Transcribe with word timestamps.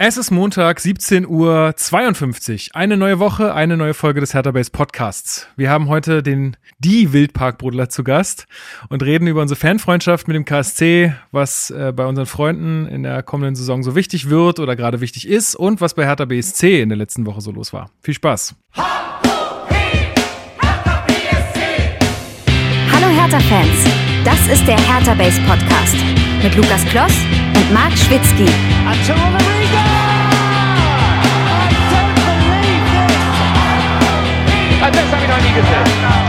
Es 0.00 0.16
ist 0.16 0.30
Montag, 0.30 0.78
17 0.78 1.26
Uhr 1.26 1.72
52. 1.74 2.76
Eine 2.76 2.96
neue 2.96 3.18
Woche, 3.18 3.52
eine 3.52 3.76
neue 3.76 3.94
Folge 3.94 4.20
des 4.20 4.32
Hertha 4.32 4.52
Base 4.52 4.70
Podcasts. 4.70 5.48
Wir 5.56 5.70
haben 5.70 5.88
heute 5.88 6.22
den 6.22 6.56
die 6.78 7.12
Wildparkbrudler 7.12 7.88
zu 7.88 8.04
Gast 8.04 8.46
und 8.90 9.02
reden 9.02 9.26
über 9.26 9.42
unsere 9.42 9.58
Fanfreundschaft 9.58 10.28
mit 10.28 10.36
dem 10.36 10.44
KSC, 10.44 11.14
was 11.32 11.70
äh, 11.70 11.92
bei 11.92 12.06
unseren 12.06 12.26
Freunden 12.26 12.86
in 12.86 13.02
der 13.02 13.24
kommenden 13.24 13.56
Saison 13.56 13.82
so 13.82 13.96
wichtig 13.96 14.30
wird 14.30 14.60
oder 14.60 14.76
gerade 14.76 15.00
wichtig 15.00 15.26
ist 15.26 15.56
und 15.56 15.80
was 15.80 15.94
bei 15.94 16.06
Hertha 16.06 16.26
BSC 16.26 16.80
in 16.80 16.90
der 16.90 16.98
letzten 16.98 17.26
Woche 17.26 17.40
so 17.40 17.50
los 17.50 17.72
war. 17.72 17.90
Viel 18.00 18.14
Spaß. 18.14 18.54
Hallo 22.92 23.08
Hertha-Fans, 23.20 23.84
das 24.24 24.46
ist 24.46 24.64
der 24.64 24.78
Hertha 24.78 25.14
Base 25.14 25.40
Podcast 25.40 25.96
mit 26.40 26.54
Lukas 26.54 26.84
Kloss 26.84 27.14
und 27.56 27.74
Marc 27.74 27.98
Schwitzky. 27.98 28.46
Until 28.90 29.16
Riga! 29.16 29.86
I 31.60 31.68
don't 31.92 32.14
believe 32.24 32.86
this! 32.90 33.18
Das 34.80 35.12
habe 35.12 35.22
ich 35.22 35.28
noch 35.28 36.27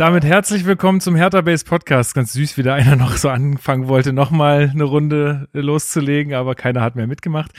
damit 0.00 0.24
herzlich 0.24 0.64
willkommen 0.64 1.02
zum 1.02 1.14
Hertha 1.14 1.42
Base 1.42 1.62
Podcast. 1.62 2.14
Ganz 2.14 2.32
süß, 2.32 2.56
wie 2.56 2.62
da 2.62 2.72
einer 2.72 2.96
noch 2.96 3.18
so 3.18 3.28
anfangen 3.28 3.86
wollte, 3.86 4.14
nochmal 4.14 4.70
eine 4.72 4.84
Runde 4.84 5.46
loszulegen, 5.52 6.32
aber 6.32 6.54
keiner 6.54 6.80
hat 6.80 6.96
mehr 6.96 7.06
mitgemacht. 7.06 7.50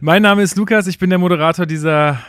Mein 0.00 0.22
Name 0.22 0.42
ist 0.42 0.56
Lukas, 0.56 0.86
ich 0.86 0.98
bin 0.98 1.10
der 1.10 1.18
Moderator 1.18 1.66
dieser 1.66 2.20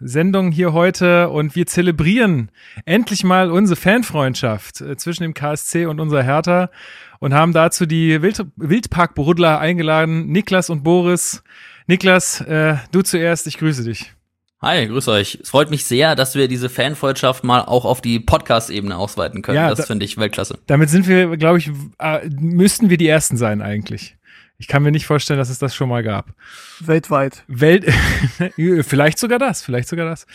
äh, 0.00 0.02
Sendung 0.02 0.50
hier 0.50 0.72
heute 0.72 1.28
und 1.28 1.56
wir 1.56 1.66
zelebrieren 1.66 2.50
endlich 2.86 3.22
mal 3.22 3.50
unsere 3.50 3.78
Fanfreundschaft 3.78 4.80
äh, 4.80 4.96
zwischen 4.96 5.24
dem 5.24 5.34
KSC 5.34 5.84
und 5.84 6.00
unserer 6.00 6.22
Hertha 6.22 6.70
und 7.18 7.34
haben 7.34 7.52
dazu 7.52 7.84
die 7.84 8.22
Wild 8.22 8.46
Wildpark-Brudler 8.56 9.58
eingeladen, 9.58 10.28
Niklas 10.28 10.70
und 10.70 10.84
Boris. 10.84 11.42
Niklas, 11.86 12.40
äh, 12.40 12.76
du 12.92 13.02
zuerst, 13.02 13.46
ich 13.46 13.58
grüße 13.58 13.84
dich. 13.84 14.14
Hi, 14.62 14.86
grüß 14.86 15.08
euch. 15.08 15.38
Es 15.42 15.48
freut 15.50 15.70
mich 15.70 15.86
sehr, 15.86 16.14
dass 16.14 16.34
wir 16.34 16.46
diese 16.46 16.68
Fanfreundschaft 16.68 17.44
mal 17.44 17.62
auch 17.62 17.86
auf 17.86 18.02
die 18.02 18.20
Podcast-Ebene 18.20 18.94
ausweiten 18.96 19.40
können. 19.40 19.56
Ja, 19.56 19.70
das 19.70 19.78
da- 19.78 19.84
finde 19.84 20.04
ich 20.04 20.18
Weltklasse. 20.18 20.58
Damit 20.66 20.90
sind 20.90 21.08
wir, 21.08 21.34
glaube 21.38 21.58
ich, 21.58 21.70
äh, 21.98 22.28
müssten 22.38 22.90
wir 22.90 22.98
die 22.98 23.08
Ersten 23.08 23.38
sein 23.38 23.62
eigentlich. 23.62 24.16
Ich 24.58 24.68
kann 24.68 24.82
mir 24.82 24.90
nicht 24.92 25.06
vorstellen, 25.06 25.38
dass 25.38 25.48
es 25.48 25.58
das 25.58 25.74
schon 25.74 25.88
mal 25.88 26.02
gab. 26.02 26.34
Weltweit. 26.80 27.44
Welt, 27.48 27.86
vielleicht 28.82 29.18
sogar 29.18 29.38
das, 29.38 29.62
vielleicht 29.62 29.88
sogar 29.88 30.04
das. 30.04 30.26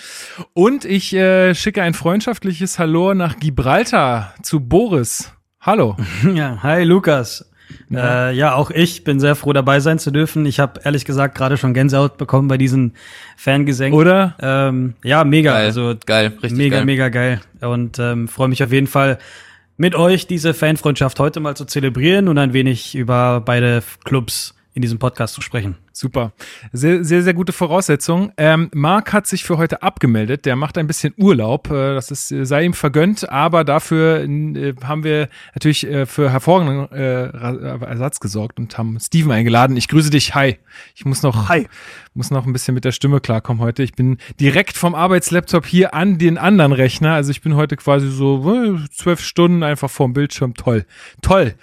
Und 0.53 0.83
ich 0.85 1.13
äh, 1.13 1.53
schicke 1.53 1.83
ein 1.83 1.93
freundschaftliches 1.93 2.79
Hallo 2.79 3.13
nach 3.13 3.37
Gibraltar 3.39 4.33
zu 4.41 4.59
Boris. 4.61 5.31
Hallo. 5.61 5.95
Ja, 6.33 6.63
hi 6.63 6.83
Lukas. 6.83 7.47
Ja. 7.89 8.29
Äh, 8.29 8.35
ja, 8.35 8.53
auch 8.55 8.71
ich 8.71 9.03
bin 9.03 9.19
sehr 9.19 9.35
froh 9.35 9.53
dabei 9.53 9.79
sein 9.79 9.99
zu 9.99 10.11
dürfen. 10.11 10.45
Ich 10.45 10.59
habe 10.59 10.81
ehrlich 10.83 11.05
gesagt 11.05 11.35
gerade 11.35 11.57
schon 11.57 11.73
Gänsehaut 11.73 12.17
bekommen 12.17 12.47
bei 12.47 12.57
diesen 12.57 12.93
Fangesängen. 13.37 13.97
Oder? 13.97 14.35
Ähm, 14.41 14.95
ja, 15.03 15.23
mega. 15.23 15.53
Geil, 15.53 15.65
Also 15.65 15.95
geil, 16.05 16.33
richtig 16.41 16.57
mega, 16.57 16.77
geil. 16.77 16.85
mega 16.85 17.09
geil. 17.09 17.41
Und 17.61 17.99
ähm, 17.99 18.27
freue 18.27 18.47
mich 18.47 18.63
auf 18.63 18.71
jeden 18.71 18.87
Fall 18.87 19.17
mit 19.77 19.95
euch 19.95 20.25
diese 20.27 20.53
Fanfreundschaft 20.53 21.19
heute 21.19 21.39
mal 21.39 21.55
zu 21.55 21.65
zelebrieren 21.65 22.27
und 22.27 22.37
ein 22.37 22.53
wenig 22.53 22.95
über 22.95 23.41
beide 23.41 23.83
Clubs 24.05 24.55
in 24.75 24.81
diesem 24.81 24.99
Podcast 24.99 25.33
zu 25.33 25.41
sprechen. 25.41 25.77
Super. 25.93 26.33
Sehr, 26.73 27.05
sehr, 27.05 27.23
sehr 27.23 27.33
gute 27.33 27.53
Voraussetzung. 27.53 28.33
Ähm, 28.35 28.69
Marc 28.73 29.13
hat 29.13 29.25
sich 29.25 29.45
für 29.45 29.57
heute 29.57 29.81
abgemeldet. 29.81 30.45
Der 30.45 30.57
macht 30.57 30.77
ein 30.77 30.85
bisschen 30.85 31.13
Urlaub. 31.17 31.71
Äh, 31.71 31.95
das 31.95 32.11
ist, 32.11 32.29
äh, 32.33 32.45
sei 32.45 32.65
ihm 32.65 32.73
vergönnt. 32.73 33.29
Aber 33.29 33.63
dafür 33.63 34.25
äh, 34.25 34.73
haben 34.83 35.05
wir 35.05 35.29
natürlich 35.53 35.87
für 36.05 36.29
hervorragenden 36.29 36.85
Ra- 36.91 37.85
Ersatz 37.87 38.19
gesorgt 38.19 38.59
und 38.59 38.77
haben 38.77 38.99
Steven 38.99 39.31
eingeladen. 39.31 39.77
Ich 39.77 39.87
grüße 39.87 40.09
dich. 40.09 40.35
Hi. 40.35 40.57
Ich 40.93 41.05
muss 41.05 41.23
noch, 41.23 41.47
Hi. 41.47 41.67
muss 42.13 42.29
noch 42.29 42.45
ein 42.45 42.51
bisschen 42.51 42.73
mit 42.75 42.83
der 42.83 42.91
Stimme 42.91 43.21
klarkommen 43.21 43.63
heute. 43.63 43.81
Ich 43.81 43.93
bin 43.93 44.17
direkt 44.41 44.75
vom 44.75 44.93
Arbeitslaptop 44.93 45.65
hier 45.65 45.93
an 45.93 46.17
den 46.17 46.37
anderen 46.37 46.73
Rechner. 46.73 47.13
Also 47.13 47.31
ich 47.31 47.41
bin 47.41 47.55
heute 47.55 47.77
quasi 47.77 48.09
so 48.11 48.77
zwölf 48.93 49.21
Stunden 49.21 49.63
einfach 49.63 49.89
vorm 49.89 50.11
Bildschirm. 50.11 50.53
Toll. 50.53 50.85
Toll. 51.21 51.53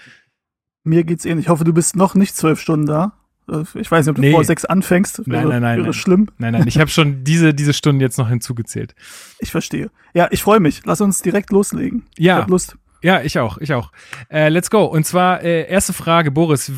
Mir 0.85 1.05
geht's 1.05 1.25
ähnlich. 1.25 1.47
Ich 1.47 1.49
hoffe, 1.51 1.65
du 1.65 1.73
bist 1.73 1.97
noch 1.97 2.15
nicht 2.15 2.37
zwölf 2.37 2.61
Stunden 2.61 2.87
da. 2.87 3.13
Äh, 3.51 3.63
Ich 3.75 3.91
weiß 3.91 4.07
nicht, 4.07 4.11
ob 4.11 4.17
du 4.17 4.23
Nee. 4.23 4.33
vor 4.33 4.45
sechs 4.45 4.65
anfängst. 4.65 5.21
Nein, 5.27 5.31
Wäre, 5.33 5.49
nein, 5.49 5.63
nein, 5.63 5.77
Wäre 5.79 5.87
nein. 5.87 5.93
schlimm. 5.93 6.29
Nein, 6.39 6.53
nein, 6.55 6.65
ich 6.67 6.79
habe 6.79 6.91
schon 6.91 7.25
diese, 7.25 7.55
diese 7.55 7.73
Stunden 7.73 8.01
jetzt 8.01 8.19
noch 8.19 8.29
hinzugezählt. 8.29 8.95
Ich 9.39 9.51
verstehe. 9.51 9.91
Ja, 10.15 10.29
ich 10.31 10.43
freue 10.43 10.61
mich. 10.61 10.83
Lass 10.85 11.01
uns 11.01 11.23
direkt 11.23 11.51
loslegen. 11.51 12.05
Ja. 12.19 12.37
Ich 12.39 12.43
hab 12.43 12.51
Lust. 12.51 12.77
Ja, 13.03 13.21
ich 13.21 13.39
auch, 13.41 13.59
ich 13.59 13.73
auch. 13.75 13.91
Äh, 14.31 14.49
let's 14.49 14.71
go. 14.71 14.85
Und 14.85 15.05
zwar 15.07 15.43
äh, 15.43 15.69
erste 15.69 15.93
Frage, 15.93 16.31
Boris. 16.31 16.71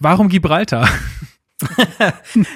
Warum 0.00 0.28
Gibraltar? 0.28 0.88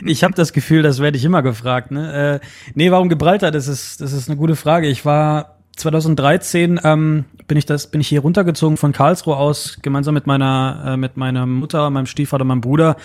Ich 0.04 0.24
habe 0.24 0.34
das 0.34 0.52
Gefühl, 0.52 0.82
das 0.82 0.98
werde 1.00 1.16
ich 1.16 1.24
immer 1.24 1.42
gefragt. 1.42 1.90
Ne? 1.90 2.40
Äh, 2.42 2.46
nee, 2.74 2.90
warum 2.90 3.08
Gibraltar? 3.08 3.50
Das 3.50 3.66
ist, 3.66 4.00
das 4.02 4.12
ist 4.12 4.28
eine 4.28 4.36
gute 4.36 4.56
Frage. 4.56 4.88
Ich 4.88 5.04
war 5.06 5.59
2013 5.80 6.80
ähm, 6.84 7.24
bin 7.46 7.58
ich 7.58 7.66
das 7.66 7.88
bin 7.88 8.00
ich 8.00 8.08
hier 8.08 8.20
runtergezogen 8.20 8.76
von 8.76 8.92
Karlsruhe 8.92 9.36
aus 9.36 9.78
gemeinsam 9.82 10.14
mit 10.14 10.26
meiner 10.26 10.82
äh, 10.86 10.96
mit 10.96 11.16
meiner 11.16 11.46
Mutter, 11.46 11.90
meinem 11.90 12.06
Stiefvater, 12.06 12.44
meinem 12.44 12.60
Bruder. 12.60 12.96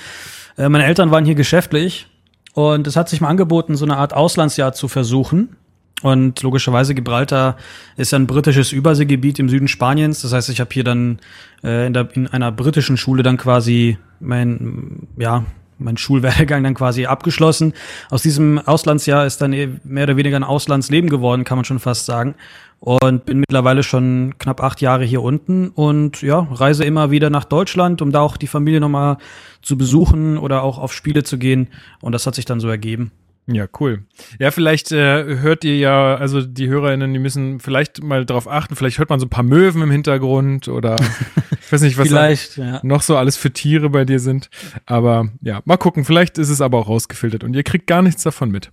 Äh, 0.57 0.69
meine 0.69 0.85
Eltern 0.85 1.11
waren 1.11 1.25
hier 1.25 1.35
geschäftlich 1.35 2.07
und 2.53 2.87
es 2.87 2.95
hat 2.95 3.09
sich 3.09 3.21
mal 3.21 3.29
angeboten, 3.29 3.75
so 3.75 3.85
eine 3.85 3.97
Art 3.97 4.13
Auslandsjahr 4.13 4.73
zu 4.73 4.87
versuchen. 4.87 5.55
Und 6.01 6.41
logischerweise 6.43 6.93
Gibraltar 6.93 7.57
ist 7.97 8.11
ja 8.11 8.19
ein 8.19 8.27
britisches 8.27 8.71
Überseegebiet 8.71 9.39
im 9.39 9.49
Süden 9.49 9.67
Spaniens. 9.67 10.21
Das 10.21 10.33
heißt, 10.33 10.49
ich 10.49 10.59
habe 10.59 10.69
hier 10.71 10.83
dann 10.83 11.19
äh, 11.63 11.87
in, 11.87 11.93
der, 11.93 12.09
in 12.13 12.27
einer 12.27 12.51
britischen 12.51 12.97
Schule 12.97 13.23
dann 13.23 13.37
quasi 13.37 13.97
mein 14.19 15.07
ja 15.17 15.45
mein 15.77 15.97
Schulwerdegang 15.97 16.63
dann 16.63 16.73
quasi 16.73 17.05
abgeschlossen. 17.05 17.73
Aus 18.09 18.21
diesem 18.21 18.59
Auslandsjahr 18.59 19.25
ist 19.25 19.41
dann 19.41 19.53
eh 19.53 19.69
mehr 19.83 20.05
oder 20.05 20.17
weniger 20.17 20.37
ein 20.37 20.43
Auslandsleben 20.43 21.09
geworden, 21.09 21.43
kann 21.43 21.57
man 21.57 21.65
schon 21.65 21.79
fast 21.79 22.05
sagen. 22.05 22.35
Und 22.79 23.25
bin 23.25 23.39
mittlerweile 23.39 23.83
schon 23.83 24.35
knapp 24.37 24.61
acht 24.61 24.81
Jahre 24.81 25.05
hier 25.05 25.21
unten 25.23 25.69
und 25.69 26.21
ja, 26.21 26.47
reise 26.51 26.83
immer 26.83 27.09
wieder 27.09 27.29
nach 27.29 27.45
Deutschland, 27.45 28.01
um 28.01 28.11
da 28.11 28.19
auch 28.21 28.37
die 28.37 28.47
Familie 28.47 28.79
nochmal 28.79 29.17
zu 29.61 29.77
besuchen 29.77 30.37
oder 30.37 30.61
auch 30.61 30.77
auf 30.77 30.93
Spiele 30.93 31.23
zu 31.23 31.37
gehen. 31.37 31.69
Und 32.01 32.11
das 32.11 32.27
hat 32.27 32.35
sich 32.35 32.45
dann 32.45 32.59
so 32.59 32.67
ergeben. 32.67 33.11
Ja, 33.47 33.67
cool. 33.79 34.05
Ja, 34.39 34.49
vielleicht 34.49 34.91
äh, 34.91 35.37
hört 35.37 35.63
ihr 35.63 35.77
ja, 35.77 36.15
also 36.15 36.41
die 36.41 36.67
HörerInnen, 36.67 37.13
die 37.13 37.19
müssen 37.19 37.59
vielleicht 37.59 38.03
mal 38.03 38.25
drauf 38.25 38.47
achten, 38.47 38.75
vielleicht 38.75 38.97
hört 38.97 39.09
man 39.09 39.19
so 39.19 39.27
ein 39.27 39.29
paar 39.29 39.43
Möwen 39.43 39.83
im 39.83 39.91
Hintergrund 39.91 40.67
oder 40.67 40.95
ich 41.61 41.71
weiß 41.71 41.81
nicht, 41.81 41.97
was 41.97 42.07
Vielleicht, 42.07 42.57
ja. 42.57 42.79
noch 42.83 43.03
so 43.03 43.17
alles 43.17 43.37
für 43.37 43.51
Tiere 43.51 43.89
bei 43.91 44.03
dir 44.03 44.19
sind. 44.19 44.49
Aber 44.87 45.29
ja, 45.41 45.61
mal 45.65 45.77
gucken, 45.77 46.05
vielleicht 46.05 46.39
ist 46.39 46.49
es 46.49 46.59
aber 46.59 46.79
auch 46.79 46.87
rausgefiltert 46.87 47.43
und 47.43 47.55
ihr 47.55 47.63
kriegt 47.63 47.85
gar 47.85 48.01
nichts 48.01 48.23
davon 48.23 48.49
mit. 48.49 48.71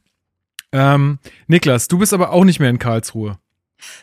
Ähm, 0.72 1.18
Niklas, 1.48 1.88
du 1.88 1.98
bist 1.98 2.14
aber 2.14 2.32
auch 2.32 2.44
nicht 2.44 2.58
mehr 2.58 2.70
in 2.70 2.78
Karlsruhe. 2.78 3.38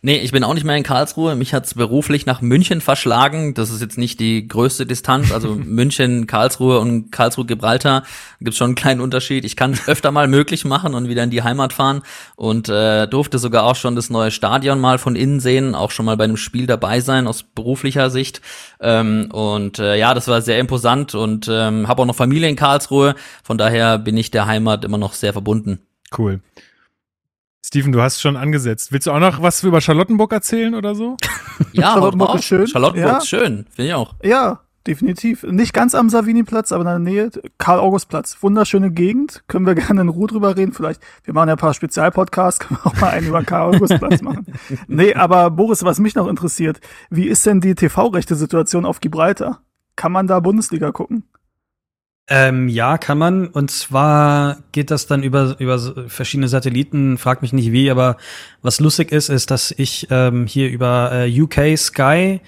Nee, 0.01 0.17
ich 0.17 0.31
bin 0.31 0.43
auch 0.43 0.53
nicht 0.53 0.63
mehr 0.63 0.75
in 0.75 0.83
Karlsruhe. 0.83 1.35
Mich 1.35 1.53
hat's 1.53 1.73
beruflich 1.73 2.25
nach 2.25 2.41
München 2.41 2.81
verschlagen. 2.81 3.53
Das 3.53 3.69
ist 3.69 3.81
jetzt 3.81 3.97
nicht 3.97 4.19
die 4.19 4.47
größte 4.47 4.85
Distanz. 4.85 5.31
Also 5.31 5.55
München, 5.55 6.27
Karlsruhe 6.27 6.79
und 6.79 7.11
Karlsruhe-Gibraltar 7.11 8.03
gibt's 8.39 8.57
schon 8.57 8.69
einen 8.69 8.75
kleinen 8.75 9.01
Unterschied. 9.01 9.45
Ich 9.45 9.55
kann 9.55 9.73
es 9.73 9.87
öfter 9.87 10.11
mal 10.11 10.27
möglich 10.27 10.65
machen 10.65 10.93
und 10.93 11.09
wieder 11.09 11.23
in 11.23 11.29
die 11.29 11.43
Heimat 11.43 11.73
fahren 11.73 12.01
und 12.35 12.69
äh, 12.69 13.07
durfte 13.07 13.39
sogar 13.39 13.63
auch 13.63 13.75
schon 13.75 13.95
das 13.95 14.09
neue 14.09 14.31
Stadion 14.31 14.79
mal 14.79 14.97
von 14.97 15.15
innen 15.15 15.39
sehen, 15.39 15.75
auch 15.75 15.91
schon 15.91 16.05
mal 16.05 16.17
bei 16.17 16.23
einem 16.23 16.37
Spiel 16.37 16.67
dabei 16.67 17.01
sein 17.01 17.27
aus 17.27 17.43
beruflicher 17.43 18.09
Sicht. 18.09 18.41
Ähm, 18.79 19.29
und 19.31 19.79
äh, 19.79 19.97
ja, 19.97 20.13
das 20.13 20.27
war 20.27 20.41
sehr 20.41 20.59
imposant 20.59 21.15
und 21.15 21.47
ähm, 21.49 21.87
habe 21.87 22.01
auch 22.01 22.05
noch 22.05 22.15
Familie 22.15 22.49
in 22.49 22.55
Karlsruhe. 22.55 23.15
Von 23.43 23.57
daher 23.57 23.97
bin 23.97 24.17
ich 24.17 24.31
der 24.31 24.45
Heimat 24.45 24.85
immer 24.85 24.97
noch 24.97 25.13
sehr 25.13 25.33
verbunden. 25.33 25.79
Cool. 26.17 26.41
Steven, 27.65 27.91
du 27.91 28.01
hast 28.01 28.21
schon 28.21 28.37
angesetzt. 28.37 28.91
Willst 28.91 29.07
du 29.07 29.11
auch 29.11 29.19
noch 29.19 29.41
was 29.41 29.63
über 29.63 29.81
Charlottenburg 29.81 30.31
erzählen 30.31 30.73
oder 30.75 30.95
so? 30.95 31.17
Ja, 31.73 31.91
Charlottenburg 31.93 32.35
ist 32.35 32.45
schön. 32.45 32.67
Charlottenburg 32.67 33.11
Ja. 33.11 33.17
ist 33.17 33.27
schön, 33.27 33.65
finde 33.75 33.89
ich 33.89 33.93
auch. 33.93 34.15
Ja, 34.23 34.61
definitiv. 34.87 35.43
Nicht 35.43 35.73
ganz 35.73 35.93
am 35.93 36.09
Savini-Platz, 36.09 36.71
aber 36.71 36.83
in 36.83 36.87
der 36.87 36.99
Nähe. 36.99 37.31
Karl-August-Platz. 37.57 38.37
Wunderschöne 38.39 38.91
Gegend. 38.91 39.43
Können 39.47 39.65
wir 39.65 39.75
gerne 39.75 39.99
in 40.01 40.07
Ruhe 40.09 40.27
drüber 40.27 40.55
reden. 40.55 40.71
Vielleicht, 40.71 41.01
wir 41.25 41.33
machen 41.33 41.49
ja 41.49 41.55
ein 41.55 41.59
paar 41.59 41.73
Spezialpodcasts, 41.73 42.59
können 42.65 42.79
wir 42.81 42.87
auch 42.89 43.01
mal 43.01 43.09
einen 43.09 43.27
über 43.27 43.43
Karl-August-Platz 43.43 44.21
machen. 44.21 44.45
Nee, 44.87 45.13
aber 45.15 45.51
Boris, 45.51 45.83
was 45.83 45.99
mich 45.99 46.15
noch 46.15 46.27
interessiert, 46.29 46.79
wie 47.09 47.27
ist 47.27 47.45
denn 47.45 47.59
die 47.59 47.75
TV-Rechte-Situation 47.75 48.85
auf 48.85 49.01
Gibraltar? 49.01 49.61
Kann 49.97 50.13
man 50.13 50.25
da 50.27 50.39
Bundesliga 50.39 50.93
gucken? 50.93 51.23
Ähm, 52.31 52.69
ja, 52.69 52.99
kann 52.99 53.17
man. 53.17 53.47
Und 53.47 53.71
zwar 53.71 54.57
geht 54.71 54.91
das 54.91 55.07
dann 55.07 55.23
über, 55.23 55.55
über 55.59 55.79
verschiedene 56.07 56.47
Satelliten, 56.47 57.17
frag 57.17 57.41
mich 57.41 57.53
nicht 57.53 57.71
wie, 57.71 57.89
aber 57.89 58.17
was 58.61 58.79
lustig 58.79 59.11
ist, 59.11 59.29
ist, 59.29 59.49
dass 59.49 59.71
ich 59.71 60.07
ähm, 60.11 60.45
hier 60.45 60.69
über 60.69 61.11
äh, 61.11 61.41
UK 61.41 61.75
Sky, 61.75 62.39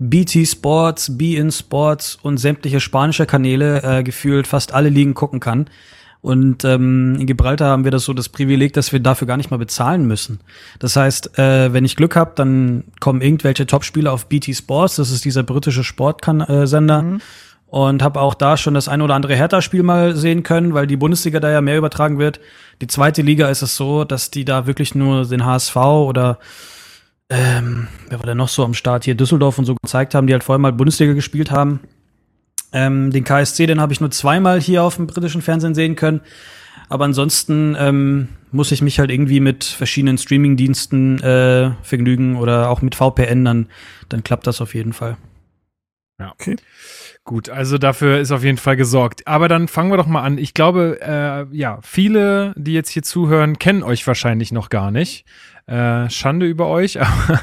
BT 0.00 0.48
Sports, 0.48 1.16
BN 1.16 1.52
Sports 1.52 2.18
und 2.20 2.38
sämtliche 2.38 2.80
spanische 2.80 3.24
Kanäle 3.24 3.82
äh, 3.82 4.02
gefühlt 4.02 4.48
fast 4.48 4.74
alle 4.74 4.88
Ligen 4.88 5.14
gucken 5.14 5.38
kann. 5.38 5.70
Und 6.22 6.64
ähm, 6.64 7.16
in 7.18 7.26
Gibraltar 7.26 7.70
haben 7.70 7.84
wir 7.84 7.90
das 7.90 8.04
so 8.04 8.12
das 8.12 8.28
Privileg, 8.28 8.72
dass 8.74 8.92
wir 8.92 9.00
dafür 9.00 9.26
gar 9.26 9.36
nicht 9.36 9.50
mal 9.50 9.56
bezahlen 9.56 10.06
müssen. 10.06 10.40
Das 10.78 10.96
heißt, 10.96 11.38
äh, 11.38 11.72
wenn 11.72 11.84
ich 11.84 11.96
Glück 11.96 12.16
habe, 12.16 12.32
dann 12.34 12.84
kommen 12.98 13.22
irgendwelche 13.22 13.66
Topspieler 13.66 14.12
auf 14.12 14.26
BT 14.26 14.54
Sports, 14.54 14.96
das 14.96 15.10
ist 15.10 15.24
dieser 15.24 15.44
britische 15.44 15.84
Sportsender. 15.84 17.20
Und 17.70 18.02
habe 18.02 18.20
auch 18.20 18.34
da 18.34 18.56
schon 18.56 18.74
das 18.74 18.88
ein 18.88 19.00
oder 19.00 19.14
andere 19.14 19.36
Hertha-Spiel 19.36 19.84
mal 19.84 20.16
sehen 20.16 20.42
können, 20.42 20.74
weil 20.74 20.88
die 20.88 20.96
Bundesliga 20.96 21.38
da 21.38 21.50
ja 21.50 21.60
mehr 21.60 21.78
übertragen 21.78 22.18
wird. 22.18 22.40
Die 22.82 22.88
zweite 22.88 23.22
Liga 23.22 23.48
ist 23.48 23.62
es 23.62 23.76
so, 23.76 24.02
dass 24.02 24.32
die 24.32 24.44
da 24.44 24.66
wirklich 24.66 24.96
nur 24.96 25.24
den 25.24 25.44
HSV 25.44 25.76
oder 25.76 26.40
ähm, 27.28 27.86
wer 28.08 28.18
war 28.18 28.26
denn 28.26 28.38
noch 28.38 28.48
so 28.48 28.64
am 28.64 28.74
Start 28.74 29.04
hier, 29.04 29.14
Düsseldorf 29.14 29.56
und 29.56 29.64
so 29.64 29.76
gezeigt 29.80 30.16
haben, 30.16 30.26
die 30.26 30.32
halt 30.32 30.42
vorher 30.42 30.58
mal 30.58 30.72
Bundesliga 30.72 31.12
gespielt 31.12 31.52
haben. 31.52 31.78
Ähm, 32.72 33.12
den 33.12 33.22
KSC, 33.22 33.66
den 33.66 33.80
habe 33.80 33.92
ich 33.92 34.00
nur 34.00 34.10
zweimal 34.10 34.60
hier 34.60 34.82
auf 34.82 34.96
dem 34.96 35.06
britischen 35.06 35.40
Fernsehen 35.40 35.76
sehen 35.76 35.94
können. 35.94 36.22
Aber 36.88 37.04
ansonsten 37.04 37.76
ähm, 37.78 38.28
muss 38.50 38.72
ich 38.72 38.82
mich 38.82 38.98
halt 38.98 39.12
irgendwie 39.12 39.38
mit 39.38 39.62
verschiedenen 39.64 40.18
Streaming-Diensten 40.18 41.22
äh, 41.22 41.70
vergnügen 41.82 42.34
oder 42.36 42.68
auch 42.68 42.82
mit 42.82 42.96
VPN, 42.96 43.44
dann, 43.44 43.68
dann 44.08 44.24
klappt 44.24 44.48
das 44.48 44.60
auf 44.60 44.74
jeden 44.74 44.92
Fall. 44.92 45.16
Okay. 46.18 46.56
Gut, 47.30 47.48
also 47.48 47.78
dafür 47.78 48.18
ist 48.18 48.32
auf 48.32 48.42
jeden 48.42 48.58
Fall 48.58 48.74
gesorgt. 48.74 49.28
Aber 49.28 49.46
dann 49.46 49.68
fangen 49.68 49.92
wir 49.92 49.96
doch 49.96 50.08
mal 50.08 50.22
an. 50.22 50.36
Ich 50.36 50.52
glaube, 50.52 50.98
äh, 51.00 51.56
ja, 51.56 51.78
viele, 51.80 52.52
die 52.56 52.72
jetzt 52.72 52.88
hier 52.88 53.04
zuhören, 53.04 53.56
kennen 53.56 53.84
euch 53.84 54.04
wahrscheinlich 54.04 54.50
noch 54.50 54.68
gar 54.68 54.90
nicht. 54.90 55.24
Äh, 55.68 56.10
Schande 56.10 56.46
über 56.46 56.66
euch, 56.66 57.00
aber, 57.00 57.40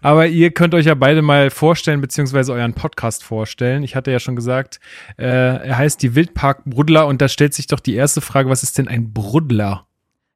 aber 0.00 0.26
ihr 0.28 0.50
könnt 0.52 0.72
euch 0.74 0.86
ja 0.86 0.94
beide 0.94 1.20
mal 1.20 1.50
vorstellen, 1.50 2.00
beziehungsweise 2.00 2.54
euren 2.54 2.72
Podcast 2.72 3.22
vorstellen. 3.22 3.82
Ich 3.82 3.94
hatte 3.94 4.10
ja 4.10 4.18
schon 4.18 4.34
gesagt, 4.34 4.80
äh, 5.18 5.26
er 5.26 5.76
heißt 5.76 6.02
die 6.02 6.14
Wildpark 6.14 6.64
Bruddler 6.64 7.06
und 7.06 7.20
da 7.20 7.28
stellt 7.28 7.52
sich 7.52 7.66
doch 7.66 7.80
die 7.80 7.96
erste 7.96 8.22
Frage, 8.22 8.48
was 8.48 8.62
ist 8.62 8.78
denn 8.78 8.88
ein 8.88 9.12
Bruddler? 9.12 9.86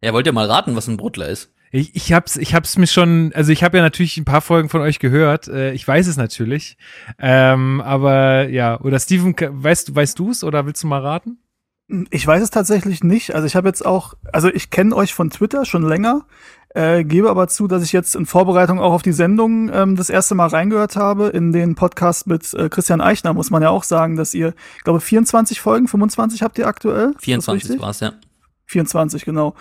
Ja, 0.03 0.13
wollt 0.13 0.27
ihr 0.27 0.35
mal 0.35 0.51
raten, 0.51 0.77
was 0.77 0.87
ein 0.87 0.99
Bruttler 0.99 1.29
ist? 1.29 1.52
Ich, 1.75 1.97
ich 1.97 2.13
hab's, 2.13 2.37
ich 2.37 2.55
hab's 2.55 2.77
mir 2.77 2.87
schon, 2.87 3.33
also 3.35 3.51
ich 3.51 3.65
habe 3.65 3.79
ja 3.79 3.83
natürlich 3.83 4.19
ein 4.19 4.27
paar 4.27 4.43
Folgen 4.43 4.69
von 4.69 4.83
euch 4.83 4.99
gehört. 4.99 5.49
Äh, 5.49 5.73
ich 5.73 5.89
weiß 5.89 6.07
es 6.07 6.19
natürlich, 6.19 6.77
ähm, 7.19 7.81
aber 7.81 8.49
ja. 8.51 8.79
Oder 8.81 9.01
Steven, 9.01 9.35
weißt 9.35 9.89
du, 9.89 9.95
weißt 9.95 10.19
du's 10.19 10.45
oder 10.45 10.67
willst 10.67 10.83
du 10.83 10.87
mal 10.87 11.01
raten? 11.01 11.39
Ich 12.11 12.27
weiß 12.27 12.43
es 12.43 12.51
tatsächlich 12.51 13.03
nicht. 13.03 13.35
Also 13.35 13.47
ich 13.47 13.57
habe 13.57 13.69
jetzt 13.69 13.87
auch, 13.87 14.13
also 14.33 14.49
ich 14.49 14.69
kenne 14.69 14.95
euch 14.95 15.15
von 15.15 15.31
Twitter 15.31 15.65
schon 15.65 15.83
länger, 15.83 16.27
äh, 16.75 17.05
gebe 17.05 17.31
aber 17.31 17.49
zu, 17.49 17.67
dass 17.69 17.83
ich 17.83 17.93
jetzt 17.93 18.17
in 18.17 18.27
Vorbereitung 18.27 18.79
auch 18.79 18.93
auf 18.93 19.03
die 19.03 19.13
Sendung 19.13 19.71
ähm, 19.73 19.97
das 19.97 20.11
erste 20.11 20.35
Mal 20.35 20.49
reingehört 20.49 20.97
habe 20.97 21.29
in 21.29 21.53
den 21.53 21.75
Podcast 21.75 22.27
mit 22.27 22.53
äh, 22.53 22.69
Christian 22.69 23.01
Eichner. 23.01 23.33
Muss 23.33 23.51
man 23.51 23.63
ja 23.63 23.71
auch 23.71 23.85
sagen, 23.85 24.17
dass 24.17 24.35
ihr, 24.35 24.53
ich 24.77 24.85
glaube, 24.85 25.01
24 25.01 25.63
Folgen, 25.63 25.89
25 25.89 26.43
habt 26.43 26.59
ihr 26.59 26.67
aktuell. 26.67 27.09
Ist 27.09 27.17
das 27.17 27.25
24 27.25 27.65
richtig? 27.65 27.83
war's, 27.83 28.01
ja. 28.01 28.13
24, 28.67 29.25
genau. 29.25 29.55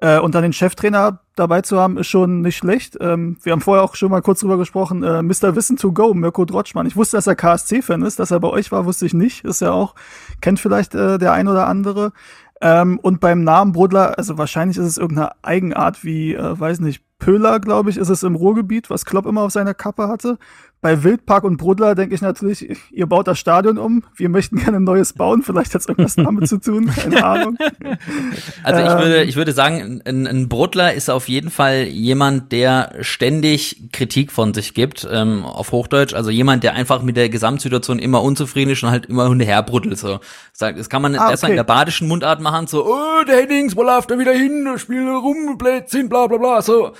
Äh, 0.00 0.20
und 0.20 0.34
dann 0.34 0.42
den 0.42 0.52
Cheftrainer 0.52 1.20
dabei 1.34 1.62
zu 1.62 1.78
haben, 1.78 1.98
ist 1.98 2.06
schon 2.06 2.40
nicht 2.40 2.56
schlecht. 2.56 2.96
Ähm, 3.00 3.36
wir 3.42 3.52
haben 3.52 3.60
vorher 3.60 3.82
auch 3.82 3.96
schon 3.96 4.10
mal 4.10 4.22
kurz 4.22 4.40
drüber 4.40 4.56
gesprochen. 4.56 5.02
Äh, 5.02 5.22
Mr. 5.22 5.56
Wissen 5.56 5.76
to 5.76 5.92
go, 5.92 6.14
Mirko 6.14 6.44
Drotschmann. 6.44 6.86
Ich 6.86 6.96
wusste, 6.96 7.16
dass 7.16 7.26
er 7.26 7.34
KSC-Fan 7.34 8.02
ist, 8.02 8.20
dass 8.20 8.30
er 8.30 8.38
bei 8.38 8.48
euch 8.48 8.70
war, 8.70 8.84
wusste 8.84 9.06
ich 9.06 9.14
nicht. 9.14 9.44
Ist 9.44 9.60
ja 9.60 9.72
auch, 9.72 9.94
kennt 10.40 10.60
vielleicht 10.60 10.94
äh, 10.94 11.18
der 11.18 11.32
ein 11.32 11.48
oder 11.48 11.66
andere. 11.66 12.12
Ähm, 12.60 12.98
und 13.00 13.20
beim 13.20 13.42
Namen 13.42 13.72
Brudler, 13.72 14.18
also 14.18 14.38
wahrscheinlich 14.38 14.78
ist 14.78 14.86
es 14.86 14.98
irgendeine 14.98 15.32
Eigenart 15.42 16.04
wie, 16.04 16.34
äh, 16.34 16.58
weiß 16.58 16.80
nicht, 16.80 17.02
Pöhler, 17.18 17.58
glaube 17.58 17.90
ich, 17.90 17.96
ist 17.96 18.08
es 18.08 18.22
im 18.22 18.36
Ruhrgebiet, 18.36 18.90
was 18.90 19.04
Klopp 19.04 19.26
immer 19.26 19.42
auf 19.42 19.52
seiner 19.52 19.74
Kappe 19.74 20.08
hatte. 20.08 20.38
Bei 20.80 21.02
Wildpark 21.02 21.42
und 21.42 21.56
Brudler 21.56 21.96
denke 21.96 22.14
ich 22.14 22.20
natürlich, 22.20 22.68
ihr 22.92 23.06
baut 23.06 23.26
das 23.26 23.38
Stadion 23.40 23.78
um. 23.78 24.04
Wir 24.14 24.28
möchten 24.28 24.56
gerne 24.58 24.76
ein 24.76 24.84
neues 24.84 25.12
bauen. 25.12 25.42
Vielleicht 25.42 25.74
hat 25.74 25.80
es 25.80 25.88
irgendwas 25.88 26.14
damit 26.14 26.46
zu 26.46 26.58
tun. 26.58 26.86
Keine 26.94 27.24
Ahnung. 27.24 27.58
Also 28.62 28.80
ich 28.80 28.86
Ähm. 28.90 28.98
würde, 28.98 29.22
ich 29.24 29.36
würde 29.36 29.52
sagen, 29.52 30.02
ein, 30.04 30.26
ein 30.26 30.48
Bruttler 30.48 30.92
ist 30.94 31.08
auf 31.10 31.28
jeden 31.28 31.50
Fall 31.50 31.84
jemand, 31.84 32.52
der 32.52 32.92
ständig 33.00 33.90
Kritik 33.92 34.30
von 34.32 34.54
sich 34.54 34.74
gibt, 34.74 35.06
ähm, 35.10 35.44
auf 35.44 35.72
Hochdeutsch. 35.72 36.14
Also 36.14 36.30
jemand, 36.30 36.62
der 36.64 36.74
einfach 36.74 37.02
mit 37.02 37.16
der 37.16 37.28
Gesamtsituation 37.28 37.98
immer 37.98 38.22
unzufrieden 38.22 38.70
ist 38.70 38.82
und 38.82 38.90
halt 38.90 39.06
immer 39.06 39.28
hinterherbruttelt. 39.28 39.98
So. 39.98 40.20
Sagt, 40.52 40.78
Das 40.78 40.88
kann 40.88 41.02
man 41.02 41.14
Ah, 41.16 41.30
erstmal 41.30 41.50
in 41.52 41.58
okay. 41.58 41.66
der 41.66 41.74
badischen 41.74 42.08
Mundart 42.08 42.40
machen, 42.40 42.66
so, 42.66 42.86
oh, 42.86 43.24
der 43.26 43.36
Hennings, 43.38 43.74
wo 43.76 43.82
läuft 43.82 44.10
er 44.10 44.18
wieder 44.18 44.32
hin, 44.32 44.68
spielt 44.76 45.08
rum, 45.08 45.56
Blödsinn, 45.58 46.08
bla 46.08 46.26
bla 46.26 46.38
bla, 46.38 46.62
so. 46.62 46.92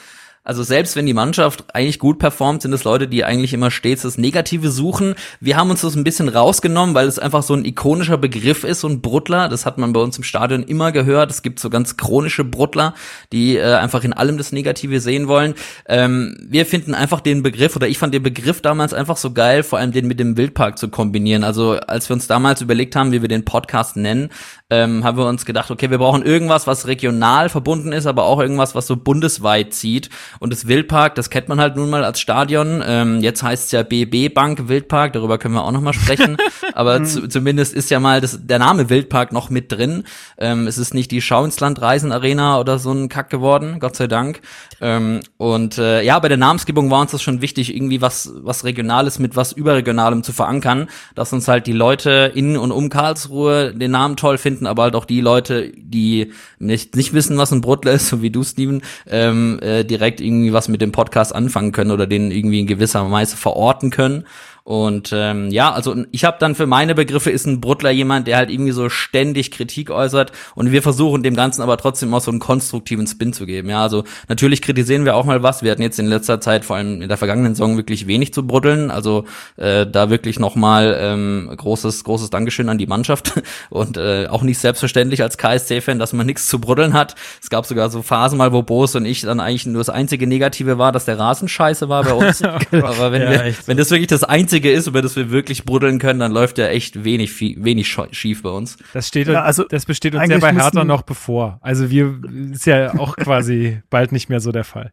Also 0.49 0.63
selbst 0.63 0.97
wenn 0.97 1.05
die 1.05 1.13
Mannschaft 1.13 1.67
eigentlich 1.75 1.99
gut 1.99 2.19
performt, 2.19 2.63
sind 2.63 2.73
es 2.73 2.83
Leute, 2.83 3.07
die 3.07 3.23
eigentlich 3.23 3.53
immer 3.53 3.71
stets 3.71 4.01
das 4.01 4.17
Negative 4.17 4.71
suchen. 4.71 5.15
Wir 5.41 5.59
haben 5.59 5.69
uns 5.69 5.83
das 5.83 5.95
ein 5.95 6.05
bisschen 6.05 6.31
rausgenommen, 6.31 6.95
weil 6.95 7.07
es 7.07 7.19
einfach 7.19 7.43
so 7.43 7.53
ein 7.53 7.67
ikonischer 7.67 8.17
Begriff 8.17 8.65
ist, 8.65 8.81
so 8.81 8.89
ein 8.89 9.03
Bruttler. 9.03 9.51
Das 9.51 9.67
hat 9.67 9.77
man 9.77 9.93
bei 9.93 10.01
uns 10.01 10.17
im 10.17 10.25
Stadion 10.25 10.63
immer 10.63 10.91
gehört. 10.91 11.31
Es 11.31 11.43
gibt 11.43 11.61
so 11.61 11.69
ganz 11.69 11.99
chronische 11.99 12.45
Bruttler, 12.45 12.95
die 13.31 13.59
äh, 13.59 13.75
einfach 13.75 14.05
in 14.05 14.15
allem 14.15 14.39
das 14.39 14.51
Negative 14.51 15.01
sehen 15.01 15.29
wollen. 15.29 15.53
Ähm, 15.87 16.35
wir 16.49 16.65
finden 16.65 16.95
einfach 16.95 17.21
den 17.21 17.43
Begriff, 17.43 17.77
oder 17.77 17.87
ich 17.87 17.99
fand 17.99 18.15
den 18.15 18.23
Begriff 18.23 18.63
damals 18.63 18.95
einfach 18.95 19.19
so 19.19 19.35
geil, 19.35 19.63
vor 19.63 19.79
allem 19.79 19.93
den 19.93 20.09
mit 20.09 20.19
dem 20.19 20.39
Wildpark 20.39 20.79
zu 20.79 20.89
kombinieren. 20.89 21.45
Also 21.45 21.73
als 21.73 22.09
wir 22.09 22.15
uns 22.15 22.27
damals 22.27 22.63
überlegt 22.63 22.97
haben, 22.97 23.13
wie 23.13 23.21
wir 23.21 23.29
den 23.29 23.45
Podcast 23.45 23.99
nennen, 23.99 24.31
ähm, 24.71 25.03
haben 25.03 25.17
wir 25.17 25.27
uns 25.27 25.47
gedacht, 25.47 25.71
okay, 25.71 25.91
wir 25.91 25.99
brauchen 25.99 26.23
irgendwas, 26.23 26.67
was 26.67 26.87
regional 26.87 27.49
verbunden 27.49 27.93
ist, 27.93 28.07
aber 28.07 28.25
auch 28.25 28.39
irgendwas, 28.39 28.75
was 28.75 28.87
so 28.87 28.97
bundesweit 28.97 29.73
zieht. 29.73 30.11
Und 30.41 30.53
das 30.53 30.69
Wildpark, 30.69 31.15
das 31.15 31.31
kennt 31.31 31.49
man 31.49 31.59
halt 31.59 31.77
nun 31.77 31.89
mal 31.89 32.05
als 32.05 32.21
Stadion. 32.21 32.83
Ähm, 32.87 33.21
jetzt 33.21 33.43
heißt 33.43 33.67
es 33.67 33.73
ja 33.73 33.83
BB 33.83 34.35
Bank 34.35 34.69
Wildpark, 34.69 35.15
darüber 35.15 35.39
können 35.39 35.55
wir 35.55 35.65
auch 35.65 35.73
noch 35.73 35.81
mal 35.81 35.95
sprechen. 35.95 36.37
aber 36.75 37.03
zu, 37.05 37.29
zumindest 37.29 37.73
ist 37.73 37.91
ja 37.91 37.99
mal 37.99 38.21
das, 38.21 38.47
der 38.47 38.59
Name 38.59 38.91
Wildpark 38.91 39.33
noch 39.33 39.49
mit 39.49 39.73
drin. 39.73 40.05
Ähm, 40.37 40.67
es 40.67 40.77
ist 40.77 40.93
nicht 40.93 41.11
die 41.11 41.23
Schau 41.23 41.45
ins 41.45 41.61
Land 41.61 41.81
Reisen 41.81 42.13
Arena 42.13 42.61
oder 42.61 42.79
so 42.79 42.93
ein 42.93 43.09
Kack 43.09 43.31
geworden, 43.31 43.81
Gott 43.81 43.97
sei 43.97 44.07
Dank. 44.07 44.43
Ähm, 44.81 45.21
und 45.39 45.79
äh, 45.79 46.03
ja, 46.03 46.19
bei 46.19 46.29
der 46.29 46.37
Namensgebung 46.37 46.91
war 46.91 47.01
uns 47.01 47.13
das 47.13 47.23
schon 47.23 47.41
wichtig, 47.41 47.75
irgendwie 47.75 48.01
was, 48.01 48.31
was 48.43 48.65
Regionales 48.65 49.19
mit 49.19 49.35
was 49.35 49.53
Überregionalem 49.53 50.23
zu 50.23 50.33
verankern, 50.33 50.89
dass 51.15 51.33
uns 51.33 51.49
halt 51.49 51.67
die 51.67 51.73
Leute 51.73 52.33
in 52.35 52.57
und 52.57 52.71
um 52.71 52.91
Karlsruhe 52.91 53.75
den 53.75 53.91
Namen 53.93 54.17
toll 54.17 54.37
finden, 54.37 54.58
aber 54.67 54.85
halt 54.85 54.95
auch 54.95 55.05
die 55.05 55.21
Leute, 55.21 55.73
die 55.77 56.33
nicht, 56.59 56.97
nicht 56.97 57.13
wissen, 57.13 57.39
was 57.39 57.53
ein 57.53 57.61
Bruttler 57.61 57.93
ist, 57.93 58.09
so 58.09 58.23
wie 58.23 58.31
du, 58.31 58.43
Steven, 58.43 58.83
ähm, 59.07 59.59
äh, 59.61 59.85
direkt 59.85 60.21
irgendwie 60.21 60.53
was 60.53 60.69
mit 60.69 60.81
dem 60.81 60.93
Podcast 60.93 61.35
anfangen 61.35 61.73
können 61.73 61.91
oder 61.91 62.07
den 62.07 62.31
irgendwie 62.31 62.61
in 62.61 62.67
gewisser 62.67 63.11
Weise 63.11 63.37
verorten 63.37 63.91
können. 63.91 64.25
Und 64.69 65.15
ähm, 65.15 65.49
ja, 65.49 65.73
also 65.73 65.97
ich 66.13 66.27
habe 66.27 66.37
dann 66.39 66.55
für 66.55 66.67
meine 66.67 66.95
Begriffe 66.95 67.31
ist 67.31 67.47
ein 67.47 67.59
Bruttler 67.59 67.91
jemand, 67.91 68.27
der 68.27 68.37
halt 68.37 68.51
irgendwie 68.51 68.73
so 68.73 68.91
ständig 68.91 69.51
Kritik 69.51 69.89
äußert 69.89 70.31
und 70.55 70.73
wir 70.73 70.83
versuchen 70.83 71.23
dem 71.23 71.35
Ganzen 71.35 71.63
aber 71.63 71.79
trotzdem 71.79 72.13
auch 72.13 72.21
so 72.21 72.31
einen 72.31 72.39
konstruktiven 72.39 73.07
Spin 73.07 73.33
zu 73.33 73.47
geben. 73.47 73.71
Ja, 73.71 73.81
also 73.83 74.05
natürlich 74.29 74.61
kritisieren 74.61 75.07
wir 75.07 75.17
auch 75.17 75.25
mal 75.25 75.43
was. 75.43 75.63
Wir 75.63 75.71
hatten 75.71 75.81
jetzt 75.81 75.99
in 75.99 76.07
letzter 76.07 76.43
Zeit, 76.43 76.67
vor 76.67 76.77
allem 76.77 77.01
in 77.01 77.09
der 77.09 77.17
vergangenen 77.17 77.55
Saison, 77.55 77.79
wirklich 77.79 78.07
wenig 78.07 78.35
zu 78.35 78.47
bruddeln. 78.47 78.91
Also 78.91 79.25
äh, 79.57 79.87
da 79.87 80.11
wirklich 80.11 80.39
nochmal 80.39 80.95
ähm, 81.01 81.51
großes, 81.57 82.05
großes 82.05 82.29
Dankeschön 82.29 82.69
an 82.69 82.77
die 82.77 82.87
Mannschaft 82.87 83.41
und 83.71 83.97
äh, 83.97 84.27
auch 84.27 84.43
nicht 84.43 84.59
selbstverständlich 84.59 85.23
als 85.23 85.39
KSC-Fan, 85.39 85.99
dass 85.99 86.13
man 86.13 86.27
nichts 86.27 86.47
zu 86.47 86.61
bruddeln 86.61 86.93
hat. 86.93 87.15
Es 87.43 87.49
gab 87.49 87.65
sogar 87.65 87.89
so 87.89 88.03
Phasen 88.03 88.37
mal, 88.37 88.53
wo 88.53 88.63
Boos 88.63 88.95
und 88.97 89.07
ich 89.07 89.23
dann 89.23 89.41
eigentlich 89.41 89.65
nur 89.65 89.79
das 89.79 89.89
einzige 89.89 90.27
Negative 90.27 90.77
war, 90.77 90.93
dass 90.93 91.07
der 91.07 91.19
Rasen 91.19 91.49
scheiße 91.49 91.89
war 91.89 92.05
bei 92.05 92.13
uns. 92.13 92.43
aber 92.71 93.13
wenn 93.13 93.23
Ja, 93.23 93.45
wir, 93.47 93.55
wenn 93.65 93.79
das 93.79 93.91
wirklich 93.91 94.09
das 94.09 94.25
einzige 94.25 94.58
ist, 94.67 94.87
über 94.87 95.03
das 95.03 95.17
wir 95.17 95.31
wirklich 95.31 95.65
bruddeln 95.65 95.99
können, 95.99 96.21
dann 96.21 96.33
läuft 96.33 96.59
ja 96.59 96.67
echt 96.69 97.05
wenig, 97.05 97.41
wenig 97.41 97.89
schief 98.13 98.43
bei 98.43 98.51
uns. 98.51 98.77
Das 98.93 99.09
steht, 99.09 99.29
Ja, 99.29 99.43
also 99.43 99.65
das 99.65 99.87
besteht 99.87 100.15
uns 100.15 100.29
ja 100.29 100.39
bei 100.39 100.53
Hertha 100.53 100.85
noch 100.85 101.03
bevor. 101.03 101.59
Also 101.63 101.91
wir 101.91 102.21
ist 102.53 102.67
ja 102.67 102.99
auch 102.99 103.17
quasi 103.17 103.81
bald 103.91 104.13
nicht 104.13 104.29
mehr 104.29 104.41
so 104.41 104.53
der 104.53 104.65
Fall. 104.65 104.93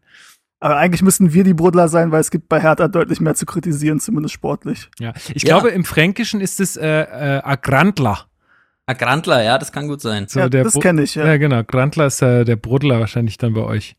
Aber 0.62 0.77
eigentlich 0.77 1.01
müssten 1.01 1.34
wir 1.34 1.43
die 1.43 1.53
Brudler 1.53 1.88
sein, 1.89 2.12
weil 2.12 2.22
es 2.22 2.31
gibt 2.31 2.48
bei 2.50 2.62
Hertha 2.62 2.88
deutlich 2.88 3.19
mehr 3.19 3.36
zu 3.36 3.45
kritisieren, 3.45 4.00
zumindest 4.00 4.34
sportlich. 4.34 4.89
Ja, 5.00 5.13
ich 5.34 5.43
Ja. 5.43 5.50
glaube 5.50 5.69
im 5.69 5.84
Fränkischen 5.86 6.41
ist 6.41 6.60
es 6.60 6.75
äh, 6.77 6.88
äh, 6.88 7.41
Agrandler. 7.43 8.25
Ah, 8.88 8.94
Grantler, 8.94 9.42
ja, 9.44 9.58
das 9.58 9.72
kann 9.72 9.88
gut 9.88 10.00
sein. 10.00 10.27
So 10.30 10.39
Ja, 10.39 10.48
der 10.48 10.63
das 10.63 10.74
Bro- 10.74 10.82
kenn 10.82 11.00
ich, 11.00 11.15
ja. 11.15 11.25
Ja, 11.25 11.38
genau. 11.38 11.63
Grantler 11.63 12.06
ist 12.06 12.22
äh, 12.22 12.46
der 12.46 12.56
Brodler 12.56 13.00
wahrscheinlich 13.00 13.39
dann 13.39 13.54
bei 13.56 13.62
euch. 13.62 13.96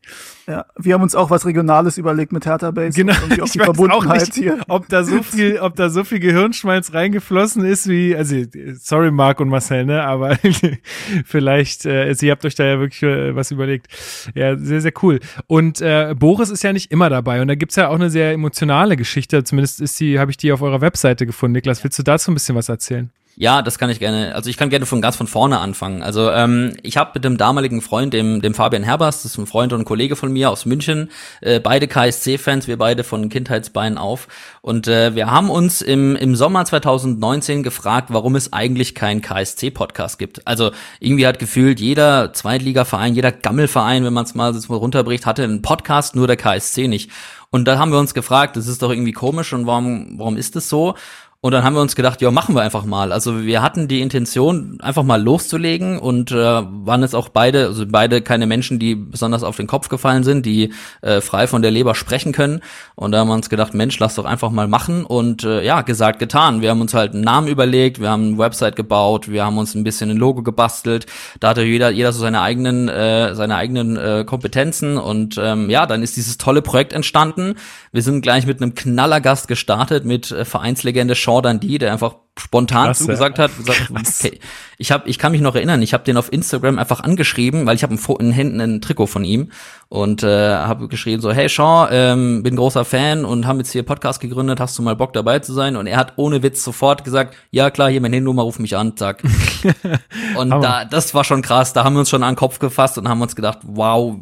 Ja, 0.47 0.65
wir 0.77 0.93
haben 0.93 1.01
uns 1.01 1.13
auch 1.13 1.29
was 1.29 1.45
Regionales 1.45 1.97
überlegt 1.97 2.31
mit 2.31 2.45
Hertha 2.45 2.71
Base. 2.71 2.95
Genau, 2.95 3.11
und 3.11 3.37
irgendwie 3.37 3.41
auch 3.41 3.45
ich 3.47 3.51
die 3.51 3.59
weiß 3.59 3.91
auch 3.91 4.05
nicht, 4.05 4.33
hier. 4.35 4.59
ob 4.69 4.87
da 4.87 5.03
so 5.03 5.21
viel, 5.23 5.59
ob 5.59 5.75
da 5.75 5.89
so 5.89 6.05
viel 6.05 6.19
Gehirnschmalz 6.21 6.93
reingeflossen 6.93 7.65
ist, 7.65 7.89
wie, 7.89 8.15
also 8.15 8.37
sorry 8.75 9.11
Marc 9.11 9.41
und 9.41 9.49
Marcel, 9.49 9.83
ne, 9.85 10.01
aber 10.05 10.37
vielleicht, 11.25 11.85
äh, 11.85 12.03
also 12.03 12.25
ihr 12.25 12.31
habt 12.31 12.45
euch 12.45 12.55
da 12.55 12.63
ja 12.65 12.79
wirklich 12.79 13.03
äh, 13.03 13.35
was 13.35 13.51
überlegt. 13.51 13.87
Ja, 14.35 14.57
sehr, 14.57 14.79
sehr 14.79 14.93
cool. 15.01 15.19
Und 15.47 15.81
äh, 15.81 16.15
Boris 16.17 16.49
ist 16.49 16.63
ja 16.63 16.71
nicht 16.71 16.91
immer 16.91 17.09
dabei 17.09 17.41
und 17.41 17.49
da 17.49 17.55
gibt's 17.55 17.75
ja 17.75 17.89
auch 17.89 17.95
eine 17.95 18.09
sehr 18.09 18.31
emotionale 18.31 18.95
Geschichte, 18.95 19.43
zumindest 19.43 19.81
ist 19.81 19.99
die, 19.99 20.17
habe 20.17 20.31
ich 20.31 20.37
die 20.37 20.53
auf 20.53 20.61
eurer 20.61 20.79
Webseite 20.79 21.25
gefunden. 21.25 21.53
Niklas, 21.55 21.83
willst 21.83 21.99
du 21.99 22.03
dazu 22.03 22.31
ein 22.31 22.35
bisschen 22.35 22.55
was 22.55 22.69
erzählen? 22.69 23.09
Ja, 23.39 23.61
das 23.61 23.77
kann 23.77 23.91
ich 23.91 23.99
gerne. 23.99 24.33
Also 24.33 24.49
ich 24.49 24.57
kann 24.57 24.71
gerne 24.71 24.87
von 24.87 24.99
ganz 24.99 25.15
von 25.15 25.27
vorne 25.27 25.59
anfangen. 25.59 26.01
Also 26.01 26.31
ähm, 26.31 26.75
ich 26.81 26.97
habe 26.97 27.11
mit 27.13 27.23
dem 27.23 27.37
damaligen 27.37 27.83
Freund, 27.83 28.11
dem, 28.11 28.41
dem 28.41 28.55
Fabian 28.55 28.81
Herbers, 28.81 29.21
das 29.21 29.33
ist 29.33 29.37
ein 29.37 29.45
Freund 29.45 29.73
und 29.73 29.81
ein 29.81 29.85
Kollege 29.85 30.15
von 30.15 30.33
mir 30.33 30.49
aus 30.49 30.65
München, 30.65 31.11
äh, 31.41 31.59
beide 31.59 31.87
KSC-Fans, 31.87 32.67
wir 32.67 32.79
beide 32.79 33.03
von 33.03 33.29
Kindheitsbeinen 33.29 33.99
auf. 33.99 34.27
Und 34.61 34.87
äh, 34.87 35.13
wir 35.13 35.29
haben 35.29 35.51
uns 35.51 35.83
im, 35.83 36.15
im 36.15 36.35
Sommer 36.35 36.65
2019 36.65 37.61
gefragt, 37.61 38.07
warum 38.11 38.35
es 38.35 38.53
eigentlich 38.53 38.95
keinen 38.95 39.21
KSC-Podcast 39.21 40.17
gibt. 40.17 40.47
Also 40.47 40.71
irgendwie 40.99 41.27
hat 41.27 41.37
gefühlt 41.37 41.79
jeder 41.79 42.33
Zweitligaverein, 42.33 43.13
jeder 43.13 43.31
Gammelverein, 43.31 44.03
wenn 44.03 44.13
man 44.13 44.25
es 44.25 44.33
mal 44.33 44.51
so 44.55 44.75
runterbricht, 44.75 45.27
hatte 45.27 45.43
einen 45.43 45.61
Podcast, 45.61 46.15
nur 46.15 46.25
der 46.25 46.37
KSC 46.37 46.87
nicht. 46.87 47.11
Und 47.49 47.65
da 47.65 47.77
haben 47.77 47.91
wir 47.91 47.99
uns 47.99 48.13
gefragt, 48.13 48.57
das 48.57 48.67
ist 48.67 48.81
doch 48.81 48.89
irgendwie 48.89 49.13
komisch 49.13 49.53
und 49.53 49.65
warum, 49.67 50.17
warum 50.17 50.35
ist 50.35 50.55
das 50.55 50.67
so? 50.67 50.95
Und 51.39 51.51
dann 51.51 51.63
haben 51.63 51.75
wir 51.75 51.81
uns 51.81 51.95
gedacht, 51.95 52.19
ja, 52.21 52.31
machen 52.31 52.55
wir 52.55 52.63
einfach 52.63 52.83
mal. 52.83 53.11
Also 53.11 53.43
wir 53.43 53.61
hatten 53.61 53.87
die 53.87 54.01
Intention, 54.01 54.79
einfach 54.81 55.03
mal 55.03 55.21
loszulegen 55.21 55.99
und 55.99 56.31
äh, 56.31 56.35
waren 56.35 57.03
jetzt 57.03 57.15
auch 57.15 57.29
beide, 57.29 57.67
also 57.67 57.85
beide 57.87 58.23
keine 58.23 58.47
Menschen, 58.47 58.79
die 58.79 58.95
besonders 58.95 59.43
auf 59.43 59.55
den 59.55 59.67
Kopf 59.67 59.87
gefallen 59.87 60.23
sind, 60.23 60.47
die 60.47 60.73
äh, 61.03 61.21
frei 61.21 61.45
von 61.45 61.61
der 61.61 61.69
Leber 61.69 61.93
sprechen 61.93 62.31
können. 62.31 62.61
Und 62.95 63.11
da 63.11 63.19
haben 63.19 63.27
wir 63.27 63.35
uns 63.35 63.51
gedacht, 63.51 63.75
Mensch, 63.75 63.99
lass 63.99 64.15
doch 64.15 64.25
einfach 64.25 64.49
mal 64.49 64.67
machen. 64.67 65.05
Und 65.05 65.43
äh, 65.43 65.63
ja, 65.63 65.83
gesagt, 65.83 66.17
getan. 66.17 66.61
Wir 66.61 66.71
haben 66.71 66.81
uns 66.81 66.95
halt 66.95 67.13
einen 67.13 67.23
Namen 67.23 67.49
überlegt, 67.49 68.01
wir 68.01 68.09
haben 68.09 68.29
eine 68.29 68.37
Website 68.39 68.75
gebaut, 68.75 69.29
wir 69.29 69.45
haben 69.45 69.59
uns 69.59 69.75
ein 69.75 69.83
bisschen 69.83 70.09
ein 70.09 70.17
Logo 70.17 70.41
gebastelt. 70.41 71.05
Da 71.39 71.49
hatte 71.49 71.61
jeder, 71.61 71.91
jeder 71.91 72.13
so 72.13 72.19
seine 72.19 72.41
eigenen, 72.41 72.89
äh, 72.89 73.35
seine 73.35 73.57
eigenen 73.57 73.95
äh, 73.95 74.23
Kompetenzen. 74.25 74.97
Und 74.97 75.39
ähm, 75.39 75.69
ja, 75.69 75.85
dann 75.85 76.01
ist 76.01 76.17
dieses 76.17 76.39
tolle 76.39 76.63
Projekt 76.63 76.93
entstanden. 76.93 77.53
Wir 77.91 78.01
sind 78.01 78.21
gleich 78.21 78.47
mit 78.47 78.59
einem 78.59 78.73
Knallergast 78.73 79.47
gestartet, 79.47 80.03
mit 80.03 80.31
äh, 80.31 80.43
Vereinslegende 80.43 81.15
Sean 81.27 81.43
Dundee, 81.43 81.77
der 81.77 81.91
einfach 81.91 82.15
spontan 82.37 82.85
Klasse. 82.85 83.03
zugesagt 83.03 83.37
hat, 83.37 83.51
gesagt, 83.57 83.89
okay, 83.91 84.39
ich 84.77 84.91
habe, 84.93 85.09
ich 85.09 85.19
kann 85.19 85.33
mich 85.33 85.41
noch 85.41 85.55
erinnern, 85.55 85.81
ich 85.81 85.93
habe 85.93 86.05
den 86.05 86.15
auf 86.15 86.31
Instagram 86.31 86.79
einfach 86.79 87.01
angeschrieben, 87.01 87.65
weil 87.65 87.75
ich 87.75 87.83
habe 87.83 87.97
in 88.19 88.31
Händen 88.31 88.61
ein 88.61 88.79
Trikot 88.79 89.07
von 89.07 89.25
ihm 89.25 89.51
und 89.89 90.23
äh, 90.23 90.55
habe 90.55 90.87
geschrieben 90.87 91.21
so, 91.21 91.31
hey 91.33 91.49
Sean, 91.49 91.89
ähm, 91.91 92.43
bin 92.43 92.55
großer 92.55 92.85
Fan 92.85 93.25
und 93.25 93.45
haben 93.45 93.57
jetzt 93.57 93.71
hier 93.71 93.83
Podcast 93.83 94.21
gegründet, 94.21 94.61
hast 94.61 94.77
du 94.77 94.83
mal 94.83 94.95
Bock 94.95 95.11
dabei 95.11 95.39
zu 95.39 95.51
sein? 95.51 95.75
Und 95.75 95.87
er 95.87 95.97
hat 95.97 96.13
ohne 96.15 96.43
Witz 96.43 96.63
sofort 96.63 97.03
gesagt, 97.03 97.35
ja 97.51 97.69
klar, 97.71 97.89
hier 97.89 97.99
meine 97.99 98.15
Handynummer, 98.15 98.43
ruf 98.43 98.59
mich 98.59 98.77
an, 98.77 98.95
zack. 98.95 99.21
und 100.37 100.53
Hammer. 100.53 100.61
da, 100.61 100.85
das 100.85 101.13
war 101.13 101.25
schon 101.25 101.41
krass, 101.41 101.73
da 101.73 101.83
haben 101.83 101.95
wir 101.95 101.99
uns 101.99 102.09
schon 102.09 102.23
an 102.23 102.35
den 102.35 102.37
Kopf 102.37 102.59
gefasst 102.59 102.97
und 102.97 103.09
haben 103.09 103.21
uns 103.21 103.35
gedacht, 103.35 103.59
wow, 103.63 104.15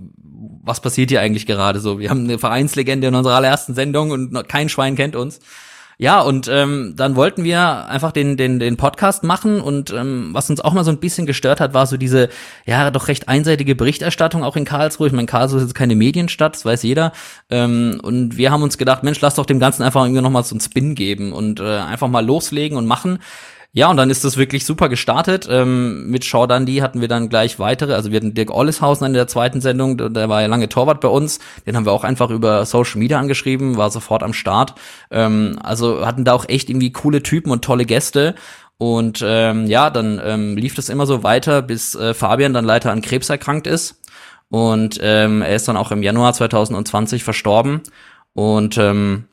was 0.63 0.79
passiert 0.79 1.12
hier 1.12 1.21
eigentlich 1.21 1.45
gerade 1.45 1.79
so? 1.79 2.00
Wir 2.00 2.09
haben 2.09 2.24
eine 2.24 2.39
Vereinslegende 2.39 3.07
in 3.07 3.15
unserer 3.15 3.35
allerersten 3.35 3.75
Sendung 3.75 4.09
und 4.09 4.31
noch 4.31 4.47
kein 4.47 4.67
Schwein 4.67 4.95
kennt 4.95 5.15
uns. 5.15 5.39
Ja, 5.97 6.21
und 6.21 6.49
ähm, 6.51 6.93
dann 6.97 7.15
wollten 7.15 7.43
wir 7.43 7.87
einfach 7.87 8.11
den, 8.11 8.35
den, 8.35 8.59
den 8.59 8.75
Podcast 8.75 9.23
machen 9.23 9.61
und 9.61 9.93
ähm, 9.93 10.29
was 10.33 10.49
uns 10.49 10.59
auch 10.59 10.73
mal 10.73 10.83
so 10.83 10.91
ein 10.91 10.99
bisschen 10.99 11.25
gestört 11.25 11.61
hat, 11.61 11.73
war 11.73 11.87
so 11.87 11.95
diese, 11.97 12.29
ja, 12.65 12.91
doch 12.91 13.07
recht 13.07 13.29
einseitige 13.29 13.75
Berichterstattung 13.75 14.43
auch 14.43 14.57
in 14.57 14.65
Karlsruhe. 14.65 15.07
Ich 15.07 15.13
meine, 15.13 15.27
Karlsruhe 15.27 15.59
ist 15.59 15.67
jetzt 15.67 15.75
keine 15.75 15.95
Medienstadt, 15.95 16.55
das 16.55 16.65
weiß 16.65 16.83
jeder. 16.83 17.13
Ähm, 17.49 17.99
und 18.03 18.35
wir 18.37 18.51
haben 18.51 18.63
uns 18.63 18.77
gedacht, 18.77 19.03
Mensch, 19.03 19.21
lass 19.21 19.35
doch 19.35 19.45
dem 19.45 19.59
Ganzen 19.59 19.83
einfach 19.83 20.03
irgendwie 20.03 20.21
nochmal 20.21 20.43
so 20.43 20.53
einen 20.55 20.61
Spin 20.61 20.95
geben 20.95 21.31
und 21.31 21.59
äh, 21.59 21.77
einfach 21.77 22.09
mal 22.09 22.25
loslegen 22.25 22.77
und 22.77 22.85
machen. 22.85 23.19
Ja, 23.77 23.89
und 23.89 23.98
dann 23.98 24.10
ist 24.10 24.24
das 24.24 24.38
wirklich 24.38 24.63
super 24.63 24.88
gestartet. 24.88 25.50
Ähm, 25.51 26.10
mit 26.10 26.24
Shaw 26.24 26.48
Dundee 26.48 26.82
hatten 26.82 27.01
wir 27.01 27.10
dann 27.10 27.27
gleich 27.27 27.60
weitere. 27.60 27.94
Also 27.94 28.10
wir 28.10 28.15
hatten 28.15 28.34
Dirk 28.34 28.50
Olleshausen 28.50 29.05
in 29.05 29.12
der 29.12 29.27
zweiten 29.27 29.60
Sendung, 29.60 29.98
der 30.13 30.29
war 30.29 30.41
ja 30.41 30.48
lange 30.48 30.70
Torwart 30.70 31.01
bei 31.01 31.10
uns. 31.10 31.39
Den 31.67 31.75
haben 31.75 31.86
wir 31.86 31.91
auch 31.91 32.05
einfach 32.05 32.29
über 32.29 32.65
Social 32.65 33.00
Media 33.00 33.20
angeschrieben, 33.20 33.75
war 33.75 33.91
sofort 33.91 34.24
am 34.24 34.32
Start. 34.32 34.75
Ähm, 35.12 35.60
also 35.62 36.05
hatten 36.05 36.24
da 36.24 36.32
auch 36.32 36.48
echt 36.48 36.70
irgendwie 36.70 36.94
coole 36.94 37.22
Typen 37.22 37.51
und 37.51 37.65
tolle 37.65 37.84
Gäste. 37.84 38.36
Und 38.77 39.22
ähm, 39.27 39.65
ja, 39.67 39.89
dann 39.89 40.22
ähm, 40.24 40.55
lief 40.55 40.75
das 40.75 40.88
immer 40.88 41.05
so 41.05 41.24
weiter, 41.24 41.62
bis 41.62 41.96
äh, 41.96 42.13
Fabian 42.13 42.53
dann 42.53 42.63
leider 42.63 42.94
an 42.94 43.01
Krebs 43.01 43.29
erkrankt 43.29 43.67
ist. 43.67 44.01
Und 44.48 45.00
ähm, 45.01 45.41
er 45.41 45.58
ist 45.58 45.67
dann 45.67 45.75
auch 45.75 45.91
im 45.91 46.01
Januar 46.01 46.32
2020 46.32 47.25
verstorben. 47.25 47.82
Und 48.32 48.77
ähm, 48.77 49.25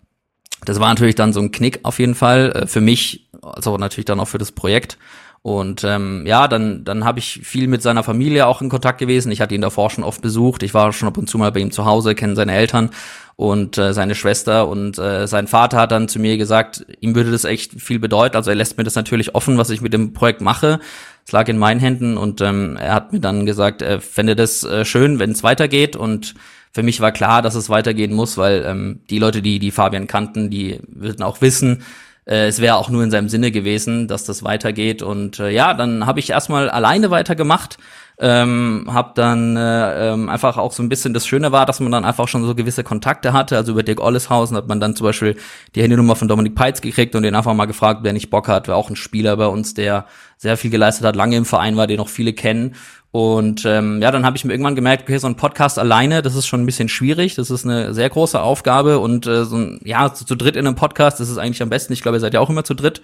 das 0.65 0.81
war 0.81 0.89
natürlich 0.89 1.15
dann 1.15 1.33
so 1.33 1.41
ein 1.41 1.53
Knick 1.53 1.81
auf 1.85 2.01
jeden 2.01 2.17
Fall 2.17 2.53
äh, 2.53 2.67
für 2.67 2.81
mich, 2.81 3.22
also 3.43 3.77
natürlich 3.77 4.07
dann 4.07 4.21
auch 4.21 4.29
für 4.29 4.39
das 4.39 4.53
Projekt. 4.53 4.99
Und 5.43 5.83
ähm, 5.83 6.25
ja, 6.25 6.47
dann, 6.47 6.85
dann 6.85 7.05
habe 7.05 7.19
ich 7.19 7.41
viel 7.43 7.67
mit 7.67 7.83
seiner 7.83 8.05
Familie 8.05 8.47
auch 8.47 8.63
in 8.63 8.69
Kontakt 8.69 8.99
gewesen. 8.99 9.33
Ich 9.33 9.41
hatte 9.41 9.57
ihn 9.57 9.61
davor 9.61 9.91
schon 9.91 10.05
oft 10.05 10.23
besucht. 10.23 10.63
Ich 10.63 10.73
war 10.73 10.93
schon 10.93 11.09
ab 11.09 11.19
und 11.19 11.29
zu 11.29 11.37
mal 11.37 11.51
bei 11.51 11.59
ihm 11.59 11.73
zu 11.73 11.85
Hause, 11.85 12.15
kenne 12.15 12.37
seine 12.37 12.55
Eltern 12.55 12.91
und 13.35 13.77
äh, 13.77 13.93
seine 13.93 14.15
Schwester. 14.15 14.69
Und 14.69 14.99
äh, 14.99 15.27
sein 15.27 15.49
Vater 15.49 15.79
hat 15.79 15.91
dann 15.91 16.07
zu 16.07 16.21
mir 16.21 16.39
gesagt, 16.39 16.87
ihm 17.01 17.17
würde 17.17 17.33
das 17.33 17.45
echt 17.45 17.81
viel 17.81 17.99
bedeuten. 17.99 18.37
Also 18.37 18.51
er 18.51 18.57
lässt 18.57 18.79
mir 18.79 18.85
das 18.85 18.95
natürlich 18.95 19.35
offen, 19.35 19.59
was 19.59 19.71
ich 19.71 19.81
mit 19.81 19.93
dem 19.93 20.13
Projekt 20.13 20.43
mache. 20.43 20.79
Es 21.27 21.33
lag 21.33 21.49
in 21.49 21.59
meinen 21.59 21.81
Händen 21.81 22.17
und 22.17 22.41
ähm, 22.41 22.77
er 22.77 22.95
hat 22.95 23.13
mir 23.13 23.21
dann 23.21 23.45
gesagt, 23.45 23.83
er 23.83 24.01
fände 24.01 24.37
das 24.37 24.63
äh, 24.63 24.85
schön, 24.85 25.19
wenn 25.19 25.33
es 25.33 25.43
weitergeht. 25.43 25.97
Und 25.97 26.35
für 26.73 26.85
mich 26.85 27.01
war 27.01 27.11
klar, 27.11 27.43
dass 27.43 27.57
es 27.57 27.69
weitergehen 27.69 28.13
muss, 28.13 28.39
weil 28.39 28.65
ähm, 28.65 29.01
die 29.11 29.19
Leute, 29.19 29.43
die 29.43 29.59
die 29.59 29.73
Fabian 29.73 30.07
kannten, 30.07 30.51
die 30.51 30.79
würden 30.87 31.25
auch 31.25 31.41
wissen, 31.41 31.83
äh, 32.27 32.47
es 32.47 32.61
wäre 32.61 32.77
auch 32.77 32.89
nur 32.89 33.03
in 33.03 33.11
seinem 33.11 33.29
Sinne 33.29 33.51
gewesen, 33.51 34.09
dass 34.09 34.25
das 34.25 34.43
weitergeht. 34.43 35.03
Und 35.03 35.39
äh, 35.39 35.51
ja, 35.51 35.75
dann 35.75 36.07
habe 36.07 36.21
ich 36.21 36.31
erstmal 36.31 36.71
alleine 36.71 37.11
weitergemacht. 37.11 37.79
Ähm, 38.19 38.89
hab 38.93 39.15
dann 39.17 39.57
äh, 39.57 40.13
ähm, 40.13 40.29
einfach 40.29 40.57
auch 40.57 40.73
so 40.73 40.83
ein 40.83 40.89
bisschen 40.89 41.15
das 41.15 41.27
Schöne 41.27 41.51
war, 41.51 41.67
dass 41.67 41.81
man 41.81 41.91
dann 41.91 42.05
einfach 42.05 42.29
schon 42.29 42.45
so 42.45 42.55
gewisse 42.55 42.85
Kontakte 42.85 43.33
hatte. 43.33 43.57
Also 43.57 43.73
über 43.73 43.83
Dirk 43.83 44.01
Olleshausen 44.01 44.57
hat 44.57 44.69
man 44.69 44.79
dann 44.81 44.95
zum 44.95 45.07
Beispiel 45.07 45.37
die 45.75 45.83
Handynummer 45.83 46.15
von 46.15 46.29
Dominik 46.29 46.55
Peitz 46.55 46.81
gekriegt 46.81 47.17
und 47.17 47.23
den 47.23 47.35
einfach 47.35 47.55
mal 47.55 47.65
gefragt, 47.65 48.01
wer 48.03 48.13
nicht 48.13 48.31
Bock 48.31 48.49
hat. 48.49 48.69
War 48.69 48.77
auch 48.77 48.91
ein 48.91 48.97
Spieler 48.97 49.37
bei 49.37 49.47
uns, 49.47 49.75
der 49.75 50.07
sehr 50.37 50.57
viel 50.57 50.71
geleistet 50.71 51.07
hat, 51.07 51.17
lange 51.17 51.37
im 51.37 51.45
Verein 51.45 51.77
war, 51.77 51.87
den 51.87 52.01
auch 52.01 52.09
viele 52.09 52.33
kennen. 52.33 52.77
Und 53.13 53.67
ähm, 53.67 54.01
ja, 54.01 54.11
dann 54.11 54.25
habe 54.25 54.39
ich 54.39 54.45
mir 54.47 54.55
irgendwann 54.55 54.75
gemerkt, 54.75 55.03
okay, 55.03 55.19
so 55.19 55.27
ein 55.27 55.37
Podcast 55.37 55.79
alleine, 55.79 56.23
das 56.23 56.35
ist 56.35 56.47
schon 56.47 56.63
ein 56.63 56.67
bisschen 56.67 56.89
schwierig. 56.89 57.35
Das 57.35 57.51
ist 57.51 57.67
eine 57.67 57.93
sehr 57.93 58.09
große 58.09 58.41
Aufgabe 58.41 59.01
und 59.01 59.27
äh, 59.27 59.45
so 59.45 59.57
ein, 59.57 59.81
ja, 59.85 60.15
zu, 60.15 60.25
zu 60.25 60.35
dritt 60.35 60.57
in 60.57 60.67
einem 60.67 60.77
Podcast, 60.77 61.21
das 61.21 61.29
ist 61.29 61.37
eigentlich 61.37 61.61
am 61.61 61.69
besten. 61.69 61.93
Ich 61.93 62.01
glaube, 62.01 62.17
ihr 62.17 62.21
seid 62.21 62.33
ja 62.33 62.41
auch 62.41 62.49
immer 62.49 62.65
zu 62.65 62.73
dritt. 62.73 63.03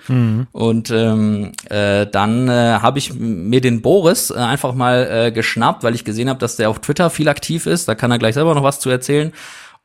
Und 0.52 0.90
ähm, 0.90 1.52
äh, 1.68 2.06
dann 2.06 2.48
äh, 2.48 2.78
habe 2.80 2.98
ich 2.98 3.12
mir 3.12 3.60
den 3.60 3.82
Boris 3.82 4.30
äh, 4.30 4.36
einfach 4.36 4.72
mal 4.74 5.26
äh, 5.26 5.30
geschnappt, 5.30 5.84
weil 5.84 5.94
ich 5.94 6.04
gesehen 6.04 6.30
habe, 6.30 6.38
dass 6.38 6.56
der 6.56 6.70
auf 6.70 6.78
Twitter 6.78 7.10
viel 7.10 7.28
aktiv 7.28 7.66
ist. 7.66 7.86
Da 7.86 7.94
kann 7.94 8.10
er 8.10 8.18
gleich 8.18 8.32
selber 8.32 8.54
noch 8.54 8.62
was 8.62 8.80
zu 8.80 8.88
erzählen 8.88 9.34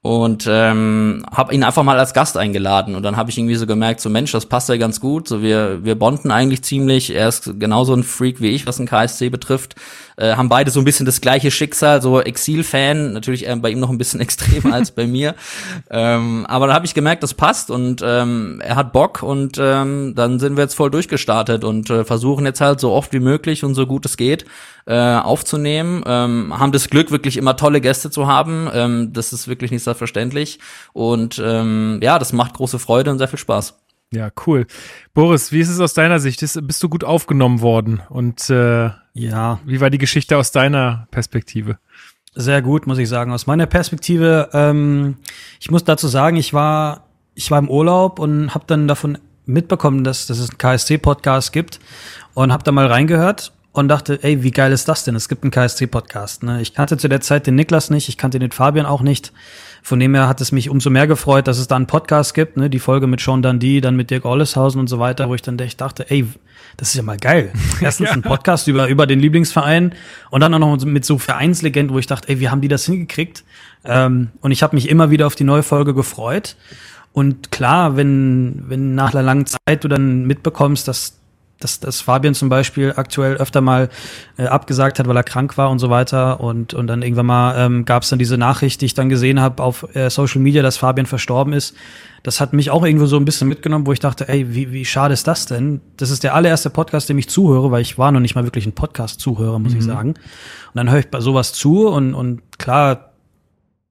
und 0.03 0.45
ähm, 0.49 1.25
habe 1.31 1.53
ihn 1.55 1.63
einfach 1.63 1.83
mal 1.83 1.97
als 1.97 2.13
Gast 2.13 2.35
eingeladen. 2.35 2.95
Und 2.95 3.03
dann 3.03 3.15
habe 3.15 3.29
ich 3.29 3.37
irgendwie 3.37 3.55
so 3.55 3.65
gemerkt, 3.65 4.01
so 4.01 4.09
Mensch, 4.09 4.33
das 4.33 4.45
passt 4.45 4.67
ja 4.67 4.75
ganz 4.75 4.99
gut, 4.99 5.29
so 5.29 5.41
wir 5.41 5.85
wir 5.85 5.95
bonden 5.95 6.29
eigentlich 6.29 6.61
ziemlich, 6.61 7.15
er 7.15 7.29
ist 7.29 7.57
genauso 7.57 7.93
ein 7.93 8.03
Freak 8.03 8.41
wie 8.41 8.49
ich, 8.49 8.67
was 8.67 8.79
ein 8.79 8.85
KSC 8.85 9.29
betrifft, 9.29 9.75
äh, 10.17 10.35
haben 10.35 10.49
beide 10.49 10.71
so 10.71 10.81
ein 10.81 10.83
bisschen 10.83 11.05
das 11.05 11.21
gleiche 11.21 11.51
Schicksal, 11.51 12.01
so 12.01 12.19
Exil-Fan, 12.19 13.13
natürlich 13.13 13.47
äh, 13.47 13.55
bei 13.55 13.69
ihm 13.69 13.79
noch 13.79 13.89
ein 13.89 13.97
bisschen 13.97 14.19
extremer 14.19 14.73
als 14.73 14.91
bei 14.91 15.07
mir, 15.07 15.35
ähm, 15.89 16.45
aber 16.47 16.67
da 16.67 16.73
habe 16.73 16.85
ich 16.85 16.93
gemerkt, 16.93 17.23
das 17.23 17.33
passt. 17.33 17.71
Und 17.71 18.03
ähm, 18.05 18.61
er 18.61 18.75
hat 18.75 18.91
Bock. 18.91 19.23
Und 19.23 19.57
ähm, 19.57 20.13
dann 20.15 20.39
sind 20.39 20.57
wir 20.57 20.63
jetzt 20.63 20.75
voll 20.75 20.91
durchgestartet 20.91 21.63
und 21.63 21.89
äh, 21.89 22.03
versuchen 22.03 22.45
jetzt 22.45 22.59
halt 22.59 22.79
so 22.81 22.91
oft 22.91 23.13
wie 23.13 23.19
möglich 23.19 23.63
und 23.63 23.73
so 23.73 23.87
gut 23.87 24.05
es 24.05 24.17
geht 24.17 24.45
äh, 24.85 25.15
aufzunehmen, 25.15 26.03
ähm, 26.05 26.57
haben 26.57 26.73
das 26.73 26.89
Glück, 26.89 27.11
wirklich 27.11 27.37
immer 27.37 27.55
tolle 27.55 27.79
Gäste 27.79 28.09
zu 28.09 28.27
haben. 28.27 28.69
Ähm, 28.73 29.13
das 29.13 29.31
ist 29.31 29.47
wirklich 29.47 29.71
nicht 29.71 29.83
selbstverständlich. 29.93 30.59
Und 30.93 31.41
ähm, 31.43 31.99
ja, 32.01 32.19
das 32.19 32.33
macht 32.33 32.53
große 32.55 32.79
Freude 32.79 33.11
und 33.11 33.17
sehr 33.17 33.27
viel 33.27 33.39
Spaß. 33.39 33.79
Ja, 34.11 34.29
cool. 34.45 34.67
Boris, 35.13 35.51
wie 35.51 35.59
ist 35.59 35.69
es 35.69 35.79
aus 35.79 35.93
deiner 35.93 36.19
Sicht? 36.19 36.43
Ist, 36.43 36.59
bist 36.67 36.83
du 36.83 36.89
gut 36.89 37.03
aufgenommen 37.03 37.61
worden? 37.61 38.01
Und 38.09 38.49
äh, 38.49 38.91
Ja, 39.13 39.59
wie 39.65 39.81
war 39.81 39.89
die 39.89 39.97
Geschichte 39.97 40.37
aus 40.37 40.51
deiner 40.51 41.07
Perspektive? 41.11 41.77
sehr 42.35 42.63
gut, 42.63 42.87
muss 42.87 42.97
ich 42.97 43.09
sagen. 43.09 43.31
Aus 43.31 43.45
meiner 43.45 43.67
Perspektive, 43.67 44.49
ähm, 44.53 45.17
ich 45.59 45.69
muss 45.69 45.83
dazu 45.83 46.07
sagen, 46.07 46.35
ich 46.35 46.51
war, 46.51 47.03
ich 47.35 47.51
war 47.51 47.59
im 47.59 47.69
Urlaub 47.69 48.17
und 48.17 48.55
habe 48.55 48.65
dann 48.65 48.87
davon 48.87 49.19
mitbekommen, 49.45 50.03
dass, 50.03 50.25
dass 50.25 50.39
es 50.39 50.49
einen 50.49 50.57
KSC-Podcast 50.57 51.53
gibt 51.53 51.79
und 52.33 52.51
habe 52.51 52.63
da 52.63 52.71
mal 52.71 52.87
reingehört 52.87 53.53
und 53.73 53.87
dachte, 53.87 54.19
ey, 54.23 54.43
wie 54.43 54.51
geil 54.51 54.71
ist 54.71 54.87
das 54.87 55.03
denn? 55.03 55.15
Es 55.15 55.27
gibt 55.27 55.43
einen 55.43 55.51
KSC-Podcast. 55.51 56.43
Ne? 56.43 56.61
Ich 56.61 56.75
kannte 56.75 56.95
zu 56.97 57.09
der 57.09 57.21
Zeit 57.21 57.47
den 57.47 57.55
Niklas 57.55 57.89
nicht, 57.89 58.07
ich 58.07 58.17
kannte 58.17 58.37
den 58.37 58.51
Fabian 58.51 58.85
auch 58.85 59.01
nicht. 59.01 59.33
Von 59.81 59.99
dem 59.99 60.13
her 60.13 60.27
hat 60.29 60.39
es 60.41 60.51
mich 60.51 60.69
umso 60.69 60.91
mehr 60.91 61.07
gefreut, 61.07 61.47
dass 61.47 61.57
es 61.57 61.67
da 61.67 61.75
einen 61.75 61.87
Podcast 61.87 62.35
gibt, 62.35 62.55
ne? 62.55 62.69
die 62.69 62.79
Folge 62.79 63.07
mit 63.07 63.19
Sean 63.19 63.41
Dundee, 63.41 63.81
dann 63.81 63.95
mit 63.95 64.11
Dirk 64.11 64.25
Olleshausen 64.25 64.79
und 64.79 64.87
so 64.87 64.99
weiter, 64.99 65.27
wo 65.27 65.35
ich 65.35 65.41
dann 65.41 65.57
echt 65.57 65.81
dachte, 65.81 66.09
ey, 66.09 66.25
das 66.77 66.89
ist 66.89 66.95
ja 66.95 67.03
mal 67.03 67.17
geil. 67.17 67.51
Erstens 67.81 68.11
ein 68.11 68.21
Podcast 68.21 68.67
über, 68.67 68.87
über 68.87 69.07
den 69.07 69.19
Lieblingsverein 69.19 69.93
und 70.29 70.41
dann 70.41 70.53
auch 70.53 70.59
noch 70.59 70.85
mit 70.85 71.03
so 71.03 71.17
Vereinslegenden, 71.17 71.93
wo 71.93 71.99
ich 71.99 72.07
dachte, 72.07 72.29
ey, 72.29 72.39
wie 72.39 72.49
haben 72.49 72.61
die 72.61 72.67
das 72.67 72.85
hingekriegt? 72.85 73.43
Ähm, 73.83 74.29
und 74.41 74.51
ich 74.51 74.61
habe 74.61 74.75
mich 74.75 74.87
immer 74.87 75.09
wieder 75.09 75.25
auf 75.25 75.35
die 75.35 75.43
neue 75.43 75.63
Folge 75.63 75.95
gefreut. 75.95 76.55
Und 77.11 77.51
klar, 77.51 77.97
wenn, 77.97 78.65
wenn 78.67 78.93
nach 78.95 79.13
einer 79.13 79.23
langen 79.23 79.47
Zeit 79.47 79.83
du 79.83 79.87
dann 79.87 80.25
mitbekommst, 80.25 80.87
dass 80.87 81.19
dass, 81.59 81.79
dass 81.79 82.01
Fabian 82.01 82.33
zum 82.33 82.49
Beispiel 82.49 82.93
aktuell 82.95 83.35
öfter 83.35 83.61
mal 83.61 83.89
äh, 84.37 84.45
abgesagt 84.45 84.99
hat, 84.99 85.07
weil 85.07 85.15
er 85.15 85.23
krank 85.23 85.57
war 85.57 85.69
und 85.69 85.79
so 85.79 85.89
weiter. 85.89 86.39
Und, 86.39 86.73
und 86.73 86.87
dann 86.87 87.01
irgendwann 87.01 87.25
mal 87.25 87.55
ähm, 87.57 87.85
gab 87.85 88.03
es 88.03 88.09
dann 88.09 88.19
diese 88.19 88.37
Nachricht, 88.37 88.81
die 88.81 88.85
ich 88.85 88.93
dann 88.93 89.09
gesehen 89.09 89.39
habe 89.39 89.63
auf 89.63 89.95
äh, 89.95 90.09
Social 90.09 90.41
Media, 90.41 90.61
dass 90.61 90.77
Fabian 90.77 91.05
verstorben 91.05 91.53
ist. 91.53 91.75
Das 92.23 92.39
hat 92.39 92.53
mich 92.53 92.69
auch 92.69 92.85
irgendwo 92.85 93.05
so 93.05 93.17
ein 93.17 93.25
bisschen 93.25 93.47
mitgenommen, 93.47 93.85
wo 93.85 93.91
ich 93.91 93.99
dachte, 93.99 94.29
ey, 94.29 94.53
wie, 94.53 94.71
wie 94.71 94.85
schade 94.85 95.13
ist 95.13 95.27
das 95.27 95.45
denn? 95.45 95.81
Das 95.97 96.09
ist 96.09 96.23
der 96.23 96.35
allererste 96.35 96.69
Podcast, 96.69 97.09
dem 97.09 97.17
ich 97.17 97.29
zuhöre, 97.29 97.71
weil 97.71 97.81
ich 97.81 97.97
war 97.97 98.11
noch 98.11 98.21
nicht 98.21 98.35
mal 98.35 98.45
wirklich 98.45 98.65
ein 98.65 98.73
Podcast-Zuhörer, 98.73 99.59
muss 99.59 99.73
mhm. 99.73 99.79
ich 99.79 99.85
sagen. 99.85 100.09
Und 100.09 100.75
dann 100.75 100.89
höre 100.89 100.99
ich 100.99 101.09
bei 101.09 101.19
sowas 101.19 101.53
zu 101.53 101.87
und, 101.87 102.13
und 102.13 102.41
klar, 102.57 103.09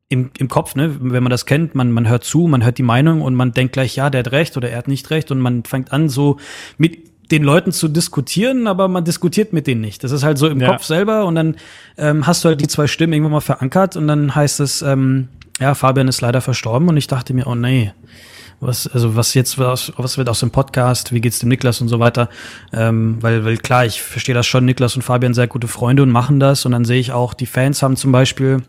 im, 0.09 0.31
im 0.37 0.49
Kopf, 0.49 0.75
ne, 0.75 0.95
wenn 1.01 1.23
man 1.23 1.31
das 1.31 1.47
kennt, 1.47 1.75
man, 1.75 1.91
man 1.91 2.07
hört 2.07 2.25
zu, 2.25 2.47
man 2.47 2.63
hört 2.63 2.77
die 2.77 2.83
Meinung 2.83 3.23
und 3.23 3.35
man 3.35 3.53
denkt 3.53 3.73
gleich, 3.73 3.97
ja, 3.97 4.11
der 4.11 4.21
hat 4.21 4.33
recht 4.33 4.59
oder 4.59 4.69
er 4.69 4.77
hat 4.77 4.89
nicht 4.89 5.09
recht 5.09 5.31
und 5.31 5.41
man 5.41 5.65
fängt 5.65 5.91
an, 5.91 6.11
so 6.11 6.37
mit 6.77 7.12
den 7.31 7.43
Leuten 7.43 7.73
zu 7.73 7.89
diskutieren, 7.89 8.67
aber 8.67 8.89
man 8.89 9.05
diskutiert 9.05 9.53
mit 9.53 9.67
denen 9.67 9.81
nicht. 9.81 10.05
Das 10.05 10.13
ist 10.13 10.23
halt 10.23 10.39
so 10.39 10.49
im 10.49 10.61
ja. 10.61 10.71
Kopf 10.71 10.85
selber 10.85 11.25
und 11.25 11.35
dann 11.35 11.57
ähm, 11.97 12.27
hast 12.27 12.45
du 12.45 12.49
halt 12.49 12.61
die 12.61 12.69
zwei 12.69 12.87
Stimmen 12.87 13.13
irgendwann 13.13 13.33
mal 13.33 13.41
verankert 13.41 13.97
und 13.97 14.07
dann 14.07 14.35
heißt 14.35 14.61
es, 14.61 14.83
ähm, 14.83 15.29
ja, 15.61 15.75
Fabian 15.75 16.09
ist 16.09 16.21
leider 16.21 16.41
verstorben 16.41 16.89
und 16.89 16.97
ich 16.97 17.07
dachte 17.07 17.35
mir, 17.35 17.47
oh 17.47 17.55
nee, 17.55 17.93
was, 18.61 18.87
also 18.87 19.17
was 19.17 19.35
jetzt, 19.35 19.59
was, 19.59 19.93
was 19.97 20.19
wird 20.19 20.29
aus 20.29 20.41
dem 20.41 20.51
Podcast, 20.51 21.13
wie 21.13 21.21
geht's 21.21 21.39
dem 21.39 21.49
Niklas 21.49 21.81
und 21.81 21.89
so 21.89 21.99
weiter, 22.01 22.29
ähm, 22.73 23.19
weil, 23.21 23.45
weil 23.45 23.57
klar, 23.57 23.85
ich 23.87 24.03
verstehe 24.03 24.35
das 24.35 24.47
schon, 24.47 24.65
Niklas 24.65 24.97
und 24.97 25.03
Fabian 25.03 25.35
sehr 25.35 25.49
gute 25.49 25.69
Freunde 25.69 26.03
und 26.03 26.11
machen 26.11 26.39
das 26.39 26.65
und 26.65 26.73
dann 26.73 26.85
sehe 26.85 27.01
ich 27.01 27.13
auch, 27.13 27.35
die 27.35 27.47
Fans 27.47 27.83
haben 27.83 27.97
zum 27.97 28.13
Beispiel 28.13 28.63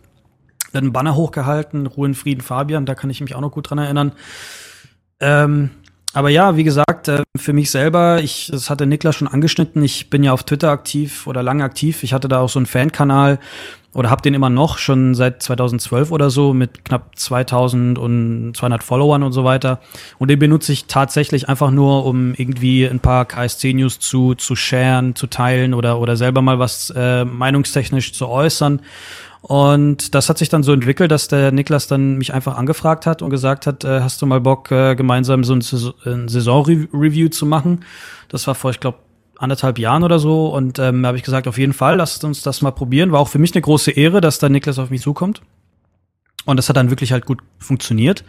einen 0.74 0.94
Banner 0.94 1.16
hochgehalten, 1.16 1.86
Ruhe 1.86 2.08
in 2.08 2.16
Frieden 2.16 2.42
Fabian, 2.42 2.86
da 2.86 2.96
kann 2.96 3.10
ich 3.10 3.22
mich 3.22 3.36
auch 3.36 3.42
noch 3.42 3.52
gut 3.52 3.70
dran 3.70 3.78
erinnern. 3.78 4.14
Ähm, 5.20 5.70
aber 6.14 6.30
ja, 6.30 6.56
wie 6.56 6.64
gesagt, 6.64 7.08
äh, 7.08 7.24
für 7.36 7.54
mich 7.54 7.72
selber, 7.72 8.22
ich, 8.22 8.50
das 8.52 8.70
hatte 8.70 8.86
Niklas 8.86 9.16
schon 9.16 9.28
angeschnitten, 9.28 9.84
ich 9.84 10.10
bin 10.10 10.24
ja 10.24 10.32
auf 10.32 10.44
Twitter 10.44 10.70
aktiv 10.70 11.28
oder 11.28 11.42
lange 11.42 11.64
aktiv. 11.64 12.04
Ich 12.04 12.14
hatte 12.14 12.28
da 12.28 12.40
auch 12.40 12.50
so 12.50 12.60
einen 12.60 12.68
Fankanal 12.68 13.40
oder 13.94 14.10
habe 14.10 14.22
den 14.22 14.34
immer 14.34 14.50
noch, 14.50 14.78
schon 14.78 15.14
seit 15.14 15.44
2012 15.44 16.12
oder 16.12 16.30
so, 16.30 16.54
mit 16.54 16.84
knapp 16.86 17.18
2000 17.18 17.98
und 18.00 18.54
200 18.56 18.84
Followern 18.84 19.24
und 19.24 19.34
so 19.34 19.44
weiter. 19.44 19.80
Und 20.18 20.30
den 20.30 20.40
benutze 20.40 20.72
ich 20.72 20.86
tatsächlich 20.86 21.48
einfach 21.48 21.70
nur, 21.70 22.06
um 22.06 22.34
irgendwie 22.34 22.86
ein 22.86 23.00
paar 23.00 23.26
KSC-News 23.26 24.00
zu, 24.00 24.34
zu 24.36 24.56
sharen, 24.56 25.16
zu 25.16 25.28
teilen 25.28 25.74
oder, 25.74 26.00
oder 26.00 26.16
selber 26.16 26.42
mal 26.42 26.58
was 26.58 26.92
äh, 26.96 27.24
meinungstechnisch 27.24 28.14
zu 28.14 28.28
äußern. 28.28 28.82
Und 29.44 30.16
das 30.16 30.30
hat 30.30 30.38
sich 30.38 30.48
dann 30.48 30.64
so 30.64 30.72
entwickelt, 30.72 31.12
dass 31.12 31.28
der 31.28 31.52
Niklas 31.52 31.88
dann 31.88 32.18
mich 32.18 32.34
einfach 32.34 32.56
angefragt 32.58 33.06
hat 33.06 33.22
und 33.22 33.30
gesagt 33.30 33.68
hat, 33.68 33.84
äh, 33.84 34.00
hast 34.00 34.22
du 34.22 34.26
mal 34.26 34.40
Bock, 34.40 34.72
äh, 34.72 34.96
gemeinsam 34.96 35.44
so 35.44 35.54
ein, 35.54 35.62
ein 36.06 36.30
Saison-Review 36.30 37.28
zu 37.28 37.46
machen? 37.46 37.84
Das 38.30 38.48
war 38.48 38.56
vor, 38.56 38.72
ich 38.72 38.80
glaube, 38.80 39.00
anderthalb 39.38 39.80
Jahren 39.80 40.06
oder 40.06 40.18
so. 40.18 40.48
Und 40.48 40.80
ähm, 40.80 41.06
habe 41.06 41.18
ich 41.18 41.24
gesagt, 41.24 41.50
auf 41.50 41.58
jeden 41.58 41.74
Fall, 41.74 41.98
lasst 41.98 42.24
uns 42.24 42.42
das 42.42 42.62
mal 42.62 42.72
probieren. 42.72 43.12
War 43.12 43.20
auch 43.20 43.28
für 43.28 43.38
mich 43.38 43.54
eine 43.54 43.62
große 43.62 43.92
Ehre, 43.92 44.22
dass 44.22 44.40
da 44.40 44.48
Niklas 44.48 44.80
auf 44.80 44.90
mich 44.90 45.02
zukommt. 45.02 45.42
Und 46.46 46.56
das 46.56 46.70
hat 46.70 46.78
dann 46.78 46.90
wirklich 46.90 47.12
halt 47.12 47.26
gut 47.26 47.42
funktioniert. 47.60 48.24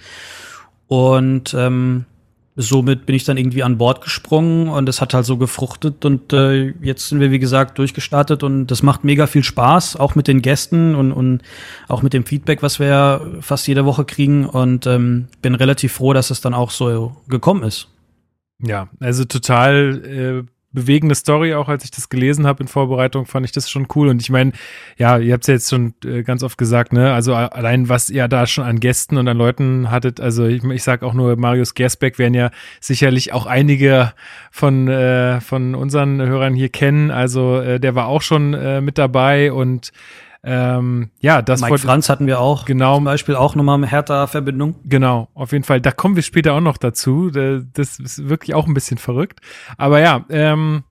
Und 0.88 1.54
ähm, 1.54 2.06
somit 2.56 3.04
bin 3.06 3.16
ich 3.16 3.24
dann 3.24 3.36
irgendwie 3.36 3.62
an 3.64 3.78
Bord 3.78 4.00
gesprungen 4.02 4.68
und 4.68 4.88
es 4.88 5.00
hat 5.00 5.12
halt 5.12 5.26
so 5.26 5.36
gefruchtet 5.36 6.04
und 6.04 6.32
äh, 6.32 6.72
jetzt 6.80 7.08
sind 7.08 7.18
wir 7.18 7.32
wie 7.32 7.40
gesagt 7.40 7.78
durchgestartet 7.78 8.42
und 8.44 8.68
das 8.68 8.82
macht 8.82 9.02
mega 9.02 9.26
viel 9.26 9.42
Spaß, 9.42 9.96
auch 9.96 10.14
mit 10.14 10.28
den 10.28 10.40
Gästen 10.40 10.94
und, 10.94 11.12
und 11.12 11.42
auch 11.88 12.02
mit 12.02 12.12
dem 12.12 12.24
Feedback, 12.24 12.62
was 12.62 12.78
wir 12.78 12.86
ja 12.86 13.20
fast 13.40 13.66
jede 13.66 13.84
Woche 13.84 14.04
kriegen 14.04 14.46
und 14.46 14.86
ähm, 14.86 15.26
bin 15.42 15.56
relativ 15.56 15.94
froh, 15.94 16.12
dass 16.12 16.30
es 16.30 16.40
dann 16.40 16.54
auch 16.54 16.70
so 16.70 17.16
gekommen 17.28 17.64
ist. 17.64 17.88
Ja, 18.62 18.88
also 19.00 19.24
total 19.24 20.46
äh, 20.46 20.53
bewegende 20.74 21.14
Story 21.14 21.54
auch, 21.54 21.68
als 21.68 21.84
ich 21.84 21.90
das 21.90 22.08
gelesen 22.08 22.46
habe 22.46 22.62
in 22.62 22.68
Vorbereitung, 22.68 23.24
fand 23.24 23.46
ich 23.46 23.52
das 23.52 23.70
schon 23.70 23.86
cool. 23.94 24.08
Und 24.08 24.20
ich 24.20 24.28
meine, 24.28 24.52
ja, 24.98 25.18
ihr 25.18 25.32
habt 25.32 25.44
es 25.44 25.48
ja 25.48 25.54
jetzt 25.54 25.70
schon 25.70 25.94
äh, 26.04 26.22
ganz 26.22 26.42
oft 26.42 26.58
gesagt, 26.58 26.92
ne? 26.92 27.14
Also 27.14 27.34
allein 27.34 27.88
was 27.88 28.10
ihr 28.10 28.28
da 28.28 28.46
schon 28.46 28.64
an 28.64 28.80
Gästen 28.80 29.16
und 29.16 29.28
an 29.28 29.36
Leuten 29.36 29.90
hattet, 29.90 30.20
also 30.20 30.46
ich, 30.46 30.62
ich 30.64 30.82
sag 30.82 31.02
auch 31.02 31.14
nur, 31.14 31.36
Marius 31.36 31.74
Gersbeck 31.74 32.18
werden 32.18 32.34
ja 32.34 32.50
sicherlich 32.80 33.32
auch 33.32 33.46
einige 33.46 34.12
von, 34.50 34.88
äh, 34.88 35.40
von 35.40 35.74
unseren 35.74 36.20
Hörern 36.20 36.54
hier 36.54 36.68
kennen. 36.68 37.10
Also 37.10 37.60
äh, 37.60 37.80
der 37.80 37.94
war 37.94 38.08
auch 38.08 38.22
schon 38.22 38.52
äh, 38.54 38.80
mit 38.80 38.98
dabei 38.98 39.52
und 39.52 39.92
ähm, 40.44 41.10
ja, 41.20 41.40
das 41.40 41.62
Mike 41.62 41.78
Franz 41.78 42.08
hatten 42.08 42.26
wir 42.26 42.38
auch. 42.38 42.66
Genau. 42.66 42.96
Zum 42.96 43.04
Beispiel 43.04 43.34
auch 43.34 43.54
nochmal 43.54 43.78
mit 43.78 43.90
härter 43.90 44.28
Verbindung. 44.28 44.74
Genau, 44.84 45.28
auf 45.34 45.52
jeden 45.52 45.64
Fall. 45.64 45.80
Da 45.80 45.90
kommen 45.90 46.16
wir 46.16 46.22
später 46.22 46.52
auch 46.52 46.60
noch 46.60 46.76
dazu. 46.76 47.30
Das 47.30 47.98
ist 47.98 48.28
wirklich 48.28 48.54
auch 48.54 48.66
ein 48.66 48.74
bisschen 48.74 48.98
verrückt. 48.98 49.40
Aber 49.78 50.00
ja, 50.00 50.24
ähm, 50.28 50.84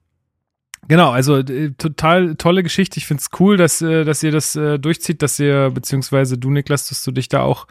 Genau, 0.88 1.10
also 1.10 1.38
äh, 1.38 1.70
total 1.78 2.34
tolle 2.34 2.62
Geschichte. 2.62 2.98
Ich 2.98 3.06
finde 3.06 3.22
es 3.22 3.40
cool, 3.40 3.56
dass, 3.56 3.80
äh, 3.80 4.04
dass 4.04 4.22
ihr 4.22 4.32
das 4.32 4.54
äh, 4.56 4.78
durchzieht, 4.78 5.22
dass 5.22 5.38
ihr, 5.38 5.70
beziehungsweise 5.70 6.36
du, 6.38 6.50
Niklas, 6.50 6.88
dass 6.88 7.02
du 7.02 7.10
dich 7.10 7.28
da 7.28 7.42
auch 7.42 7.66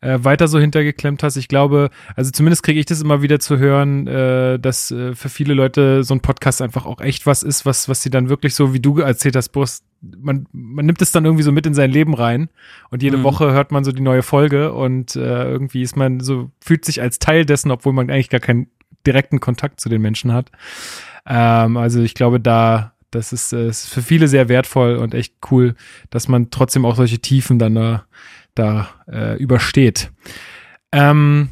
äh, 0.00 0.18
weiter 0.22 0.48
so 0.48 0.58
hintergeklemmt 0.58 1.22
hast. 1.22 1.36
Ich 1.36 1.48
glaube, 1.48 1.90
also 2.16 2.30
zumindest 2.30 2.62
kriege 2.62 2.80
ich 2.80 2.86
das 2.86 3.00
immer 3.02 3.22
wieder 3.22 3.38
zu 3.38 3.58
hören, 3.58 4.06
äh, 4.06 4.58
dass 4.58 4.90
äh, 4.90 5.14
für 5.14 5.28
viele 5.28 5.54
Leute 5.54 6.02
so 6.02 6.14
ein 6.14 6.20
Podcast 6.20 6.60
einfach 6.60 6.86
auch 6.86 7.00
echt 7.00 7.26
was 7.26 7.42
ist, 7.42 7.66
was, 7.66 7.88
was 7.88 8.02
sie 8.02 8.10
dann 8.10 8.28
wirklich 8.28 8.54
so, 8.54 8.74
wie 8.74 8.80
du 8.80 8.98
erzählt 9.00 9.36
hast, 9.36 9.50
Brust, 9.50 9.84
man, 10.02 10.46
man 10.52 10.86
nimmt 10.86 11.00
es 11.02 11.12
dann 11.12 11.24
irgendwie 11.24 11.44
so 11.44 11.52
mit 11.52 11.66
in 11.66 11.74
sein 11.74 11.90
Leben 11.90 12.14
rein 12.14 12.48
und 12.90 13.02
jede 13.02 13.18
mhm. 13.18 13.22
Woche 13.24 13.52
hört 13.52 13.72
man 13.72 13.84
so 13.84 13.92
die 13.92 14.02
neue 14.02 14.22
Folge 14.22 14.72
und 14.72 15.16
äh, 15.16 15.44
irgendwie 15.44 15.82
ist 15.82 15.96
man 15.96 16.20
so, 16.20 16.50
fühlt 16.60 16.84
sich 16.84 17.00
als 17.00 17.18
Teil 17.18 17.44
dessen, 17.44 17.70
obwohl 17.70 17.92
man 17.92 18.10
eigentlich 18.10 18.30
gar 18.30 18.40
keinen 18.40 18.68
direkten 19.06 19.40
Kontakt 19.40 19.80
zu 19.80 19.88
den 19.88 20.02
Menschen 20.02 20.32
hat. 20.32 20.50
Ähm, 21.26 21.76
also 21.76 22.00
ich 22.00 22.14
glaube, 22.14 22.40
da, 22.40 22.94
das 23.10 23.32
ist, 23.32 23.52
äh, 23.52 23.68
ist 23.68 23.88
für 23.88 24.02
viele 24.02 24.28
sehr 24.28 24.48
wertvoll 24.48 24.96
und 24.96 25.14
echt 25.14 25.34
cool, 25.50 25.74
dass 26.10 26.28
man 26.28 26.50
trotzdem 26.50 26.84
auch 26.84 26.96
solche 26.96 27.18
Tiefen 27.18 27.58
dann 27.58 27.74
da, 27.74 28.04
da 28.54 28.88
äh, 29.10 29.36
übersteht. 29.36 30.12
Ähm, 30.92 31.50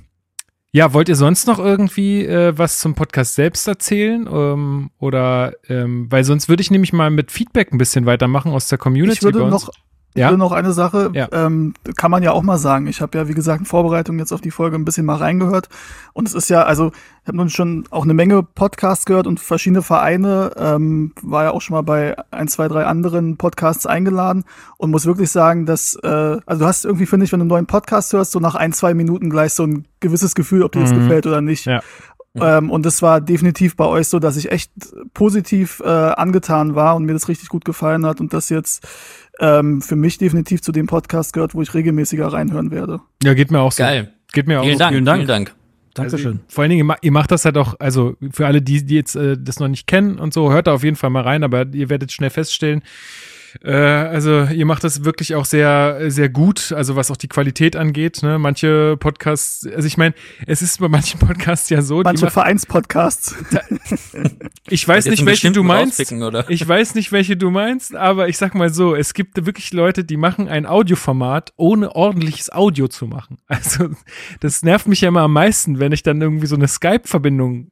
ja, 0.72 0.92
wollt 0.92 1.08
ihr 1.08 1.14
sonst 1.14 1.46
noch 1.46 1.60
irgendwie 1.60 2.24
äh, 2.24 2.58
was 2.58 2.80
zum 2.80 2.94
Podcast 2.94 3.36
selbst 3.36 3.68
erzählen? 3.68 4.28
Ähm, 4.30 4.90
oder 4.98 5.52
ähm, 5.68 6.10
weil 6.10 6.24
sonst 6.24 6.48
würde 6.48 6.62
ich 6.62 6.70
nämlich 6.72 6.92
mal 6.92 7.10
mit 7.10 7.30
Feedback 7.30 7.72
ein 7.72 7.78
bisschen 7.78 8.06
weitermachen 8.06 8.50
aus 8.50 8.68
der 8.68 8.78
Community. 8.78 9.18
Ich 9.18 9.22
würde 9.22 9.46
noch 9.46 9.70
ja? 10.16 10.28
Nur 10.28 10.38
noch 10.38 10.52
eine 10.52 10.72
Sache, 10.72 11.10
ja. 11.12 11.28
ähm, 11.32 11.74
kann 11.96 12.10
man 12.10 12.22
ja 12.22 12.30
auch 12.30 12.42
mal 12.42 12.56
sagen. 12.56 12.86
Ich 12.86 13.00
habe 13.00 13.18
ja, 13.18 13.26
wie 13.26 13.34
gesagt, 13.34 13.60
in 13.60 13.66
Vorbereitung 13.66 14.18
jetzt 14.20 14.32
auf 14.32 14.40
die 14.40 14.52
Folge 14.52 14.76
ein 14.76 14.84
bisschen 14.84 15.04
mal 15.04 15.16
reingehört. 15.16 15.68
Und 16.12 16.28
es 16.28 16.34
ist 16.34 16.48
ja, 16.48 16.62
also, 16.62 16.92
ich 17.22 17.28
habe 17.28 17.36
nun 17.36 17.50
schon 17.50 17.84
auch 17.90 18.04
eine 18.04 18.14
Menge 18.14 18.44
Podcasts 18.44 19.06
gehört 19.06 19.26
und 19.26 19.40
verschiedene 19.40 19.82
Vereine. 19.82 20.52
Ähm, 20.56 21.12
war 21.20 21.44
ja 21.44 21.50
auch 21.50 21.60
schon 21.60 21.74
mal 21.74 21.82
bei 21.82 22.16
ein, 22.30 22.46
zwei, 22.46 22.68
drei 22.68 22.84
anderen 22.86 23.38
Podcasts 23.38 23.86
eingeladen 23.86 24.44
und 24.76 24.92
muss 24.92 25.04
wirklich 25.04 25.30
sagen, 25.30 25.66
dass, 25.66 25.98
äh, 26.02 26.06
also 26.46 26.60
du 26.60 26.66
hast 26.66 26.84
irgendwie, 26.84 27.06
finde 27.06 27.24
ich, 27.24 27.32
wenn 27.32 27.40
du 27.40 27.44
einen 27.44 27.48
neuen 27.48 27.66
Podcast 27.66 28.12
hörst, 28.12 28.30
so 28.30 28.38
nach 28.38 28.54
ein, 28.54 28.72
zwei 28.72 28.94
Minuten 28.94 29.30
gleich 29.30 29.52
so 29.52 29.64
ein 29.64 29.84
gewisses 29.98 30.36
Gefühl, 30.36 30.62
ob 30.62 30.72
dir 30.72 30.80
das 30.80 30.92
mhm. 30.92 31.00
gefällt 31.00 31.26
oder 31.26 31.40
nicht. 31.40 31.64
Ja. 31.64 31.80
Ähm, 32.36 32.70
und 32.70 32.84
das 32.84 33.00
war 33.00 33.20
definitiv 33.20 33.76
bei 33.76 33.84
euch 33.84 34.08
so, 34.08 34.18
dass 34.18 34.36
ich 34.36 34.50
echt 34.50 34.72
positiv 35.14 35.80
äh, 35.84 35.88
angetan 35.88 36.74
war 36.74 36.96
und 36.96 37.04
mir 37.04 37.12
das 37.12 37.28
richtig 37.28 37.48
gut 37.48 37.64
gefallen 37.64 38.04
hat 38.04 38.20
und 38.20 38.32
das 38.32 38.48
jetzt 38.48 38.86
ähm, 39.40 39.82
für 39.82 39.96
mich 39.96 40.18
definitiv 40.18 40.62
zu 40.62 40.72
dem 40.72 40.86
Podcast 40.86 41.32
gehört, 41.32 41.54
wo 41.54 41.62
ich 41.62 41.74
regelmäßiger 41.74 42.26
reinhören 42.26 42.70
werde. 42.70 43.00
Ja, 43.22 43.34
geht 43.34 43.50
mir 43.50 43.60
auch 43.60 43.72
so. 43.72 43.82
Geil. 43.82 44.12
Geht 44.32 44.46
mir 44.46 44.60
auch 44.60 44.64
vielen 44.64 44.76
so. 44.76 44.78
Dank, 44.80 44.92
vielen 44.92 45.04
Dank. 45.04 45.18
Vielen 45.18 45.28
Dank. 45.28 45.54
Dankeschön. 45.94 46.32
Also, 46.32 46.44
vor 46.48 46.62
allen 46.62 46.70
Dingen, 46.70 46.92
ihr 47.02 47.12
macht 47.12 47.30
das 47.30 47.44
halt 47.44 47.56
auch, 47.56 47.74
also 47.78 48.16
für 48.32 48.46
alle, 48.46 48.60
die, 48.60 48.84
die 48.84 48.96
jetzt 48.96 49.14
äh, 49.14 49.36
das 49.38 49.60
noch 49.60 49.68
nicht 49.68 49.86
kennen 49.86 50.18
und 50.18 50.34
so, 50.34 50.52
hört 50.52 50.66
da 50.66 50.74
auf 50.74 50.82
jeden 50.82 50.96
Fall 50.96 51.10
mal 51.10 51.22
rein, 51.22 51.44
aber 51.44 51.66
ihr 51.72 51.88
werdet 51.88 52.10
schnell 52.10 52.30
feststellen, 52.30 52.82
äh, 53.62 53.72
also 53.72 54.44
ihr 54.44 54.66
macht 54.66 54.84
das 54.84 55.04
wirklich 55.04 55.34
auch 55.34 55.44
sehr, 55.44 56.10
sehr 56.10 56.28
gut, 56.28 56.72
also 56.72 56.96
was 56.96 57.10
auch 57.10 57.16
die 57.16 57.28
Qualität 57.28 57.76
angeht. 57.76 58.22
Ne? 58.22 58.38
Manche 58.38 58.96
Podcasts, 58.98 59.66
also 59.74 59.86
ich 59.86 59.96
meine, 59.96 60.14
es 60.46 60.62
ist 60.62 60.80
bei 60.80 60.88
manchen 60.88 61.20
Podcasts 61.20 61.68
ja 61.70 61.82
so. 61.82 62.02
Manche 62.02 62.30
Vereinspodcasts. 62.30 63.34
Ich 64.70 64.86
weiß 64.88 65.06
nicht, 65.06 65.26
welche 65.26 65.52
du 65.52 65.62
meinst. 65.62 66.00
Ich 66.48 66.66
weiß 66.66 66.94
nicht, 66.94 67.12
welche 67.12 67.36
du 67.36 67.50
meinst, 67.50 67.94
aber 67.94 68.28
ich 68.28 68.38
sag 68.38 68.54
mal 68.54 68.72
so, 68.72 68.94
es 68.94 69.12
gibt 69.14 69.44
wirklich 69.44 69.72
Leute, 69.72 70.04
die 70.04 70.16
machen 70.16 70.48
ein 70.48 70.66
Audioformat, 70.66 71.52
ohne 71.56 71.94
ordentliches 71.94 72.50
Audio 72.52 72.88
zu 72.88 73.06
machen. 73.06 73.38
Also 73.46 73.90
das 74.40 74.62
nervt 74.62 74.88
mich 74.88 75.02
ja 75.02 75.08
immer 75.08 75.22
am 75.22 75.32
meisten, 75.32 75.78
wenn 75.78 75.92
ich 75.92 76.02
dann 76.02 76.20
irgendwie 76.20 76.46
so 76.46 76.56
eine 76.56 76.66
Skype-Verbindung 76.66 77.70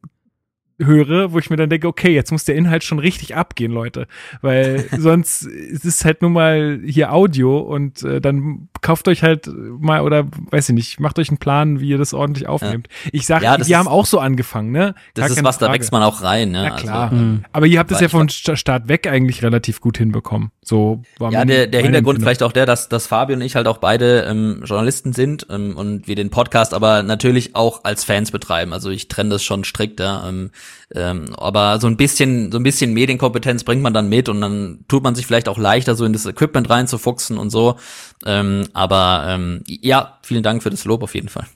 höre, 0.84 1.32
wo 1.32 1.38
ich 1.38 1.50
mir 1.50 1.56
dann 1.56 1.70
denke, 1.70 1.88
okay, 1.88 2.14
jetzt 2.14 2.32
muss 2.32 2.44
der 2.44 2.54
Inhalt 2.54 2.84
schon 2.84 2.98
richtig 2.98 3.34
abgehen, 3.34 3.72
Leute, 3.72 4.06
weil 4.40 4.86
sonst 4.98 5.42
ist 5.42 5.84
es 5.84 6.04
halt 6.04 6.22
nur 6.22 6.30
mal 6.30 6.80
hier 6.84 7.12
Audio 7.12 7.58
und 7.58 8.02
äh, 8.02 8.20
dann 8.20 8.68
kauft 8.82 9.08
euch 9.08 9.22
halt 9.22 9.48
mal 9.48 10.02
oder 10.02 10.26
weiß 10.50 10.68
ich 10.68 10.74
nicht, 10.74 11.00
macht 11.00 11.18
euch 11.18 11.28
einen 11.28 11.38
Plan, 11.38 11.80
wie 11.80 11.88
ihr 11.88 11.98
das 11.98 12.12
ordentlich 12.12 12.48
aufnehmt. 12.48 12.88
Ja. 13.04 13.10
Ich 13.12 13.26
sage, 13.26 13.44
ja, 13.44 13.56
die 13.56 13.76
haben 13.76 13.88
auch 13.88 14.04
so 14.04 14.18
angefangen, 14.18 14.72
ne? 14.72 14.94
Gar 15.14 15.28
das 15.28 15.30
ist 15.30 15.44
was, 15.44 15.56
Frage. 15.56 15.70
da 15.70 15.74
wächst 15.74 15.92
man 15.92 16.02
auch 16.02 16.22
rein, 16.22 16.50
ne? 16.50 16.64
Ja, 16.64 16.70
klar. 16.70 17.04
Also, 17.04 17.16
mhm. 17.16 17.44
Aber 17.52 17.66
ihr 17.66 17.78
habt 17.78 17.92
es 17.92 18.00
ja 18.00 18.08
von 18.08 18.28
Start 18.28 18.88
weg 18.88 19.06
eigentlich 19.06 19.42
relativ 19.42 19.80
gut 19.80 19.98
hinbekommen. 19.98 20.50
So 20.62 21.02
war 21.18 21.32
Ja, 21.32 21.44
der, 21.44 21.68
der 21.68 21.82
Hintergrund 21.82 22.20
vielleicht 22.20 22.42
auch 22.42 22.52
der, 22.52 22.66
dass, 22.66 22.88
dass 22.88 23.06
Fabio 23.06 23.36
und 23.36 23.42
ich 23.42 23.54
halt 23.54 23.68
auch 23.68 23.78
beide 23.78 24.22
ähm, 24.22 24.62
Journalisten 24.64 25.12
sind 25.12 25.46
ähm, 25.48 25.76
und 25.76 26.08
wir 26.08 26.16
den 26.16 26.30
Podcast 26.30 26.74
aber 26.74 27.02
natürlich 27.02 27.54
auch 27.54 27.84
als 27.84 28.04
Fans 28.04 28.32
betreiben. 28.32 28.72
Also 28.72 28.90
ich 28.90 29.08
trenne 29.08 29.30
das 29.30 29.44
schon 29.44 29.64
strikt, 29.64 30.00
ja. 30.00 30.28
Ähm, 30.28 30.50
ähm, 30.94 31.34
aber 31.36 31.80
so 31.80 31.86
ein 31.86 31.96
bisschen, 31.96 32.52
so 32.52 32.58
ein 32.58 32.62
bisschen 32.62 32.92
Medienkompetenz 32.92 33.64
bringt 33.64 33.82
man 33.82 33.94
dann 33.94 34.08
mit 34.08 34.28
und 34.28 34.40
dann 34.40 34.84
tut 34.88 35.02
man 35.02 35.14
sich 35.14 35.26
vielleicht 35.26 35.48
auch 35.48 35.58
leichter, 35.58 35.94
so 35.94 36.04
in 36.04 36.12
das 36.12 36.26
Equipment 36.26 36.68
reinzufuchsen 36.68 37.38
und 37.38 37.50
so. 37.50 37.76
Ähm, 38.26 38.68
aber 38.72 39.24
ähm, 39.28 39.64
ja, 39.66 40.18
vielen 40.22 40.42
Dank 40.42 40.62
für 40.62 40.70
das 40.70 40.84
Lob 40.84 41.02
auf 41.02 41.14
jeden 41.14 41.28
Fall. 41.28 41.46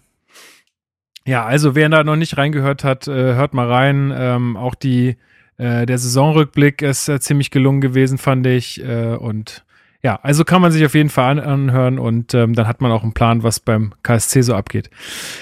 Ja, 1.27 1.44
also 1.44 1.75
wer 1.75 1.88
da 1.88 2.05
noch 2.05 2.16
nicht 2.16 2.37
reingehört 2.37 2.85
hat, 2.85 3.09
äh, 3.09 3.35
hört 3.35 3.53
mal 3.53 3.70
rein. 3.70 4.14
Ähm, 4.16 4.57
auch 4.57 4.75
die 4.77 5.16
äh, 5.59 5.87
der 5.87 5.99
Saisonrückblick 5.99 6.83
ist 6.83 7.09
äh, 7.09 7.20
ziemlich 7.20 7.51
gelungen 7.51 7.81
gewesen, 7.81 8.18
fand 8.18 8.46
ich. 8.46 8.83
Äh, 8.83 9.16
und 9.16 9.64
ja, 10.02 10.18
also 10.22 10.44
kann 10.44 10.62
man 10.62 10.72
sich 10.72 10.85
auf 10.85 10.94
jeden 10.94 11.11
Fall 11.11 11.40
an 11.40 11.56
anhören 11.56 11.98
und 11.98 12.35
ähm, 12.35 12.54
dann 12.54 12.68
hat 12.68 12.80
man 12.80 12.92
auch 12.92 13.02
einen 13.02 13.12
Plan, 13.12 13.42
was 13.42 13.61
beim 13.61 13.92
KSC 14.02 14.42
so 14.42 14.54
abgeht. 14.54 14.90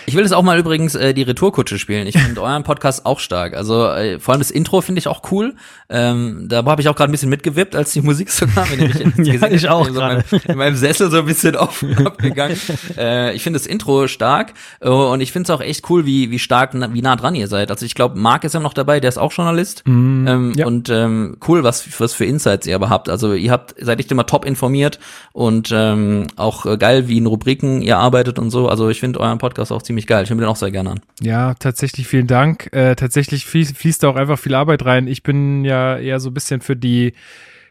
Ich 0.07 0.15
will 0.15 0.23
jetzt 0.23 0.33
auch 0.33 0.43
mal 0.43 0.59
übrigens 0.59 0.95
äh, 0.95 1.13
die 1.13 1.23
Retourkutsche 1.23 1.79
spielen. 1.79 2.07
Ich 2.07 2.19
finde 2.19 2.41
euren 2.43 2.63
Podcast 2.63 3.05
auch 3.07 3.19
stark. 3.19 3.55
Also 3.55 3.89
äh, 3.89 4.19
vor 4.19 4.33
allem 4.33 4.41
das 4.41 4.51
Intro 4.51 4.81
finde 4.81 5.01
ich 5.01 5.09
auch 5.09 5.31
cool. 5.31 5.55
Ähm, 5.89 6.47
da 6.49 6.65
habe 6.65 6.81
ich 6.81 6.89
auch 6.89 6.97
gerade 6.97 7.11
ein 7.11 7.13
bisschen 7.13 7.31
mitgewippt, 7.31 7.77
als 7.77 7.93
die 7.93 8.01
Musik 8.01 8.31
so 8.31 8.47
kam. 8.47 8.65
Wenn 8.71 8.91
ich 8.91 9.27
ja, 9.41 9.49
ich 9.49 9.69
auch 9.69 9.87
so 9.87 10.01
mein, 10.01 10.25
in 10.47 10.57
meinem 10.57 10.77
Sessel 10.77 11.11
so 11.11 11.19
ein 11.19 11.27
bisschen 11.27 11.57
auf, 11.57 11.85
abgegangen. 12.05 12.57
äh, 12.97 13.35
ich 13.35 13.43
finde 13.43 13.59
das 13.59 13.67
Intro 13.67 14.07
stark 14.09 14.55
äh, 14.81 14.89
und 14.89 15.21
ich 15.21 15.33
finde 15.33 15.45
es 15.45 15.51
auch 15.51 15.61
echt 15.61 15.89
cool, 15.91 16.07
wie 16.07 16.31
wie 16.31 16.39
stark, 16.39 16.73
wie 16.75 17.03
nah 17.03 17.17
dran 17.17 17.35
ihr 17.35 17.49
seid. 17.49 17.71
Also 17.71 17.85
ich 17.85 17.95
glaube, 17.95 18.19
Marc 18.19 18.45
ist 18.45 18.55
ja 18.55 18.61
noch 18.61 18.75
dabei, 18.75 19.01
der 19.01 19.09
ist 19.09 19.19
auch 19.19 19.33
Journalist. 19.33 19.83
Mm, 19.87 20.27
ähm, 20.27 20.53
ja. 20.57 20.67
Und 20.67 20.89
ähm, 20.89 21.37
cool, 21.47 21.65
was 21.65 22.01
was 22.01 22.15
für 22.15 22.25
Insights 22.25 22.67
ihr 22.67 22.75
aber 22.75 22.89
habt. 22.89 23.09
Also 23.09 23.35
ihr 23.35 23.51
habt 23.51 23.75
seid 23.79 24.01
echt 24.01 24.11
immer 24.11 24.27
top 24.27 24.45
informiert 24.55 24.99
und 25.33 25.71
ähm, 25.75 26.29
auch 26.37 26.65
äh, 26.65 26.77
geil, 26.77 27.09
wie 27.09 27.19
in 27.19 27.27
Rubriken 27.27 27.83
ihr 27.83 27.99
arbeitet 27.99 28.39
und 28.39 28.51
so. 28.51 28.69
Also 28.69 28.89
ich 28.89 29.01
finde 29.01 29.21
euren 29.21 29.39
Podcast 29.39 29.73
auch 29.73 29.83
ziemlich 29.83 30.07
geil. 30.07 30.25
Ich 30.25 30.31
höre 30.31 30.37
mir 30.37 30.43
den 30.43 30.49
auch 30.49 30.57
sehr 30.57 30.71
gerne 30.71 30.93
an. 30.93 31.01
Ja, 31.21 31.55
tatsächlich 31.55 32.07
vielen 32.07 32.27
Dank. 32.27 32.73
Äh, 32.73 32.95
tatsächlich 32.95 33.47
fließt 33.47 34.03
da 34.03 34.09
auch 34.09 34.17
einfach 34.17 34.39
viel 34.39 34.55
Arbeit 34.55 34.85
rein. 34.85 35.09
Ich 35.09 35.23
bin 35.23 35.65
ja 35.65 35.99
eher 35.99 36.21
so 36.21 36.31
ein 36.31 36.35
bisschen 36.35 36.61
für 36.61 36.77
die 36.77 37.15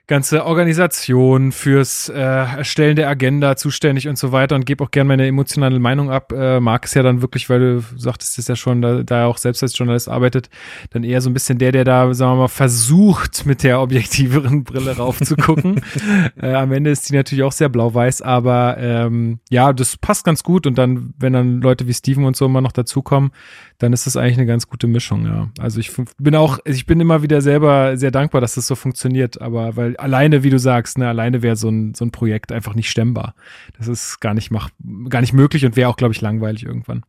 ganze 0.06 0.46
Organisation, 0.46 1.54
fürs 1.54 2.10
äh, 2.10 2.20
Erstellen 2.20 2.98
der 2.98 3.08
Agenda 3.08 3.56
zuständig 3.56 4.10
und 4.10 4.18
so 4.18 4.34
weiter 4.34 4.56
und 4.56 4.66
gebe 4.66 4.84
auch 4.84 4.92
gerne 4.92 5.08
meine 5.08 5.26
emotionale 5.26 5.80
Meinung 5.80 6.12
ab. 6.12 6.34
Äh, 6.34 6.60
mag 6.60 6.86
es 6.86 6.94
ja 6.94 7.04
dann 7.04 7.22
wirklich, 7.22 7.50
weil 7.50 7.60
du 7.60 7.84
sagtest 7.96 8.38
es 8.38 8.50
ja 8.50 8.58
schon, 8.58 8.82
da, 8.82 9.04
da 9.04 9.22
er 9.22 9.28
auch 9.28 9.38
selbst 9.38 9.64
als 9.64 9.78
Journalist 9.78 10.10
arbeitet, 10.10 10.50
dann 10.90 11.06
eher 11.06 11.22
so 11.22 11.30
ein 11.30 11.34
bisschen 11.34 11.58
der, 11.58 11.72
der 11.72 11.86
da, 11.86 12.14
sagen 12.14 12.34
wir 12.34 12.42
mal, 12.42 12.48
versucht, 12.50 13.46
mit 13.46 13.64
der 13.64 13.80
objektiveren 13.80 14.66
Brille 14.66 14.98
raufzugucken. 14.98 15.82
äh, 16.42 16.54
am 16.54 16.74
Ende 16.74 16.92
ist 16.92 17.10
die 17.10 17.16
natürlich 17.16 17.44
auch 17.44 17.54
sehr 17.54 17.70
blau-weiß, 17.70 18.22
aber 18.22 18.78
ähm, 18.80 19.40
ja, 19.50 19.72
das 19.72 19.96
passt 19.96 20.26
ganz 20.26 20.44
gut 20.44 20.68
und 20.68 20.78
dann, 20.78 21.14
wenn 21.18 21.32
dann 21.32 21.62
Leute 21.62 21.88
wie 21.88 21.94
Steven 21.94 22.26
und 22.26 22.36
so 22.36 22.46
immer 22.46 22.62
noch 22.62 22.74
dazukommen, 22.74 23.32
dann 23.78 23.94
ist 23.94 24.06
das 24.06 24.18
eigentlich 24.18 24.38
eine 24.38 24.46
ganz 24.46 24.68
gute 24.68 24.88
Mischung, 24.88 25.26
ja. 25.26 25.50
Also 25.60 25.80
ich 25.80 25.92
bin 26.18 26.36
auch, 26.36 26.60
ich 26.66 26.86
bin 26.86 27.00
immer 27.00 27.22
wieder 27.22 27.42
selber 27.42 27.98
sehr 27.98 28.12
dankbar, 28.12 28.42
dass 28.42 28.56
das 28.56 28.68
so 28.68 28.76
funktioniert, 28.76 29.42
aber 29.42 29.76
weil 29.76 29.98
alleine, 30.04 30.44
wie 30.44 30.50
du 30.50 30.60
sagst, 30.60 30.98
ne, 30.98 31.08
alleine 31.08 31.42
wäre 31.42 31.56
so 31.56 31.70
ein, 31.70 31.94
so 31.96 32.06
ein 32.06 32.12
Projekt 32.12 32.52
einfach 32.52 32.76
nicht 32.76 32.90
stemmbar. 32.90 33.34
Das 33.78 33.88
ist 33.88 34.20
gar 34.20 34.34
nicht 34.34 34.52
mach, 34.52 34.70
gar 35.10 35.22
nicht 35.22 35.34
möglich 35.34 35.66
und 35.66 35.76
wäre 35.76 35.90
auch, 35.90 35.98
glaube 35.98 36.14
ich, 36.14 36.22
langweilig 36.22 36.66
irgendwann. 36.66 37.04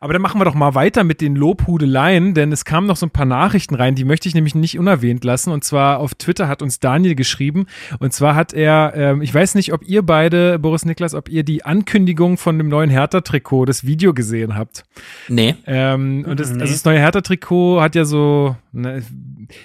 Aber 0.00 0.12
dann 0.12 0.22
machen 0.22 0.40
wir 0.40 0.44
doch 0.44 0.54
mal 0.54 0.74
weiter 0.74 1.04
mit 1.04 1.20
den 1.20 1.36
Lobhudeleien, 1.36 2.34
denn 2.34 2.52
es 2.52 2.64
kamen 2.64 2.86
noch 2.86 2.96
so 2.96 3.06
ein 3.06 3.10
paar 3.10 3.26
Nachrichten 3.26 3.74
rein, 3.74 3.94
die 3.94 4.04
möchte 4.04 4.28
ich 4.28 4.34
nämlich 4.34 4.54
nicht 4.54 4.78
unerwähnt 4.78 5.24
lassen. 5.24 5.52
Und 5.52 5.64
zwar 5.64 5.98
auf 5.98 6.14
Twitter 6.14 6.48
hat 6.48 6.62
uns 6.62 6.80
Daniel 6.80 7.14
geschrieben. 7.14 7.66
Und 7.98 8.12
zwar 8.12 8.34
hat 8.34 8.52
er, 8.52 8.92
ähm, 8.94 9.22
ich 9.22 9.32
weiß 9.32 9.54
nicht, 9.54 9.72
ob 9.72 9.86
ihr 9.86 10.02
beide, 10.02 10.58
Boris 10.58 10.84
Niklas, 10.84 11.14
ob 11.14 11.28
ihr 11.28 11.42
die 11.42 11.64
Ankündigung 11.64 12.36
von 12.36 12.58
dem 12.58 12.68
neuen 12.68 12.90
Hertha-Trikot, 12.90 13.64
das 13.64 13.84
Video 13.84 14.14
gesehen 14.14 14.56
habt. 14.56 14.84
Nee. 15.28 15.54
Ähm, 15.66 16.24
und 16.28 16.40
das, 16.40 16.52
also 16.52 16.64
das 16.64 16.84
neue 16.84 16.98
Hertha-Trikot 16.98 17.80
hat 17.80 17.94
ja 17.94 18.04
so, 18.04 18.56
ne, 18.72 19.02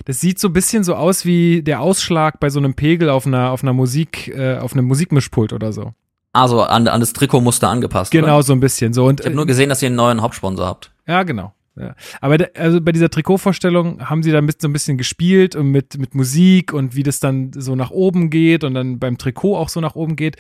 das 0.06 0.20
sieht 0.20 0.40
so 0.40 0.50
ein 0.50 0.54
bisschen 0.54 0.84
so 0.84 0.96
aus 0.96 1.26
wie 1.26 1.62
der 1.62 1.82
Ausschlag 1.82 2.40
bei 2.40 2.50
so 2.50 2.60
einem 2.60 2.74
Pegel 2.74 3.10
auf 3.10 3.26
einer, 3.26 3.52
auf 3.52 3.64
einer 3.64 3.74
Musik, 3.74 4.28
äh, 4.30 4.58
auf 4.58 4.74
einem 4.74 4.86
Musikmischpult 4.86 5.54
oder 5.54 5.74
so. 5.74 5.94
Also 6.34 6.62
an, 6.62 6.88
an 6.88 7.00
das 7.00 7.14
Trikotmuster 7.14 7.70
angepasst. 7.70 8.12
Genau, 8.12 8.36
oder? 8.36 8.44
so 8.44 8.54
ein 8.54 8.60
bisschen. 8.60 8.94
So, 8.94 9.06
und, 9.06 9.20
ich 9.20 9.26
habe 9.26 9.36
nur 9.36 9.46
gesehen, 9.46 9.70
dass 9.70 9.82
ihr 9.82 9.88
einen 9.88 9.98
neuen 9.98 10.22
Hauptsponsor 10.22 10.66
habt. 10.66 10.92
Ja, 11.08 11.24
genau. 11.24 11.54
Ja. 11.76 11.96
Aber 12.20 12.38
da, 12.38 12.46
also 12.58 12.82
bei 12.82 12.92
dieser 12.92 13.10
Trikotvorstellung 13.10 14.10
haben 14.10 14.24
sie 14.24 14.32
da 14.32 14.42
so 14.60 14.68
ein 14.68 14.74
bisschen 14.74 14.98
gespielt 14.98 15.56
und 15.56 15.72
mit, 15.72 15.98
mit 15.98 16.16
Musik 16.16 16.74
und 16.74 16.96
wie 16.96 17.04
das 17.04 17.20
dann 17.20 17.52
so 17.54 17.76
nach 17.76 17.92
oben 17.92 18.30
geht 18.30 18.64
und 18.64 18.74
dann 18.74 19.00
beim 19.00 19.18
Trikot 19.18 19.58
auch 19.58 19.70
so 19.70 19.80
nach 19.80 19.96
oben 19.96 20.16
geht. 20.16 20.36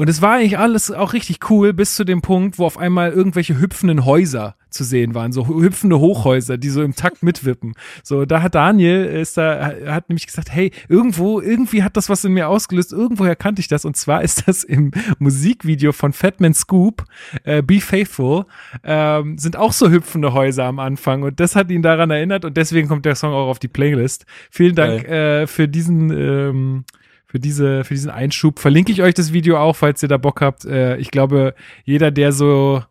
Und 0.00 0.08
es 0.08 0.22
war 0.22 0.36
eigentlich 0.36 0.56
alles 0.56 0.90
auch 0.90 1.12
richtig 1.12 1.50
cool, 1.50 1.74
bis 1.74 1.94
zu 1.94 2.04
dem 2.04 2.22
Punkt, 2.22 2.58
wo 2.58 2.64
auf 2.64 2.78
einmal 2.78 3.10
irgendwelche 3.10 3.60
hüpfenden 3.60 4.06
Häuser 4.06 4.54
zu 4.70 4.82
sehen 4.82 5.14
waren, 5.14 5.30
so 5.30 5.46
hüpfende 5.46 5.98
Hochhäuser, 5.98 6.56
die 6.56 6.70
so 6.70 6.82
im 6.82 6.94
Takt 6.94 7.22
mitwippen. 7.22 7.74
So, 8.02 8.24
da 8.24 8.40
hat 8.40 8.54
Daniel 8.54 9.04
ist 9.04 9.36
da, 9.36 9.74
hat 9.88 10.08
nämlich 10.08 10.26
gesagt, 10.26 10.50
hey, 10.50 10.72
irgendwo, 10.88 11.38
irgendwie 11.38 11.82
hat 11.82 11.98
das 11.98 12.08
was 12.08 12.24
in 12.24 12.32
mir 12.32 12.48
ausgelöst, 12.48 12.94
irgendwoher 12.94 13.36
kannte 13.36 13.60
ich 13.60 13.68
das. 13.68 13.84
Und 13.84 13.94
zwar 13.94 14.22
ist 14.22 14.48
das 14.48 14.64
im 14.64 14.90
Musikvideo 15.18 15.92
von 15.92 16.14
Fatman 16.14 16.54
Scoop, 16.54 17.04
äh, 17.44 17.60
Be 17.60 17.82
Faithful, 17.82 18.46
ähm, 18.82 19.36
sind 19.36 19.58
auch 19.58 19.74
so 19.74 19.90
hüpfende 19.90 20.32
Häuser 20.32 20.64
am 20.64 20.78
Anfang. 20.78 21.24
Und 21.24 21.40
das 21.40 21.56
hat 21.56 21.70
ihn 21.70 21.82
daran 21.82 22.10
erinnert 22.10 22.46
und 22.46 22.56
deswegen 22.56 22.88
kommt 22.88 23.04
der 23.04 23.16
Song 23.16 23.34
auch 23.34 23.48
auf 23.48 23.58
die 23.58 23.68
Playlist. 23.68 24.24
Vielen 24.50 24.76
Dank 24.76 25.06
äh, 25.06 25.46
für 25.46 25.68
diesen 25.68 26.10
ähm, 26.10 26.84
für 27.30 27.38
diese, 27.38 27.84
für 27.84 27.94
diesen 27.94 28.10
Einschub. 28.10 28.58
Verlinke 28.58 28.90
ich 28.90 29.02
euch 29.02 29.14
das 29.14 29.32
Video 29.32 29.56
auch, 29.56 29.76
falls 29.76 30.02
ihr 30.02 30.08
da 30.08 30.16
Bock 30.16 30.40
habt. 30.40 30.64
Äh, 30.64 30.96
ich 30.96 31.12
glaube, 31.12 31.54
jeder, 31.84 32.10
der 32.10 32.32
so, 32.32 32.82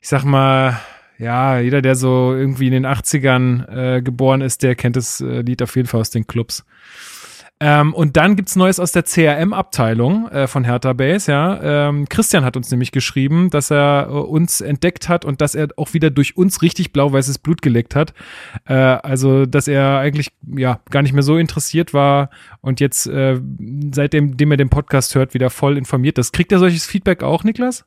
ich 0.00 0.08
sag 0.08 0.22
mal, 0.22 0.80
ja, 1.18 1.58
jeder, 1.58 1.82
der 1.82 1.96
so 1.96 2.32
irgendwie 2.32 2.68
in 2.68 2.72
den 2.72 2.86
80ern 2.86 3.96
äh, 3.96 4.02
geboren 4.02 4.42
ist, 4.42 4.62
der 4.62 4.76
kennt 4.76 4.94
das 4.94 5.20
äh, 5.20 5.40
Lied 5.40 5.60
auf 5.60 5.74
jeden 5.74 5.88
Fall 5.88 6.00
aus 6.00 6.10
den 6.10 6.28
Clubs. 6.28 6.64
Ähm, 7.62 7.92
und 7.92 8.16
dann 8.16 8.36
gibt's 8.36 8.56
Neues 8.56 8.80
aus 8.80 8.92
der 8.92 9.02
CRM-Abteilung 9.02 10.28
äh, 10.28 10.46
von 10.46 10.64
Hertha 10.64 10.94
Base, 10.94 11.30
ja. 11.30 11.88
Ähm, 11.88 12.08
Christian 12.08 12.42
hat 12.42 12.56
uns 12.56 12.70
nämlich 12.70 12.90
geschrieben, 12.90 13.50
dass 13.50 13.70
er 13.70 14.06
äh, 14.08 14.12
uns 14.12 14.62
entdeckt 14.62 15.10
hat 15.10 15.26
und 15.26 15.42
dass 15.42 15.54
er 15.54 15.68
auch 15.76 15.92
wieder 15.92 16.08
durch 16.08 16.38
uns 16.38 16.62
richtig 16.62 16.92
blau-weißes 16.92 17.38
Blut 17.38 17.60
gelegt 17.60 17.94
hat. 17.94 18.14
Äh, 18.64 18.72
also, 18.72 19.44
dass 19.44 19.68
er 19.68 19.98
eigentlich 19.98 20.32
ja 20.46 20.80
gar 20.88 21.02
nicht 21.02 21.12
mehr 21.12 21.22
so 21.22 21.36
interessiert 21.36 21.92
war 21.92 22.30
und 22.62 22.80
jetzt, 22.80 23.06
äh, 23.06 23.38
seitdem 23.92 24.38
dem 24.38 24.50
er 24.50 24.56
den 24.56 24.70
Podcast 24.70 25.14
hört, 25.14 25.34
wieder 25.34 25.50
voll 25.50 25.76
informiert 25.76 26.16
ist. 26.16 26.32
Kriegt 26.32 26.52
er 26.52 26.60
solches 26.60 26.86
Feedback 26.86 27.22
auch, 27.22 27.44
Niklas? 27.44 27.84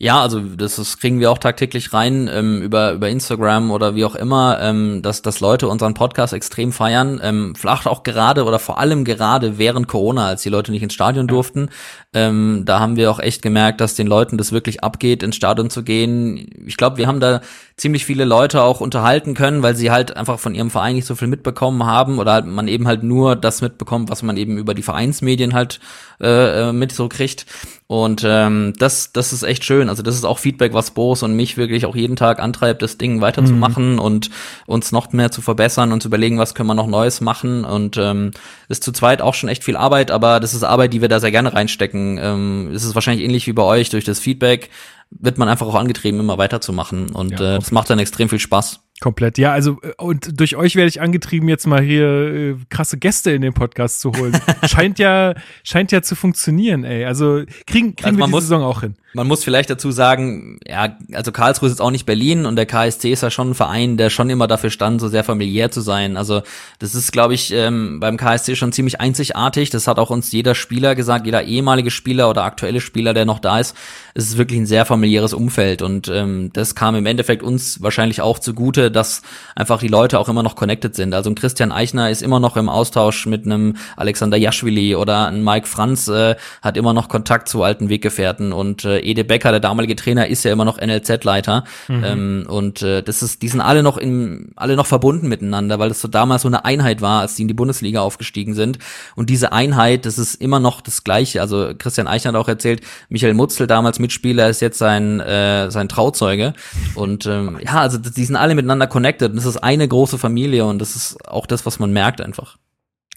Ja, 0.00 0.22
also 0.22 0.38
das, 0.38 0.76
das 0.76 0.98
kriegen 0.98 1.18
wir 1.18 1.28
auch 1.28 1.38
tagtäglich 1.38 1.92
rein 1.92 2.30
ähm, 2.32 2.62
über 2.62 2.92
über 2.92 3.08
Instagram 3.08 3.72
oder 3.72 3.96
wie 3.96 4.04
auch 4.04 4.14
immer, 4.14 4.60
ähm, 4.60 5.02
dass 5.02 5.22
dass 5.22 5.40
Leute 5.40 5.66
unseren 5.66 5.94
Podcast 5.94 6.32
extrem 6.32 6.70
feiern. 6.70 7.18
Ähm, 7.20 7.56
vielleicht 7.56 7.88
auch 7.88 8.04
gerade 8.04 8.44
oder 8.44 8.60
vor 8.60 8.78
allem 8.78 9.04
gerade 9.04 9.58
während 9.58 9.88
Corona, 9.88 10.28
als 10.28 10.42
die 10.42 10.50
Leute 10.50 10.70
nicht 10.70 10.84
ins 10.84 10.94
Stadion 10.94 11.26
durften, 11.26 11.70
ähm, 12.14 12.62
da 12.64 12.78
haben 12.78 12.94
wir 12.94 13.10
auch 13.10 13.18
echt 13.18 13.42
gemerkt, 13.42 13.80
dass 13.80 13.96
den 13.96 14.06
Leuten 14.06 14.38
das 14.38 14.52
wirklich 14.52 14.84
abgeht, 14.84 15.24
ins 15.24 15.34
Stadion 15.34 15.68
zu 15.68 15.82
gehen. 15.82 16.48
Ich 16.64 16.76
glaube, 16.76 16.96
wir 16.98 17.08
haben 17.08 17.18
da 17.18 17.40
ziemlich 17.76 18.04
viele 18.04 18.24
Leute 18.24 18.62
auch 18.62 18.80
unterhalten 18.80 19.34
können, 19.34 19.62
weil 19.62 19.74
sie 19.74 19.90
halt 19.90 20.16
einfach 20.16 20.38
von 20.38 20.54
ihrem 20.54 20.70
Verein 20.70 20.94
nicht 20.94 21.06
so 21.06 21.16
viel 21.16 21.28
mitbekommen 21.28 21.84
haben 21.84 22.18
oder 22.20 22.32
halt 22.34 22.46
man 22.46 22.68
eben 22.68 22.86
halt 22.86 23.02
nur 23.02 23.36
das 23.36 23.62
mitbekommt, 23.62 24.10
was 24.10 24.22
man 24.22 24.36
eben 24.36 24.58
über 24.58 24.74
die 24.74 24.82
Vereinsmedien 24.82 25.54
halt 25.54 25.80
äh, 26.20 26.68
äh 26.68 26.72
mit 26.72 26.92
so 26.92 27.08
kriegt. 27.08 27.46
Und 27.86 28.22
ähm, 28.24 28.74
das, 28.78 29.12
das 29.12 29.32
ist 29.32 29.44
echt 29.44 29.64
schön. 29.64 29.87
Also 29.88 30.02
das 30.02 30.14
ist 30.14 30.24
auch 30.24 30.38
Feedback, 30.38 30.72
was 30.72 30.92
Boris 30.92 31.22
und 31.22 31.34
mich 31.34 31.56
wirklich 31.56 31.86
auch 31.86 31.96
jeden 31.96 32.16
Tag 32.16 32.40
antreibt, 32.40 32.82
das 32.82 32.98
Ding 32.98 33.20
weiterzumachen 33.20 33.94
mhm. 33.94 33.98
und 33.98 34.30
uns 34.66 34.92
noch 34.92 35.12
mehr 35.12 35.30
zu 35.30 35.42
verbessern 35.42 35.92
und 35.92 36.02
zu 36.02 36.08
überlegen, 36.08 36.38
was 36.38 36.54
können 36.54 36.68
wir 36.68 36.74
noch 36.74 36.86
Neues 36.86 37.20
machen. 37.20 37.64
Und 37.64 37.96
ähm, 37.96 38.32
ist 38.68 38.84
zu 38.84 38.92
zweit 38.92 39.22
auch 39.22 39.34
schon 39.34 39.48
echt 39.48 39.64
viel 39.64 39.76
Arbeit, 39.76 40.10
aber 40.10 40.40
das 40.40 40.54
ist 40.54 40.62
Arbeit, 40.62 40.92
die 40.92 41.00
wir 41.00 41.08
da 41.08 41.20
sehr 41.20 41.30
gerne 41.30 41.52
reinstecken. 41.52 42.18
Ähm, 42.20 42.70
es 42.74 42.84
ist 42.84 42.94
wahrscheinlich 42.94 43.24
ähnlich 43.24 43.46
wie 43.46 43.52
bei 43.52 43.62
euch 43.62 43.90
durch 43.90 44.04
das 44.04 44.18
Feedback 44.18 44.70
wird 45.10 45.38
man 45.38 45.48
einfach 45.48 45.66
auch 45.66 45.74
angetrieben, 45.74 46.20
immer 46.20 46.38
weiterzumachen. 46.38 47.10
Und 47.10 47.40
ja, 47.40 47.54
äh, 47.56 47.58
das 47.58 47.70
macht 47.70 47.88
dann 47.90 47.98
extrem 47.98 48.28
viel 48.28 48.38
Spaß. 48.38 48.80
Komplett, 49.00 49.38
ja, 49.38 49.52
also 49.52 49.78
äh, 49.82 49.92
und 49.98 50.40
durch 50.40 50.56
euch 50.56 50.74
werde 50.74 50.88
ich 50.88 51.00
angetrieben, 51.00 51.48
jetzt 51.48 51.66
mal 51.66 51.80
hier 51.80 52.06
äh, 52.08 52.56
krasse 52.68 52.98
Gäste 52.98 53.30
in 53.30 53.42
den 53.42 53.54
Podcast 53.54 54.00
zu 54.00 54.12
holen. 54.12 54.36
scheint 54.66 54.98
ja, 54.98 55.34
scheint 55.62 55.92
ja 55.92 56.02
zu 56.02 56.16
funktionieren, 56.16 56.82
ey. 56.84 57.04
Also 57.04 57.42
kriegen, 57.66 57.94
kriegen 57.94 58.04
Also 58.04 58.16
wir 58.16 58.18
man 58.20 58.28
die 58.28 58.30
muss- 58.32 58.42
Saison 58.44 58.62
auch 58.62 58.80
hin. 58.80 58.94
Man 59.14 59.26
muss 59.26 59.42
vielleicht 59.42 59.70
dazu 59.70 59.90
sagen, 59.90 60.60
ja, 60.66 60.96
also 61.14 61.32
Karlsruhe 61.32 61.66
ist 61.68 61.72
jetzt 61.72 61.80
auch 61.80 61.90
nicht 61.90 62.04
Berlin 62.04 62.44
und 62.44 62.56
der 62.56 62.66
KSC 62.66 63.10
ist 63.10 63.22
ja 63.22 63.30
schon 63.30 63.50
ein 63.50 63.54
Verein, 63.54 63.96
der 63.96 64.10
schon 64.10 64.28
immer 64.28 64.46
dafür 64.46 64.68
stand, 64.68 65.00
so 65.00 65.08
sehr 65.08 65.24
familiär 65.24 65.70
zu 65.70 65.80
sein. 65.80 66.18
Also 66.18 66.42
das 66.78 66.94
ist, 66.94 67.10
glaube 67.10 67.32
ich, 67.32 67.50
ähm, 67.52 68.00
beim 68.00 68.18
KSC 68.18 68.54
schon 68.54 68.70
ziemlich 68.70 69.00
einzigartig. 69.00 69.70
Das 69.70 69.88
hat 69.88 69.98
auch 69.98 70.10
uns 70.10 70.30
jeder 70.30 70.54
Spieler 70.54 70.94
gesagt, 70.94 71.24
jeder 71.24 71.42
ehemalige 71.42 71.90
Spieler 71.90 72.28
oder 72.28 72.44
aktuelle 72.44 72.82
Spieler, 72.82 73.14
der 73.14 73.24
noch 73.24 73.38
da 73.38 73.58
ist. 73.58 73.74
Es 74.12 74.24
ist 74.28 74.36
wirklich 74.36 74.60
ein 74.60 74.66
sehr 74.66 74.84
familiäres 74.84 75.32
Umfeld 75.32 75.80
und 75.80 76.08
ähm, 76.08 76.50
das 76.52 76.74
kam 76.74 76.94
im 76.94 77.06
Endeffekt 77.06 77.42
uns 77.42 77.80
wahrscheinlich 77.82 78.20
auch 78.20 78.38
zugute, 78.38 78.87
dass 78.90 79.22
einfach 79.54 79.80
die 79.80 79.88
Leute 79.88 80.18
auch 80.18 80.28
immer 80.28 80.42
noch 80.42 80.56
connected 80.56 80.94
sind. 80.94 81.14
Also 81.14 81.30
ein 81.30 81.34
Christian 81.34 81.72
Eichner 81.72 82.10
ist 82.10 82.22
immer 82.22 82.40
noch 82.40 82.56
im 82.56 82.68
Austausch 82.68 83.26
mit 83.26 83.46
einem 83.46 83.76
Alexander 83.96 84.36
Jaschwili 84.36 84.94
oder 84.94 85.26
ein 85.26 85.42
Mike 85.42 85.66
Franz 85.66 86.08
äh, 86.08 86.36
hat 86.62 86.76
immer 86.76 86.92
noch 86.92 87.08
Kontakt 87.08 87.48
zu 87.48 87.62
alten 87.62 87.88
Weggefährten. 87.88 88.52
Und 88.52 88.84
äh, 88.84 89.00
Ede 89.00 89.24
Becker, 89.24 89.50
der 89.50 89.60
damalige 89.60 89.96
Trainer, 89.96 90.28
ist 90.28 90.44
ja 90.44 90.52
immer 90.52 90.64
noch 90.64 90.78
NLZ-Leiter 90.80 91.64
ähm, 91.88 92.46
und 92.48 92.82
äh, 92.82 93.02
das 93.02 93.22
ist, 93.22 93.42
die 93.42 93.48
sind 93.48 93.60
alle 93.60 93.82
noch 93.82 93.96
im, 93.96 94.50
alle 94.56 94.76
noch 94.76 94.86
verbunden 94.86 95.28
miteinander, 95.28 95.78
weil 95.78 95.88
das 95.88 96.00
so 96.00 96.08
damals 96.08 96.42
so 96.42 96.48
eine 96.48 96.64
Einheit 96.64 97.00
war, 97.00 97.20
als 97.20 97.34
die 97.34 97.42
in 97.42 97.48
die 97.48 97.54
Bundesliga 97.54 98.00
aufgestiegen 98.00 98.54
sind. 98.54 98.78
Und 99.14 99.30
diese 99.30 99.52
Einheit, 99.52 100.06
das 100.06 100.18
ist 100.18 100.34
immer 100.34 100.60
noch 100.60 100.80
das 100.80 101.04
Gleiche. 101.04 101.40
Also 101.40 101.72
Christian 101.76 102.06
Eichner 102.06 102.32
hat 102.32 102.36
auch 102.36 102.48
erzählt, 102.48 102.80
Michael 103.08 103.34
Mutzel, 103.34 103.66
damals 103.66 103.98
Mitspieler, 103.98 104.48
ist 104.48 104.60
jetzt 104.60 104.78
sein 104.78 105.20
äh, 105.20 105.70
sein 105.70 105.88
Trauzeuge. 105.88 106.54
Und 106.94 107.26
ähm, 107.26 107.58
ja, 107.64 107.80
also 107.80 107.98
die 107.98 108.24
sind 108.24 108.36
alle 108.36 108.54
miteinander 108.68 108.86
connected 108.86 109.30
und 109.30 109.36
das 109.36 109.46
ist 109.46 109.56
eine 109.56 109.88
große 109.88 110.18
Familie 110.18 110.66
und 110.66 110.78
das 110.78 110.94
ist 110.94 111.26
auch 111.26 111.46
das, 111.46 111.64
was 111.64 111.78
man 111.78 111.92
merkt 111.92 112.20
einfach. 112.20 112.58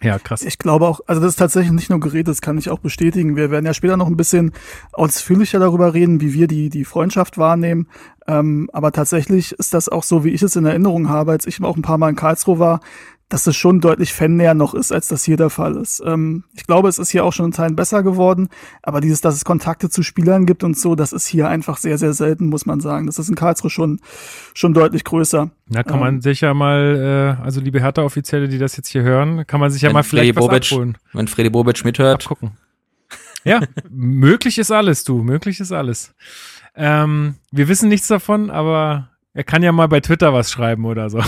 Ja, 0.02 0.18
krass. 0.18 0.42
Ich 0.42 0.58
glaube 0.58 0.88
auch, 0.88 1.02
also 1.06 1.22
das 1.22 1.32
ist 1.32 1.36
tatsächlich 1.36 1.74
nicht 1.74 1.92
nur 1.92 2.00
Gerät, 2.00 2.28
das 2.28 2.42
kann 2.42 2.58
ich 2.58 2.72
auch 2.72 2.80
bestätigen. 2.80 3.36
Wir 3.36 3.52
werden 3.52 3.68
ja 3.68 3.74
später 3.74 3.98
noch 3.98 4.08
ein 4.08 4.18
bisschen 4.18 4.52
ausführlicher 4.94 5.60
darüber 5.60 5.94
reden, 5.94 6.22
wie 6.22 6.34
wir 6.34 6.48
die, 6.48 6.70
die 6.70 6.86
Freundschaft 6.86 7.38
wahrnehmen. 7.38 7.88
Ähm, 8.28 8.68
aber 8.74 8.94
tatsächlich 8.94 9.52
ist 9.52 9.76
das 9.76 9.90
auch 9.90 10.02
so, 10.02 10.24
wie 10.24 10.30
ich 10.30 10.42
es 10.42 10.56
in 10.56 10.66
Erinnerung 10.66 11.10
habe, 11.10 11.34
als 11.34 11.46
ich 11.46 11.62
auch 11.62 11.76
ein 11.76 11.84
paar 11.84 12.00
Mal 12.00 12.10
in 12.10 12.16
Karlsruhe 12.16 12.58
war, 12.58 12.80
dass 13.32 13.48
es 13.48 13.56
schon 13.56 13.80
deutlich 13.80 14.14
fannäher 14.14 14.54
noch 14.54 14.74
ist, 14.74 14.92
als 14.92 15.08
das 15.08 15.24
hier 15.24 15.38
der 15.38 15.50
Fall 15.50 15.78
ist. 15.78 16.04
Ähm, 16.06 16.44
ich 16.54 16.66
glaube, 16.68 16.90
es 16.90 17.00
ist 17.00 17.10
hier 17.12 17.24
auch 17.24 17.32
schon 17.32 17.46
in 17.48 17.52
Teilen 17.54 17.76
besser 17.76 18.04
geworden, 18.04 18.50
aber 18.84 19.00
dieses, 19.02 19.22
dass 19.22 19.36
es 19.36 19.46
Kontakte 19.46 19.90
zu 19.90 20.04
Spielern 20.04 20.46
gibt 20.46 20.64
und 20.64 20.78
so, 20.78 20.96
das 20.96 21.14
ist 21.14 21.28
hier 21.28 21.48
einfach 21.48 21.78
sehr, 21.78 21.98
sehr 21.98 22.14
selten, 22.14 22.48
muss 22.50 22.66
man 22.66 22.82
sagen. 22.82 23.06
Das 23.06 23.20
ist 23.20 23.30
in 23.30 23.36
Karlsruhe 23.36 23.70
schon, 23.70 24.02
schon 24.54 24.74
deutlich 24.74 25.04
größer. 25.06 25.50
Da 25.68 25.84
kann 25.84 26.00
man 26.00 26.16
Ähm. 26.16 26.22
sich 26.22 26.42
ja 26.42 26.54
mal, 26.54 27.38
äh, 27.40 27.44
also 27.44 27.62
liebe 27.62 27.80
Hertha-Offizielle, 27.80 28.50
die 28.50 28.58
das 28.58 28.76
jetzt 28.76 28.90
hier 28.90 29.04
hören, 29.04 29.48
kann 29.48 29.60
man 29.62 29.72
sich 29.72 29.82
ja 29.82 29.94
mal 29.94 30.04
vielleicht 30.04 30.34
Freddy 30.36 30.48
was 30.52 30.54
Bobic- 30.62 30.74
abholen. 30.74 30.98
Wenn 31.14 31.28
Freddy 31.30 31.50
Bobic 31.50 31.86
mithört, 31.86 32.24
Abgucken. 32.24 32.52
Ja, 33.44 33.62
möglich 33.90 34.58
ist 34.58 34.72
alles, 34.72 35.04
du. 35.04 35.24
Möglich 35.24 35.60
ist 35.62 35.72
alles. 35.72 36.14
Ähm, 36.76 37.36
wir 37.52 37.68
wissen 37.68 37.90
nichts 37.90 38.08
davon, 38.08 38.50
aber 38.50 39.11
er 39.34 39.46
kann 39.46 39.64
ja 39.64 39.72
mal 39.72 39.88
bei 39.88 40.02
Twitter 40.02 40.34
was 40.34 40.52
schreiben 40.52 40.86
oder 40.86 41.10
so. 41.10 41.20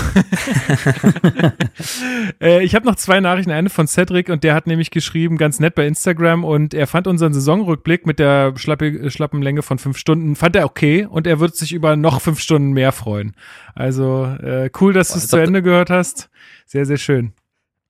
äh, 2.42 2.62
ich 2.64 2.76
habe 2.76 2.86
noch 2.86 2.96
zwei 2.96 3.22
Nachrichten. 3.22 3.52
Eine 3.52 3.70
von 3.70 3.88
Cedric 3.88 4.28
und 4.28 4.44
der 4.44 4.56
hat 4.56 4.68
nämlich 4.68 4.92
geschrieben, 4.92 5.38
ganz 5.38 5.62
nett 5.62 5.76
bei 5.76 5.88
Instagram 5.88 6.44
und 6.44 6.74
er 6.74 6.88
fand 6.88 7.08
unseren 7.08 7.34
Saisonrückblick 7.34 8.06
mit 8.06 8.20
der 8.20 8.54
schlappe, 8.58 9.10
schlappen 9.10 9.42
Länge 9.42 9.62
von 9.62 9.80
fünf 9.80 9.98
Stunden, 9.98 10.36
fand 10.36 10.58
er 10.58 10.66
okay 10.66 11.06
und 11.06 11.28
er 11.28 11.40
wird 11.40 11.56
sich 11.56 11.72
über 11.72 11.96
noch 11.96 12.20
fünf 12.20 12.42
Stunden 12.42 12.74
mehr 12.74 12.92
freuen. 12.92 13.36
Also 13.74 14.26
äh, 14.26 14.70
cool, 14.82 14.92
dass 14.92 15.14
du 15.14 15.20
es 15.20 15.30
zu 15.30 15.38
Ende 15.38 15.62
gehört 15.62 15.90
hast. 15.90 16.30
Sehr, 16.66 16.86
sehr 16.86 16.98
schön. 16.98 17.32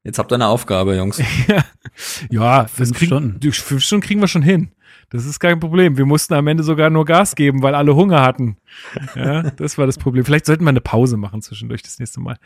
jetzt 0.04 0.19
habt 0.19 0.32
ihr 0.32 0.36
eine 0.36 0.47
Aufgabe, 0.47 0.95
Jungs. 0.95 1.21
Ja, 2.30 2.65
Fünf 2.65 2.93
kriegen, 2.93 3.08
Stunden. 3.08 3.52
Fünf 3.52 3.84
Stunden 3.84 4.06
kriegen 4.06 4.19
wir 4.19 4.28
schon 4.28 4.41
hin. 4.41 4.72
Das 5.13 5.28
ist 5.28 5.39
kein 5.39 5.60
Problem. 5.60 5.95
Wir 5.95 6.08
mussten 6.08 6.34
am 6.34 6.47
Ende 6.47 6.63
sogar 6.63 6.89
nur 6.89 7.06
Gas 7.06 7.36
geben, 7.36 7.62
weil 7.62 7.76
alle 7.76 7.95
Hunger 7.95 8.23
hatten. 8.23 8.58
Ja, 9.15 9.43
das 9.52 9.78
war 9.78 9.86
das 9.86 9.99
Problem. 9.99 10.26
Vielleicht 10.26 10.47
sollten 10.47 10.63
wir 10.63 10.69
eine 10.69 10.82
Pause 10.82 11.17
machen 11.17 11.43
zwischendurch 11.43 11.84
das 11.84 11.99
nächste 11.99 12.19
Mal. 12.19 12.38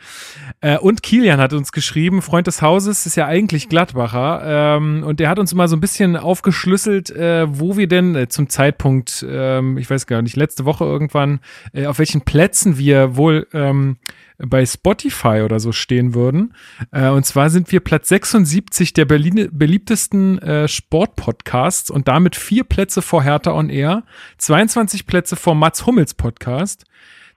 Äh, 0.60 0.76
und 0.76 1.02
Kilian 1.02 1.40
hat 1.40 1.54
uns 1.54 1.72
geschrieben, 1.72 2.20
Freund 2.20 2.46
des 2.46 2.60
Hauses 2.60 3.06
ist 3.06 3.16
ja 3.16 3.24
eigentlich 3.24 3.70
Gladbacher. 3.70 4.42
Ähm, 4.76 5.02
und 5.02 5.18
der 5.18 5.30
hat 5.30 5.38
uns 5.38 5.54
mal 5.54 5.66
so 5.66 5.76
ein 5.76 5.80
bisschen 5.80 6.14
aufgeschlüsselt, 6.14 7.08
äh, 7.08 7.46
wo 7.48 7.78
wir 7.78 7.88
denn 7.88 8.14
äh, 8.14 8.28
zum 8.28 8.50
Zeitpunkt, 8.50 9.24
ähm, 9.26 9.78
ich 9.78 9.88
weiß 9.88 10.06
gar 10.06 10.20
nicht, 10.20 10.36
letzte 10.36 10.66
Woche 10.66 10.84
irgendwann, 10.84 11.40
äh, 11.72 11.86
auf 11.86 11.98
welchen 11.98 12.20
Plätzen 12.20 12.76
wir 12.76 13.16
wohl 13.16 13.46
ähm, 13.54 13.96
bei 14.38 14.64
Spotify 14.64 15.42
oder 15.44 15.60
so 15.60 15.72
stehen 15.72 16.14
würden. 16.14 16.54
Äh, 16.92 17.08
und 17.08 17.26
zwar 17.26 17.50
sind 17.50 17.70
wir 17.72 17.80
Platz 17.80 18.08
76 18.08 18.92
der 18.92 19.04
Berlin 19.04 19.48
beliebtesten 19.52 20.38
äh, 20.38 20.68
Sportpodcasts 20.68 21.90
und 21.90 22.08
damit 22.08 22.36
vier 22.36 22.64
Plätze 22.64 23.02
vor 23.02 23.22
Hertha 23.22 23.52
on 23.52 23.68
Air, 23.68 24.04
22 24.38 25.06
Plätze 25.06 25.36
vor 25.36 25.54
Mats 25.54 25.86
Hummels 25.86 26.14
Podcast, 26.14 26.84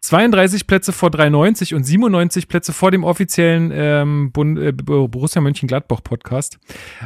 32 0.01 0.65
Plätze 0.65 0.93
vor 0.93 1.11
390 1.11 1.75
und 1.75 1.83
97 1.83 2.47
Plätze 2.47 2.73
vor 2.73 2.89
dem 2.89 3.03
offiziellen 3.03 3.71
ähm, 3.73 4.31
Bund, 4.31 4.57
äh, 4.59 4.71
Borussia 4.71 5.41
Mönchengladbach 5.41 6.03
Podcast. 6.03 6.59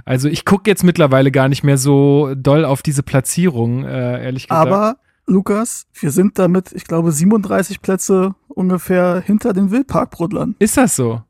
Also 0.06 0.30
ich 0.30 0.46
gucke 0.46 0.70
jetzt 0.70 0.84
mittlerweile 0.84 1.32
gar 1.32 1.50
nicht 1.50 1.64
mehr 1.64 1.78
so 1.78 2.34
doll 2.36 2.64
auf 2.64 2.82
diese 2.82 3.04
Platzierung, 3.04 3.84
äh, 3.84 4.24
ehrlich 4.24 4.48
gesagt. 4.48 4.68
Aber, 4.68 4.98
Lukas, 5.28 5.88
wir 5.94 6.12
sind 6.12 6.38
damit, 6.38 6.72
ich 6.74 6.86
glaube, 6.86 7.12
37 7.12 7.82
Plätze 7.82 8.36
ungefähr 8.48 9.22
hinter 9.26 9.54
den 9.54 9.72
Wildparkbrudlern. 9.72 10.56
ist 10.60 10.78
das 10.78 10.96
so? 10.96 11.22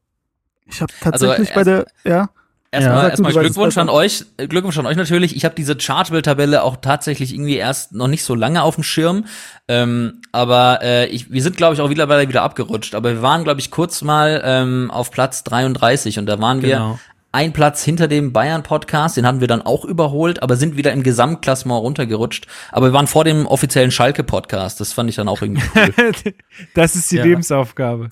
Ich 0.67 0.81
habe 0.81 0.91
tatsächlich 0.99 1.49
Also, 1.49 1.53
bei 1.55 1.63
der, 1.63 1.85
ja, 2.03 2.29
Erstmal, 2.75 3.03
Ja. 3.03 3.09
Erstmal 3.09 3.31
Glückwunsch 3.31 3.77
an 3.77 3.89
euch, 3.89 4.25
Glückwunsch 4.37 4.77
an 4.77 4.85
euch 4.85 4.97
natürlich. 4.97 5.35
Ich 5.35 5.45
habe 5.45 5.55
diese 5.55 5.75
Chartbill-Tabelle 5.77 6.61
auch 6.63 6.75
tatsächlich 6.77 7.33
irgendwie 7.33 7.55
erst 7.55 7.93
noch 7.93 8.07
nicht 8.07 8.23
so 8.23 8.35
lange 8.35 8.63
auf 8.63 8.75
dem 8.75 8.83
Schirm, 8.83 9.25
ähm, 9.67 10.21
aber 10.31 10.79
äh, 10.81 11.05
ich, 11.07 11.31
wir 11.31 11.41
sind 11.41 11.55
glaube 11.57 11.75
ich 11.75 11.81
auch 11.81 11.87
mittlerweile 11.87 12.27
wieder 12.27 12.41
abgerutscht. 12.41 12.95
Aber 12.95 13.11
wir 13.13 13.21
waren 13.21 13.43
glaube 13.43 13.61
ich 13.61 13.71
kurz 13.71 14.01
mal 14.01 14.41
ähm, 14.43 14.91
auf 14.91 15.11
Platz 15.11 15.43
33 15.45 16.19
und 16.19 16.25
da 16.25 16.39
waren 16.41 16.61
wir 16.61 16.75
Genau. 16.75 16.99
Ein 17.35 17.51
Platz 17.51 17.83
hinter 17.83 18.07
dem 18.07 18.31
Bayern-Podcast, 18.31 19.17
den 19.17 19.27
hatten 19.27 19.41
wir 19.41 19.47
dann 19.49 19.61
auch 19.61 19.83
überholt, 19.83 20.41
aber 20.41 20.55
sind 20.55 20.77
wieder 20.77 20.93
im 20.93 21.03
Gesamtklassement 21.03 21.81
runtergerutscht. 21.81 22.47
Aber 22.71 22.87
wir 22.87 22.93
waren 22.93 23.07
vor 23.07 23.25
dem 23.25 23.45
offiziellen 23.45 23.91
Schalke-Podcast. 23.91 24.79
Das 24.79 24.93
fand 24.93 25.09
ich 25.09 25.17
dann 25.17 25.27
auch 25.27 25.41
irgendwie 25.41 25.61
cool. 25.75 26.13
das 26.73 26.95
ist 26.95 27.11
die 27.11 27.17
Ja. 27.17 27.25
Lebensaufgabe. 27.25 28.07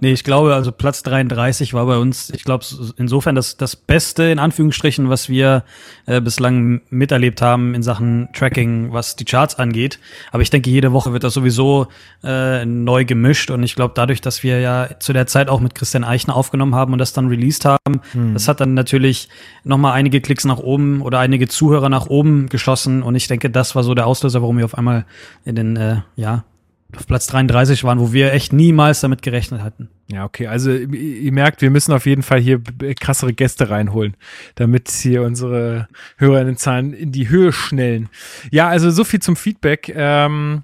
Nee, 0.00 0.12
ich 0.12 0.24
glaube, 0.24 0.54
also 0.54 0.72
Platz 0.72 1.02
33 1.02 1.74
war 1.74 1.84
bei 1.84 1.98
uns, 1.98 2.30
ich 2.30 2.44
glaube, 2.44 2.64
insofern 2.96 3.34
das, 3.34 3.58
das 3.58 3.76
Beste, 3.76 4.22
in 4.24 4.38
Anführungsstrichen, 4.38 5.10
was 5.10 5.28
wir 5.28 5.64
äh, 6.06 6.22
bislang 6.22 6.80
miterlebt 6.88 7.42
haben 7.42 7.74
in 7.74 7.82
Sachen 7.82 8.30
Tracking, 8.32 8.90
was 8.92 9.16
die 9.16 9.26
Charts 9.26 9.56
angeht. 9.56 9.98
Aber 10.32 10.42
ich 10.42 10.48
denke, 10.48 10.70
jede 10.70 10.92
Woche 10.92 11.12
wird 11.12 11.24
das 11.24 11.34
sowieso 11.34 11.88
äh, 12.24 12.64
neu 12.64 13.04
gemischt 13.04 13.50
und 13.50 13.62
ich 13.62 13.74
glaube, 13.74 13.92
dadurch, 13.94 14.22
dass 14.22 14.42
wir 14.42 14.60
ja 14.60 14.88
zu 14.98 15.12
der 15.12 15.26
Zeit 15.26 15.50
auch 15.50 15.60
mit 15.60 15.74
Christian 15.74 16.04
Eichner 16.04 16.34
aufgenommen 16.34 16.74
haben 16.74 16.94
und 16.94 16.98
das 16.98 17.12
dann 17.12 17.28
released 17.28 17.66
haben, 17.66 18.00
das 18.32 18.45
hat 18.48 18.60
dann 18.60 18.74
natürlich 18.74 19.28
nochmal 19.64 19.92
einige 19.92 20.20
Klicks 20.20 20.44
nach 20.44 20.58
oben 20.58 21.02
oder 21.02 21.18
einige 21.18 21.48
Zuhörer 21.48 21.88
nach 21.88 22.06
oben 22.06 22.48
geschossen 22.48 23.02
und 23.02 23.14
ich 23.14 23.28
denke, 23.28 23.50
das 23.50 23.74
war 23.74 23.82
so 23.82 23.94
der 23.94 24.06
Auslöser, 24.06 24.42
warum 24.42 24.58
wir 24.58 24.64
auf 24.64 24.76
einmal 24.76 25.06
in 25.44 25.56
den, 25.56 25.76
äh, 25.76 26.02
ja, 26.16 26.44
auf 26.94 27.06
Platz 27.06 27.26
33 27.26 27.84
waren, 27.84 27.98
wo 27.98 28.12
wir 28.12 28.32
echt 28.32 28.52
niemals 28.52 29.00
damit 29.00 29.22
gerechnet 29.22 29.62
hatten. 29.62 29.88
Ja, 30.10 30.24
okay. 30.24 30.46
Also 30.46 30.70
ihr 30.70 31.32
merkt, 31.32 31.60
wir 31.60 31.70
müssen 31.70 31.92
auf 31.92 32.06
jeden 32.06 32.22
Fall 32.22 32.40
hier 32.40 32.60
krassere 33.00 33.32
Gäste 33.32 33.70
reinholen, 33.70 34.16
damit 34.54 34.88
hier 34.88 35.22
unsere 35.22 35.88
Hörerinnenzahlen 36.16 36.92
in 36.92 37.10
die 37.10 37.28
Höhe 37.28 37.52
schnellen. 37.52 38.08
Ja, 38.50 38.68
also 38.68 38.90
so 38.90 39.02
viel 39.04 39.20
zum 39.20 39.36
Feedback. 39.36 39.92
Ähm, 39.94 40.62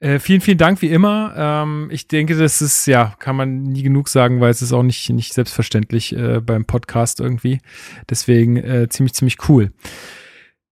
äh, 0.00 0.20
vielen, 0.20 0.40
vielen 0.40 0.58
Dank 0.58 0.80
wie 0.80 0.90
immer. 0.90 1.34
Ähm, 1.36 1.88
ich 1.90 2.06
denke, 2.06 2.36
das 2.36 2.62
ist, 2.62 2.86
ja, 2.86 3.14
kann 3.18 3.34
man 3.34 3.64
nie 3.64 3.82
genug 3.82 4.08
sagen, 4.08 4.40
weil 4.40 4.50
es 4.50 4.62
ist 4.62 4.72
auch 4.72 4.84
nicht, 4.84 5.10
nicht 5.10 5.34
selbstverständlich 5.34 6.14
äh, 6.14 6.40
beim 6.40 6.64
Podcast 6.64 7.20
irgendwie. 7.20 7.60
Deswegen 8.08 8.56
äh, 8.56 8.88
ziemlich, 8.88 9.14
ziemlich 9.14 9.48
cool. 9.48 9.72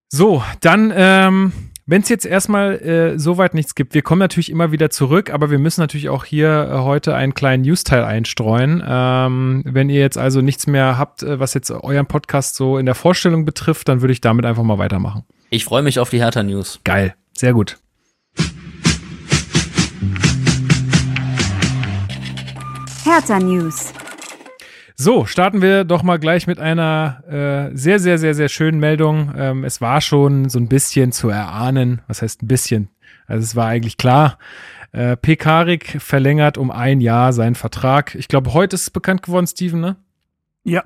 So, 0.09 0.45
dann, 0.61 0.93
ähm, 0.95 1.53
wenn 1.87 2.03
es 2.03 2.09
jetzt 2.09 2.25
erstmal 2.25 2.81
äh, 2.81 3.19
soweit 3.19 3.55
nichts 3.55 3.75
gibt, 3.75 3.95
wir 3.95 4.03
kommen 4.03 4.21
natürlich 4.21 4.51
immer 4.51 4.71
wieder 4.71 4.91
zurück, 4.91 5.33
aber 5.33 5.51
wir 5.51 5.59
müssen 5.59 5.81
natürlich 5.81 6.09
auch 6.09 6.25
hier 6.25 6.69
äh, 6.71 6.79
heute 6.79 7.17
einen 7.17 7.35
kleinen 7.35 7.65
News-Teil 7.65 8.05
einstreuen. 8.05 8.83
Ähm, 8.87 9.63
wenn 9.65 9.91
ihr 9.91 10.01
jetzt 10.01 10.19
also 10.19 10.41
nichts 10.41 10.69
mehr 10.69 10.99
habt, 10.99 11.25
äh, 11.25 11.41
was 11.41 11.55
jetzt 11.55 11.71
euren 11.71 12.07
Podcast 12.07 12.55
so 12.55 12.79
in 12.79 12.87
der 12.87 12.95
Vorstellung 12.95 13.45
betrifft, 13.45 13.89
dann 13.89 14.03
würde 14.03 14.13
ich 14.13 14.21
damit 14.21 14.47
einfach 14.47 14.63
mal 14.63 14.79
weitermachen. 14.79 15.25
Ich 15.51 15.65
freue 15.65 15.83
mich 15.83 15.99
auf 15.99 16.11
die 16.11 16.19
Hertha 16.19 16.45
News. 16.45 16.81
Geil, 16.85 17.15
sehr 17.33 17.53
gut. 17.53 17.79
Hertha 23.07 23.39
News. 23.39 23.93
So, 24.97 25.27
starten 25.27 25.63
wir 25.63 25.85
doch 25.85 26.03
mal 26.03 26.19
gleich 26.19 26.49
mit 26.49 26.59
einer 26.59 27.23
äh, 27.73 27.77
sehr, 27.77 28.01
sehr, 28.01 28.19
sehr, 28.19 28.35
sehr 28.35 28.49
schönen 28.49 28.81
Meldung. 28.81 29.33
Ähm, 29.37 29.63
es 29.63 29.81
war 29.81 30.01
schon 30.01 30.49
so 30.49 30.59
ein 30.59 30.67
bisschen 30.67 31.13
zu 31.13 31.29
erahnen. 31.29 32.03
Was 32.09 32.23
heißt 32.23 32.43
ein 32.43 32.49
bisschen? 32.49 32.89
Also 33.29 33.45
es 33.45 33.55
war 33.55 33.69
eigentlich 33.69 33.97
klar. 33.97 34.39
Äh, 34.91 35.17
Pekarik 35.17 36.03
verlängert 36.03 36.59
um 36.59 36.73
ein 36.73 37.01
Jahr 37.01 37.33
seinen 37.33 37.55
Vertrag. 37.55 38.17
Ich 38.17 38.27
glaube, 38.27 38.53
heute 38.55 38.75
ist 38.75 38.83
es 38.83 38.91
bekannt 38.91 39.23
geworden, 39.23 39.47
Steven, 39.47 39.81
ne? 39.81 39.97
Ja. 40.65 40.83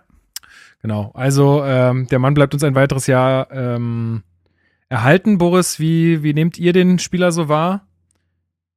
Genau. 0.82 1.12
Also 1.14 1.64
ähm, 1.64 2.06
der 2.08 2.18
Mann 2.18 2.34
bleibt 2.34 2.52
uns 2.52 2.62
ein 2.64 2.74
weiteres 2.74 3.06
Jahr 3.06 3.50
ähm, 3.50 4.24
erhalten. 4.90 5.38
Boris, 5.38 5.80
wie, 5.80 6.22
wie 6.22 6.34
nehmt 6.34 6.58
ihr 6.58 6.74
den 6.74 6.98
Spieler 6.98 7.32
so 7.32 7.48
wahr? 7.48 7.86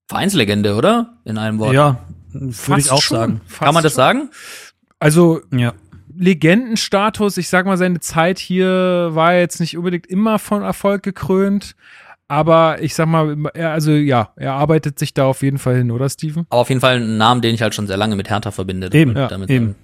Vereinslegende, 0.08 0.76
oder? 0.76 1.18
In 1.26 1.38
einem 1.38 1.60
Wort. 1.60 1.74
Ja, 1.74 2.00
würde 2.34 2.82
ich 2.82 2.92
auch 2.92 3.02
schon. 3.02 3.18
sagen. 3.18 3.42
Kann 3.60 3.74
man 3.74 3.84
das 3.84 3.94
schon. 3.94 3.98
sagen? 3.98 4.30
Also 5.00 5.42
Ja. 5.52 5.74
Legendenstatus, 6.16 7.38
ich 7.38 7.50
sag 7.50 7.66
mal, 7.66 7.78
seine 7.78 8.00
Zeit 8.00 8.38
hier 8.38 9.10
war 9.14 9.34
jetzt 9.36 9.60
nicht 9.60 9.78
unbedingt 9.78 10.06
immer 10.08 10.38
von 10.40 10.62
Erfolg 10.62 11.04
gekrönt. 11.04 11.76
Aber 12.28 12.82
ich 12.82 12.96
sag 12.96 13.08
mal, 13.08 13.36
er, 13.54 13.72
also 13.72 13.92
ja, 13.92 14.32
er 14.36 14.54
arbeitet 14.54 14.98
sich 14.98 15.14
da 15.14 15.26
auf 15.26 15.42
jeden 15.42 15.58
Fall 15.58 15.76
hin, 15.76 15.92
oder 15.92 16.10
Steven? 16.10 16.46
Aber 16.50 16.62
auf 16.62 16.70
jeden 16.70 16.82
Fall 16.82 16.98
ein 16.98 17.18
Name, 17.18 17.42
den 17.42 17.54
ich 17.54 17.62
halt 17.62 17.76
schon 17.76 17.88
sehr 17.88 17.98
lange 17.98 18.16
mit 18.16 18.30
Hertha 18.30 18.52
verbinde. 18.52 18.90
Eben, 18.94 19.16
ja, 19.16 19.28
damit 19.28 19.50
eben. 19.50 19.76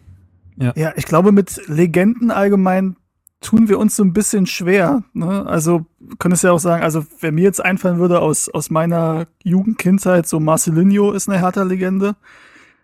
sagen. 0.57 0.73
Ja, 0.75 0.93
ich 0.95 1.05
glaube, 1.05 1.31
mit 1.31 1.61
Legenden 1.67 2.31
allgemein 2.31 2.95
tun 3.41 3.69
wir 3.69 3.79
uns 3.79 3.95
so 3.95 4.03
ein 4.03 4.13
bisschen 4.13 4.45
schwer. 4.45 5.03
Ne? 5.13 5.45
Also 5.45 5.85
können 6.19 6.33
es 6.33 6.41
ja 6.41 6.51
auch 6.51 6.59
sagen, 6.59 6.83
also 6.83 7.05
wer 7.19 7.31
mir 7.31 7.43
jetzt 7.43 7.63
einfallen 7.63 7.99
würde 7.99 8.19
aus, 8.19 8.49
aus 8.49 8.69
meiner 8.69 9.27
Jugendkindheit, 9.43 10.27
so 10.27 10.39
Marcelinho 10.39 11.11
ist 11.11 11.29
eine 11.29 11.39
Hertha-Legende. 11.39 12.15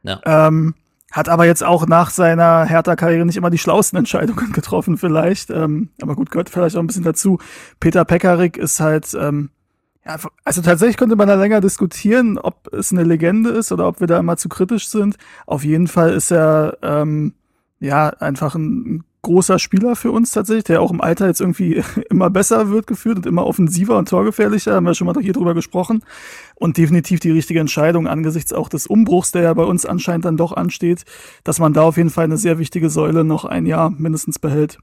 Ja. 0.04 0.22
Ähm, 0.26 0.76
hat 1.12 1.30
aber 1.30 1.46
jetzt 1.46 1.64
auch 1.64 1.88
nach 1.88 2.10
seiner 2.10 2.66
Hertha-Karriere 2.66 3.26
nicht 3.26 3.38
immer 3.38 3.50
die 3.50 3.58
schlauesten 3.58 3.98
Entscheidungen 4.00 4.54
getroffen, 4.54 4.98
vielleicht. 4.98 5.50
Ähm, 5.50 5.90
aber 6.02 6.16
gut, 6.16 6.32
gehört 6.32 6.50
vielleicht 6.50 6.76
auch 6.76 6.82
ein 6.82 6.88
bisschen 6.88 7.04
dazu. 7.04 7.40
Peter 7.80 8.06
Pekarik 8.06 8.58
ist 8.58 8.80
halt, 8.80 9.14
ähm, 9.20 9.50
ja, 10.06 10.18
also 10.44 10.62
tatsächlich 10.62 10.98
könnte 10.98 11.16
man 11.16 11.28
da 11.28 11.36
länger 11.36 11.62
diskutieren, 11.62 12.38
ob 12.38 12.72
es 12.72 12.92
eine 12.92 13.04
Legende 13.04 13.50
ist 13.50 13.72
oder 13.72 13.88
ob 13.88 14.00
wir 14.00 14.08
da 14.08 14.20
immer 14.20 14.38
zu 14.38 14.50
kritisch 14.50 14.88
sind. 14.88 15.18
Auf 15.48 15.64
jeden 15.64 15.88
Fall 15.88 16.14
ist 16.14 16.32
er, 16.32 16.78
ähm, 16.82 17.34
ja, 17.80 18.10
einfach 18.10 18.56
ein 18.56 19.04
großer 19.26 19.60
Spieler 19.60 19.96
für 19.96 20.12
uns 20.12 20.32
tatsächlich, 20.32 20.64
der 20.64 20.82
auch 20.82 20.92
im 20.92 21.02
Alter 21.02 21.28
jetzt 21.28 21.42
irgendwie 21.42 21.84
immer 22.10 22.30
besser 22.30 22.70
wird 22.70 22.88
geführt 22.88 23.18
und 23.18 23.26
immer 23.26 23.46
offensiver 23.46 23.98
und 23.98 24.08
torgefährlicher, 24.10 24.74
haben 24.76 24.86
wir 24.86 24.94
schon 24.96 25.08
mal 25.08 25.16
hier 25.22 25.34
drüber 25.34 25.54
gesprochen. 25.54 26.04
Und 26.56 26.78
definitiv 26.78 27.20
die 27.20 27.32
richtige 27.32 27.60
Entscheidung 27.60 28.08
angesichts 28.08 28.54
auch 28.54 28.70
des 28.70 28.88
Umbruchs, 28.88 29.32
der 29.34 29.42
ja 29.44 29.54
bei 29.54 29.64
uns 29.64 29.86
anscheinend 29.86 30.26
dann 30.26 30.38
doch 30.38 30.54
ansteht, 30.54 31.04
dass 31.44 31.60
man 31.60 31.74
da 31.74 31.82
auf 31.82 31.98
jeden 31.98 32.10
Fall 32.10 32.24
eine 32.24 32.38
sehr 32.38 32.58
wichtige 32.60 32.90
Säule 32.90 33.24
noch 33.26 33.44
ein 33.46 33.66
Jahr 33.66 33.90
mindestens 33.90 34.40
behält. 34.40 34.78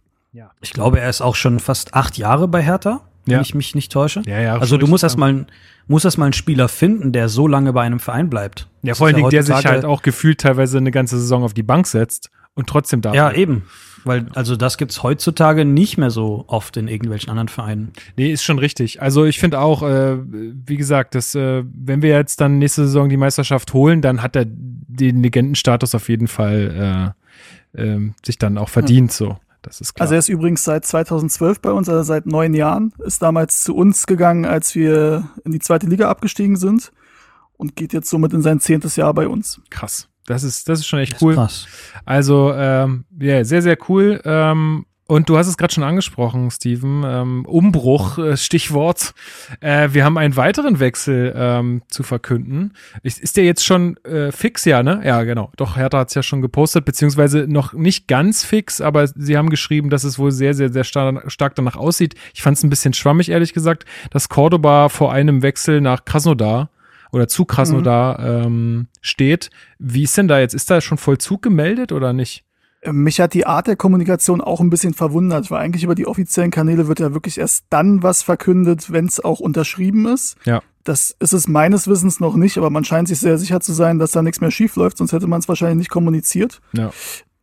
Ich 0.60 0.72
glaube, 0.72 0.98
er 1.00 1.10
ist 1.10 1.20
auch 1.20 1.34
schon 1.34 1.60
fast 1.60 1.94
acht 1.94 2.16
Jahre 2.18 2.48
bei 2.48 2.62
Hertha, 2.62 3.00
wenn 3.26 3.34
Ja. 3.34 3.40
ich 3.40 3.54
mich 3.54 3.74
nicht 3.74 3.92
täusche. 3.92 4.22
Ja, 4.26 4.40
ja, 4.40 4.56
Also 4.58 4.76
du 4.78 4.86
musst 4.86 5.04
richtig 5.04 5.18
erst 5.18 5.18
mal, 5.18 5.46
musst 5.88 6.04
erst 6.04 6.16
mal 6.18 6.24
einen 6.26 6.32
Spieler 6.32 6.68
finden, 6.68 7.12
der 7.12 7.28
so 7.28 7.46
lange 7.46 7.72
bei 7.72 7.82
einem 7.82 8.00
Verein 8.00 8.30
bleibt. 8.30 8.68
Ja, 8.82 8.90
Das 8.92 8.98
vor 8.98 9.06
allen 9.08 9.16
Dingen, 9.16 9.30
der 9.30 9.42
sich 9.42 9.64
halt 9.64 9.84
auch 9.84 10.02
gefühlt 10.02 10.40
teilweise 10.40 10.78
eine 10.78 10.90
ganze 10.90 11.18
Saison 11.18 11.42
auf 11.44 11.52
die 11.54 11.62
Bank 11.62 11.86
setzt 11.86 12.30
und 12.54 12.66
trotzdem 12.66 13.00
darf. 13.02 13.14
Ja, 13.14 13.30
eben. 13.32 13.64
Weil, 14.04 14.26
also 14.34 14.56
das 14.56 14.78
gibt's 14.78 15.02
heutzutage 15.02 15.64
nicht 15.64 15.96
mehr 15.96 16.10
so 16.10 16.44
oft 16.48 16.76
in 16.76 16.88
irgendwelchen 16.88 17.30
anderen 17.30 17.48
Vereinen. 17.48 17.92
Nee, 18.16 18.32
ist 18.32 18.42
schon 18.42 18.58
richtig. 18.58 19.00
Also 19.00 19.24
ich 19.24 19.38
finde 19.38 19.60
auch, 19.60 19.82
äh, 19.82 20.18
wie 20.22 20.76
gesagt, 20.76 21.14
dass, 21.14 21.34
äh, 21.34 21.62
wenn 21.72 22.02
wir 22.02 22.10
jetzt 22.10 22.40
dann 22.40 22.58
nächste 22.58 22.82
Saison 22.86 23.08
die 23.08 23.16
Meisterschaft 23.16 23.72
holen, 23.74 24.02
dann 24.02 24.22
hat 24.22 24.36
er 24.36 24.44
den 24.46 25.22
Legendenstatus 25.22 25.94
auf 25.94 26.08
jeden 26.08 26.28
Fall 26.28 27.14
äh, 27.74 27.82
ähm, 27.82 28.14
sich 28.24 28.38
dann 28.38 28.58
auch 28.58 28.68
verdient. 28.68 29.12
So, 29.12 29.38
das 29.62 29.80
ist 29.80 29.94
klar. 29.94 30.02
Also 30.02 30.14
er 30.14 30.18
ist 30.18 30.28
übrigens 30.28 30.64
seit 30.64 30.84
2012 30.84 31.60
bei 31.60 31.70
uns, 31.70 31.88
also 31.88 32.02
seit 32.02 32.26
neun 32.26 32.54
Jahren, 32.54 32.92
ist 32.98 33.22
damals 33.22 33.62
zu 33.62 33.74
uns 33.74 34.06
gegangen, 34.06 34.44
als 34.44 34.74
wir 34.74 35.28
in 35.44 35.52
die 35.52 35.60
zweite 35.60 35.86
Liga 35.86 36.10
abgestiegen 36.10 36.56
sind 36.56 36.92
und 37.56 37.76
geht 37.76 37.92
jetzt 37.92 38.10
somit 38.10 38.32
in 38.32 38.42
sein 38.42 38.60
zehntes 38.60 38.96
Jahr 38.96 39.14
bei 39.14 39.28
uns. 39.28 39.60
krass. 39.70 40.08
Das 40.32 40.42
ist, 40.42 40.68
das 40.68 40.80
ist 40.80 40.86
schon 40.86 40.98
echt 40.98 41.20
cool. 41.20 41.34
Krass. 41.34 41.66
Also, 42.04 42.52
ähm, 42.54 43.04
ja, 43.20 43.44
sehr, 43.44 43.62
sehr 43.62 43.76
cool. 43.88 44.20
Ähm, 44.24 44.86
und 45.12 45.28
du 45.28 45.36
hast 45.36 45.46
es 45.46 45.58
gerade 45.58 45.74
schon 45.74 45.84
angesprochen, 45.84 46.50
Steven. 46.50 47.02
Ähm, 47.04 47.44
Umbruch, 47.44 48.16
äh, 48.16 48.36
Stichwort. 48.38 49.12
Äh, 49.60 49.90
wir 49.92 50.06
haben 50.06 50.16
einen 50.16 50.36
weiteren 50.36 50.80
Wechsel 50.80 51.34
ähm, 51.36 51.82
zu 51.88 52.02
verkünden. 52.02 52.72
Ist, 53.02 53.20
ist 53.20 53.36
der 53.36 53.44
jetzt 53.44 53.62
schon 53.62 53.98
äh, 54.04 54.32
fix, 54.32 54.64
ja, 54.64 54.82
ne? 54.82 55.02
Ja, 55.04 55.22
genau. 55.24 55.52
Doch, 55.58 55.76
Hertha 55.76 55.98
hat 55.98 56.08
es 56.08 56.14
ja 56.14 56.22
schon 56.22 56.40
gepostet, 56.40 56.86
beziehungsweise 56.86 57.46
noch 57.46 57.74
nicht 57.74 58.08
ganz 58.08 58.42
fix, 58.42 58.80
aber 58.80 59.06
sie 59.06 59.36
haben 59.36 59.50
geschrieben, 59.50 59.90
dass 59.90 60.04
es 60.04 60.18
wohl 60.18 60.32
sehr, 60.32 60.54
sehr, 60.54 60.72
sehr 60.72 60.84
star 60.84 61.22
stark 61.26 61.56
danach 61.56 61.76
aussieht. 61.76 62.14
Ich 62.32 62.40
fand 62.40 62.56
es 62.56 62.64
ein 62.64 62.70
bisschen 62.70 62.94
schwammig, 62.94 63.28
ehrlich 63.28 63.52
gesagt, 63.52 63.84
dass 64.10 64.30
Cordoba 64.30 64.88
vor 64.88 65.12
einem 65.12 65.42
Wechsel 65.42 65.82
nach 65.82 66.06
Krasnodar 66.06 66.70
oder 67.12 67.28
zu 67.28 67.44
Krasnodar 67.44 68.18
ähm, 68.18 68.88
steht. 69.00 69.50
Wie 69.78 70.02
ist 70.02 70.16
denn 70.16 70.28
da 70.28 70.40
jetzt? 70.40 70.54
Ist 70.54 70.70
da 70.70 70.80
schon 70.80 70.98
Vollzug 70.98 71.42
gemeldet 71.42 71.92
oder 71.92 72.12
nicht? 72.12 72.44
Äh, 72.80 72.92
Mich 72.92 73.20
hat 73.20 73.34
die 73.34 73.46
Art 73.46 73.66
der 73.66 73.76
Kommunikation 73.76 74.40
auch 74.40 74.60
ein 74.60 74.70
bisschen 74.70 74.94
verwundert, 74.94 75.50
weil 75.50 75.60
eigentlich 75.60 75.84
über 75.84 75.94
die 75.94 76.06
offiziellen 76.06 76.50
Kanäle 76.50 76.88
wird 76.88 77.00
ja 77.00 77.12
wirklich 77.14 77.38
erst 77.38 77.66
dann 77.70 78.02
was 78.02 78.22
verkündet, 78.22 78.90
wenn 78.92 79.06
es 79.06 79.22
auch 79.22 79.40
unterschrieben 79.40 80.06
ist. 80.06 80.36
Ja. 80.44 80.62
Das 80.84 81.14
ist 81.20 81.32
es 81.32 81.46
meines 81.46 81.86
Wissens 81.86 82.18
noch 82.18 82.34
nicht, 82.34 82.58
aber 82.58 82.68
man 82.70 82.84
scheint 82.84 83.06
sich 83.06 83.20
sehr 83.20 83.38
sicher 83.38 83.60
zu 83.60 83.72
sein, 83.72 84.00
dass 84.00 84.10
da 84.10 84.20
nichts 84.22 84.40
mehr 84.40 84.50
schief 84.50 84.74
läuft, 84.74 84.98
sonst 84.98 85.12
hätte 85.12 85.28
man 85.28 85.38
es 85.38 85.48
wahrscheinlich 85.48 85.78
nicht 85.78 85.90
kommuniziert. 85.90 86.60
Ja. 86.72 86.90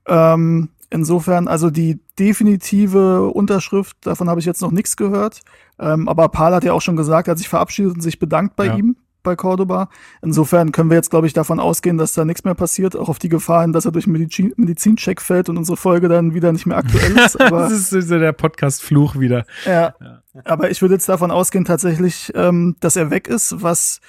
Ähm, 0.07 0.69
insofern, 0.89 1.47
also 1.47 1.69
die 1.69 1.99
definitive 2.17 3.29
Unterschrift, 3.29 3.95
davon 4.01 4.29
habe 4.29 4.39
ich 4.39 4.45
jetzt 4.45 4.61
noch 4.61 4.71
nichts 4.71 4.97
gehört. 4.97 5.41
Ähm, 5.79 6.09
aber 6.09 6.27
Paul 6.29 6.53
hat 6.53 6.63
ja 6.63 6.73
auch 6.73 6.81
schon 6.81 6.97
gesagt, 6.97 7.27
er 7.27 7.31
hat 7.31 7.37
sich 7.37 7.47
verabschiedet 7.47 7.93
und 7.93 8.01
sich 8.01 8.19
bedankt 8.19 8.55
bei 8.55 8.65
Ja. 8.65 8.75
ihm, 8.75 8.97
bei 9.23 9.35
Cordoba. 9.35 9.89
Insofern 10.21 10.71
können 10.71 10.89
wir 10.89 10.95
jetzt, 10.97 11.09
glaube 11.09 11.27
ich, 11.27 11.33
davon 11.33 11.59
ausgehen, 11.59 11.97
dass 11.97 12.13
da 12.13 12.25
nichts 12.25 12.43
mehr 12.43 12.55
passiert, 12.55 12.95
auch 12.95 13.09
auf 13.09 13.19
die 13.19 13.29
Gefahr 13.29 13.61
hin, 13.61 13.73
dass 13.73 13.85
er 13.85 13.91
durch 13.91 14.07
Medizin 14.07 14.53
Medizincheck 14.55 15.21
fällt 15.21 15.49
und 15.49 15.57
unsere 15.57 15.77
Folge 15.77 16.07
dann 16.09 16.33
wieder 16.33 16.51
nicht 16.51 16.65
mehr 16.65 16.77
aktuell 16.77 17.17
ist. 17.17 17.37
Das 17.49 17.71
ist 17.71 17.89
so 17.89 18.19
der 18.19 18.31
Podcast-Fluch 18.31 19.19
wieder. 19.19 19.45
ja. 19.99 20.18
Aber 20.45 20.69
ich 20.69 20.81
würde 20.81 20.93
jetzt 20.95 21.09
davon 21.09 21.31
ausgehen, 21.31 21.65
tatsächlich, 21.65 22.31
ähm, 22.35 22.75
dass 22.79 22.95
er 22.95 23.09
weg 23.09 23.27
ist, 23.27 23.61
was 23.63 23.99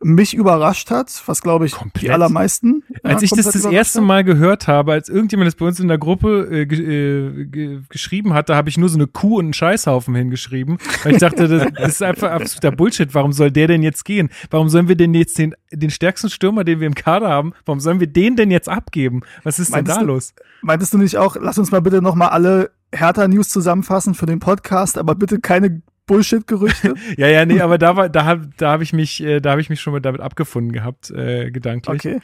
mich 0.00 0.32
überrascht 0.34 0.92
hat, 0.92 1.22
was 1.26 1.42
glaube 1.42 1.66
ich 1.66 1.72
Komplett. 1.72 2.04
die 2.04 2.10
allermeisten. 2.12 2.84
ja, 2.88 2.98
Als 3.10 3.22
ich 3.22 3.30
das 3.30 3.46
das 3.46 3.64
erste. 3.64 4.00
Mal 4.00 4.22
gehört 4.22 4.68
habe, 4.68 4.92
als 4.92 5.08
irgendjemand 5.08 5.48
das 5.48 5.56
bei 5.56 5.66
uns 5.66 5.80
in 5.80 5.88
der 5.88 5.98
Gruppe 5.98 6.46
äh, 6.52 6.62
äh, 6.62 7.44
ge 7.46 7.80
geschrieben 7.88 8.32
hat, 8.32 8.48
da 8.48 8.54
habe 8.54 8.68
ich 8.68 8.78
nur 8.78 8.88
so 8.88 8.96
eine 8.96 9.08
Kuh 9.08 9.38
und 9.38 9.46
einen 9.46 9.52
Scheißhaufen 9.54 10.14
hingeschrieben. 10.14 10.78
Weil 11.02 11.14
ich 11.14 11.18
dachte, 11.18 11.48
das, 11.48 11.66
das 11.74 11.88
ist 11.88 12.02
einfach 12.04 12.30
absoluter 12.30 12.70
Bullshit. 12.70 13.12
Warum 13.12 13.32
soll 13.32 13.50
der 13.50 13.66
denn 13.66 13.82
jetzt 13.82 14.04
gehen? 14.04 14.28
Warum 14.50 14.68
sollen 14.68 14.86
wir 14.86 14.94
denn 14.96 15.14
jetzt 15.14 15.36
den, 15.36 15.54
den 15.72 15.90
stärksten 15.90 16.30
Stürmer, 16.30 16.62
den 16.62 16.78
wir 16.78 16.86
im 16.86 16.94
Kader 16.94 17.28
haben, 17.28 17.52
warum 17.66 17.80
sollen 17.80 17.98
wir 17.98 18.06
den 18.06 18.36
denn 18.36 18.52
jetzt 18.52 18.68
abgeben? 18.68 19.22
Was 19.42 19.58
ist 19.58 19.70
Meintest 19.70 19.96
denn 19.96 20.06
da 20.06 20.06
du- 20.06 20.14
los? 20.14 20.32
Meintest 20.62 20.92
du 20.94 20.98
nicht 20.98 21.16
auch, 21.16 21.36
lass 21.40 21.58
uns 21.58 21.72
mal 21.72 21.82
bitte 21.82 22.02
nochmal 22.02 22.28
alle 22.28 22.70
Hertha-News 22.92 23.48
zusammenfassen 23.48 24.14
für 24.14 24.26
den 24.26 24.40
Podcast, 24.40 24.98
aber 24.98 25.14
bitte 25.14 25.40
keine 25.40 25.82
Bullshit-Gerüchte? 26.06 26.94
Ja, 27.16 27.28
ja, 27.28 27.44
nee, 27.44 27.60
aber 27.60 27.78
da 27.78 27.96
war, 27.96 28.08
da 28.08 28.24
habe 28.24 28.48
da 28.56 28.72
hab 28.72 28.80
ich 28.80 28.92
mich, 28.92 29.22
äh, 29.22 29.40
da 29.40 29.50
habe 29.52 29.60
ich 29.60 29.68
mich 29.70 29.80
schon 29.80 29.92
mit 29.92 30.04
damit 30.04 30.20
abgefunden 30.20 30.72
gehabt, 30.72 31.10
äh, 31.10 31.50
gedanklich. 31.50 32.00
Okay. 32.00 32.20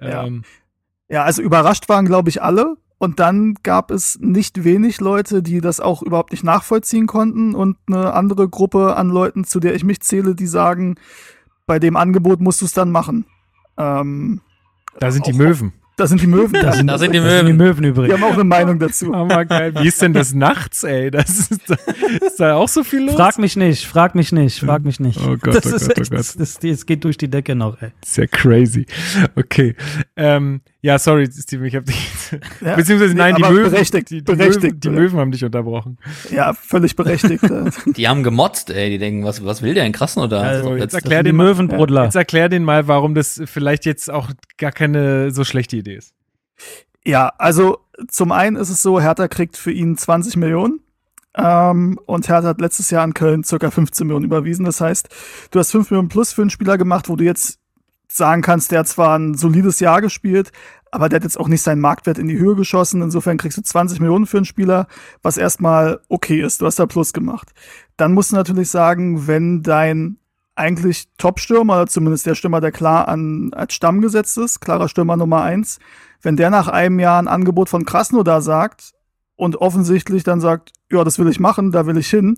ja. 0.00 0.24
Ähm, 0.24 0.42
Ja, 1.08 1.24
also 1.24 1.42
überrascht 1.42 1.88
waren, 1.88 2.06
glaube 2.06 2.28
ich, 2.28 2.42
alle. 2.42 2.76
Und 2.98 3.18
dann 3.18 3.54
gab 3.62 3.90
es 3.90 4.18
nicht 4.20 4.62
wenig 4.62 5.00
Leute, 5.00 5.42
die 5.42 5.62
das 5.62 5.80
auch 5.80 6.02
überhaupt 6.02 6.32
nicht 6.32 6.44
nachvollziehen 6.44 7.06
konnten. 7.06 7.54
Und 7.54 7.78
eine 7.86 8.12
andere 8.12 8.48
Gruppe 8.48 8.94
an 8.96 9.08
Leuten, 9.08 9.44
zu 9.44 9.58
der 9.58 9.74
ich 9.74 9.84
mich 9.84 10.00
zähle, 10.00 10.34
die 10.34 10.46
sagen, 10.46 10.96
bei 11.66 11.78
dem 11.78 11.96
Angebot 11.96 12.40
musst 12.40 12.60
du 12.60 12.66
es 12.66 12.72
dann 12.72 12.90
machen. 12.90 13.24
Ähm, 13.78 14.42
da 14.98 15.10
sind 15.10 15.26
die 15.26 15.32
Möwen. 15.32 15.72
Da 16.00 16.06
sind 16.06 16.22
die 16.22 16.26
Möwen. 16.26 16.52
Da 16.52 16.72
sind, 16.72 16.86
Da 16.86 16.98
sind 16.98 17.12
die 17.14 17.18
da 17.20 17.30
sind 17.38 17.46
die 17.46 17.52
Möwen 17.52 17.82
Die 17.82 17.88
übrig. 17.90 18.12
haben 18.12 18.24
auch 18.24 18.34
eine 18.34 18.44
Meinung 18.44 18.78
dazu. 18.78 19.12
Hammergeil. 19.14 19.74
Wie 19.74 19.88
ist 19.88 20.00
denn 20.00 20.12
das 20.12 20.32
nachts, 20.34 20.82
ey? 20.82 21.10
Das 21.10 21.28
ist, 21.50 21.60
da, 21.68 21.76
ist 22.26 22.40
da 22.40 22.54
auch 22.56 22.68
so 22.68 22.82
viel 22.82 23.04
los? 23.06 23.14
Frag 23.14 23.38
mich 23.38 23.56
nicht, 23.56 23.86
frag 23.86 24.14
mich 24.14 24.32
nicht, 24.32 24.60
frag 24.60 24.84
mich 24.84 24.98
nicht. 24.98 25.20
Oh 25.20 25.36
Gott, 25.36 25.56
das 25.56 25.72
oh 25.72 25.76
ist 25.76 25.88
Gott, 25.88 25.98
oh 25.98 26.00
echt, 26.02 26.10
Gott. 26.10 26.18
Das, 26.20 26.36
das, 26.36 26.58
das 26.58 26.86
geht 26.86 27.04
durch 27.04 27.18
die 27.18 27.28
Decke 27.28 27.54
noch, 27.54 27.80
ey. 27.82 27.90
Ist 28.02 28.16
ja 28.16 28.26
crazy. 28.26 28.86
Okay. 29.36 29.76
Ähm, 30.16 30.62
ja, 30.82 30.98
sorry, 30.98 31.28
Steven, 31.30 31.64
ich 31.66 31.74
habe 31.76 31.86
dich. 31.86 31.96
Ja. 32.60 32.76
Beziehungsweise 32.76 33.12
Nee, 33.14 33.18
nein, 33.18 33.34
die 33.36 33.42
aber 33.44 33.54
Möwen. 33.54 33.70
berechtigt, 33.72 34.10
die, 34.10 34.18
die, 34.18 34.22
berechtigt, 34.22 34.62
Möwen, 34.62 34.80
die. 34.80 34.90
Möwen 34.90 35.18
haben 35.18 35.30
dich 35.32 35.44
unterbrochen. 35.44 35.98
Ja, 36.30 36.52
völlig 36.54 36.94
berechtigt. 36.94 37.42
Die 37.96 38.06
haben 38.08 38.22
gemotzt, 38.22 38.70
ey. 38.70 38.88
Die 38.90 38.98
denken, 38.98 39.24
was, 39.24 39.44
was 39.44 39.62
will 39.62 39.74
der 39.74 39.84
in 39.84 39.90
Krasnodar? 39.92 40.42
Also, 40.44 40.64
So, 40.68 40.70
jetzt 40.74 40.82
jetzt, 40.82 40.94
erklär 40.94 41.22
den 41.24 41.32
die 41.32 41.36
mal- 41.36 41.44
Möwenbrudler. 41.46 42.04
Jetzt 42.04 42.14
erklär 42.14 42.48
den 42.48 42.62
mal, 42.64 42.86
warum 42.86 43.14
das 43.16 43.42
vielleicht 43.46 43.84
jetzt 43.84 44.10
auch 44.10 44.30
gar 44.58 44.70
keine 44.72 45.30
so 45.32 45.42
schlechte 45.44 45.76
Idee 45.76 45.96
ist. 45.96 46.14
Ja, 47.04 47.32
also 47.38 47.78
zum 48.08 48.30
einen 48.32 48.56
ist 48.56 48.70
es 48.70 48.80
so, 48.82 49.00
Hertha 49.00 49.26
kriegt 49.28 49.56
für 49.56 49.72
ihn 49.72 49.96
20 49.96 50.36
Millionen. 50.36 50.80
Ähm, 51.36 51.98
und 52.06 52.28
Hertha 52.28 52.48
hat 52.48 52.60
letztes 52.60 52.90
Jahr 52.90 53.02
an 53.04 53.14
Köln 53.14 53.44
circa 53.44 53.70
15 53.70 54.06
Millionen 54.06 54.24
überwiesen. 54.26 54.64
Das 54.64 54.80
heißt, 54.80 55.08
du 55.52 55.58
hast 55.60 55.70
5 55.70 55.90
Millionen 55.90 56.08
plus 56.08 56.32
für 56.32 56.42
einen 56.42 56.50
Spieler 56.50 56.76
gemacht, 56.76 57.08
wo 57.08 57.16
du 57.16 57.24
jetzt 57.24 57.59
sagen 58.10 58.42
kannst, 58.42 58.72
der 58.72 58.80
hat 58.80 58.88
zwar 58.88 59.18
ein 59.18 59.34
solides 59.34 59.80
Jahr 59.80 60.00
gespielt, 60.00 60.52
aber 60.90 61.08
der 61.08 61.16
hat 61.16 61.24
jetzt 61.24 61.38
auch 61.38 61.48
nicht 61.48 61.62
seinen 61.62 61.80
Marktwert 61.80 62.18
in 62.18 62.26
die 62.26 62.38
Höhe 62.38 62.56
geschossen. 62.56 63.02
Insofern 63.02 63.38
kriegst 63.38 63.58
du 63.58 63.62
20 63.62 64.00
Millionen 64.00 64.26
für 64.26 64.38
einen 64.38 64.46
Spieler, 64.46 64.88
was 65.22 65.36
erstmal 65.36 66.00
okay 66.08 66.40
ist. 66.42 66.60
Du 66.60 66.66
hast 66.66 66.78
da 66.78 66.86
Plus 66.86 67.12
gemacht. 67.12 67.52
Dann 67.96 68.12
musst 68.12 68.32
du 68.32 68.36
natürlich 68.36 68.70
sagen, 68.70 69.26
wenn 69.26 69.62
dein 69.62 70.16
eigentlich 70.56 71.08
Top-Stürmer, 71.16 71.86
zumindest 71.86 72.26
der 72.26 72.34
Stürmer, 72.34 72.60
der 72.60 72.72
klar 72.72 73.08
an, 73.08 73.52
als 73.54 73.72
Stamm 73.72 74.00
gesetzt 74.00 74.36
ist, 74.36 74.60
klarer 74.60 74.88
Stürmer 74.88 75.16
Nummer 75.16 75.42
eins, 75.42 75.78
wenn 76.20 76.36
der 76.36 76.50
nach 76.50 76.68
einem 76.68 76.98
Jahr 76.98 77.22
ein 77.22 77.28
Angebot 77.28 77.68
von 77.68 77.84
Krasnodar 77.84 78.42
sagt 78.42 78.92
und 79.36 79.56
offensichtlich 79.56 80.22
dann 80.22 80.40
sagt, 80.40 80.72
ja, 80.90 81.02
das 81.02 81.18
will 81.18 81.28
ich 81.28 81.40
machen, 81.40 81.72
da 81.72 81.86
will 81.86 81.96
ich 81.96 82.10
hin. 82.10 82.36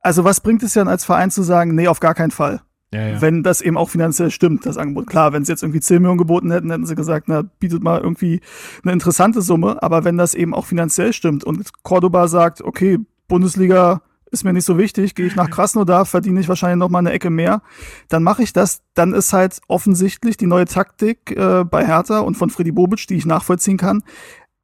Also 0.00 0.24
was 0.24 0.40
bringt 0.40 0.62
es 0.62 0.72
dann 0.72 0.88
als 0.88 1.04
Verein 1.04 1.30
zu 1.30 1.42
sagen, 1.42 1.74
nee, 1.74 1.88
auf 1.88 2.00
gar 2.00 2.14
keinen 2.14 2.30
Fall? 2.30 2.62
Ja, 2.92 3.06
ja. 3.08 3.20
Wenn 3.20 3.42
das 3.42 3.60
eben 3.60 3.76
auch 3.76 3.90
finanziell 3.90 4.30
stimmt, 4.30 4.64
das 4.64 4.78
Angebot. 4.78 5.06
Klar, 5.06 5.32
wenn 5.32 5.44
sie 5.44 5.52
jetzt 5.52 5.62
irgendwie 5.62 5.80
10 5.80 6.00
Millionen 6.00 6.18
geboten 6.18 6.50
hätten, 6.50 6.70
hätten 6.70 6.86
sie 6.86 6.94
gesagt, 6.94 7.28
na, 7.28 7.42
bietet 7.42 7.82
mal 7.82 8.00
irgendwie 8.00 8.40
eine 8.82 8.92
interessante 8.92 9.42
Summe. 9.42 9.82
Aber 9.82 10.04
wenn 10.04 10.16
das 10.16 10.34
eben 10.34 10.54
auch 10.54 10.64
finanziell 10.64 11.12
stimmt 11.12 11.44
und 11.44 11.70
Cordoba 11.82 12.28
sagt, 12.28 12.62
okay, 12.62 12.98
Bundesliga 13.26 14.00
ist 14.30 14.44
mir 14.44 14.52
nicht 14.52 14.64
so 14.64 14.78
wichtig, 14.78 15.14
gehe 15.14 15.26
ich 15.26 15.36
nach 15.36 15.50
Krasnodar, 15.50 16.04
verdiene 16.04 16.40
ich 16.40 16.48
wahrscheinlich 16.48 16.78
noch 16.78 16.90
mal 16.90 16.98
eine 16.98 17.12
Ecke 17.12 17.30
mehr, 17.30 17.62
dann 18.08 18.22
mache 18.22 18.42
ich 18.42 18.52
das. 18.52 18.82
Dann 18.94 19.12
ist 19.12 19.32
halt 19.32 19.60
offensichtlich 19.68 20.36
die 20.36 20.46
neue 20.46 20.66
Taktik 20.66 21.30
äh, 21.30 21.64
bei 21.64 21.86
Hertha 21.86 22.20
und 22.20 22.36
von 22.36 22.50
Freddy 22.50 22.72
Bobic, 22.72 23.06
die 23.06 23.16
ich 23.16 23.26
nachvollziehen 23.26 23.76
kann. 23.76 24.02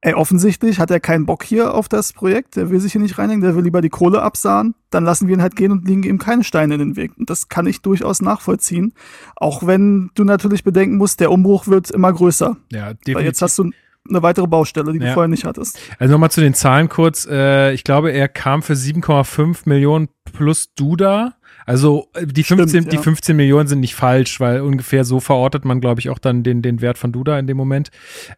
Ey, 0.07 0.13
offensichtlich 0.13 0.81
hat 0.81 0.91
er 0.91 1.01
keinen 1.01 1.25
Bock 1.25 1.43
hier 1.45 1.73
auf 1.73 1.89
das 1.89 2.13
Projekt, 2.13 2.57
der 2.57 2.69
will 2.69 2.79
sich 2.79 2.93
hier 2.93 3.01
nicht 3.01 3.17
reinhängen, 3.17 3.41
der 3.41 3.57
will 3.57 3.65
lieber 3.65 3.81
die 3.81 3.89
Kohle 3.89 4.21
absahen, 4.21 4.75
dann 4.91 5.03
lassen 5.07 5.29
wir 5.29 5.35
ihn 5.35 5.41
halt 5.41 5.57
gehen 5.57 5.73
und 5.73 5.89
legen 5.89 6.03
ihm 6.03 6.19
keine 6.19 6.45
Steine 6.45 6.75
in 6.75 6.81
den 6.81 6.97
Weg. 6.97 7.13
Und 7.19 7.31
das 7.31 7.49
kann 7.49 7.67
ich 7.67 7.81
durchaus 7.81 8.21
nachvollziehen, 8.21 8.93
auch 9.35 9.67
wenn 9.67 10.11
du 10.15 10.25
natürlich 10.25 10.63
bedenken 10.63 10.99
musst, 10.99 11.21
der 11.21 11.31
Umbruch 11.33 11.69
wird 11.69 11.91
immer 11.91 12.13
größer. 12.13 12.55
Ja, 12.71 12.89
Weil 12.89 12.95
definitiv. 12.97 13.25
jetzt 13.27 13.41
hast 13.41 13.59
du 13.59 13.71
eine 14.07 14.23
weitere 14.23 14.47
Baustelle, 14.47 14.93
die 14.93 14.99
Ja. 14.99 15.07
du 15.07 15.13
vorher 15.15 15.29
nicht 15.29 15.47
hattest. 15.47 15.79
Also 15.99 16.13
nochmal 16.13 16.31
zu 16.31 16.43
den 16.43 16.53
Zahlen 16.53 16.91
kurz. 16.91 17.27
Äh, 17.27 17.73
ich 17.73 17.83
glaube, 17.85 18.11
er 18.13 18.29
kam 18.29 18.61
für 18.61 18.75
7,5 18.77 19.63
Millionen 19.65 20.09
plus 20.35 20.75
Duda. 20.75 21.33
Also 21.67 22.09
äh, 22.15 22.27
die 22.27 22.45
Stimmt, 22.45 22.71
15, 22.71 22.89
die 22.89 22.97
ja. 22.97 23.03
15 23.03 23.37
Millionen 23.37 23.69
sind 23.69 23.81
nicht 23.81 23.95
falsch, 23.95 24.41
weil 24.41 24.61
ungefähr 24.61 25.05
so 25.05 25.21
verortet 25.21 25.65
man, 25.65 25.81
glaube 25.81 26.01
ich, 26.01 26.11
auch 26.11 26.19
dann 26.19 26.43
den, 26.43 26.62
den 26.62 26.81
Wert 26.81 26.99
von 26.99 27.12
Duda 27.12 27.39
in 27.39 27.47
dem 27.47 27.57
Moment. 27.57 27.91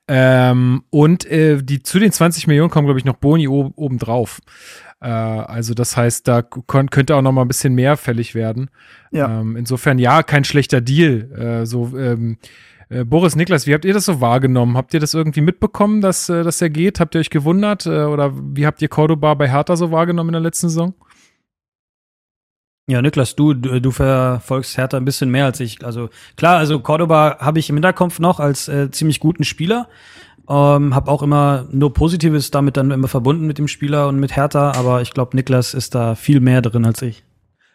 Ähm, 0.08 0.82
und 0.90 1.24
äh, 1.26 1.62
die 1.62 1.82
zu 1.82 1.98
den 1.98 2.12
20 2.12 2.46
Millionen 2.46 2.70
kommen, 2.70 2.86
glaube 2.86 2.98
ich, 2.98 3.04
noch 3.04 3.16
Boni 3.16 3.48
obendrauf. 3.48 4.40
Äh, 5.00 5.08
also 5.08 5.74
das 5.74 5.96
heißt, 5.96 6.26
da 6.28 6.42
könnte 6.42 7.16
auch 7.16 7.22
noch 7.22 7.32
mal 7.32 7.42
ein 7.42 7.48
bisschen 7.48 7.74
mehr 7.74 7.96
fällig 7.96 8.34
werden. 8.34 8.70
Ja. 9.10 9.40
Ähm, 9.40 9.56
insofern 9.56 9.98
ja, 9.98 10.22
kein 10.22 10.44
schlechter 10.44 10.80
Deal. 10.80 11.62
Äh, 11.62 11.66
so 11.66 11.96
ähm, 11.96 12.38
äh, 12.88 13.04
Boris 13.04 13.36
Niklas, 13.36 13.66
wie 13.66 13.74
habt 13.74 13.84
ihr 13.84 13.94
das 13.94 14.04
so 14.04 14.20
wahrgenommen? 14.20 14.76
Habt 14.76 14.94
ihr 14.94 15.00
das 15.00 15.14
irgendwie 15.14 15.40
mitbekommen, 15.40 16.00
dass, 16.00 16.28
äh, 16.28 16.42
dass 16.42 16.62
er 16.62 16.70
geht? 16.70 17.00
Habt 17.00 17.14
ihr 17.14 17.20
euch 17.20 17.30
gewundert? 17.30 17.86
Oder 17.86 18.32
wie 18.36 18.66
habt 18.66 18.80
ihr 18.82 18.88
Cordoba 18.88 19.34
bei 19.34 19.50
Hertha 19.50 19.76
so 19.76 19.90
wahrgenommen 19.90 20.30
in 20.30 20.34
der 20.34 20.42
letzten 20.42 20.68
Saison? 20.68 20.94
Ja, 22.88 23.02
Niklas, 23.02 23.34
du, 23.34 23.52
du 23.52 23.90
verfolgst 23.90 24.76
Hertha 24.76 24.96
ein 24.96 25.04
bisschen 25.04 25.28
mehr 25.28 25.46
als 25.46 25.58
ich. 25.58 25.84
Also 25.84 26.08
klar, 26.36 26.58
also 26.58 26.78
Cordoba 26.78 27.38
habe 27.40 27.58
ich 27.58 27.68
im 27.68 27.74
Hinterkopf 27.74 28.20
noch 28.20 28.38
als 28.38 28.68
äh, 28.68 28.92
ziemlich 28.92 29.18
guten 29.18 29.42
Spieler. 29.42 29.88
Ähm, 30.48 30.94
habe 30.94 31.10
auch 31.10 31.22
immer 31.22 31.66
nur 31.72 31.92
Positives 31.92 32.52
damit 32.52 32.76
dann 32.76 32.92
immer 32.92 33.08
verbunden 33.08 33.48
mit 33.48 33.58
dem 33.58 33.66
Spieler 33.66 34.06
und 34.06 34.20
mit 34.20 34.36
Hertha, 34.36 34.70
aber 34.72 35.02
ich 35.02 35.12
glaube, 35.12 35.34
Niklas 35.34 35.74
ist 35.74 35.96
da 35.96 36.14
viel 36.14 36.38
mehr 36.38 36.62
drin 36.62 36.84
als 36.84 37.02
ich. 37.02 37.24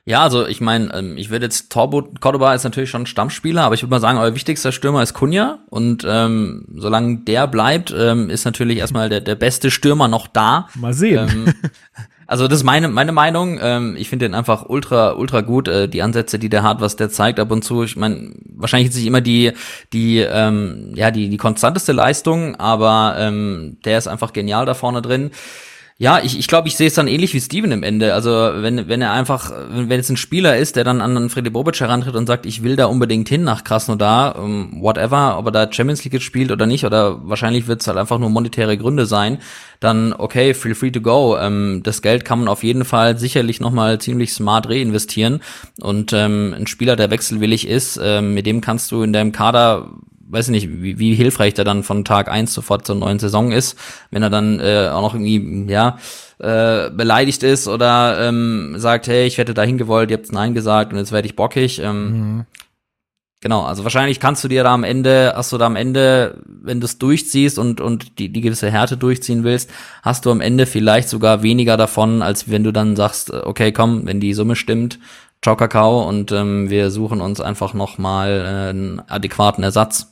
Ja, 0.06 0.24
also 0.24 0.48
ich 0.48 0.62
meine, 0.62 0.94
ähm, 0.94 1.18
ich 1.18 1.30
würde 1.30 1.46
jetzt 1.46 1.72
Torbo, 1.72 2.04
Cordoba 2.22 2.54
ist 2.54 2.64
natürlich 2.64 2.90
schon 2.90 3.06
Stammspieler, 3.06 3.64
aber 3.64 3.76
ich 3.76 3.84
würde 3.84 3.92
mal 3.92 4.00
sagen, 4.00 4.18
euer 4.18 4.34
wichtigster 4.34 4.72
Stürmer 4.72 5.04
ist 5.04 5.14
Kunja 5.14 5.60
und 5.70 6.06
ähm, 6.08 6.66
solange 6.74 7.18
der 7.18 7.48
bleibt, 7.48 7.94
ähm, 7.96 8.30
ist 8.30 8.46
natürlich 8.46 8.78
erstmal 8.78 9.10
der, 9.10 9.20
der 9.20 9.36
beste 9.36 9.70
Stürmer 9.70 10.08
noch 10.08 10.28
da. 10.28 10.70
Mal 10.76 10.94
sehen. 10.94 11.30
Ähm, 11.30 11.54
also 12.32 12.48
das 12.48 12.60
ist 12.60 12.64
meine 12.64 12.88
meine 12.88 13.12
Meinung. 13.12 13.60
Ähm, 13.62 13.98
ich 13.98 14.08
finde 14.08 14.26
den 14.26 14.36
einfach 14.36 14.70
ultra 14.70 15.12
ultra 15.16 15.42
gut. 15.42 15.68
Äh, 15.68 15.90
die 15.90 16.02
Ansätze, 16.02 16.40
die 16.40 16.48
der 16.48 16.64
hat, 16.64 16.80
was 16.80 16.96
der 16.96 17.10
zeigt 17.10 17.42
ab 17.42 17.52
und 17.52 17.62
zu. 17.62 17.84
Ich 17.84 17.98
meine, 17.98 18.32
wahrscheinlich 18.56 18.90
ist 18.90 18.96
nicht 18.96 19.06
immer 19.06 19.20
die 19.20 19.52
die 19.92 20.20
ähm, 20.20 20.94
ja 20.96 21.12
die 21.12 21.28
die 21.28 21.36
konstanteste 21.36 21.92
Leistung, 21.92 22.56
aber 22.56 23.16
ähm, 23.18 23.80
der 23.84 23.98
ist 23.98 24.08
einfach 24.08 24.32
genial 24.32 24.66
da 24.66 24.76
vorne 24.76 25.02
drin. 25.02 25.32
Ja, 26.02 26.20
ich, 26.24 26.40
ich 26.40 26.48
glaube, 26.48 26.68
ich 26.68 26.76
sehe 26.76 26.88
es 26.88 26.96
dann 26.96 27.08
ähnlich 27.08 27.36
wie 27.36 27.40
Steven 27.40 27.72
im 27.72 27.84
Ende. 27.84 28.16
Also 28.16 28.32
wenn, 28.32 28.88
wenn 28.88 29.04
er 29.04 29.12
einfach, 29.12 29.52
wenn 29.70 29.88
wenn 29.88 30.00
es 30.00 30.10
ein 30.10 30.18
Spieler 30.18 30.58
ist, 30.58 30.76
der 30.76 30.84
dann 30.84 31.00
an 31.00 31.30
Freddy 31.30 31.52
Bobic 31.52 31.80
herantritt 31.80 32.16
und 32.16 32.26
sagt, 32.26 32.48
ich 32.48 32.64
will 32.64 32.76
da 32.76 32.88
unbedingt 32.88 33.30
hin 33.30 33.44
nach 33.44 33.64
Krasnodar, 33.64 34.36
ähm, 34.36 34.80
whatever, 34.82 35.38
ob 35.38 35.46
er 35.46 35.52
da 35.52 35.72
Champions 35.72 36.04
League 36.04 36.20
spielt 36.24 36.52
oder 36.52 36.66
nicht, 36.66 36.86
oder 36.86 37.20
wahrscheinlich 37.30 37.68
wird 37.68 37.82
es 37.82 37.88
halt 37.88 38.00
einfach 38.00 38.18
nur 38.18 38.32
monetäre 38.32 38.80
Gründe 38.80 39.06
sein, 39.06 39.38
dann 39.80 40.12
okay, 40.14 40.56
feel 40.56 40.74
free 40.74 40.90
to 40.90 41.02
go. 41.02 41.38
Ähm, 41.38 41.82
das 41.84 42.02
Geld 42.02 42.26
kann 42.26 42.40
man 42.40 42.48
auf 42.48 42.64
jeden 42.64 42.84
Fall 42.84 43.20
sicherlich 43.20 43.60
nochmal 43.60 44.02
ziemlich 44.02 44.34
smart 44.34 44.68
reinvestieren. 44.70 45.40
Und 45.82 46.14
ähm, 46.14 46.56
ein 46.58 46.66
Spieler, 46.66 46.96
der 46.96 47.12
wechselwillig 47.12 47.68
ist, 47.68 48.00
ähm, 48.04 48.34
mit 48.34 48.48
dem 48.48 48.62
kannst 48.62 48.92
du 48.92 49.04
in 49.04 49.14
deinem 49.14 49.34
Kader 49.34 49.92
weiß 50.32 50.48
ich 50.48 50.52
nicht, 50.52 50.70
wie, 50.82 50.98
wie 51.00 51.16
hilfreich 51.16 51.54
der 51.54 51.66
dann 51.66 51.84
von 51.84 52.06
Tag 52.06 52.30
eins 52.30 52.54
sofort 52.54 52.86
zur 52.86 52.96
neuen 52.96 53.20
Saison 53.20 53.52
ist, 53.52 53.78
wenn 54.10 54.24
er 54.24 54.30
dann 54.30 54.60
äh, 54.60 54.90
auch 54.92 55.02
noch 55.02 55.14
irgendwie, 55.14 55.72
ja, 55.72 55.98
äh, 56.40 56.90
beleidigt 56.90 57.44
ist 57.44 57.68
oder 57.68 58.28
ähm, 58.28 58.74
sagt, 58.78 59.08
hey, 59.08 59.26
ich 59.28 59.38
hätte 59.38 59.54
dahin 59.54 59.78
gewollt, 59.78 60.10
ihr 60.12 60.18
habt 60.18 60.32
Nein 60.32 60.54
gesagt 60.54 60.92
und 60.92 61.00
jetzt 61.00 61.12
werde 61.12 61.28
ich 61.28 61.36
bockig. 61.36 61.80
Ähm, 61.80 62.46
Genau, 63.44 63.64
also 63.64 63.84
wahrscheinlich 63.84 64.20
kannst 64.20 64.44
du 64.44 64.48
dir 64.48 64.64
da 64.64 64.72
am 64.72 64.84
Ende, 64.84 65.34
hast 65.36 65.52
du 65.52 65.58
da 65.58 65.66
am 65.66 65.76
Ende, 65.76 66.40
wenn 66.46 66.80
du 66.80 66.86
es 66.86 67.00
durchziehst 67.00 67.58
und, 67.58 67.82
und 67.82 68.20
die, 68.20 68.30
die 68.30 68.42
gewisse 68.42 68.70
Härte 68.70 68.98
durchziehen 68.98 69.44
willst, 69.44 69.72
hast 70.04 70.28
du 70.28 70.32
am 70.32 70.42
Ende 70.42 70.68
vielleicht 70.68 71.10
sogar 71.10 71.42
weniger 71.42 71.76
davon, 71.76 72.22
als 72.22 72.52
wenn 72.52 72.64
du 72.64 72.72
dann 72.72 72.96
sagst, 72.96 73.32
äh, 73.32 73.38
okay, 73.38 73.72
komm, 73.72 74.06
wenn 74.06 74.20
die 74.20 74.36
Summe 74.36 74.56
stimmt, 74.56 75.00
ciao 75.42 75.56
Kakao 75.56 76.08
und 76.08 76.32
ähm, 76.32 76.70
wir 76.70 76.92
suchen 76.92 77.20
uns 77.20 77.42
einfach 77.42 77.74
noch 77.74 77.98
mal 77.98 78.30
äh, 78.30 78.70
einen 78.70 79.02
adäquaten 79.08 79.64
Ersatz. 79.64 80.11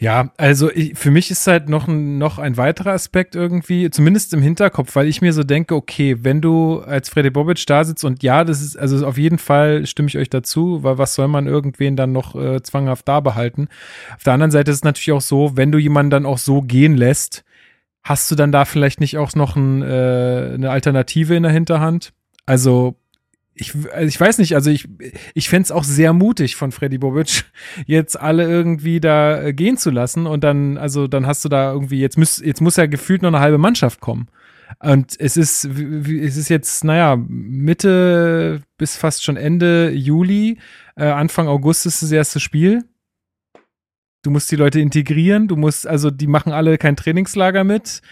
Ja, 0.00 0.30
also 0.36 0.70
ich, 0.70 0.96
für 0.96 1.10
mich 1.10 1.28
ist 1.32 1.44
halt 1.48 1.68
noch 1.68 1.88
ein, 1.88 2.18
noch 2.18 2.38
ein 2.38 2.56
weiterer 2.56 2.92
Aspekt 2.92 3.34
irgendwie, 3.34 3.90
zumindest 3.90 4.32
im 4.32 4.40
Hinterkopf, 4.40 4.94
weil 4.94 5.08
ich 5.08 5.22
mir 5.22 5.32
so 5.32 5.42
denke, 5.42 5.74
okay, 5.74 6.18
wenn 6.22 6.40
du 6.40 6.78
als 6.78 7.08
Freddy 7.08 7.30
Bobic 7.30 7.66
da 7.66 7.82
sitzt 7.82 8.04
und 8.04 8.22
ja, 8.22 8.44
das 8.44 8.62
ist, 8.62 8.76
also 8.78 9.04
auf 9.04 9.18
jeden 9.18 9.38
Fall 9.38 9.86
stimme 9.86 10.06
ich 10.06 10.16
euch 10.16 10.30
dazu, 10.30 10.84
weil 10.84 10.98
was 10.98 11.16
soll 11.16 11.26
man 11.26 11.48
irgendwen 11.48 11.96
dann 11.96 12.12
noch 12.12 12.36
äh, 12.36 12.62
zwanghaft 12.62 13.08
da 13.08 13.18
behalten? 13.18 13.66
Auf 14.14 14.22
der 14.22 14.34
anderen 14.34 14.52
Seite 14.52 14.70
ist 14.70 14.78
es 14.78 14.84
natürlich 14.84 15.10
auch 15.10 15.20
so, 15.20 15.56
wenn 15.56 15.72
du 15.72 15.78
jemanden 15.78 16.10
dann 16.10 16.26
auch 16.26 16.38
so 16.38 16.62
gehen 16.62 16.96
lässt, 16.96 17.42
hast 18.04 18.30
du 18.30 18.36
dann 18.36 18.52
da 18.52 18.66
vielleicht 18.66 19.00
nicht 19.00 19.18
auch 19.18 19.34
noch 19.34 19.56
ein, 19.56 19.82
äh, 19.82 20.52
eine 20.54 20.70
Alternative 20.70 21.34
in 21.34 21.42
der 21.42 21.52
Hinterhand? 21.52 22.12
Also 22.46 22.94
ich, 23.58 23.74
also 23.92 24.06
ich 24.06 24.20
weiß 24.20 24.38
nicht, 24.38 24.54
also 24.54 24.70
ich, 24.70 24.88
ich 25.34 25.48
fänd's 25.48 25.70
auch 25.70 25.84
sehr 25.84 26.12
mutig 26.12 26.56
von 26.56 26.72
Freddy 26.72 26.98
Bobic, 26.98 27.44
jetzt 27.86 28.18
alle 28.18 28.48
irgendwie 28.48 29.00
da 29.00 29.42
äh, 29.42 29.52
gehen 29.52 29.76
zu 29.76 29.90
lassen 29.90 30.26
und 30.26 30.44
dann, 30.44 30.78
also 30.78 31.06
dann 31.08 31.26
hast 31.26 31.44
du 31.44 31.48
da 31.48 31.72
irgendwie, 31.72 32.00
jetzt 32.00 32.18
muss, 32.18 32.38
jetzt 32.38 32.60
muss 32.60 32.76
ja 32.76 32.86
gefühlt 32.86 33.22
noch 33.22 33.28
eine 33.28 33.40
halbe 33.40 33.58
Mannschaft 33.58 34.00
kommen. 34.00 34.28
Und 34.80 35.18
es 35.18 35.36
ist, 35.36 35.64
es 35.64 36.36
ist 36.36 36.48
jetzt, 36.50 36.84
naja, 36.84 37.16
Mitte 37.16 38.62
bis 38.76 38.96
fast 38.96 39.24
schon 39.24 39.36
Ende 39.36 39.90
Juli, 39.90 40.58
äh, 40.94 41.06
Anfang 41.06 41.48
August 41.48 41.86
ist 41.86 42.02
das 42.02 42.12
erste 42.12 42.38
Spiel. 42.38 42.84
Du 44.22 44.30
musst 44.30 44.50
die 44.50 44.56
Leute 44.56 44.80
integrieren, 44.80 45.48
du 45.48 45.56
musst, 45.56 45.86
also 45.86 46.10
die 46.10 46.26
machen 46.26 46.52
alle 46.52 46.76
kein 46.76 46.96
Trainingslager 46.96 47.64
mit. 47.64 48.02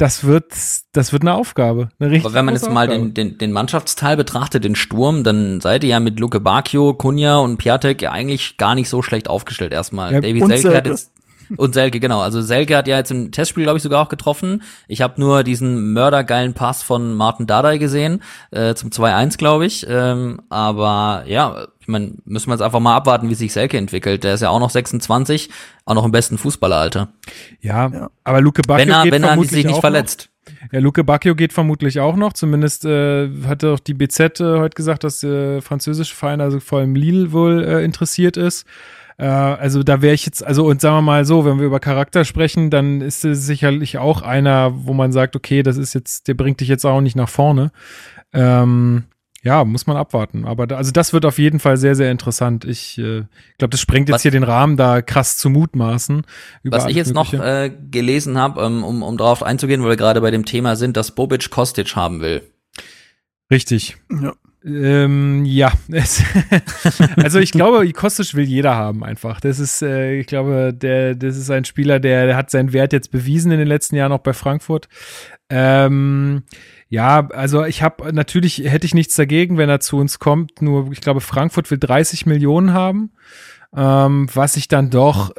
Das 0.00 0.24
wird, 0.24 0.46
das 0.92 1.12
wird 1.12 1.24
eine 1.24 1.34
Aufgabe. 1.34 1.90
Eine 1.98 2.10
richtig 2.10 2.24
Aber 2.24 2.32
wenn 2.32 2.46
man 2.46 2.54
jetzt 2.54 2.70
mal 2.70 2.88
den, 2.88 3.12
den, 3.12 3.36
den 3.36 3.52
Mannschaftsteil 3.52 4.16
betrachtet, 4.16 4.64
den 4.64 4.74
Sturm, 4.74 5.24
dann 5.24 5.60
seid 5.60 5.84
ihr 5.84 5.90
ja 5.90 6.00
mit 6.00 6.18
Luke 6.18 6.40
Bacchio, 6.40 6.94
Kunja 6.94 7.36
und 7.36 7.58
Piatek 7.58 8.00
ja 8.00 8.10
eigentlich 8.10 8.56
gar 8.56 8.74
nicht 8.74 8.88
so 8.88 9.02
schlecht 9.02 9.28
aufgestellt 9.28 9.74
erstmal. 9.74 10.14
Ja, 10.14 10.22
David 10.22 10.46
Selke 10.46 10.74
hat 10.74 10.86
jetzt 10.86 11.12
und 11.56 11.74
Selke, 11.74 12.00
genau. 12.00 12.20
Also 12.20 12.40
Selke 12.42 12.76
hat 12.76 12.88
ja 12.88 12.96
jetzt 12.98 13.10
im 13.10 13.32
Testspiel, 13.32 13.64
glaube 13.64 13.76
ich, 13.78 13.82
sogar 13.82 14.02
auch 14.04 14.08
getroffen. 14.08 14.62
Ich 14.88 15.02
habe 15.02 15.20
nur 15.20 15.42
diesen 15.44 15.92
mördergeilen 15.92 16.54
Pass 16.54 16.82
von 16.82 17.14
Martin 17.14 17.46
Dardai 17.46 17.78
gesehen, 17.78 18.22
äh, 18.50 18.74
zum 18.74 18.90
2-1, 18.90 19.38
glaube 19.38 19.66
ich. 19.66 19.86
Ähm, 19.88 20.40
aber 20.48 21.24
ja, 21.26 21.66
ich 21.80 21.88
meine, 21.88 22.12
müssen 22.24 22.48
wir 22.48 22.54
jetzt 22.54 22.62
einfach 22.62 22.80
mal 22.80 22.94
abwarten, 22.96 23.28
wie 23.30 23.34
sich 23.34 23.52
Selke 23.52 23.76
entwickelt. 23.78 24.24
Der 24.24 24.34
ist 24.34 24.40
ja 24.42 24.50
auch 24.50 24.60
noch 24.60 24.70
26, 24.70 25.50
auch 25.84 25.94
noch 25.94 26.04
im 26.04 26.12
besten 26.12 26.38
Fußballeralter. 26.38 27.08
Ja, 27.60 27.88
Ja. 27.88 28.10
aber 28.24 28.40
Luke 28.40 28.62
Bacchio 28.62 28.86
Wenn 28.86 28.90
er, 28.94 29.02
geht 29.04 29.12
wenn 29.12 29.22
er 29.22 29.28
vermutlich 29.28 29.52
sich 29.52 29.66
nicht 29.66 29.76
auch 29.76 29.80
verletzt. 29.80 30.20
Noch. 30.20 30.30
Ja, 30.72 30.78
Luke 30.80 31.04
Bacchio 31.04 31.34
geht 31.34 31.52
vermutlich 31.52 32.00
auch 32.00 32.16
noch. 32.16 32.32
Zumindest 32.32 32.84
äh, 32.84 33.28
hatte 33.46 33.70
auch 33.72 33.78
die 33.78 33.94
BZ 33.94 34.40
äh, 34.40 34.58
heute 34.58 34.74
gesagt, 34.74 35.04
dass 35.04 35.20
der 35.20 35.62
französische 35.62 36.14
Verein, 36.14 36.40
also 36.40 36.60
vor 36.60 36.80
allem 36.80 36.94
Lille, 36.94 37.32
wohl 37.32 37.62
äh, 37.64 37.84
interessiert 37.84 38.36
ist. 38.36 38.66
Äh, 39.20 39.24
also 39.26 39.82
da 39.82 40.00
wäre 40.00 40.14
ich 40.14 40.24
jetzt, 40.24 40.42
also 40.42 40.64
und 40.66 40.80
sagen 40.80 40.96
wir 40.96 41.02
mal 41.02 41.24
so, 41.26 41.44
wenn 41.44 41.58
wir 41.58 41.66
über 41.66 41.78
Charakter 41.78 42.24
sprechen, 42.24 42.70
dann 42.70 43.02
ist 43.02 43.22
es 43.24 43.44
sicherlich 43.44 43.98
auch 43.98 44.22
einer, 44.22 44.72
wo 44.86 44.94
man 44.94 45.12
sagt, 45.12 45.36
okay, 45.36 45.62
das 45.62 45.76
ist 45.76 45.92
jetzt, 45.94 46.26
der 46.26 46.34
bringt 46.34 46.60
dich 46.60 46.68
jetzt 46.68 46.86
auch 46.86 47.02
nicht 47.02 47.16
nach 47.16 47.28
vorne. 47.28 47.70
Ähm, 48.32 49.04
ja, 49.42 49.64
muss 49.64 49.86
man 49.86 49.96
abwarten. 49.96 50.44
Aber 50.46 50.66
da, 50.66 50.76
also 50.76 50.90
das 50.90 51.12
wird 51.12 51.26
auf 51.26 51.38
jeden 51.38 51.60
Fall 51.60 51.76
sehr, 51.76 51.94
sehr 51.94 52.10
interessant. 52.10 52.64
Ich 52.64 52.96
äh, 52.98 53.24
glaube, 53.58 53.70
das 53.70 53.80
sprengt 53.80 54.08
jetzt 54.08 54.16
Was- 54.16 54.22
hier 54.22 54.30
den 54.30 54.42
Rahmen, 54.42 54.76
da 54.78 55.02
krass 55.02 55.36
zu 55.36 55.50
mutmaßen. 55.50 56.22
Was 56.64 56.86
ich 56.86 56.96
jetzt 56.96 57.12
noch 57.12 57.32
Mögliche. 57.32 57.64
äh, 57.64 57.70
gelesen 57.90 58.38
habe, 58.38 58.62
ähm, 58.62 58.84
um, 58.84 59.02
um 59.02 59.16
darauf 59.18 59.42
einzugehen, 59.42 59.82
weil 59.82 59.90
wir 59.90 59.96
gerade 59.96 60.20
bei 60.22 60.30
dem 60.30 60.46
Thema 60.46 60.76
sind, 60.76 60.96
dass 60.96 61.14
Bobic 61.14 61.50
Kostic 61.50 61.94
haben 61.94 62.20
will. 62.20 62.42
Richtig. 63.50 63.96
Ja. 64.10 64.32
Ähm, 64.62 65.46
ja, 65.46 65.72
also 67.16 67.38
ich 67.38 67.52
glaube, 67.52 67.90
Kostic 67.92 68.34
will 68.34 68.44
jeder 68.44 68.74
haben 68.74 69.02
einfach. 69.02 69.40
Das 69.40 69.58
ist, 69.58 69.80
äh, 69.80 70.18
ich 70.18 70.26
glaube, 70.26 70.74
der, 70.74 71.14
das 71.14 71.36
ist 71.36 71.50
ein 71.50 71.64
Spieler, 71.64 71.98
der, 71.98 72.26
der 72.26 72.36
hat 72.36 72.50
seinen 72.50 72.72
Wert 72.72 72.92
jetzt 72.92 73.10
bewiesen 73.10 73.52
in 73.52 73.58
den 73.58 73.68
letzten 73.68 73.96
Jahren 73.96 74.12
auch 74.12 74.18
bei 74.18 74.34
Frankfurt. 74.34 74.88
Ähm, 75.48 76.42
ja, 76.88 77.28
also 77.28 77.64
ich 77.64 77.82
habe 77.82 78.12
natürlich 78.12 78.58
hätte 78.58 78.84
ich 78.84 78.94
nichts 78.94 79.14
dagegen, 79.14 79.56
wenn 79.56 79.70
er 79.70 79.80
zu 79.80 79.96
uns 79.96 80.18
kommt. 80.18 80.60
Nur 80.60 80.92
ich 80.92 81.00
glaube, 81.00 81.20
Frankfurt 81.20 81.70
will 81.70 81.78
30 81.78 82.26
Millionen 82.26 82.74
haben, 82.74 83.12
ähm, 83.74 84.28
was 84.34 84.56
ich 84.56 84.68
dann 84.68 84.90
doch 84.90 85.32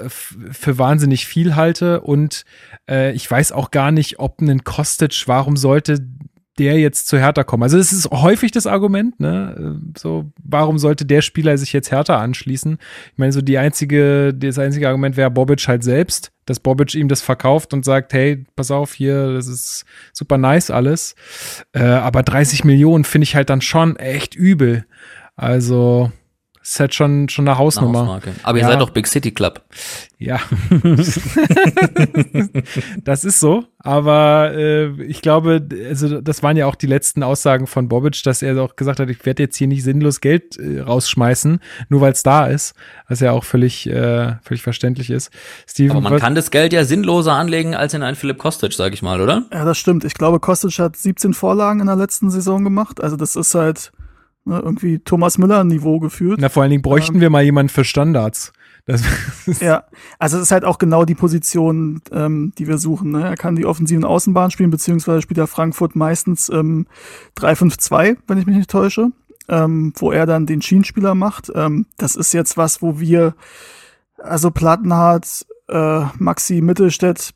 für 0.52 0.78
wahnsinnig 0.78 1.28
viel 1.28 1.56
halte. 1.56 2.02
Und 2.02 2.44
äh, 2.90 3.12
ich 3.12 3.30
weiß 3.30 3.52
auch 3.52 3.70
gar 3.70 3.92
nicht, 3.92 4.20
ob 4.20 4.42
ein 4.42 4.64
Kostic, 4.64 5.24
warum 5.28 5.58
sollte 5.58 6.00
der 6.62 6.80
jetzt 6.80 7.08
zu 7.08 7.18
Hertha 7.18 7.44
kommen? 7.44 7.64
Also 7.64 7.80
es 7.80 7.92
ist 7.92 8.12
häufig 8.12 8.52
das 8.52 8.68
Argument, 8.68 9.20
ne? 9.20 9.82
So, 9.98 10.32
warum 10.44 10.78
sollte 10.78 11.06
der 11.06 11.24
Spieler 11.24 11.58
sich 11.58 11.74
jetzt 11.74 11.92
Hertha 11.92 12.20
anschließen? 12.20 12.78
Ich 13.12 13.18
meine, 13.18 13.32
so 13.32 13.42
die 13.42 13.58
einzige, 13.58 14.32
das 14.32 14.60
einzige 14.60 14.88
Argument 14.88 15.18
wäre 15.18 15.32
Bobic 15.32 15.68
halt 15.68 15.84
selbst, 15.84 16.32
dass 16.46 16.60
Bobic 16.60 16.94
ihm 16.94 17.08
das 17.08 17.22
verkauft 17.22 17.74
und 17.74 17.84
sagt, 17.84 18.14
hey, 18.14 18.46
pass 18.56 18.70
auf 18.70 18.94
hier, 18.94 19.34
das 19.34 19.48
ist 19.48 19.86
super 20.14 20.38
nice 20.38 20.70
alles. 20.70 21.16
Äh, 21.74 21.84
aber 21.84 22.22
30 22.22 22.64
Millionen 22.64 23.06
finde 23.06 23.24
ich 23.24 23.36
halt 23.36 23.50
dann 23.50 23.62
schon 23.62 23.96
echt 23.96 24.36
übel. 24.36 24.86
Also, 25.36 26.12
ist 26.64 26.80
halt 26.80 26.94
schon, 26.94 27.28
schon 27.28 27.48
eine 27.48 27.58
Hausnummer. 27.58 28.02
Eine 28.02 28.08
Hausmarke. 28.14 28.34
Aber 28.44 28.58
ihr 28.60 28.64
ja. 28.64 28.70
seid 28.70 28.82
doch 28.82 28.92
Big 28.92 29.08
City 29.08 29.32
Club. 29.32 29.64
Ja. 30.20 30.40
das 33.04 33.24
ist 33.24 33.40
so. 33.40 33.64
Aber 33.80 34.52
äh, 34.54 34.92
ich 35.04 35.24
glaube, 35.24 35.68
also 35.90 36.22
das 36.22 36.44
waren 36.44 36.58
ja 36.58 36.68
auch 36.68 36.76
die 36.76 36.86
letzten 36.86 37.24
Aussagen 37.24 37.66
von 37.66 37.88
Bobic, 37.88 38.22
dass 38.24 38.44
er 38.44 38.62
auch 38.62 38.76
gesagt 38.76 39.00
hat, 39.00 39.10
ich 39.10 39.26
werde 39.26 39.42
jetzt 39.42 39.58
hier 39.58 39.68
nicht 39.68 39.84
sinnlos 39.84 40.22
Geld 40.22 40.58
äh, 40.58 40.82
rausschmeißen, 40.82 41.60
nur 41.90 42.02
weil 42.02 42.12
es 42.12 42.22
da 42.22 42.46
ist. 42.46 42.76
Was 43.08 43.22
ja 43.22 43.32
auch 43.32 43.44
völlig, 43.44 43.90
äh, 43.90 44.36
völlig 44.44 44.62
verständlich 44.62 45.10
ist. 45.10 45.32
Steven, 45.68 45.98
Aber 45.98 46.02
man 46.12 46.20
kann 46.20 46.36
das 46.36 46.52
Geld 46.52 46.74
ja 46.74 46.86
sinnloser 46.86 47.34
anlegen 47.34 47.74
als 47.74 47.96
in 47.96 48.04
einen 48.04 48.16
Philipp 48.16 48.38
Kostic, 48.38 48.74
sag 48.74 48.94
ich 48.94 49.02
mal, 49.02 49.20
oder? 49.20 49.46
Ja, 49.52 49.66
das 49.66 49.80
stimmt. 49.80 50.04
Ich 50.04 50.14
glaube, 50.14 50.40
Kostic 50.40 50.78
hat 50.78 50.96
17 50.96 51.34
Vorlagen 51.34 51.80
in 51.80 51.88
der 51.88 51.96
letzten 51.96 52.30
Saison 52.30 52.64
gemacht. 52.64 53.02
Also 53.02 53.16
das 53.16 53.36
ist 53.36 53.56
halt 53.56 53.92
ne, 54.46 54.60
irgendwie 54.60 55.00
Thomas 55.00 55.38
Müller-Niveau 55.38 56.00
geführt. 56.00 56.40
Na, 56.42 56.50
vor 56.50 56.64
allen 56.64 56.72
Dingen 56.72 56.82
bräuchten 56.82 57.16
ähm, 57.16 57.22
wir 57.22 57.30
mal 57.30 57.44
jemanden 57.44 57.70
für 57.70 57.84
Standards. 57.84 58.54
Ja, 59.60 59.84
also 60.20 60.38
es 60.38 60.44
ist 60.44 60.52
halt 60.52 60.66
auch 60.66 60.78
genau 60.78 61.06
die 61.06 61.16
Position, 61.16 62.02
ähm, 62.12 62.52
die 62.58 62.68
wir 62.68 62.78
suchen. 62.78 63.12
Ne? 63.12 63.24
Er 63.24 63.38
kann 63.38 63.56
die 63.56 63.66
offensiven 63.66 64.04
Außenbahn 64.04 64.52
spielen, 64.52 64.72
beziehungsweise 64.72 65.22
spielt 65.22 65.38
er 65.38 65.48
Frankfurt 65.48 65.96
meistens 65.96 66.50
ähm, 66.50 66.88
3-5-2, 67.38 68.18
wenn 68.28 68.38
ich 68.38 68.46
mich 68.46 68.56
nicht 68.56 68.70
täusche, 68.70 69.10
ähm, 69.48 69.94
wo 69.98 70.12
er 70.12 70.26
dann 70.26 70.46
den 70.46 70.62
Schienenspieler 70.62 71.16
macht. 71.16 71.52
Ähm, 71.54 71.86
das 71.98 72.16
ist 72.16 72.34
jetzt 72.34 72.58
was, 72.58 72.82
wo 72.82 73.00
wir, 73.00 73.36
also 74.18 74.52
Plattenhardt, 74.52 75.46
äh, 75.70 76.06
Maxi 76.18 76.62
Mittelstädt, 76.62 77.32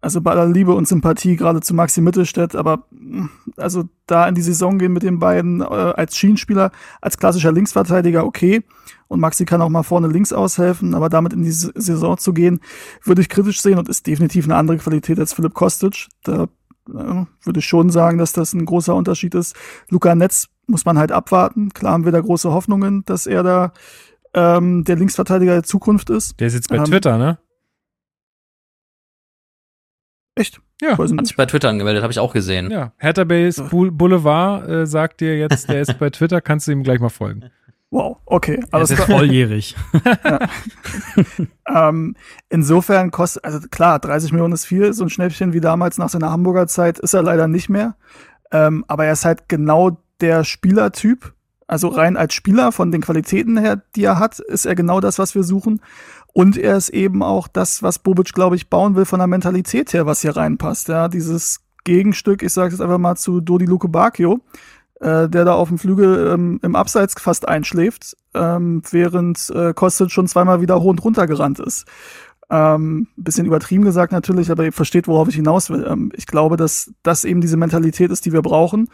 also 0.00 0.20
bei 0.20 0.30
aller 0.30 0.46
Liebe 0.46 0.74
und 0.74 0.86
Sympathie 0.86 1.36
gerade 1.36 1.60
zu 1.60 1.74
Maxi 1.74 2.00
Mittelstädt, 2.00 2.54
aber 2.54 2.84
mm, 2.90 3.26
also 3.56 3.84
da 4.06 4.28
in 4.28 4.34
die 4.34 4.42
Saison 4.42 4.78
gehen 4.78 4.92
mit 4.92 5.02
den 5.02 5.18
beiden 5.18 5.60
äh, 5.60 5.64
als 5.64 6.16
Schienenspieler, 6.16 6.70
als 7.00 7.18
klassischer 7.18 7.52
Linksverteidiger, 7.52 8.24
okay. 8.24 8.62
Und 9.08 9.20
Maxi 9.20 9.44
kann 9.44 9.62
auch 9.62 9.68
mal 9.68 9.82
vorne 9.82 10.08
links 10.08 10.32
aushelfen, 10.32 10.94
aber 10.94 11.08
damit 11.08 11.32
in 11.32 11.42
die 11.42 11.50
Saison 11.50 12.18
zu 12.18 12.32
gehen, 12.32 12.60
würde 13.02 13.22
ich 13.22 13.28
kritisch 13.28 13.60
sehen 13.60 13.78
und 13.78 13.88
ist 13.88 14.06
definitiv 14.06 14.44
eine 14.44 14.56
andere 14.56 14.76
Qualität 14.76 15.18
als 15.18 15.32
Philipp 15.32 15.54
Kostic. 15.54 16.08
Da 16.22 16.44
äh, 16.44 17.24
würde 17.42 17.58
ich 17.58 17.66
schon 17.66 17.90
sagen, 17.90 18.18
dass 18.18 18.32
das 18.32 18.52
ein 18.52 18.66
großer 18.66 18.94
Unterschied 18.94 19.34
ist. 19.34 19.56
Luca 19.88 20.14
Netz 20.14 20.48
muss 20.66 20.84
man 20.84 20.98
halt 20.98 21.10
abwarten. 21.10 21.70
Klar 21.70 21.94
haben 21.94 22.04
wir 22.04 22.12
da 22.12 22.20
große 22.20 22.52
Hoffnungen, 22.52 23.04
dass 23.06 23.26
er 23.26 23.42
da 23.42 23.72
ähm, 24.34 24.84
der 24.84 24.96
Linksverteidiger 24.96 25.54
der 25.54 25.62
Zukunft 25.64 26.10
ist. 26.10 26.38
Der 26.38 26.48
ist 26.48 26.54
jetzt 26.54 26.68
bei 26.68 26.76
ähm, 26.76 26.84
Twitter, 26.84 27.18
ne? 27.18 27.38
Echt? 30.38 30.60
Ja. 30.80 30.96
Hat 30.96 31.26
sich 31.26 31.36
bei 31.36 31.46
Twitter 31.46 31.68
angemeldet, 31.68 32.02
habe 32.02 32.12
ich 32.12 32.18
auch 32.18 32.32
gesehen. 32.32 32.70
Ja. 32.70 32.92
Hertha 32.98 33.24
Base 33.24 33.62
Boulevard 33.70 34.68
äh, 34.68 34.86
sagt 34.86 35.20
dir 35.20 35.36
jetzt, 35.36 35.68
der 35.68 35.80
ist 35.80 35.98
bei 35.98 36.10
Twitter, 36.10 36.40
kannst 36.40 36.68
du 36.68 36.72
ihm 36.72 36.82
gleich 36.82 37.00
mal 37.00 37.08
folgen. 37.08 37.50
Wow, 37.90 38.18
okay. 38.26 38.62
Alles 38.70 38.90
ist 38.90 39.02
volljährig. 39.02 39.74
ähm, 41.74 42.16
insofern 42.50 43.10
kostet, 43.10 43.44
also 43.44 43.60
klar, 43.70 43.98
30 43.98 44.30
Millionen 44.32 44.52
ist 44.52 44.66
viel, 44.66 44.92
so 44.92 45.04
ein 45.04 45.10
Schnäppchen 45.10 45.54
wie 45.54 45.60
damals 45.60 45.96
nach 45.96 46.10
seiner 46.10 46.30
Hamburger 46.30 46.66
Zeit 46.66 46.98
ist 46.98 47.14
er 47.14 47.22
leider 47.22 47.48
nicht 47.48 47.70
mehr. 47.70 47.96
Ähm, 48.52 48.84
aber 48.88 49.06
er 49.06 49.12
ist 49.12 49.24
halt 49.24 49.48
genau 49.48 50.02
der 50.20 50.44
Spielertyp. 50.44 51.32
Also 51.66 51.88
rein 51.88 52.16
als 52.16 52.34
Spieler 52.34 52.72
von 52.72 52.92
den 52.92 53.02
Qualitäten 53.02 53.58
her, 53.58 53.82
die 53.94 54.04
er 54.04 54.18
hat, 54.18 54.38
ist 54.38 54.64
er 54.64 54.74
genau 54.74 55.00
das, 55.00 55.18
was 55.18 55.34
wir 55.34 55.42
suchen. 55.42 55.80
Und 56.32 56.56
er 56.56 56.76
ist 56.76 56.90
eben 56.90 57.22
auch 57.22 57.48
das, 57.48 57.82
was 57.82 57.98
Bobic, 57.98 58.32
glaube 58.32 58.56
ich, 58.56 58.68
bauen 58.68 58.94
will 58.94 59.04
von 59.04 59.18
der 59.18 59.26
Mentalität 59.26 59.92
her, 59.92 60.06
was 60.06 60.20
hier 60.20 60.36
reinpasst. 60.36 60.88
Ja, 60.88 61.08
dieses 61.08 61.60
Gegenstück, 61.84 62.42
ich 62.42 62.52
sage 62.52 62.74
es 62.74 62.80
einfach 62.80 62.98
mal 62.98 63.16
zu 63.16 63.40
Dodi 63.40 63.64
Luke 63.64 63.88
Bacchio, 63.88 64.40
äh, 65.00 65.28
der 65.28 65.44
da 65.44 65.54
auf 65.54 65.68
dem 65.68 65.78
Flügel 65.78 66.32
ähm, 66.32 66.60
im 66.62 66.76
Abseits 66.76 67.14
fast 67.20 67.48
einschläft, 67.48 68.16
ähm, 68.34 68.82
während 68.90 69.50
äh, 69.50 69.72
Kostic 69.72 70.10
schon 70.10 70.28
zweimal 70.28 70.60
wieder 70.60 70.80
hoch 70.80 70.90
und 70.90 71.04
runter 71.04 71.26
gerannt 71.26 71.60
ist. 71.60 71.86
Ähm, 72.50 73.08
bisschen 73.16 73.44
übertrieben 73.44 73.84
gesagt 73.84 74.10
natürlich, 74.10 74.50
aber 74.50 74.64
ihr 74.64 74.72
versteht, 74.72 75.06
worauf 75.06 75.28
ich 75.28 75.34
hinaus 75.34 75.68
will. 75.68 75.86
Ähm, 75.86 76.10
ich 76.14 76.26
glaube, 76.26 76.56
dass 76.56 76.92
das 77.02 77.24
eben 77.24 77.40
diese 77.40 77.58
Mentalität 77.58 78.10
ist, 78.10 78.24
die 78.24 78.32
wir 78.32 78.42
brauchen. 78.42 78.88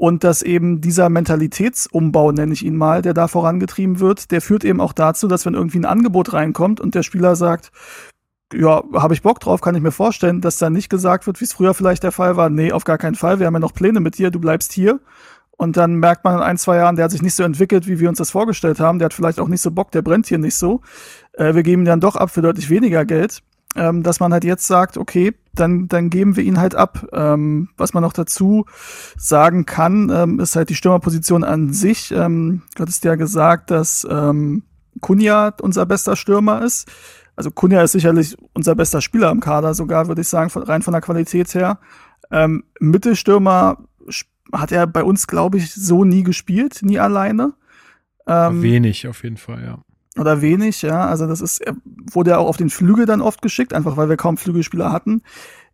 Und 0.00 0.24
dass 0.24 0.40
eben 0.40 0.80
dieser 0.80 1.10
Mentalitätsumbau, 1.10 2.32
nenne 2.32 2.54
ich 2.54 2.64
ihn 2.64 2.74
mal, 2.74 3.02
der 3.02 3.12
da 3.12 3.28
vorangetrieben 3.28 4.00
wird, 4.00 4.30
der 4.30 4.40
führt 4.40 4.64
eben 4.64 4.80
auch 4.80 4.94
dazu, 4.94 5.28
dass 5.28 5.44
wenn 5.44 5.52
irgendwie 5.52 5.78
ein 5.78 5.84
Angebot 5.84 6.32
reinkommt 6.32 6.80
und 6.80 6.94
der 6.94 7.02
Spieler 7.02 7.36
sagt, 7.36 7.70
ja, 8.54 8.82
habe 8.94 9.12
ich 9.12 9.20
Bock 9.20 9.40
drauf, 9.40 9.60
kann 9.60 9.74
ich 9.74 9.82
mir 9.82 9.92
vorstellen, 9.92 10.40
dass 10.40 10.56
da 10.56 10.70
nicht 10.70 10.88
gesagt 10.88 11.26
wird, 11.26 11.38
wie 11.42 11.44
es 11.44 11.52
früher 11.52 11.74
vielleicht 11.74 12.02
der 12.02 12.12
Fall 12.12 12.38
war, 12.38 12.48
nee, 12.48 12.72
auf 12.72 12.84
gar 12.84 12.96
keinen 12.96 13.14
Fall, 13.14 13.40
wir 13.40 13.46
haben 13.46 13.52
ja 13.52 13.60
noch 13.60 13.74
Pläne 13.74 14.00
mit 14.00 14.16
dir, 14.16 14.30
du 14.30 14.40
bleibst 14.40 14.72
hier. 14.72 15.00
Und 15.50 15.76
dann 15.76 15.96
merkt 15.96 16.24
man 16.24 16.36
in 16.36 16.40
ein, 16.40 16.56
zwei 16.56 16.76
Jahren, 16.76 16.96
der 16.96 17.04
hat 17.04 17.10
sich 17.10 17.20
nicht 17.20 17.34
so 17.34 17.42
entwickelt, 17.42 17.86
wie 17.86 18.00
wir 18.00 18.08
uns 18.08 18.16
das 18.16 18.30
vorgestellt 18.30 18.80
haben, 18.80 19.00
der 19.00 19.04
hat 19.04 19.12
vielleicht 19.12 19.38
auch 19.38 19.48
nicht 19.48 19.60
so 19.60 19.70
Bock, 19.70 19.90
der 19.90 20.00
brennt 20.00 20.26
hier 20.26 20.38
nicht 20.38 20.56
so. 20.56 20.80
Äh, 21.34 21.54
wir 21.54 21.62
geben 21.62 21.82
ihn 21.82 21.84
dann 21.84 22.00
doch 22.00 22.16
ab 22.16 22.30
für 22.30 22.40
deutlich 22.40 22.70
weniger 22.70 23.04
Geld 23.04 23.42
ähm, 23.76 24.02
dass 24.02 24.20
man 24.20 24.32
halt 24.32 24.44
jetzt 24.44 24.66
sagt, 24.66 24.96
okay, 24.96 25.34
dann, 25.54 25.88
dann 25.88 26.10
geben 26.10 26.36
wir 26.36 26.44
ihn 26.44 26.58
halt 26.58 26.74
ab. 26.74 27.06
Ähm, 27.12 27.68
was 27.76 27.94
man 27.94 28.02
noch 28.02 28.12
dazu 28.12 28.66
sagen 29.16 29.66
kann, 29.66 30.10
ähm, 30.10 30.40
ist 30.40 30.56
halt 30.56 30.70
die 30.70 30.74
Stürmerposition 30.74 31.44
an 31.44 31.72
sich. 31.72 32.10
Ähm, 32.12 32.62
du 32.74 32.82
hattest 32.82 33.04
ja 33.04 33.14
gesagt, 33.14 33.70
dass 33.70 34.06
ähm, 34.10 34.64
Kunja 35.00 35.54
unser 35.60 35.86
bester 35.86 36.16
Stürmer 36.16 36.62
ist. 36.62 36.90
Also 37.36 37.50
Kunja 37.50 37.82
ist 37.82 37.92
sicherlich 37.92 38.36
unser 38.52 38.74
bester 38.74 39.00
Spieler 39.00 39.30
im 39.30 39.40
Kader, 39.40 39.74
sogar 39.74 40.08
würde 40.08 40.20
ich 40.20 40.28
sagen, 40.28 40.50
von, 40.50 40.62
rein 40.62 40.82
von 40.82 40.92
der 40.92 41.00
Qualität 41.00 41.54
her. 41.54 41.78
Ähm, 42.30 42.64
Mittelstürmer 42.80 43.78
hat 44.52 44.72
er 44.72 44.86
bei 44.86 45.04
uns, 45.04 45.26
glaube 45.26 45.58
ich, 45.58 45.72
so 45.72 46.04
nie 46.04 46.22
gespielt, 46.22 46.80
nie 46.82 46.98
alleine. 46.98 47.54
Ähm, 48.26 48.62
Wenig 48.62 49.06
auf 49.08 49.22
jeden 49.22 49.36
Fall, 49.36 49.62
ja 49.64 49.78
oder 50.18 50.40
wenig, 50.40 50.82
ja. 50.82 51.06
Also 51.06 51.26
das 51.26 51.40
ist, 51.40 51.60
er 51.60 51.74
wurde 51.84 52.30
ja 52.30 52.38
auch 52.38 52.48
auf 52.48 52.56
den 52.56 52.70
Flügel 52.70 53.06
dann 53.06 53.20
oft 53.20 53.42
geschickt, 53.42 53.72
einfach 53.72 53.96
weil 53.96 54.08
wir 54.08 54.16
kaum 54.16 54.36
Flügelspieler 54.36 54.92
hatten. 54.92 55.22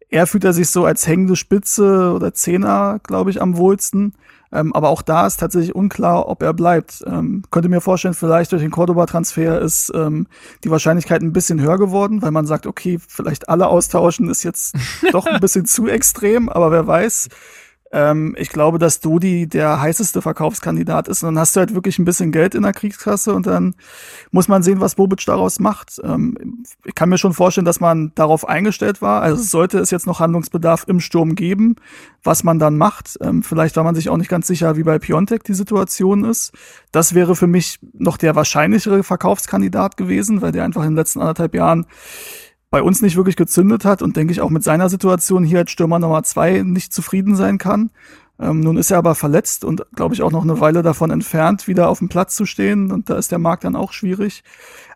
Er 0.08 0.26
fühlt 0.26 0.44
er 0.44 0.52
sich 0.52 0.70
so 0.70 0.84
als 0.84 1.06
hängende 1.06 1.36
Spitze 1.36 2.12
oder 2.14 2.32
Zehner, 2.32 3.00
glaube 3.02 3.30
ich, 3.30 3.42
am 3.42 3.56
wohlsten. 3.56 4.14
Ähm, 4.52 4.72
aber 4.72 4.90
auch 4.90 5.02
da 5.02 5.26
ist 5.26 5.38
tatsächlich 5.38 5.74
unklar, 5.74 6.28
ob 6.28 6.42
er 6.42 6.54
bleibt. 6.54 7.02
Ähm, 7.06 7.42
könnte 7.50 7.68
mir 7.68 7.80
vorstellen, 7.80 8.14
vielleicht 8.14 8.52
durch 8.52 8.62
den 8.62 8.70
Cordoba-Transfer 8.70 9.60
ist 9.60 9.90
ähm, 9.94 10.28
die 10.62 10.70
Wahrscheinlichkeit 10.70 11.22
ein 11.22 11.32
bisschen 11.32 11.60
höher 11.60 11.78
geworden, 11.78 12.22
weil 12.22 12.30
man 12.30 12.46
sagt, 12.46 12.66
okay, 12.66 12.98
vielleicht 13.06 13.48
alle 13.48 13.66
austauschen 13.66 14.30
ist 14.30 14.44
jetzt 14.44 14.76
doch 15.12 15.26
ein 15.26 15.40
bisschen 15.40 15.66
zu 15.66 15.88
extrem, 15.88 16.48
aber 16.48 16.70
wer 16.70 16.86
weiß. 16.86 17.28
Ähm, 17.96 18.36
ich 18.38 18.50
glaube, 18.50 18.78
dass 18.78 19.00
Dodi 19.00 19.46
der 19.46 19.80
heißeste 19.80 20.20
Verkaufskandidat 20.20 21.08
ist. 21.08 21.22
Und 21.22 21.28
dann 21.28 21.38
hast 21.38 21.56
du 21.56 21.60
halt 21.60 21.72
wirklich 21.72 21.98
ein 21.98 22.04
bisschen 22.04 22.30
Geld 22.30 22.54
in 22.54 22.62
der 22.62 22.74
Kriegskasse 22.74 23.32
und 23.32 23.46
dann 23.46 23.74
muss 24.30 24.48
man 24.48 24.62
sehen, 24.62 24.80
was 24.80 24.96
Bobic 24.96 25.24
daraus 25.24 25.60
macht. 25.60 25.98
Ähm, 26.04 26.62
ich 26.84 26.94
kann 26.94 27.08
mir 27.08 27.16
schon 27.16 27.32
vorstellen, 27.32 27.64
dass 27.64 27.80
man 27.80 28.12
darauf 28.14 28.46
eingestellt 28.46 29.00
war. 29.00 29.22
Also 29.22 29.42
sollte 29.42 29.78
es 29.78 29.90
jetzt 29.90 30.06
noch 30.06 30.20
Handlungsbedarf 30.20 30.84
im 30.88 31.00
Sturm 31.00 31.36
geben, 31.36 31.76
was 32.22 32.44
man 32.44 32.58
dann 32.58 32.76
macht. 32.76 33.16
Ähm, 33.22 33.42
vielleicht 33.42 33.76
war 33.76 33.84
man 33.84 33.94
sich 33.94 34.10
auch 34.10 34.18
nicht 34.18 34.28
ganz 34.28 34.46
sicher, 34.46 34.76
wie 34.76 34.82
bei 34.82 34.98
Piontek 34.98 35.42
die 35.44 35.54
Situation 35.54 36.24
ist. 36.24 36.52
Das 36.92 37.14
wäre 37.14 37.34
für 37.34 37.46
mich 37.46 37.78
noch 37.94 38.18
der 38.18 38.34
wahrscheinlichere 38.34 39.04
Verkaufskandidat 39.04 39.96
gewesen, 39.96 40.42
weil 40.42 40.52
der 40.52 40.64
einfach 40.64 40.82
in 40.82 40.90
den 40.90 40.96
letzten 40.96 41.20
anderthalb 41.20 41.54
Jahren 41.54 41.86
bei 42.70 42.82
uns 42.82 43.02
nicht 43.02 43.16
wirklich 43.16 43.36
gezündet 43.36 43.84
hat 43.84 44.02
und 44.02 44.16
denke 44.16 44.32
ich 44.32 44.40
auch 44.40 44.50
mit 44.50 44.64
seiner 44.64 44.88
Situation 44.88 45.44
hier 45.44 45.60
als 45.60 45.70
Stürmer 45.70 45.98
Nummer 45.98 46.22
zwei 46.22 46.62
nicht 46.62 46.92
zufrieden 46.92 47.36
sein 47.36 47.58
kann. 47.58 47.90
Ähm, 48.38 48.60
nun 48.60 48.76
ist 48.76 48.90
er 48.90 48.98
aber 48.98 49.14
verletzt 49.14 49.64
und 49.64 49.86
glaube 49.94 50.14
ich 50.14 50.22
auch 50.22 50.32
noch 50.32 50.42
eine 50.42 50.60
Weile 50.60 50.82
davon 50.82 51.10
entfernt, 51.10 51.68
wieder 51.68 51.88
auf 51.88 52.00
dem 52.00 52.08
Platz 52.08 52.36
zu 52.36 52.44
stehen 52.44 52.90
und 52.92 53.08
da 53.08 53.16
ist 53.16 53.32
der 53.32 53.38
Markt 53.38 53.64
dann 53.64 53.76
auch 53.76 53.92
schwierig. 53.92 54.42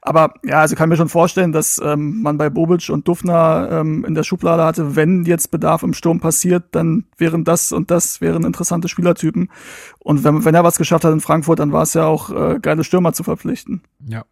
Aber 0.03 0.35
ja, 0.45 0.61
also 0.61 0.77
kann 0.77 0.89
mir 0.89 0.97
schon 0.97 1.11
vorstellen, 1.11 1.53
dass 1.53 1.81
ähm, 1.85 2.23
man 2.23 2.39
bei 2.39 2.49
Bobic 2.49 2.89
und 2.89 3.07
Dufner 3.07 3.69
ähm, 3.71 4.05
in 4.07 4.15
der 4.15 4.23
Schublade 4.23 4.65
hatte, 4.65 4.97
wenn 4.97 5.25
jetzt 5.25 5.51
Bedarf 5.51 5.83
im 5.83 5.93
Sturm 5.93 6.21
passiert, 6.21 6.65
dann 6.71 7.05
wären 7.19 7.45
das 7.45 7.71
und 7.71 7.91
das 7.91 8.23
wären 8.23 8.45
interessante 8.45 8.89
Spielertypen. 8.89 9.51
Und 9.99 10.25
wenn, 10.25 10.47
wenn 10.47 10.55
er 10.55 10.65
was 10.65 10.79
geschafft 10.79 11.05
hat 11.05 11.13
in 11.13 11.21
Frankfurt, 11.21 11.59
dann 11.59 11.73
war 11.73 11.83
es 11.83 11.93
ja 11.93 12.07
auch 12.07 12.31
äh, 12.31 12.59
geile 12.61 12.83
Stürmer 12.83 13.13
zu 13.13 13.25
verpflichten. 13.25 13.83
Ja, 14.07 14.25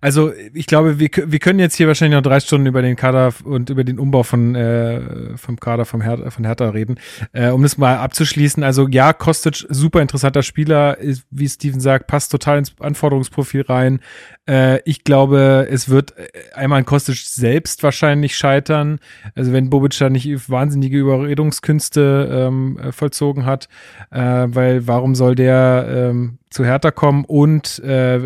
also 0.00 0.32
ich 0.52 0.66
glaube, 0.66 0.98
wir, 0.98 1.08
wir 1.26 1.38
können 1.38 1.60
jetzt 1.60 1.76
hier 1.76 1.86
wahrscheinlich 1.86 2.16
noch 2.16 2.28
drei 2.28 2.40
Stunden 2.40 2.66
über 2.66 2.82
den 2.82 2.96
Kader 2.96 3.32
und 3.44 3.70
über 3.70 3.84
den 3.84 4.00
Umbau 4.00 4.24
von 4.24 4.56
äh, 4.56 5.36
vom 5.36 5.60
Kader 5.60 5.84
vom 5.84 6.00
Her 6.00 6.32
von 6.32 6.44
Hertha 6.44 6.68
reden. 6.70 6.96
Äh, 7.32 7.50
um 7.50 7.62
das 7.62 7.78
mal 7.78 7.98
abzuschließen, 7.98 8.64
also 8.64 8.88
ja, 8.88 9.12
Kostic, 9.12 9.66
super 9.68 10.02
interessanter 10.02 10.42
Spieler, 10.42 10.98
ist, 10.98 11.24
wie 11.30 11.48
Steven 11.48 11.78
sagt, 11.78 12.08
passt 12.08 12.32
total 12.32 12.58
ins 12.58 12.74
Anforderungsprofil 12.80 13.62
rein. 13.62 14.00
Äh, 14.48 14.80
ich 14.84 15.04
glaube, 15.04 15.11
es 15.12 15.88
wird 15.88 16.16
äh, 16.16 16.28
einmal 16.54 16.78
an 16.78 16.84
Kostic 16.84 17.16
selbst 17.16 17.82
wahrscheinlich 17.82 18.36
scheitern. 18.36 18.98
Also 19.34 19.52
wenn 19.52 19.70
Bobic 19.70 19.96
da 19.98 20.10
nicht 20.10 20.48
wahnsinnige 20.48 20.98
Überredungskünste 20.98 22.28
ähm, 22.30 22.78
äh, 22.78 22.92
vollzogen 22.92 23.44
hat, 23.44 23.68
äh, 24.10 24.20
weil 24.20 24.86
warum 24.86 25.14
soll 25.14 25.34
der 25.34 25.86
ähm, 25.88 26.38
zu 26.50 26.64
Hertha 26.64 26.90
kommen? 26.90 27.24
Und 27.24 27.80
äh, 27.84 28.18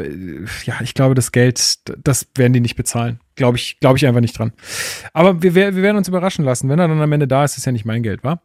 ja, 0.65 0.75
ich 0.83 0.95
glaube, 0.95 1.15
das 1.15 1.33
Geld, 1.33 1.81
das 2.03 2.27
werden 2.35 2.53
die 2.53 2.61
nicht 2.61 2.77
bezahlen. 2.77 3.21
Glaube 3.35 3.59
ich, 3.59 3.79
glaube 3.81 3.99
ich 3.99 4.07
einfach 4.07 4.21
nicht 4.21 4.39
dran. 4.39 4.53
Aber 5.13 5.43
wir, 5.43 5.55
wir 5.55 5.77
werden 5.77 5.97
uns 5.97 6.09
überraschen 6.09 6.45
lassen. 6.45 6.69
Wenn 6.69 6.79
er 6.79 6.89
dann 6.89 7.01
am 7.01 7.13
Ende 7.13 7.29
da 7.29 7.45
ist, 7.45 7.59
ist 7.59 7.67
ja 7.67 7.73
nicht 7.73 7.85
mein 7.85 8.03
Geld, 8.03 8.25
wa? 8.25 8.41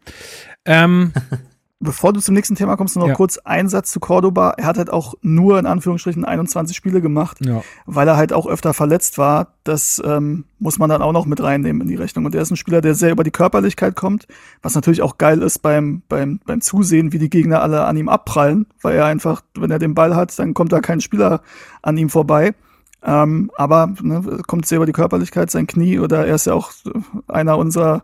Ähm, 0.65 1.13
Bevor 1.83 2.13
du 2.13 2.19
zum 2.19 2.35
nächsten 2.35 2.53
Thema 2.55 2.77
kommst, 2.77 2.95
noch 2.95 3.07
Ja. 3.07 3.15
kurz 3.15 3.39
ein 3.39 3.67
Satz 3.67 3.91
zu 3.91 3.99
Cordoba. 3.99 4.51
Er 4.51 4.65
hat 4.65 4.77
halt 4.77 4.91
auch 4.91 5.15
nur 5.23 5.57
in 5.57 5.65
Anführungsstrichen 5.65 6.23
21 6.23 6.77
Spiele 6.77 7.01
gemacht, 7.01 7.43
ja. 7.43 7.63
weil 7.87 8.07
er 8.07 8.17
halt 8.17 8.33
auch 8.33 8.45
öfter 8.45 8.75
verletzt 8.75 9.17
war. 9.17 9.47
Das 9.63 10.01
ähm, 10.05 10.45
muss 10.59 10.77
man 10.77 10.91
dann 10.91 11.01
auch 11.01 11.11
noch 11.11 11.25
mit 11.25 11.41
reinnehmen 11.41 11.81
in 11.81 11.87
die 11.87 11.95
Rechnung. 11.95 12.25
Und 12.25 12.35
er 12.35 12.43
ist 12.43 12.51
ein 12.51 12.55
Spieler, 12.55 12.81
der 12.81 12.93
sehr 12.93 13.11
über 13.11 13.23
die 13.23 13.31
Körperlichkeit 13.31 13.95
kommt, 13.95 14.27
was 14.61 14.75
natürlich 14.75 15.01
auch 15.01 15.17
geil 15.17 15.41
ist 15.41 15.59
beim, 15.59 16.03
beim, 16.07 16.39
beim 16.45 16.61
Zusehen, 16.61 17.13
wie 17.13 17.19
die 17.19 17.31
Gegner 17.31 17.63
alle 17.63 17.85
an 17.85 17.97
ihm 17.97 18.09
abprallen, 18.09 18.67
weil 18.81 18.95
er 18.95 19.05
einfach, 19.05 19.41
wenn 19.55 19.71
er 19.71 19.79
den 19.79 19.95
Ball 19.95 20.15
hat, 20.15 20.37
dann 20.37 20.53
kommt 20.53 20.71
da 20.71 20.81
kein 20.81 21.01
Spieler 21.01 21.41
an 21.81 21.97
ihm 21.97 22.09
vorbei. 22.09 22.53
Ähm, 23.03 23.49
aber 23.55 23.91
ne, 24.01 24.41
kommt 24.45 24.67
sehr 24.67 24.75
über 24.75 24.85
die 24.85 24.91
Körperlichkeit, 24.91 25.49
sein 25.49 25.65
Knie 25.65 25.97
oder 25.97 26.27
er 26.27 26.35
ist 26.35 26.45
ja 26.45 26.53
auch 26.53 26.71
einer 27.27 27.57
unserer 27.57 28.03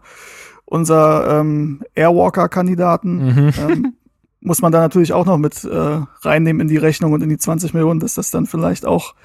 unser 0.68 1.40
ähm, 1.40 1.82
Airwalker-Kandidaten. 1.96 3.54
Ähm, 3.58 3.94
muss 4.40 4.62
man 4.62 4.72
da 4.72 4.80
natürlich 4.80 5.14
auch 5.14 5.26
noch 5.26 5.38
mit 5.38 5.64
äh, 5.64 6.00
reinnehmen 6.22 6.62
in 6.62 6.68
die 6.68 6.78
Rechnung 6.78 7.14
und 7.14 7.22
in 7.22 7.30
die 7.30 7.38
20 7.38 7.74
Millionen, 7.74 8.00
dass 8.00 8.16
das 8.16 8.32
dann 8.32 8.46
vielleicht 8.46 8.86
auch 8.86 9.16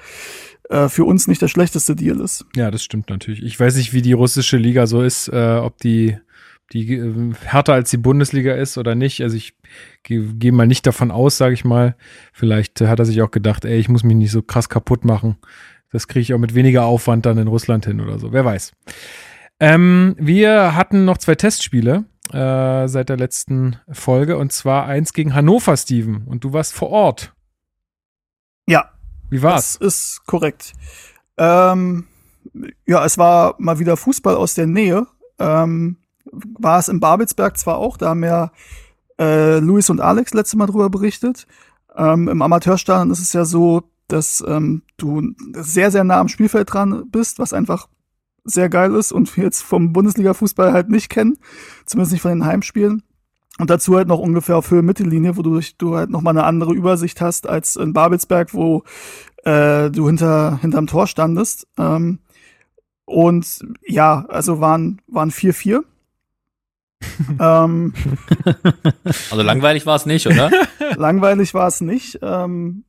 äh, 0.69 0.89
für 0.89 1.05
uns 1.05 1.27
nicht 1.27 1.41
der 1.41 1.47
schlechteste 1.47 1.95
Deal 1.95 2.19
ist. 2.19 2.45
Ja, 2.55 2.71
das 2.71 2.83
stimmt 2.83 3.09
natürlich. 3.09 3.43
Ich 3.43 3.59
weiß 3.59 3.75
nicht, 3.75 3.93
wie 3.93 4.01
die 4.01 4.13
russische 4.13 4.57
Liga 4.57 4.87
so 4.87 5.01
ist, 5.01 5.27
äh, 5.29 5.59
ob 5.61 5.77
die, 5.77 6.17
die 6.71 6.95
äh, 6.95 7.33
härter 7.43 7.73
als 7.73 7.91
die 7.91 7.97
Bundesliga 7.97 8.55
ist 8.55 8.77
oder 8.77 8.95
nicht. 8.95 9.21
Also 9.21 9.37
ich 9.37 9.53
gehe 10.03 10.23
geh 10.33 10.51
mal 10.51 10.67
nicht 10.67 10.87
davon 10.87 11.11
aus, 11.11 11.37
sage 11.37 11.53
ich 11.53 11.63
mal. 11.63 11.95
Vielleicht 12.31 12.81
hat 12.81 12.99
er 12.99 13.05
sich 13.05 13.21
auch 13.21 13.31
gedacht, 13.31 13.65
ey, 13.65 13.77
ich 13.77 13.89
muss 13.89 14.03
mich 14.03 14.17
nicht 14.17 14.31
so 14.31 14.41
krass 14.41 14.67
kaputt 14.67 15.05
machen. 15.05 15.37
Das 15.91 16.07
kriege 16.07 16.21
ich 16.21 16.33
auch 16.33 16.39
mit 16.39 16.55
weniger 16.55 16.85
Aufwand 16.85 17.25
dann 17.27 17.37
in 17.37 17.47
Russland 17.47 17.85
hin 17.85 18.01
oder 18.01 18.17
so. 18.17 18.33
Wer 18.33 18.43
weiß. 18.43 18.73
Ähm, 19.59 20.15
wir 20.19 20.75
hatten 20.75 21.05
noch 21.05 21.17
zwei 21.17 21.35
Testspiele 21.35 22.05
äh, 22.31 22.87
seit 22.87 23.09
der 23.09 23.17
letzten 23.17 23.77
Folge 23.91 24.37
und 24.37 24.51
zwar 24.51 24.85
eins 24.85 25.13
gegen 25.13 25.33
Hannover, 25.33 25.77
Steven. 25.77 26.25
Und 26.25 26.43
du 26.43 26.53
warst 26.53 26.73
vor 26.73 26.89
Ort. 26.89 27.33
Ja, 28.67 28.91
Wie 29.29 29.41
war's? 29.41 29.77
das 29.79 29.87
ist 29.87 30.25
korrekt. 30.25 30.73
Ähm, 31.37 32.07
ja, 32.85 33.05
es 33.05 33.17
war 33.17 33.55
mal 33.57 33.79
wieder 33.79 33.97
Fußball 33.97 34.35
aus 34.35 34.53
der 34.53 34.67
Nähe. 34.67 35.07
Ähm, 35.39 35.97
war 36.31 36.79
es 36.79 36.87
in 36.87 36.99
Babelsberg 36.99 37.57
zwar 37.57 37.77
auch, 37.77 37.97
da 37.97 38.09
haben 38.09 38.23
ja 38.23 38.51
äh, 39.19 39.59
Luis 39.59 39.89
und 39.89 39.99
Alex 40.01 40.33
letztes 40.33 40.55
Mal 40.55 40.67
drüber 40.67 40.89
berichtet. 40.89 41.47
Ähm, 41.95 42.27
Im 42.27 42.41
Amateurstadion 42.41 43.11
ist 43.11 43.19
es 43.19 43.33
ja 43.33 43.45
so, 43.45 43.83
dass 44.07 44.43
ähm, 44.47 44.83
du 44.97 45.33
sehr, 45.53 45.91
sehr 45.91 46.03
nah 46.03 46.19
am 46.19 46.27
Spielfeld 46.27 46.73
dran 46.73 47.09
bist, 47.09 47.39
was 47.39 47.53
einfach 47.53 47.87
sehr 48.43 48.69
geil 48.69 48.93
ist 48.95 49.11
und 49.11 49.35
wir 49.37 49.45
jetzt 49.45 49.61
vom 49.61 49.93
Bundesliga-Fußball 49.93 50.73
halt 50.73 50.89
nicht 50.89 51.09
kennen, 51.09 51.37
zumindest 51.85 52.13
nicht 52.13 52.21
von 52.21 52.31
den 52.31 52.45
Heimspielen. 52.45 53.03
Und 53.59 53.69
dazu 53.69 53.95
halt 53.95 54.07
noch 54.07 54.19
ungefähr 54.19 54.57
auf 54.57 54.71
Höhe 54.71 54.81
Mittellinie, 54.81 55.37
wodurch 55.37 55.77
du 55.77 55.95
halt 55.95 56.09
noch 56.09 56.21
mal 56.21 56.31
eine 56.31 56.43
andere 56.43 56.73
Übersicht 56.73 57.21
hast 57.21 57.47
als 57.47 57.75
in 57.75 57.93
Babelsberg, 57.93 58.53
wo 58.53 58.83
äh, 59.43 59.91
du 59.91 60.07
hinter 60.07 60.57
hinterm 60.61 60.87
Tor 60.87 61.05
standest. 61.05 61.67
Ähm, 61.77 62.19
und 63.05 63.59
ja, 63.85 64.25
also 64.27 64.59
waren 64.59 65.01
waren 65.07 65.29
4-4. 65.29 65.83
ähm, 67.39 67.93
Also 69.29 69.43
langweilig 69.43 69.85
war 69.85 69.97
es 69.97 70.05
nicht, 70.05 70.25
oder? 70.25 70.49
langweilig 70.95 71.53
war 71.53 71.67
es 71.67 71.81
nicht. 71.81 72.19
Ähm, 72.21 72.85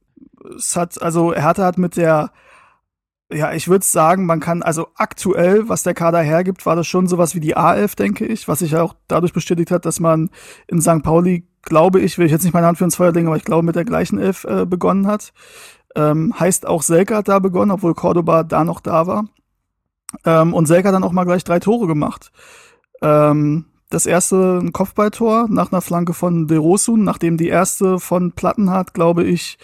es 0.56 0.76
hat, 0.76 1.00
also 1.02 1.34
Hertha 1.34 1.64
hat 1.64 1.78
mit 1.78 1.96
der, 1.96 2.32
ja, 3.32 3.52
ich 3.52 3.68
würde 3.68 3.84
sagen, 3.84 4.26
man 4.26 4.40
kann, 4.40 4.62
also 4.62 4.88
aktuell, 4.96 5.68
was 5.68 5.82
der 5.82 5.94
Kader 5.94 6.20
hergibt, 6.20 6.66
war 6.66 6.76
das 6.76 6.86
schon 6.86 7.06
sowas 7.06 7.34
wie 7.34 7.40
die 7.40 7.56
A11, 7.56 7.96
denke 7.96 8.26
ich, 8.26 8.48
was 8.48 8.58
sich 8.58 8.72
ja 8.72 8.82
auch 8.82 8.94
dadurch 9.08 9.32
bestätigt 9.32 9.70
hat, 9.70 9.86
dass 9.86 9.98
man 9.98 10.30
in 10.68 10.80
St. 10.80 11.02
Pauli, 11.02 11.46
glaube 11.62 12.00
ich, 12.00 12.18
will 12.18 12.26
ich 12.26 12.32
jetzt 12.32 12.44
nicht 12.44 12.52
meine 12.52 12.66
Hand 12.66 12.78
für 12.78 12.84
ins 12.84 12.96
Feuer 12.96 13.12
legen, 13.12 13.26
aber 13.26 13.36
ich 13.36 13.44
glaube, 13.44 13.64
mit 13.64 13.76
der 13.76 13.84
gleichen 13.84 14.18
Elf 14.18 14.44
äh, 14.44 14.66
begonnen 14.66 15.06
hat. 15.06 15.32
Ähm, 15.96 16.38
heißt 16.38 16.66
auch 16.66 16.82
Selke 16.82 17.16
hat 17.16 17.28
da 17.28 17.38
begonnen, 17.38 17.70
obwohl 17.70 17.94
Cordoba 17.94 18.42
da 18.42 18.64
noch 18.64 18.80
da 18.80 19.06
war. 19.06 19.24
Ähm, 20.24 20.52
und 20.52 20.66
Selke 20.66 20.88
hat 20.88 20.94
dann 20.94 21.04
auch 21.04 21.12
mal 21.12 21.24
gleich 21.24 21.44
drei 21.44 21.60
Tore 21.60 21.86
gemacht. 21.86 22.30
Ähm, 23.00 23.66
das 23.90 24.06
erste 24.06 24.58
ein 24.58 24.72
Kopfballtor 24.72 25.46
nach 25.48 25.70
einer 25.70 25.80
Flanke 25.80 26.14
von 26.14 26.48
De 26.48 26.58
Rosun, 26.58 27.04
nachdem 27.04 27.36
die 27.36 27.48
erste 27.48 28.00
von 28.00 28.32
Plattenhardt, 28.32 28.92
glaube 28.92 29.24
ich, 29.24 29.56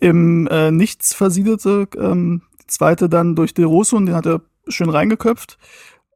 im 0.00 0.46
äh, 0.46 0.70
Nichts 0.70 1.12
versiedelte. 1.12 1.88
Ähm, 1.98 2.42
zweite 2.66 3.08
dann 3.08 3.34
durch 3.34 3.54
De 3.54 3.64
Rosun, 3.64 4.06
den 4.06 4.14
hat 4.14 4.26
er 4.26 4.42
schön 4.68 4.90
reingeköpft. 4.90 5.58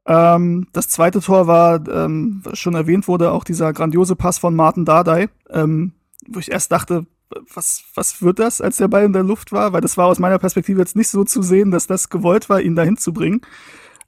Ähm, 0.05 0.67
das 0.73 0.87
zweite 0.89 1.21
Tor 1.21 1.47
war, 1.47 1.87
ähm, 1.87 2.41
was 2.43 2.57
schon 2.57 2.75
erwähnt 2.75 3.07
wurde, 3.07 3.31
auch 3.31 3.43
dieser 3.43 3.73
grandiose 3.73 4.15
Pass 4.15 4.39
von 4.39 4.55
Martin 4.55 4.85
Dardai, 4.85 5.29
ähm, 5.49 5.93
wo 6.27 6.39
ich 6.39 6.51
erst 6.51 6.71
dachte, 6.71 7.05
was, 7.53 7.83
was 7.93 8.21
wird 8.21 8.39
das, 8.39 8.59
als 8.59 8.77
der 8.77 8.87
Ball 8.87 9.03
in 9.03 9.13
der 9.13 9.23
Luft 9.23 9.51
war? 9.51 9.71
Weil 9.73 9.81
das 9.81 9.97
war 9.97 10.07
aus 10.07 10.19
meiner 10.19 10.39
Perspektive 10.39 10.79
jetzt 10.79 10.95
nicht 10.95 11.09
so 11.09 11.23
zu 11.23 11.41
sehen, 11.41 11.69
dass 11.71 11.85
das 11.85 12.09
gewollt 12.09 12.49
war, 12.49 12.61
ihn 12.61 12.75
dahin 12.75 12.97
zu 12.97 13.13
bringen. 13.13 13.41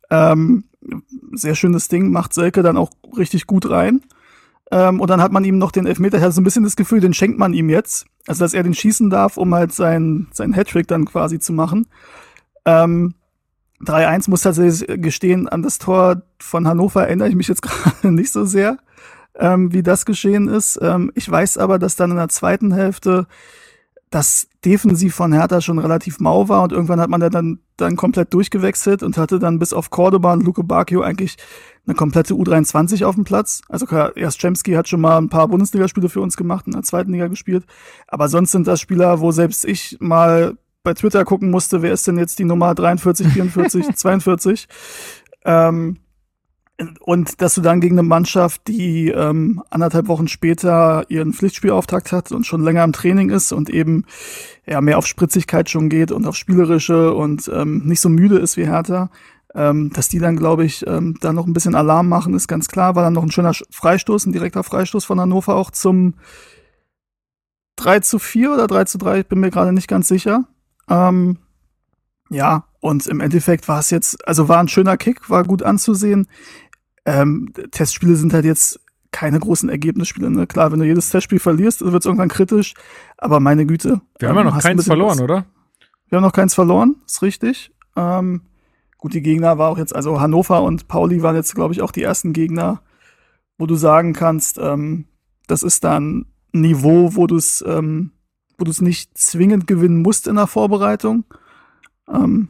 Ähm, 0.10 0.64
sehr 1.34 1.56
schönes 1.56 1.88
Ding, 1.88 2.12
macht 2.12 2.34
Selke 2.34 2.64
dann 2.64 2.78
auch 2.78 2.90
richtig 3.16 3.46
gut 3.46 3.70
rein. 3.70 4.02
Ähm, 4.72 5.00
und 5.00 5.10
dann 5.10 5.22
hat 5.22 5.32
man 5.32 5.44
ihm 5.44 5.58
noch 5.58 5.72
den 5.72 5.86
Elfmeter, 5.86 6.18
ich 6.18 6.24
hatte 6.24 6.34
so 6.34 6.42
ein 6.42 6.46
bisschen 6.46 6.64
das 6.64 6.76
Gefühl, 6.76 7.00
den 7.00 7.14
schenkt 7.14 7.38
man 7.38 7.54
ihm 7.54 7.70
jetzt. 7.70 8.06
Also, 8.28 8.44
dass 8.44 8.54
er 8.54 8.64
den 8.64 8.74
schießen 8.74 9.10
darf, 9.10 9.38
um 9.38 9.54
halt 9.54 9.74
sein, 9.74 10.28
sein 10.32 10.54
Hattrick 10.54 10.88
dann 10.88 11.06
quasi 11.06 11.40
zu 11.40 11.54
machen. 11.54 11.88
Ähm, 12.66 13.16
3-1 13.86 14.30
muss 14.30 14.42
tatsächlich 14.42 15.02
gestehen, 15.02 15.48
an 15.48 15.64
das 15.64 15.80
Tor 15.80 16.22
von 16.40 16.68
Hannover 16.68 17.06
erinnere 17.06 17.30
ich 17.30 17.36
mich 17.36 17.48
jetzt 17.48 17.62
gerade 17.64 18.12
nicht 18.12 18.32
so 18.32 18.46
sehr, 18.46 18.78
ähm, 19.36 19.74
wie 19.74 19.84
das 19.84 20.06
geschehen 20.06 20.48
ist. 20.48 20.80
Ähm, 20.82 21.12
ich 21.16 21.30
weiß 21.30 21.58
aber, 21.58 21.80
dass 21.80 21.96
dann 21.96 22.12
in 22.12 22.18
der 22.18 22.30
zweiten 22.30 22.74
Hälfte 22.74 23.28
das 24.12 24.50
defensiv 24.66 25.16
von 25.16 25.32
Hertha 25.32 25.62
schon 25.62 25.80
relativ 25.80 26.20
mau 26.20 26.50
war 26.50 26.64
und 26.64 26.74
irgendwann 26.74 27.00
hat 27.00 27.10
man 27.10 27.22
dann, 27.22 27.60
dann 27.78 27.96
komplett 27.96 28.34
durchgewechselt 28.34 29.04
und 29.04 29.18
hatte 29.18 29.40
dann 29.40 29.58
bis 29.58 29.72
auf 29.72 29.90
Cordoba 29.90 30.34
und 30.34 30.44
Luke 30.44 30.64
Bacchio 30.66 31.02
eigentlich 31.02 31.38
eine 31.88 31.96
komplette 31.96 32.34
U23 32.34 33.06
auf 33.06 33.16
dem 33.16 33.24
Platz. 33.24 33.62
Also 33.70 33.88
Chemsky 33.88 34.74
hat 34.74 34.90
schon 34.90 35.02
mal 35.02 35.18
ein 35.18 35.30
paar 35.30 35.48
Bundesligaspiele 35.48 36.10
für 36.10 36.22
uns 36.22 36.36
gemacht, 36.36 36.68
in 36.68 36.74
der 36.74 36.84
zweiten 36.84 37.14
Liga 37.14 37.28
gespielt. 37.28 37.64
Aber 38.08 38.28
sonst 38.28 38.52
sind 38.52 38.68
das 38.68 38.82
Spieler, 38.82 39.22
wo 39.22 39.32
selbst 39.32 39.64
ich 39.64 39.98
mal 40.02 40.58
bei 40.84 40.94
Twitter 40.94 41.26
gucken 41.26 41.52
musste, 41.52 41.82
wer 41.82 41.94
ist 41.94 42.08
denn 42.08 42.18
jetzt 42.18 42.40
die 42.40 42.46
Nummer 42.46 42.74
43, 42.76 43.28
44, 43.28 43.96
42. 43.96 44.68
Ähm, 45.46 45.98
und 47.00 47.42
dass 47.42 47.56
du 47.56 47.62
dann 47.62 47.80
gegen 47.80 48.00
eine 48.00 48.08
Mannschaft, 48.08 48.68
die 48.68 49.10
ähm, 49.10 49.62
anderthalb 49.70 50.08
Wochen 50.08 50.28
später 50.28 51.06
ihren 51.10 51.34
Pflichtspielauftakt 51.34 52.12
hat 52.12 52.32
und 52.32 52.46
schon 52.46 52.64
länger 52.64 52.84
im 52.84 52.94
Training 52.94 53.30
ist 53.30 53.52
und 53.52 53.70
eben 53.70 54.06
ja 54.66 54.82
mehr 54.82 54.98
auf 54.98 55.06
Spritzigkeit 55.06 55.70
schon 55.70 55.90
geht 55.90 56.12
und 56.12 56.26
auf 56.26 56.36
spielerische 56.36 57.14
und 57.14 57.50
ähm, 57.54 57.84
nicht 57.86 58.02
so 58.02 58.10
müde 58.10 58.40
ist 58.40 58.58
wie 58.58 58.66
Hertha, 58.66 59.12
ähm, 59.54 59.92
dass 59.94 60.10
die 60.10 60.20
dann, 60.20 60.38
glaube 60.38 60.66
ich, 60.66 60.86
ähm, 60.88 61.18
da 61.22 61.34
noch 61.34 61.46
ein 61.46 61.54
bisschen 61.54 61.76
Alarm 61.76 62.10
machen, 62.10 62.34
ist 62.34 62.48
ganz 62.48 62.68
klar. 62.68 62.96
War 62.96 63.04
dann 63.04 63.14
noch 63.14 63.24
ein 63.24 63.32
schöner 63.32 63.54
Freistoß, 63.70 64.26
ein 64.26 64.34
direkter 64.34 64.64
Freistoß 64.64 65.06
von 65.06 65.20
Hannover 65.20 65.56
auch 65.56 65.72
zum 65.72 66.16
3 67.76 68.00
zu 68.00 68.20
4 68.20 68.54
oder 68.54 68.68
3 68.68 68.86
zu 68.86 68.98
3, 68.98 69.20
ich 69.20 69.28
bin 69.28 69.40
mir 69.40 69.50
gerade 69.50 69.74
nicht 69.74 69.88
ganz 69.88 70.08
sicher. 70.08 70.46
Ähm, 70.92 71.38
ja, 72.30 72.66
und 72.82 73.08
im 73.08 73.20
Endeffekt 73.20 73.68
war 73.68 73.80
es 73.80 73.90
jetzt, 73.90 74.28
also 74.28 74.50
war 74.50 74.60
ein 74.60 74.68
schöner 74.68 74.98
Kick, 74.98 75.30
war 75.30 75.44
gut 75.44 75.64
anzusehen. 75.64 76.28
Ähm, 77.06 77.52
Testspiele 77.72 78.16
sind 78.16 78.34
halt 78.34 78.46
jetzt 78.46 78.80
keine 79.12 79.40
großen 79.40 79.70
Ergebnisspiele. 79.70 80.30
Ne? 80.30 80.48
Klar, 80.48 80.72
wenn 80.72 80.80
du 80.80 80.86
jedes 80.86 81.10
Testspiel 81.10 81.40
verlierst, 81.40 81.82
wird 81.82 81.96
es 82.02 82.06
irgendwann 82.06 82.30
kritisch. 82.30 82.74
Aber 83.18 83.40
meine 83.40 83.66
Güte. 83.66 84.02
Wir 84.20 84.30
haben 84.30 84.36
ja 84.36 84.42
ähm, 84.42 84.48
noch 84.48 84.60
keins 84.60 84.86
verloren, 84.86 85.18
was- 85.18 85.22
oder? 85.22 85.46
Wir 86.10 86.18
haben 86.18 86.24
noch 86.24 86.34
keins 86.34 86.54
verloren, 86.54 86.98
ist 87.06 87.22
richtig. 87.22 87.72
Ähm, 87.96 88.42
gut, 88.98 89.14
die 89.14 89.22
Gegner 89.22 89.58
war 89.58 89.70
auch 89.70 89.78
jetzt, 89.78 89.96
also 89.96 90.20
Hannover 90.20 90.62
und 90.62 90.90
Pauli 90.90 91.24
waren 91.24 91.36
jetzt, 91.38 91.56
glaube 91.56 91.74
ich, 91.74 91.82
auch 91.82 91.92
die 91.92 92.04
ersten 92.04 92.34
Gegner, 92.34 92.82
wo 93.58 93.66
du 93.66 93.76
sagen 93.76 94.12
kannst, 94.12 94.58
ähm, 94.58 95.06
das 95.48 95.64
ist 95.64 95.86
dann 95.86 96.26
ein 96.54 96.62
Niveau, 96.62 97.16
wo 97.16 97.28
du 97.28 97.38
es, 97.38 97.64
ähm, 97.66 98.12
wo 98.62 98.66
du 98.66 98.72
es 98.72 98.80
nicht 98.80 99.18
zwingend 99.18 99.68
gewinnen 99.68 100.02
musst 100.02 100.28
in 100.28 100.36
der 100.36 100.48
Vorbereitung. 100.48 101.26
Ähm, 102.08 102.50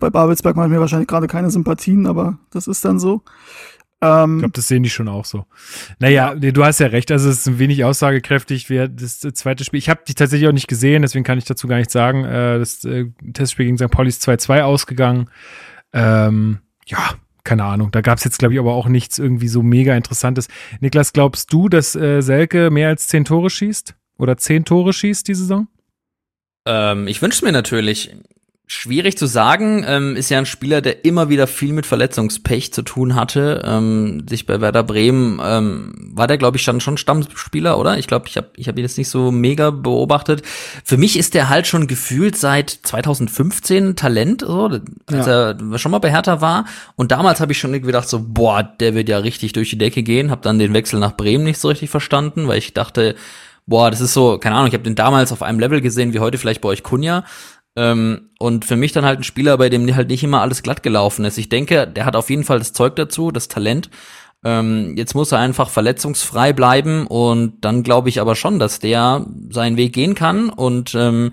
bei 0.00 0.10
Babelsberg 0.10 0.56
mache 0.56 0.66
ich 0.66 0.72
mir 0.72 0.80
wahrscheinlich 0.80 1.08
gerade 1.08 1.28
keine 1.28 1.50
Sympathien, 1.50 2.06
aber 2.06 2.38
das 2.50 2.66
ist 2.66 2.84
dann 2.84 2.98
so. 2.98 3.22
Ähm, 4.00 4.36
ich 4.36 4.40
glaube, 4.40 4.54
das 4.54 4.66
sehen 4.66 4.82
die 4.82 4.90
schon 4.90 5.08
auch 5.08 5.24
so. 5.24 5.44
Naja, 6.00 6.34
ja. 6.34 6.50
du 6.50 6.64
hast 6.64 6.80
ja 6.80 6.88
recht, 6.88 7.12
also 7.12 7.28
es 7.28 7.40
ist 7.40 7.48
ein 7.48 7.58
wenig 7.58 7.84
aussagekräftig, 7.84 8.70
wer 8.70 8.88
das 8.88 9.20
zweite 9.20 9.64
Spiel. 9.64 9.78
Ich 9.78 9.88
habe 9.88 10.00
die 10.08 10.14
tatsächlich 10.14 10.48
auch 10.48 10.54
nicht 10.54 10.68
gesehen, 10.68 11.02
deswegen 11.02 11.24
kann 11.24 11.38
ich 11.38 11.44
dazu 11.44 11.68
gar 11.68 11.76
nichts 11.76 11.92
sagen. 11.92 12.24
Äh, 12.24 12.58
das 12.58 12.82
äh, 12.84 13.06
Testspiel 13.32 13.66
gegen 13.66 13.78
St. 13.78 13.90
Pauli 13.90 14.08
ist 14.08 14.26
2-2 14.26 14.62
ausgegangen. 14.62 15.30
Ähm, 15.92 16.58
ja, 16.86 17.10
keine 17.44 17.64
Ahnung. 17.64 17.90
Da 17.92 18.00
gab 18.00 18.18
es 18.18 18.24
jetzt, 18.24 18.38
glaube 18.38 18.54
ich, 18.54 18.60
aber 18.60 18.72
auch 18.72 18.88
nichts 18.88 19.18
irgendwie 19.18 19.48
so 19.48 19.62
mega 19.62 19.94
Interessantes. 19.94 20.48
Niklas, 20.80 21.12
glaubst 21.12 21.52
du, 21.52 21.68
dass 21.68 21.94
äh, 21.94 22.22
Selke 22.22 22.70
mehr 22.70 22.88
als 22.88 23.06
zehn 23.06 23.24
Tore 23.24 23.50
schießt? 23.50 23.94
Oder 24.18 24.36
zehn 24.36 24.64
Tore 24.64 24.92
schießt 24.92 25.26
die 25.28 25.34
Saison? 25.34 25.68
Ähm, 26.66 27.08
ich 27.08 27.22
wünsche 27.22 27.44
mir 27.44 27.52
natürlich. 27.52 28.14
Schwierig 28.68 29.18
zu 29.18 29.26
sagen, 29.26 29.84
ähm, 29.86 30.16
ist 30.16 30.30
ja 30.30 30.38
ein 30.38 30.46
Spieler, 30.46 30.80
der 30.80 31.04
immer 31.04 31.28
wieder 31.28 31.46
viel 31.46 31.74
mit 31.74 31.84
Verletzungspech 31.84 32.72
zu 32.72 32.80
tun 32.80 33.14
hatte. 33.14 33.60
Ähm, 33.66 34.24
sich 34.26 34.46
bei 34.46 34.62
Werder 34.62 34.82
Bremen 34.82 35.40
ähm, 35.44 35.92
war 36.14 36.26
der, 36.26 36.38
glaube 36.38 36.56
ich, 36.56 36.62
schon, 36.62 36.80
schon 36.80 36.96
Stammspieler, 36.96 37.76
oder? 37.76 37.98
Ich 37.98 38.06
glaube, 38.06 38.28
ich 38.28 38.38
habe 38.38 38.48
ich 38.56 38.68
hab 38.68 38.78
ihn 38.78 38.84
jetzt 38.84 38.96
nicht 38.96 39.10
so 39.10 39.30
mega 39.30 39.68
beobachtet. 39.70 40.40
Für 40.84 40.96
mich 40.96 41.18
ist 41.18 41.34
der 41.34 41.50
halt 41.50 41.66
schon 41.66 41.86
gefühlt 41.86 42.38
seit 42.38 42.70
2015 42.70 43.94
Talent, 43.94 44.40
so, 44.40 44.80
als 45.06 45.26
ja. 45.26 45.50
er 45.50 45.78
schon 45.78 45.92
mal 45.92 45.98
bei 45.98 46.10
Hertha 46.10 46.40
war. 46.40 46.64
Und 46.96 47.12
damals 47.12 47.40
habe 47.40 47.52
ich 47.52 47.58
schon 47.58 47.74
irgendwie 47.74 47.92
gedacht, 47.92 48.08
so, 48.08 48.24
boah, 48.26 48.62
der 48.62 48.94
wird 48.94 49.10
ja 49.10 49.18
richtig 49.18 49.52
durch 49.52 49.68
die 49.68 49.78
Decke 49.78 50.02
gehen. 50.02 50.30
Hab 50.30 50.40
dann 50.40 50.58
den 50.58 50.72
Wechsel 50.72 50.98
nach 50.98 51.16
Bremen 51.16 51.44
nicht 51.44 51.58
so 51.58 51.68
richtig 51.68 51.90
verstanden, 51.90 52.48
weil 52.48 52.56
ich 52.56 52.72
dachte, 52.72 53.16
boah, 53.72 53.90
das 53.90 54.02
ist 54.02 54.12
so, 54.12 54.36
keine 54.36 54.56
Ahnung, 54.56 54.68
ich 54.68 54.74
habe 54.74 54.84
den 54.84 54.96
damals 54.96 55.32
auf 55.32 55.40
einem 55.40 55.58
Level 55.58 55.80
gesehen 55.80 56.12
wie 56.12 56.18
heute 56.18 56.36
vielleicht 56.36 56.60
bei 56.60 56.68
euch 56.68 56.82
Kunja. 56.82 57.24
Ähm, 57.74 58.28
und 58.38 58.66
für 58.66 58.76
mich 58.76 58.92
dann 58.92 59.06
halt 59.06 59.20
ein 59.20 59.24
Spieler, 59.24 59.56
bei 59.56 59.70
dem 59.70 59.96
halt 59.96 60.08
nicht 60.08 60.22
immer 60.22 60.42
alles 60.42 60.62
glatt 60.62 60.82
gelaufen 60.82 61.24
ist. 61.24 61.38
Ich 61.38 61.48
denke, 61.48 61.86
der 61.86 62.04
hat 62.04 62.14
auf 62.14 62.28
jeden 62.28 62.44
Fall 62.44 62.58
das 62.58 62.74
Zeug 62.74 62.96
dazu, 62.96 63.30
das 63.30 63.48
Talent. 63.48 63.88
Ähm, 64.44 64.94
jetzt 64.98 65.14
muss 65.14 65.32
er 65.32 65.38
einfach 65.38 65.70
verletzungsfrei 65.70 66.52
bleiben 66.52 67.06
und 67.06 67.64
dann 67.64 67.82
glaube 67.82 68.10
ich 68.10 68.20
aber 68.20 68.36
schon, 68.36 68.58
dass 68.58 68.78
der 68.78 69.24
seinen 69.48 69.78
Weg 69.78 69.94
gehen 69.94 70.14
kann 70.14 70.50
und 70.50 70.94
ähm, 70.94 71.32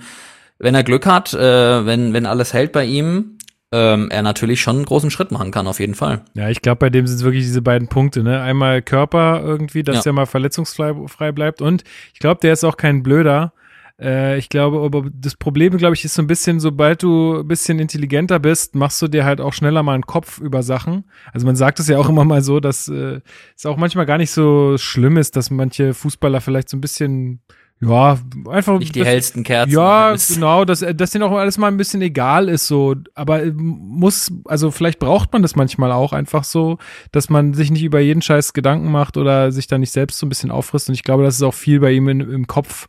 wenn 0.59 0.75
er 0.75 0.83
Glück 0.83 1.05
hat, 1.05 1.33
äh, 1.33 1.85
wenn, 1.85 2.13
wenn 2.13 2.25
alles 2.25 2.53
hält 2.53 2.71
bei 2.71 2.85
ihm, 2.85 3.37
ähm, 3.71 4.09
er 4.09 4.23
natürlich 4.23 4.61
schon 4.61 4.77
einen 4.77 4.85
großen 4.85 5.11
Schritt 5.11 5.31
machen 5.31 5.51
kann, 5.51 5.67
auf 5.67 5.79
jeden 5.79 5.95
Fall. 5.95 6.21
Ja, 6.33 6.49
ich 6.49 6.61
glaube, 6.61 6.79
bei 6.79 6.89
dem 6.89 7.05
sind 7.05 7.17
es 7.17 7.23
wirklich 7.23 7.43
diese 7.43 7.61
beiden 7.61 7.87
Punkte, 7.87 8.23
ne? 8.23 8.41
Einmal 8.41 8.81
Körper 8.81 9.41
irgendwie, 9.43 9.83
dass 9.83 9.97
ja. 9.97 10.01
der 10.03 10.13
mal 10.13 10.25
verletzungsfrei 10.25 11.31
bleibt 11.31 11.61
und 11.61 11.83
ich 12.13 12.19
glaube, 12.19 12.41
der 12.41 12.53
ist 12.53 12.63
auch 12.63 12.77
kein 12.77 13.03
Blöder. 13.03 13.53
Äh, 13.99 14.37
ich 14.37 14.49
glaube, 14.49 14.79
aber 14.79 15.09
das 15.13 15.35
Problem, 15.35 15.77
glaube 15.77 15.95
ich, 15.95 16.03
ist 16.03 16.15
so 16.15 16.21
ein 16.21 16.27
bisschen, 16.27 16.59
sobald 16.59 17.03
du 17.03 17.39
ein 17.39 17.47
bisschen 17.47 17.79
intelligenter 17.79 18.39
bist, 18.39 18.75
machst 18.75 19.01
du 19.01 19.07
dir 19.07 19.25
halt 19.25 19.41
auch 19.41 19.53
schneller 19.53 19.83
mal 19.83 19.93
einen 19.93 20.05
Kopf 20.05 20.39
über 20.39 20.63
Sachen. 20.63 21.05
Also 21.33 21.45
man 21.45 21.55
sagt 21.55 21.79
es 21.79 21.87
ja 21.87 21.97
auch 21.97 22.09
immer 22.09 22.25
mal 22.25 22.41
so, 22.41 22.59
dass 22.59 22.87
äh, 22.87 23.21
es 23.55 23.65
auch 23.65 23.77
manchmal 23.77 24.05
gar 24.05 24.17
nicht 24.17 24.31
so 24.31 24.77
schlimm 24.77 25.17
ist, 25.17 25.35
dass 25.35 25.51
manche 25.51 25.93
Fußballer 25.93 26.41
vielleicht 26.41 26.69
so 26.69 26.77
ein 26.77 26.81
bisschen 26.81 27.41
ja, 27.81 28.17
einfach. 28.49 28.77
Nicht 28.77 28.95
die 28.95 28.99
das, 28.99 29.07
hellsten 29.07 29.43
Kerzen. 29.43 29.71
Ja, 29.71 30.13
genau, 30.33 30.65
dass, 30.65 30.85
dass 30.95 31.11
denen 31.11 31.23
auch 31.23 31.31
alles 31.31 31.57
mal 31.57 31.67
ein 31.67 31.77
bisschen 31.77 32.01
egal 32.01 32.49
ist, 32.49 32.67
so. 32.67 32.95
Aber 33.15 33.45
muss, 33.53 34.33
also 34.45 34.69
vielleicht 34.69 34.99
braucht 34.99 35.31
man 35.31 35.41
das 35.41 35.55
manchmal 35.55 35.93
auch 35.93 36.11
einfach 36.11 36.43
so, 36.43 36.77
dass 37.13 37.29
man 37.29 37.53
sich 37.53 37.71
nicht 37.71 37.83
über 37.83 38.01
jeden 38.01 38.21
Scheiß 38.21 38.51
Gedanken 38.51 38.91
macht 38.91 39.15
oder 39.15 39.53
sich 39.53 39.67
da 39.67 39.77
nicht 39.77 39.91
selbst 39.91 40.19
so 40.19 40.25
ein 40.25 40.29
bisschen 40.29 40.51
auffrisst. 40.51 40.89
Und 40.89 40.95
ich 40.95 41.03
glaube, 41.03 41.23
dass 41.23 41.35
es 41.35 41.41
auch 41.41 41.53
viel 41.53 41.79
bei 41.79 41.91
ihm 41.93 42.09
in, 42.09 42.19
im 42.19 42.47
Kopf 42.47 42.87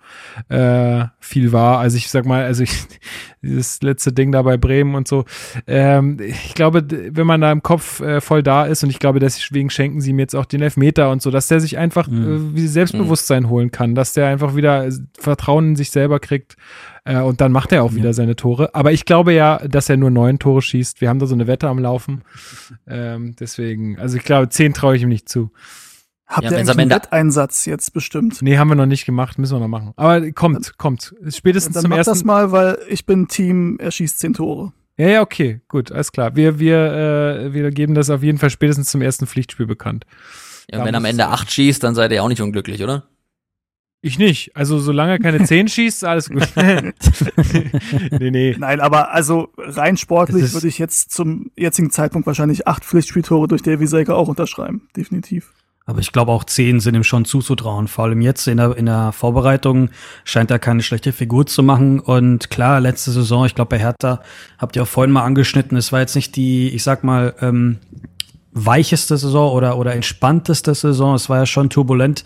äh, 0.49 1.05
viel 1.21 1.53
war. 1.53 1.79
Also 1.79 1.97
ich 1.97 2.11
sag 2.11 2.27
mal, 2.27 2.43
also 2.43 2.65
ich, 2.65 2.73
dieses 3.43 3.83
letzte 3.83 4.13
Ding 4.13 4.33
da 4.33 4.43
bei 4.43 4.57
Bremen 4.57 4.97
und 4.97 5.07
so. 5.07 5.25
Ähm, 5.69 6.19
ich 6.21 6.55
glaube, 6.55 6.85
wenn 6.89 7.27
man 7.29 7.41
da 7.41 7.53
im 7.53 7.63
Kopf 7.63 8.01
äh, 8.01 8.21
voll 8.21 8.43
da 8.43 8.65
ist 8.65 8.83
und 8.83 8.91
ich 8.91 8.99
glaube, 8.99 9.21
deswegen 9.21 9.71
schenken 9.71 10.01
sie 10.01 10.11
ihm 10.11 10.19
jetzt 10.19 10.35
auch 10.35 10.47
den 10.47 10.63
Elfmeter 10.63 11.13
und 11.13 11.23
so, 11.23 11.31
dass 11.31 11.47
der 11.47 11.61
sich 11.61 11.79
einfach 11.79 12.09
mhm. 12.09 12.57
äh, 12.57 12.67
Selbstbewusstsein 12.67 13.45
mhm. 13.45 13.51
holen 13.51 13.71
kann, 13.71 13.95
dass 13.95 14.15
der 14.15 14.27
einfach 14.27 14.57
wieder 14.57 14.80
Vertrauen 15.19 15.71
in 15.71 15.77
sich 15.77 15.91
selber 15.91 16.21
kriegt 16.21 16.57
äh, 17.05 17.21
und 17.21 17.41
dann 17.41 17.53
macht 17.53 17.73
er 17.73 17.83
auch 17.83 17.95
wieder 17.95 18.09
ja. 18.11 18.13
seine 18.13 18.37
Tore. 18.37 18.75
Aber 18.75 18.93
ich 18.93 19.05
glaube 19.05 19.33
ja, 19.33 19.59
dass 19.67 19.89
er 19.89 19.97
nur 19.97 20.11
neun 20.11 20.39
Tore 20.39 20.63
schießt. 20.63 21.01
Wir 21.01 21.09
haben 21.09 21.19
da 21.19 21.27
so 21.27 21.35
eine 21.35 21.47
Wette 21.47 21.69
am 21.69 21.79
Laufen. 21.79 22.23
Ähm, 22.87 23.35
deswegen, 23.39 23.99
also 23.99 24.17
ich 24.17 24.25
glaube, 24.25 24.49
zehn 24.49 24.75
traue 24.75 24.97
ich 24.97 25.03
ihm 25.03 25.09
nicht 25.09 25.29
zu. 25.29 25.51
Habt 26.31 26.45
ja, 26.45 26.53
ihr 26.53 26.59
einen 26.59 26.91
Wetteinsatz 26.91 27.67
jetzt 27.67 27.93
bestimmt? 27.93 28.41
Nee, 28.41 28.57
haben 28.57 28.69
wir 28.69 28.77
noch 28.77 28.87
nicht 28.87 29.05
gemacht, 29.05 29.37
müssen 29.37 29.57
wir 29.57 29.61
noch 29.61 29.69
machen. 29.69 29.93
Aber 29.97 30.31
kommt, 30.31 30.65
dann, 30.65 30.73
kommt. 30.79 31.13
Spätestens 31.29 31.75
dann 31.75 31.83
zum 31.83 31.93
ersten. 31.93 32.13
das 32.13 32.23
mal, 32.23 32.53
weil 32.53 32.79
ich 32.89 33.05
bin 33.05 33.27
Team, 33.27 33.79
er 33.81 33.91
schießt 33.91 34.21
zehn 34.21 34.35
Tore. 34.35 34.73
Ja, 34.97 35.09
ja, 35.09 35.23
okay, 35.23 35.61
gut, 35.67 35.91
alles 35.91 36.13
klar. 36.13 36.37
Wir, 36.37 36.61
wir, 36.61 36.77
äh, 36.77 37.53
wir 37.53 37.71
geben 37.73 37.95
das 37.95 38.11
auf 38.11 38.23
jeden 38.23 38.39
Fall 38.39 38.51
spätestens 38.51 38.91
zum 38.91 39.03
ersten 39.03 39.27
Pflichtspiel 39.27 39.67
bekannt. 39.67 40.05
Ja, 40.71 40.79
und 40.79 40.85
wenn 40.85 40.95
am 40.95 41.05
Ende 41.05 41.27
acht 41.27 41.51
schießt, 41.51 41.83
dann 41.83 41.97
seid 41.97 42.13
ihr 42.13 42.23
auch 42.23 42.29
nicht 42.29 42.43
unglücklich, 42.43 42.85
oder? 42.85 43.09
Ich 44.03 44.19
nicht. 44.19 44.57
Also 44.57 44.79
solange 44.79 45.13
er 45.13 45.19
keine 45.19 45.45
zehn 45.45 45.69
schießt, 45.69 46.05
alles 46.05 46.31
gut. 46.31 46.49
nee, 48.19 48.31
nee. 48.31 48.57
Nein, 48.59 48.81
aber 48.81 49.13
also 49.13 49.51
rein 49.59 49.97
sportlich 49.97 50.53
würde 50.55 50.69
ich 50.69 50.79
jetzt 50.79 51.13
zum 51.13 51.51
jetzigen 51.57 51.91
Zeitpunkt 51.91 52.27
wahrscheinlich 52.27 52.67
acht 52.67 52.85
Pflichtspieltore 52.85 53.49
durch 53.49 53.63
Davy 53.63 53.87
Selke 53.87 54.15
auch 54.15 54.29
unterschreiben. 54.29 54.89
Definitiv. 54.97 55.53
Aber 55.91 55.99
ich 55.99 56.13
glaube 56.13 56.31
auch 56.31 56.45
zehn 56.45 56.79
sind 56.79 56.95
ihm 56.95 57.03
schon 57.03 57.25
zuzutrauen. 57.25 57.89
Vor 57.89 58.05
allem 58.05 58.21
jetzt 58.21 58.47
in 58.47 58.59
der, 58.59 58.77
in 58.77 58.87
der 58.87 59.13
Vorbereitung 59.13 59.91
scheint 60.25 60.51
er 60.51 60.61
keine 60.61 60.83
schlechte 60.83 61.13
Figur 61.13 61.47
zu 61.47 61.63
machen. 61.63 61.99
Und 61.99 62.49
klar, 62.49 62.81
letzte 62.81 63.11
Saison, 63.11 63.45
ich 63.45 63.57
glaube 63.57 63.71
bei 63.71 63.79
Hertha, 63.81 64.23
habt 64.59 64.77
ihr 64.77 64.83
auch 64.83 64.89
vorhin 64.89 65.11
mal 65.11 65.25
angeschnitten, 65.25 65.77
es 65.77 65.91
war 65.91 66.01
jetzt 66.01 66.15
nicht 66.15 66.37
die, 66.37 66.69
ich 66.69 66.85
sag 66.85 67.03
mal, 67.03 67.35
ähm, 67.41 67.79
weicheste 68.53 69.17
Saison 69.17 69.53
oder, 69.53 69.79
oder 69.79 69.95
entspannteste 69.95 70.75
Saison. 70.75 71.15
Es 71.15 71.29
war 71.29 71.39
ja 71.39 71.47
schon 71.47 71.71
turbulent. 71.71 72.25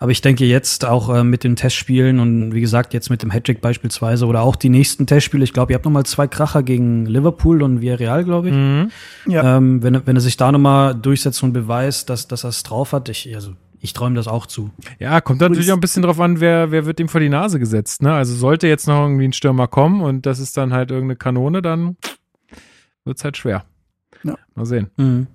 Aber 0.00 0.10
ich 0.10 0.20
denke 0.20 0.44
jetzt 0.44 0.84
auch 0.84 1.14
äh, 1.14 1.22
mit 1.22 1.44
den 1.44 1.56
Testspielen 1.56 2.18
und 2.18 2.54
wie 2.54 2.60
gesagt, 2.60 2.94
jetzt 2.94 3.10
mit 3.10 3.22
dem 3.22 3.30
Hattrick 3.30 3.60
beispielsweise 3.60 4.26
oder 4.26 4.42
auch 4.42 4.56
die 4.56 4.70
nächsten 4.70 5.06
Testspiele. 5.06 5.44
Ich 5.44 5.52
glaube, 5.52 5.72
ihr 5.72 5.74
habt 5.74 5.84
nochmal 5.84 6.06
zwei 6.06 6.26
Kracher 6.26 6.62
gegen 6.62 7.06
Liverpool 7.06 7.62
und 7.62 7.80
Villarreal, 7.80 8.24
glaube 8.24 8.48
ich. 8.48 8.54
Mhm. 8.54 8.90
Ja. 9.26 9.58
Ähm, 9.58 9.82
wenn, 9.82 10.06
wenn 10.06 10.16
er 10.16 10.22
sich 10.22 10.36
da 10.36 10.50
nochmal 10.50 10.94
durchsetzt 10.94 11.42
und 11.42 11.52
beweist, 11.52 12.10
dass, 12.10 12.26
dass 12.26 12.44
er 12.44 12.50
es 12.50 12.62
drauf 12.62 12.92
hat, 12.92 13.08
ich, 13.08 13.32
also 13.34 13.52
ich 13.78 13.92
träume 13.92 14.16
das 14.16 14.26
auch 14.26 14.46
zu. 14.46 14.70
Ja, 14.98 15.20
kommt 15.20 15.40
natürlich 15.40 15.70
auch 15.70 15.76
ein 15.76 15.80
bisschen 15.80 16.02
drauf 16.02 16.18
an, 16.18 16.40
wer, 16.40 16.70
wer 16.70 16.84
wird 16.86 16.98
ihm 16.98 17.08
vor 17.08 17.20
die 17.20 17.28
Nase 17.28 17.58
gesetzt. 17.58 18.02
Ne? 18.02 18.12
Also 18.12 18.34
sollte 18.34 18.66
jetzt 18.66 18.88
noch 18.88 19.02
irgendwie 19.02 19.26
ein 19.26 19.32
Stürmer 19.32 19.68
kommen 19.68 20.00
und 20.00 20.26
das 20.26 20.38
ist 20.38 20.56
dann 20.56 20.72
halt 20.72 20.90
irgendeine 20.90 21.16
Kanone, 21.16 21.62
dann 21.62 21.96
wird's 23.04 23.22
halt 23.24 23.36
schwer. 23.36 23.64
Ja. 24.22 24.36
Mal 24.54 24.66
sehen. 24.66 24.90
Mhm. 24.96 25.26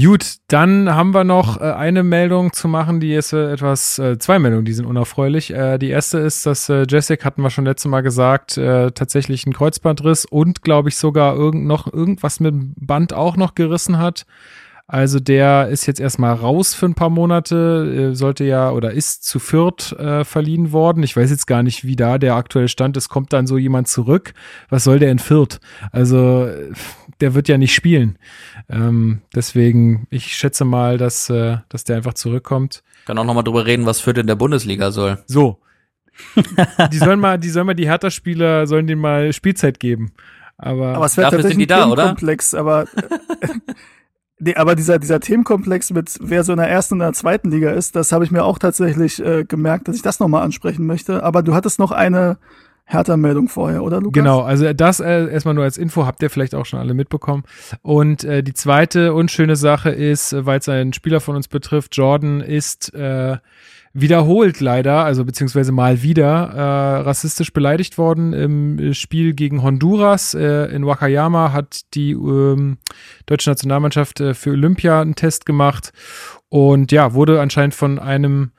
Gut, 0.00 0.36
dann 0.48 0.94
haben 0.94 1.12
wir 1.12 1.22
noch 1.22 1.60
äh, 1.60 1.64
eine 1.64 2.02
Meldung 2.02 2.54
zu 2.54 2.66
machen, 2.66 2.98
die 2.98 3.12
ist 3.12 3.34
äh, 3.34 3.52
etwas, 3.52 3.98
äh, 3.98 4.16
zwei 4.18 4.38
Meldungen, 4.38 4.64
die 4.64 4.72
sind 4.72 4.86
unerfreulich. 4.86 5.52
Äh, 5.52 5.76
die 5.76 5.90
erste 5.90 6.16
ist, 6.18 6.46
dass 6.46 6.70
äh, 6.70 6.86
Jessic, 6.88 7.26
hatten 7.26 7.42
wir 7.42 7.50
schon 7.50 7.66
letztes 7.66 7.90
Mal 7.90 8.00
gesagt, 8.00 8.56
äh, 8.56 8.90
tatsächlich 8.92 9.44
einen 9.44 9.52
Kreuzbandriss 9.52 10.24
und, 10.24 10.62
glaube 10.62 10.88
ich, 10.88 10.96
sogar 10.96 11.36
irgend 11.36 11.66
noch 11.66 11.92
irgendwas 11.92 12.40
mit 12.40 12.54
dem 12.54 12.72
Band 12.78 13.12
auch 13.12 13.36
noch 13.36 13.54
gerissen 13.54 13.98
hat. 13.98 14.24
Also 14.92 15.20
der 15.20 15.68
ist 15.68 15.86
jetzt 15.86 16.00
erstmal 16.00 16.34
raus 16.34 16.74
für 16.74 16.86
ein 16.86 16.94
paar 16.94 17.08
Monate, 17.08 18.10
äh, 18.12 18.14
sollte 18.14 18.44
ja 18.44 18.70
oder 18.72 18.92
ist 18.92 19.24
zu 19.24 19.38
Fürth 19.38 19.92
äh, 19.92 20.22
verliehen 20.24 20.72
worden. 20.72 21.02
Ich 21.02 21.16
weiß 21.16 21.30
jetzt 21.30 21.46
gar 21.46 21.62
nicht, 21.62 21.84
wie 21.84 21.96
da 21.96 22.18
der 22.18 22.34
aktuelle 22.34 22.68
Stand 22.68 22.96
ist. 22.96 23.08
Kommt 23.08 23.32
dann 23.32 23.46
so 23.46 23.56
jemand 23.56 23.88
zurück? 23.88 24.34
Was 24.68 24.84
soll 24.84 24.98
der 24.98 25.10
in 25.10 25.18
Fürth? 25.18 25.60
Also 25.92 26.46
der 27.22 27.34
wird 27.34 27.48
ja 27.48 27.56
nicht 27.56 27.74
spielen. 27.74 28.18
Ähm, 28.68 29.22
deswegen, 29.34 30.06
ich 30.10 30.36
schätze 30.36 30.64
mal, 30.64 30.98
dass, 30.98 31.30
äh, 31.30 31.58
dass 31.68 31.84
der 31.84 31.96
einfach 31.96 32.14
zurückkommt. 32.14 32.82
Kann 33.06 33.16
auch 33.16 33.24
nochmal 33.24 33.44
drüber 33.44 33.64
reden, 33.64 33.86
was 33.86 34.00
Fürth 34.00 34.18
in 34.18 34.26
der 34.26 34.34
Bundesliga 34.34 34.90
soll. 34.90 35.22
So. 35.26 35.58
die 36.92 36.98
sollen 36.98 37.20
mal, 37.20 37.38
die 37.38 37.48
sollen 37.48 37.66
mal 37.66 37.74
die 37.74 37.88
Hertha-Spieler, 37.88 38.66
sollen 38.66 38.86
denen 38.86 39.00
mal 39.00 39.32
Spielzeit 39.32 39.80
geben. 39.80 40.12
Aber, 40.58 40.96
aber 40.96 41.06
es 41.06 41.16
wäre 41.16 41.30
tatsächlich 41.30 41.70
ein 41.72 41.96
da, 41.96 42.06
Komplex, 42.08 42.52
aber 42.54 42.86
Nee, 44.44 44.56
aber 44.56 44.74
dieser, 44.74 44.98
dieser 44.98 45.20
Themenkomplex 45.20 45.92
mit 45.92 46.18
wer 46.20 46.42
so 46.42 46.52
in 46.52 46.58
der 46.58 46.68
ersten 46.68 46.94
und 46.94 46.98
der 46.98 47.12
zweiten 47.12 47.52
Liga 47.52 47.70
ist, 47.70 47.94
das 47.94 48.10
habe 48.10 48.24
ich 48.24 48.32
mir 48.32 48.42
auch 48.42 48.58
tatsächlich 48.58 49.24
äh, 49.24 49.44
gemerkt, 49.44 49.86
dass 49.86 49.94
ich 49.94 50.02
das 50.02 50.18
nochmal 50.18 50.42
ansprechen 50.42 50.84
möchte. 50.84 51.22
Aber 51.22 51.44
du 51.44 51.54
hattest 51.54 51.78
noch 51.78 51.92
eine 51.92 52.38
Hertha-Meldung 52.92 53.48
vorher, 53.48 53.82
oder 53.82 54.00
Lukas? 54.00 54.14
Genau, 54.14 54.40
also 54.40 54.72
das 54.72 55.00
äh, 55.00 55.30
erstmal 55.30 55.54
nur 55.54 55.64
als 55.64 55.78
Info, 55.78 56.06
habt 56.06 56.22
ihr 56.22 56.30
vielleicht 56.30 56.54
auch 56.54 56.66
schon 56.66 56.78
alle 56.78 56.94
mitbekommen. 56.94 57.44
Und 57.82 58.24
äh, 58.24 58.42
die 58.42 58.54
zweite 58.54 59.14
unschöne 59.14 59.56
Sache 59.56 59.90
ist, 59.90 60.32
äh, 60.32 60.46
weil 60.46 60.58
es 60.58 60.68
einen 60.68 60.92
Spieler 60.92 61.20
von 61.20 61.36
uns 61.36 61.48
betrifft, 61.48 61.96
Jordan 61.96 62.40
ist 62.40 62.94
äh, 62.94 63.38
wiederholt 63.94 64.60
leider, 64.60 65.04
also 65.04 65.24
beziehungsweise 65.24 65.70
mal 65.70 66.02
wieder 66.02 66.24
äh, 66.24 67.00
rassistisch 67.02 67.52
beleidigt 67.52 67.98
worden 67.98 68.32
im 68.32 68.94
Spiel 68.94 69.34
gegen 69.34 69.62
Honduras. 69.62 70.34
Äh, 70.34 70.74
in 70.74 70.86
Wakayama 70.86 71.52
hat 71.52 71.82
die 71.94 72.12
ähm, 72.12 72.78
deutsche 73.26 73.50
Nationalmannschaft 73.50 74.20
äh, 74.20 74.34
für 74.34 74.50
Olympia 74.50 75.00
einen 75.00 75.14
Test 75.14 75.44
gemacht 75.44 75.92
und 76.48 76.90
ja, 76.90 77.12
wurde 77.12 77.40
anscheinend 77.40 77.74
von 77.74 77.98
einem 77.98 78.52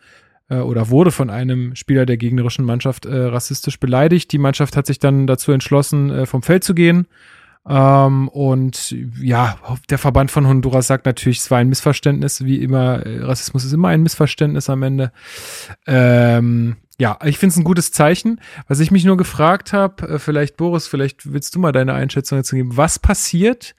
äh, 0.53 0.61
oder 0.61 0.89
wurde 0.89 1.11
von 1.11 1.29
einem 1.29 1.75
Spieler 1.75 2.05
der 2.05 2.17
gegnerischen 2.17 2.65
Mannschaft 2.65 3.05
äh, 3.05 3.15
rassistisch 3.15 3.79
beleidigt. 3.79 4.31
Die 4.31 4.37
Mannschaft 4.37 4.77
hat 4.77 4.85
sich 4.85 4.99
dann 4.99 5.27
dazu 5.27 5.51
entschlossen, 5.51 6.09
äh, 6.09 6.25
vom 6.25 6.43
Feld 6.43 6.63
zu 6.63 6.75
gehen. 6.75 7.07
Ähm, 7.67 8.27
und 8.27 8.93
ja, 9.21 9.57
der 9.89 9.97
Verband 9.97 10.31
von 10.31 10.47
Honduras 10.47 10.87
sagt 10.87 11.05
natürlich, 11.05 11.39
es 11.39 11.49
war 11.49 11.59
ein 11.59 11.69
Missverständnis, 11.69 12.43
wie 12.43 12.61
immer, 12.61 13.05
äh, 13.05 13.23
Rassismus 13.23 13.63
ist 13.63 13.73
immer 13.73 13.87
ein 13.87 14.03
Missverständnis 14.03 14.69
am 14.69 14.83
Ende. 14.83 15.11
Ähm, 15.87 16.75
ja, 16.99 17.17
ich 17.23 17.37
finde 17.37 17.53
es 17.53 17.57
ein 17.57 17.63
gutes 17.63 17.91
Zeichen. 17.91 18.39
Was 18.67 18.79
ich 18.79 18.91
mich 18.91 19.05
nur 19.05 19.17
gefragt 19.17 19.73
habe, 19.73 20.07
äh, 20.07 20.19
vielleicht 20.19 20.57
Boris, 20.57 20.87
vielleicht 20.87 21.31
willst 21.31 21.55
du 21.55 21.59
mal 21.59 21.71
deine 21.71 21.93
Einschätzung 21.93 22.39
dazu 22.39 22.55
geben. 22.55 22.75
Was 22.75 22.99
passiert 22.99 23.75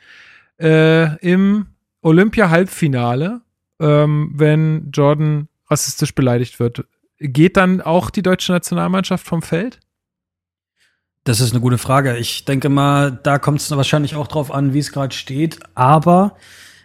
äh, 0.58 1.16
im 1.18 1.66
Olympia-Halbfinale, 2.00 3.42
ähm, 3.80 4.32
wenn 4.34 4.90
Jordan 4.92 5.48
rassistisch 5.74 6.14
beleidigt 6.14 6.58
wird? 6.60 6.84
Geht 7.18 7.56
dann 7.56 7.80
auch 7.80 8.10
die 8.10 8.22
deutsche 8.22 8.52
Nationalmannschaft 8.52 9.26
vom 9.26 9.42
Feld? 9.42 9.80
Das 11.24 11.40
ist 11.40 11.52
eine 11.52 11.60
gute 11.60 11.78
Frage. 11.78 12.16
Ich 12.16 12.44
denke 12.44 12.68
mal, 12.68 13.10
da 13.10 13.38
kommt 13.38 13.60
es 13.60 13.70
wahrscheinlich 13.70 14.14
auch 14.14 14.28
drauf 14.28 14.52
an, 14.52 14.74
wie 14.74 14.78
es 14.78 14.92
gerade 14.92 15.14
steht. 15.14 15.58
Aber 15.74 16.36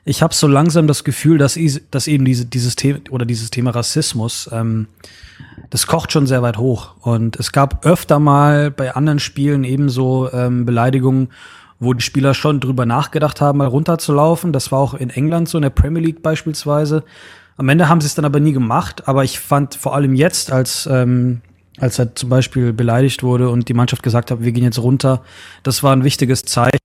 ich 0.06 0.22
habe 0.22 0.34
so 0.34 0.48
langsam 0.48 0.88
das 0.88 1.04
Gefühl, 1.04 1.38
dass, 1.38 1.60
dass 1.92 2.08
eben 2.08 2.26
diese, 2.26 2.46
dieses 2.46 2.76
Thema 2.76 3.00
oder 3.10 3.26
dieses 3.26 3.52
Thema 3.52 3.72
Rassismus, 3.72 4.50
ähm, 4.52 4.88
das 5.70 5.88
kocht 5.88 6.14
schon 6.14 6.26
sehr 6.26 6.42
weit 6.42 6.58
hoch. 6.58 6.96
Und 7.02 7.36
es 7.36 7.52
gab 7.52 7.86
öfter 7.86 8.20
mal 8.20 8.72
bei 8.72 8.96
anderen 8.96 9.20
Spielen 9.20 9.66
ebenso 9.66 10.32
ähm, 10.32 10.66
Beleidigungen, 10.66 11.30
wo 11.80 11.94
die 11.94 12.04
Spieler 12.04 12.34
schon 12.34 12.60
drüber 12.60 12.86
nachgedacht 12.86 13.42
haben, 13.42 13.60
mal 13.60 13.68
runterzulaufen. 13.68 14.54
Das 14.54 14.72
war 14.72 14.80
auch 14.80 14.94
in 14.94 15.10
England 15.10 15.50
so, 15.50 15.58
in 15.58 15.64
der 15.64 15.70
Premier 15.70 16.02
League 16.02 16.22
beispielsweise. 16.22 17.04
Am 17.60 17.68
Ende 17.68 17.90
haben 17.90 18.00
sie 18.00 18.08
es 18.08 18.16
dann 18.16 18.24
aber 18.24 18.40
nie 18.40 18.54
gemacht. 18.54 19.08
Aber 19.10 19.26
ich 19.26 19.38
fand 19.38 19.76
vor 19.76 19.94
allem 19.94 20.16
jetzt, 20.16 20.52
als 20.52 20.88
ähm, 20.90 21.42
als 21.78 22.00
er 22.00 22.16
zum 22.16 22.30
Beispiel 22.30 22.74
beleidigt 22.74 23.22
wurde 23.22 23.50
und 23.50 23.68
die 23.70 23.74
Mannschaft 23.74 24.02
gesagt 24.02 24.32
hat, 24.32 24.42
wir 24.42 24.52
gehen 24.54 24.64
jetzt 24.64 24.80
runter. 24.80 25.24
Das 25.64 25.84
war 25.84 25.94
ein 25.94 26.04
wichtiges 26.04 26.44
Zeichen. 26.44 26.80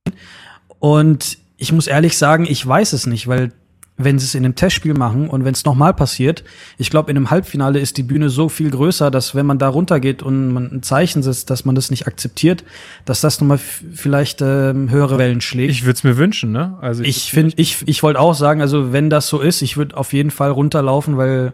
Und 0.79 1.37
ich 1.57 1.71
muss 1.71 1.87
ehrlich 1.87 2.17
sagen, 2.17 2.45
ich 2.47 2.65
weiß 2.65 2.93
es 2.93 3.05
nicht, 3.05 3.27
weil 3.27 3.51
wenn 3.97 4.19
sie 4.19 4.25
es 4.25 4.35
in 4.35 4.43
einem 4.43 4.55
Testspiel 4.55 4.93
machen 4.93 5.29
und 5.29 5.45
wenn 5.45 5.53
es 5.53 5.63
nochmal 5.63 5.93
passiert, 5.93 6.43
ich 6.77 6.89
glaube, 6.89 7.09
in 7.09 7.17
einem 7.17 7.31
Halbfinale 7.31 7.79
ist 7.79 7.97
die 7.97 8.03
Bühne 8.03 8.29
so 8.29 8.49
viel 8.49 8.69
größer, 8.69 9.09
dass 9.09 9.35
wenn 9.35 9.45
man 9.45 9.57
da 9.57 9.69
runtergeht 9.69 10.21
und 10.21 10.51
man 10.51 10.71
ein 10.71 10.83
Zeichen 10.83 11.23
setzt, 11.23 11.49
dass 11.49 11.63
man 11.63 11.75
das 11.75 11.91
nicht 11.91 12.05
akzeptiert, 12.05 12.65
dass 13.05 13.21
das 13.21 13.39
nochmal 13.39 13.57
vielleicht 13.57 14.41
ähm, 14.41 14.89
höhere 14.89 15.17
Wellen 15.17 15.39
schlägt. 15.39 15.71
Ich 15.71 15.85
würde 15.85 15.95
es 15.95 16.03
mir 16.03 16.17
wünschen, 16.17 16.51
ne? 16.51 16.77
Also 16.81 17.03
ich, 17.03 17.17
ich 17.17 17.31
finde, 17.31 17.53
ich, 17.57 17.83
ich 17.85 18.03
wollte 18.03 18.19
auch 18.19 18.33
sagen, 18.33 18.59
also 18.59 18.91
wenn 18.91 19.09
das 19.09 19.27
so 19.27 19.39
ist, 19.39 19.61
ich 19.61 19.77
würde 19.77 19.95
auf 19.95 20.11
jeden 20.11 20.31
Fall 20.31 20.51
runterlaufen, 20.51 21.15
weil 21.15 21.53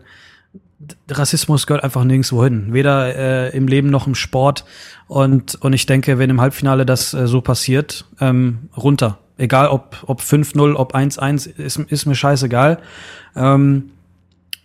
Rassismus 1.09 1.67
gehört 1.67 1.83
einfach 1.83 2.03
nirgendwo 2.03 2.43
hin. 2.43 2.73
Weder 2.73 3.15
äh, 3.15 3.55
im 3.55 3.67
Leben 3.67 3.89
noch 3.89 4.07
im 4.07 4.15
Sport. 4.15 4.65
Und, 5.07 5.55
und 5.61 5.73
ich 5.73 5.85
denke, 5.85 6.17
wenn 6.17 6.29
im 6.29 6.41
Halbfinale 6.41 6.85
das 6.85 7.13
äh, 7.13 7.27
so 7.27 7.41
passiert, 7.41 8.05
ähm, 8.19 8.69
runter. 8.75 9.19
Egal 9.41 9.69
ob, 9.69 10.03
ob 10.05 10.21
5-0, 10.21 10.75
ob 10.75 10.93
1-1, 10.93 11.57
ist, 11.57 11.77
ist 11.77 12.05
mir 12.05 12.13
scheißegal. 12.13 12.77
Ähm, 13.35 13.89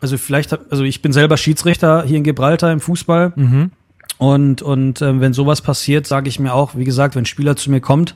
also 0.00 0.18
vielleicht, 0.18 0.52
also 0.70 0.84
ich 0.84 1.00
bin 1.00 1.14
selber 1.14 1.38
Schiedsrichter 1.38 2.04
hier 2.04 2.18
in 2.18 2.24
Gibraltar 2.24 2.70
im 2.72 2.80
Fußball. 2.80 3.32
Mhm. 3.34 3.70
Und, 4.18 4.60
und 4.60 5.00
äh, 5.00 5.18
wenn 5.18 5.32
sowas 5.32 5.62
passiert, 5.62 6.06
sage 6.06 6.28
ich 6.28 6.38
mir 6.38 6.52
auch, 6.52 6.74
wie 6.74 6.84
gesagt, 6.84 7.14
wenn 7.14 7.22
ein 7.22 7.26
Spieler 7.26 7.56
zu 7.56 7.70
mir 7.70 7.80
kommt 7.80 8.14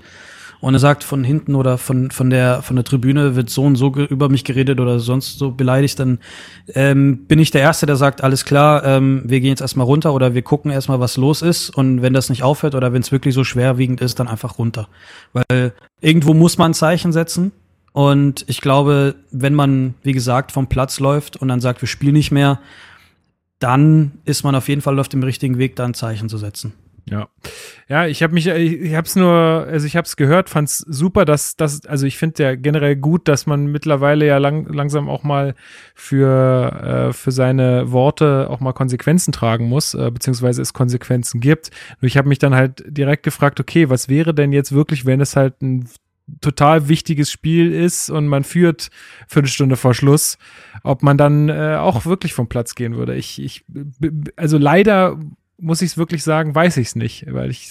und 0.60 0.74
er 0.74 0.80
sagt 0.80 1.04
von 1.04 1.24
hinten 1.24 1.54
oder 1.54 1.78
von, 1.78 2.10
von, 2.10 2.30
der, 2.30 2.62
von 2.62 2.76
der 2.76 2.84
Tribüne 2.84 3.34
wird 3.34 3.48
so 3.50 3.64
und 3.64 3.76
so 3.76 3.94
über 3.94 4.28
mich 4.28 4.44
geredet 4.44 4.78
oder 4.80 5.00
sonst 5.00 5.38
so 5.38 5.50
beleidigt, 5.50 5.98
dann 5.98 6.18
ähm, 6.74 7.24
bin 7.26 7.38
ich 7.38 7.50
der 7.50 7.62
Erste, 7.62 7.86
der 7.86 7.96
sagt, 7.96 8.22
alles 8.22 8.44
klar, 8.44 8.84
ähm, 8.84 9.22
wir 9.24 9.40
gehen 9.40 9.50
jetzt 9.50 9.62
erstmal 9.62 9.86
runter 9.86 10.12
oder 10.12 10.34
wir 10.34 10.42
gucken 10.42 10.70
erstmal, 10.70 11.00
was 11.00 11.16
los 11.16 11.42
ist 11.42 11.70
und 11.70 12.02
wenn 12.02 12.12
das 12.12 12.28
nicht 12.28 12.42
aufhört 12.42 12.74
oder 12.74 12.92
wenn 12.92 13.02
es 13.02 13.12
wirklich 13.12 13.34
so 13.34 13.44
schwerwiegend 13.44 14.00
ist, 14.00 14.20
dann 14.20 14.28
einfach 14.28 14.58
runter. 14.58 14.88
Weil 15.32 15.72
irgendwo 16.00 16.34
muss 16.34 16.58
man 16.58 16.72
ein 16.72 16.74
Zeichen 16.74 17.12
setzen 17.12 17.52
und 17.92 18.44
ich 18.48 18.60
glaube, 18.60 19.16
wenn 19.30 19.54
man, 19.54 19.94
wie 20.02 20.12
gesagt, 20.12 20.52
vom 20.52 20.68
Platz 20.68 21.00
läuft 21.00 21.36
und 21.36 21.48
dann 21.48 21.60
sagt, 21.60 21.82
wir 21.82 21.88
spielen 21.88 22.14
nicht 22.14 22.30
mehr, 22.30 22.60
dann 23.58 24.12
ist 24.24 24.44
man 24.44 24.54
auf 24.54 24.68
jeden 24.68 24.80
Fall 24.80 24.98
auf 24.98 25.08
dem 25.08 25.22
richtigen 25.22 25.58
Weg, 25.58 25.76
da 25.76 25.84
ein 25.84 25.94
Zeichen 25.94 26.28
zu 26.28 26.38
setzen. 26.38 26.72
Ja. 27.08 27.28
Ja, 27.88 28.06
ich 28.06 28.22
habe 28.22 28.34
mich, 28.34 28.46
ich 28.46 28.94
habe 28.94 29.06
es 29.06 29.16
nur, 29.16 29.32
also 29.32 29.86
ich 29.86 29.96
habe 29.96 30.06
es 30.06 30.16
gehört, 30.16 30.48
fand 30.48 30.68
es 30.68 30.78
super, 30.78 31.24
dass 31.24 31.56
das, 31.56 31.84
also 31.86 32.06
ich 32.06 32.18
finde 32.18 32.42
ja 32.42 32.54
generell 32.54 32.94
gut, 32.94 33.26
dass 33.26 33.46
man 33.46 33.66
mittlerweile 33.66 34.26
ja 34.26 34.38
lang, 34.38 34.72
langsam 34.72 35.08
auch 35.08 35.24
mal 35.24 35.54
für, 35.94 37.08
äh, 37.08 37.12
für 37.12 37.32
seine 37.32 37.90
Worte 37.90 38.48
auch 38.48 38.60
mal 38.60 38.72
Konsequenzen 38.72 39.32
tragen 39.32 39.68
muss, 39.68 39.94
äh, 39.94 40.10
beziehungsweise 40.10 40.62
es 40.62 40.72
Konsequenzen 40.72 41.40
gibt. 41.40 41.70
Nur 42.00 42.06
ich 42.06 42.16
habe 42.16 42.28
mich 42.28 42.38
dann 42.38 42.54
halt 42.54 42.84
direkt 42.86 43.24
gefragt, 43.24 43.58
okay, 43.58 43.90
was 43.90 44.08
wäre 44.08 44.34
denn 44.34 44.52
jetzt 44.52 44.72
wirklich, 44.72 45.04
wenn 45.04 45.20
es 45.20 45.34
halt 45.34 45.60
ein 45.60 45.88
total 46.40 46.88
wichtiges 46.88 47.30
Spiel 47.30 47.72
ist 47.72 48.10
und 48.10 48.28
man 48.28 48.44
führt 48.44 48.90
Viertelstunde 49.26 49.76
vor 49.76 49.94
Schluss, 49.94 50.38
ob 50.84 51.02
man 51.02 51.18
dann 51.18 51.48
äh, 51.48 51.76
auch 51.76 52.06
wirklich 52.06 52.34
vom 52.34 52.48
Platz 52.48 52.74
gehen 52.74 52.96
würde. 52.96 53.16
Ich, 53.16 53.42
ich, 53.42 53.64
also 54.36 54.58
leider 54.58 55.18
muss 55.60 55.82
ich 55.82 55.92
es 55.92 55.98
wirklich 55.98 56.22
sagen, 56.22 56.54
weiß 56.54 56.76
ich 56.78 56.88
es 56.88 56.96
nicht, 56.96 57.26
weil 57.32 57.50
ich 57.50 57.70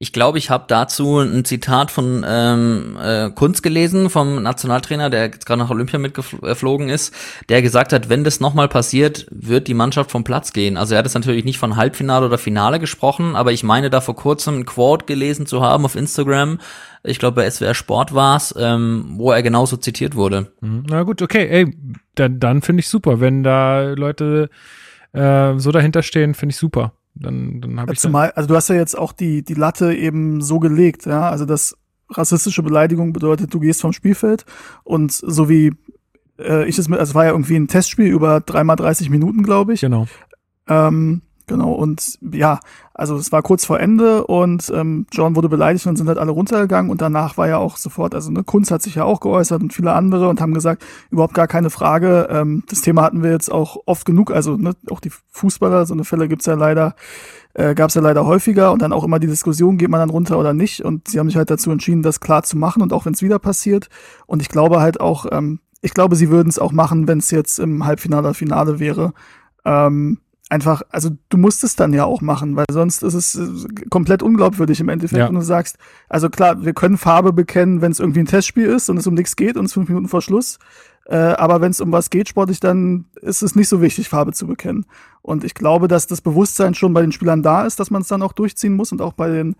ich 0.00 0.12
glaube, 0.12 0.38
ich 0.38 0.48
habe 0.48 0.64
dazu 0.68 1.18
ein 1.18 1.44
Zitat 1.44 1.90
von 1.90 2.24
ähm, 2.26 2.96
äh, 3.02 3.30
Kunz 3.30 3.62
gelesen, 3.62 4.10
vom 4.10 4.40
Nationaltrainer, 4.40 5.10
der 5.10 5.24
jetzt 5.24 5.44
gerade 5.44 5.60
nach 5.60 5.70
Olympia 5.70 5.98
mitgeflogen 5.98 6.88
ist, 6.88 7.12
der 7.48 7.62
gesagt 7.62 7.92
hat, 7.92 8.08
wenn 8.08 8.22
das 8.22 8.38
nochmal 8.38 8.68
passiert, 8.68 9.26
wird 9.30 9.66
die 9.66 9.74
Mannschaft 9.74 10.12
vom 10.12 10.22
Platz 10.22 10.52
gehen. 10.52 10.76
Also 10.76 10.94
er 10.94 11.00
hat 11.00 11.06
es 11.06 11.14
natürlich 11.14 11.44
nicht 11.44 11.58
von 11.58 11.74
Halbfinale 11.74 12.26
oder 12.26 12.38
Finale 12.38 12.78
gesprochen, 12.78 13.34
aber 13.34 13.50
ich 13.50 13.64
meine 13.64 13.90
da 13.90 14.00
vor 14.00 14.14
kurzem 14.14 14.60
ein 14.60 14.66
Quote 14.66 15.04
gelesen 15.04 15.46
zu 15.46 15.62
haben 15.62 15.84
auf 15.84 15.96
Instagram, 15.96 16.60
ich 17.02 17.18
glaube 17.18 17.36
bei 17.42 17.50
SWR 17.50 17.74
Sport 17.74 18.14
war's, 18.14 18.54
ähm, 18.56 19.14
wo 19.16 19.32
er 19.32 19.42
genauso 19.42 19.76
zitiert 19.76 20.14
wurde. 20.14 20.52
Mhm. 20.60 20.84
Na 20.88 21.02
gut, 21.02 21.22
okay, 21.22 21.48
ey, 21.48 21.76
dann, 22.14 22.38
dann 22.38 22.62
finde 22.62 22.80
ich 22.80 22.88
super, 22.88 23.18
wenn 23.18 23.42
da 23.42 23.94
Leute 23.96 24.48
äh, 25.12 25.58
so 25.58 25.72
dahinter 25.72 26.02
stehen, 26.02 26.34
finde 26.34 26.52
ich 26.52 26.56
super 26.56 26.92
dann, 27.20 27.60
dann 27.60 27.80
habe 27.80 27.90
ja, 27.90 27.92
ich. 27.94 28.00
Zumal, 28.00 28.30
also 28.32 28.48
du 28.48 28.54
hast 28.54 28.68
ja 28.68 28.74
jetzt 28.74 28.96
auch 28.96 29.12
die, 29.12 29.42
die 29.42 29.54
Latte 29.54 29.94
eben 29.94 30.40
so 30.40 30.58
gelegt, 30.58 31.06
ja. 31.06 31.28
Also 31.28 31.44
das 31.44 31.76
rassistische 32.10 32.62
Beleidigung 32.62 33.12
bedeutet, 33.12 33.52
du 33.52 33.60
gehst 33.60 33.80
vom 33.80 33.92
Spielfeld 33.92 34.46
und 34.84 35.12
so 35.12 35.48
wie 35.48 35.72
äh, 36.38 36.66
ich 36.68 36.78
es 36.78 36.88
mit, 36.88 36.98
also 36.98 37.10
es 37.10 37.14
war 37.14 37.24
ja 37.24 37.32
irgendwie 37.32 37.56
ein 37.56 37.68
Testspiel 37.68 38.06
über 38.06 38.40
dreimal 38.40 38.76
30 38.76 39.10
Minuten, 39.10 39.42
glaube 39.42 39.74
ich. 39.74 39.80
Genau. 39.80 40.06
Ähm, 40.68 41.22
Genau, 41.48 41.72
und 41.72 42.18
ja, 42.20 42.60
also 42.92 43.16
es 43.16 43.32
war 43.32 43.42
kurz 43.42 43.64
vor 43.64 43.80
Ende 43.80 44.26
und 44.26 44.70
ähm, 44.74 45.06
John 45.10 45.34
wurde 45.34 45.48
beleidigt 45.48 45.86
und 45.86 45.96
sind 45.96 46.08
halt 46.08 46.18
alle 46.18 46.30
runtergegangen 46.30 46.90
und 46.90 47.00
danach 47.00 47.38
war 47.38 47.48
ja 47.48 47.56
auch 47.56 47.78
sofort, 47.78 48.14
also 48.14 48.30
ne, 48.30 48.44
Kunz 48.44 48.70
hat 48.70 48.82
sich 48.82 48.96
ja 48.96 49.04
auch 49.04 49.20
geäußert 49.20 49.62
und 49.62 49.72
viele 49.72 49.94
andere 49.94 50.28
und 50.28 50.42
haben 50.42 50.52
gesagt, 50.52 50.84
überhaupt 51.10 51.32
gar 51.32 51.46
keine 51.46 51.70
Frage. 51.70 52.28
Ähm, 52.30 52.64
das 52.68 52.82
Thema 52.82 53.02
hatten 53.02 53.22
wir 53.22 53.30
jetzt 53.30 53.50
auch 53.50 53.78
oft 53.86 54.04
genug, 54.04 54.30
also 54.30 54.58
ne, 54.58 54.74
auch 54.90 55.00
die 55.00 55.10
Fußballer, 55.30 55.86
so 55.86 55.94
eine 55.94 56.04
Fälle 56.04 56.28
gibt's 56.28 56.44
ja 56.44 56.52
leider, 56.52 56.96
äh, 57.54 57.74
gab 57.74 57.90
ja 57.92 58.02
leider 58.02 58.26
häufiger 58.26 58.70
und 58.72 58.82
dann 58.82 58.92
auch 58.92 59.04
immer 59.04 59.18
die 59.18 59.26
Diskussion, 59.26 59.78
geht 59.78 59.88
man 59.88 60.00
dann 60.00 60.10
runter 60.10 60.38
oder 60.38 60.52
nicht. 60.52 60.84
Und 60.84 61.08
sie 61.08 61.18
haben 61.18 61.28
sich 61.28 61.36
halt 61.38 61.48
dazu 61.50 61.70
entschieden, 61.70 62.02
das 62.02 62.20
klar 62.20 62.42
zu 62.42 62.58
machen 62.58 62.82
und 62.82 62.92
auch 62.92 63.06
wenn 63.06 63.14
es 63.14 63.22
wieder 63.22 63.38
passiert. 63.38 63.88
Und 64.26 64.42
ich 64.42 64.50
glaube 64.50 64.80
halt 64.80 65.00
auch, 65.00 65.24
ähm, 65.32 65.60
ich 65.80 65.94
glaube, 65.94 66.14
sie 66.14 66.28
würden 66.28 66.50
es 66.50 66.58
auch 66.58 66.72
machen, 66.72 67.08
wenn 67.08 67.18
es 67.18 67.30
jetzt 67.30 67.58
im 67.58 67.86
Halbfinale 67.86 68.28
oder 68.28 68.34
Finale 68.34 68.80
wäre. 68.80 69.14
Ähm, 69.64 70.18
einfach, 70.48 70.82
also 70.90 71.10
du 71.28 71.36
musst 71.36 71.62
es 71.64 71.76
dann 71.76 71.92
ja 71.92 72.04
auch 72.04 72.20
machen, 72.20 72.56
weil 72.56 72.64
sonst 72.70 73.02
ist 73.02 73.14
es 73.14 73.66
komplett 73.90 74.22
unglaubwürdig 74.22 74.80
im 74.80 74.88
Endeffekt, 74.88 75.18
ja. 75.18 75.28
wenn 75.28 75.34
du 75.34 75.42
sagst, 75.42 75.78
also 76.08 76.30
klar, 76.30 76.64
wir 76.64 76.72
können 76.72 76.96
Farbe 76.96 77.32
bekennen, 77.32 77.80
wenn 77.80 77.92
es 77.92 78.00
irgendwie 78.00 78.20
ein 78.20 78.26
Testspiel 78.26 78.66
ist 78.66 78.88
und 78.88 78.96
es 78.96 79.06
um 79.06 79.14
nichts 79.14 79.36
geht 79.36 79.56
und 79.56 79.66
es 79.66 79.72
fünf 79.74 79.88
Minuten 79.88 80.08
vor 80.08 80.22
Schluss. 80.22 80.58
Äh, 81.06 81.16
aber 81.16 81.60
wenn 81.60 81.70
es 81.70 81.80
um 81.80 81.90
was 81.92 82.10
geht 82.10 82.28
sportlich, 82.28 82.60
dann 82.60 83.06
ist 83.22 83.42
es 83.42 83.56
nicht 83.56 83.68
so 83.68 83.80
wichtig, 83.80 84.08
Farbe 84.08 84.32
zu 84.32 84.46
bekennen. 84.46 84.84
Und 85.22 85.44
ich 85.44 85.54
glaube, 85.54 85.88
dass 85.88 86.06
das 86.06 86.20
Bewusstsein 86.20 86.74
schon 86.74 86.92
bei 86.92 87.00
den 87.00 87.12
Spielern 87.12 87.42
da 87.42 87.64
ist, 87.64 87.80
dass 87.80 87.90
man 87.90 88.02
es 88.02 88.08
dann 88.08 88.22
auch 88.22 88.32
durchziehen 88.32 88.74
muss 88.74 88.92
und 88.92 89.00
auch 89.00 89.14
bei 89.14 89.28
den, 89.30 89.56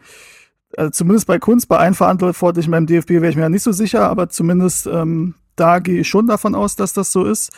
also 0.76 0.90
zumindest 0.90 1.26
bei 1.26 1.38
Kunst, 1.38 1.68
bei 1.68 1.78
allen 1.78 1.94
Verantwortlichen 1.94 2.70
beim 2.70 2.86
DFB 2.86 3.10
wäre 3.10 3.30
ich 3.30 3.36
mir 3.36 3.42
ja 3.42 3.48
nicht 3.48 3.62
so 3.62 3.72
sicher, 3.72 4.08
aber 4.08 4.28
zumindest 4.28 4.86
ähm, 4.86 5.34
da 5.56 5.78
gehe 5.80 6.00
ich 6.00 6.08
schon 6.08 6.26
davon 6.26 6.54
aus, 6.54 6.76
dass 6.76 6.92
das 6.92 7.12
so 7.12 7.24
ist. 7.24 7.50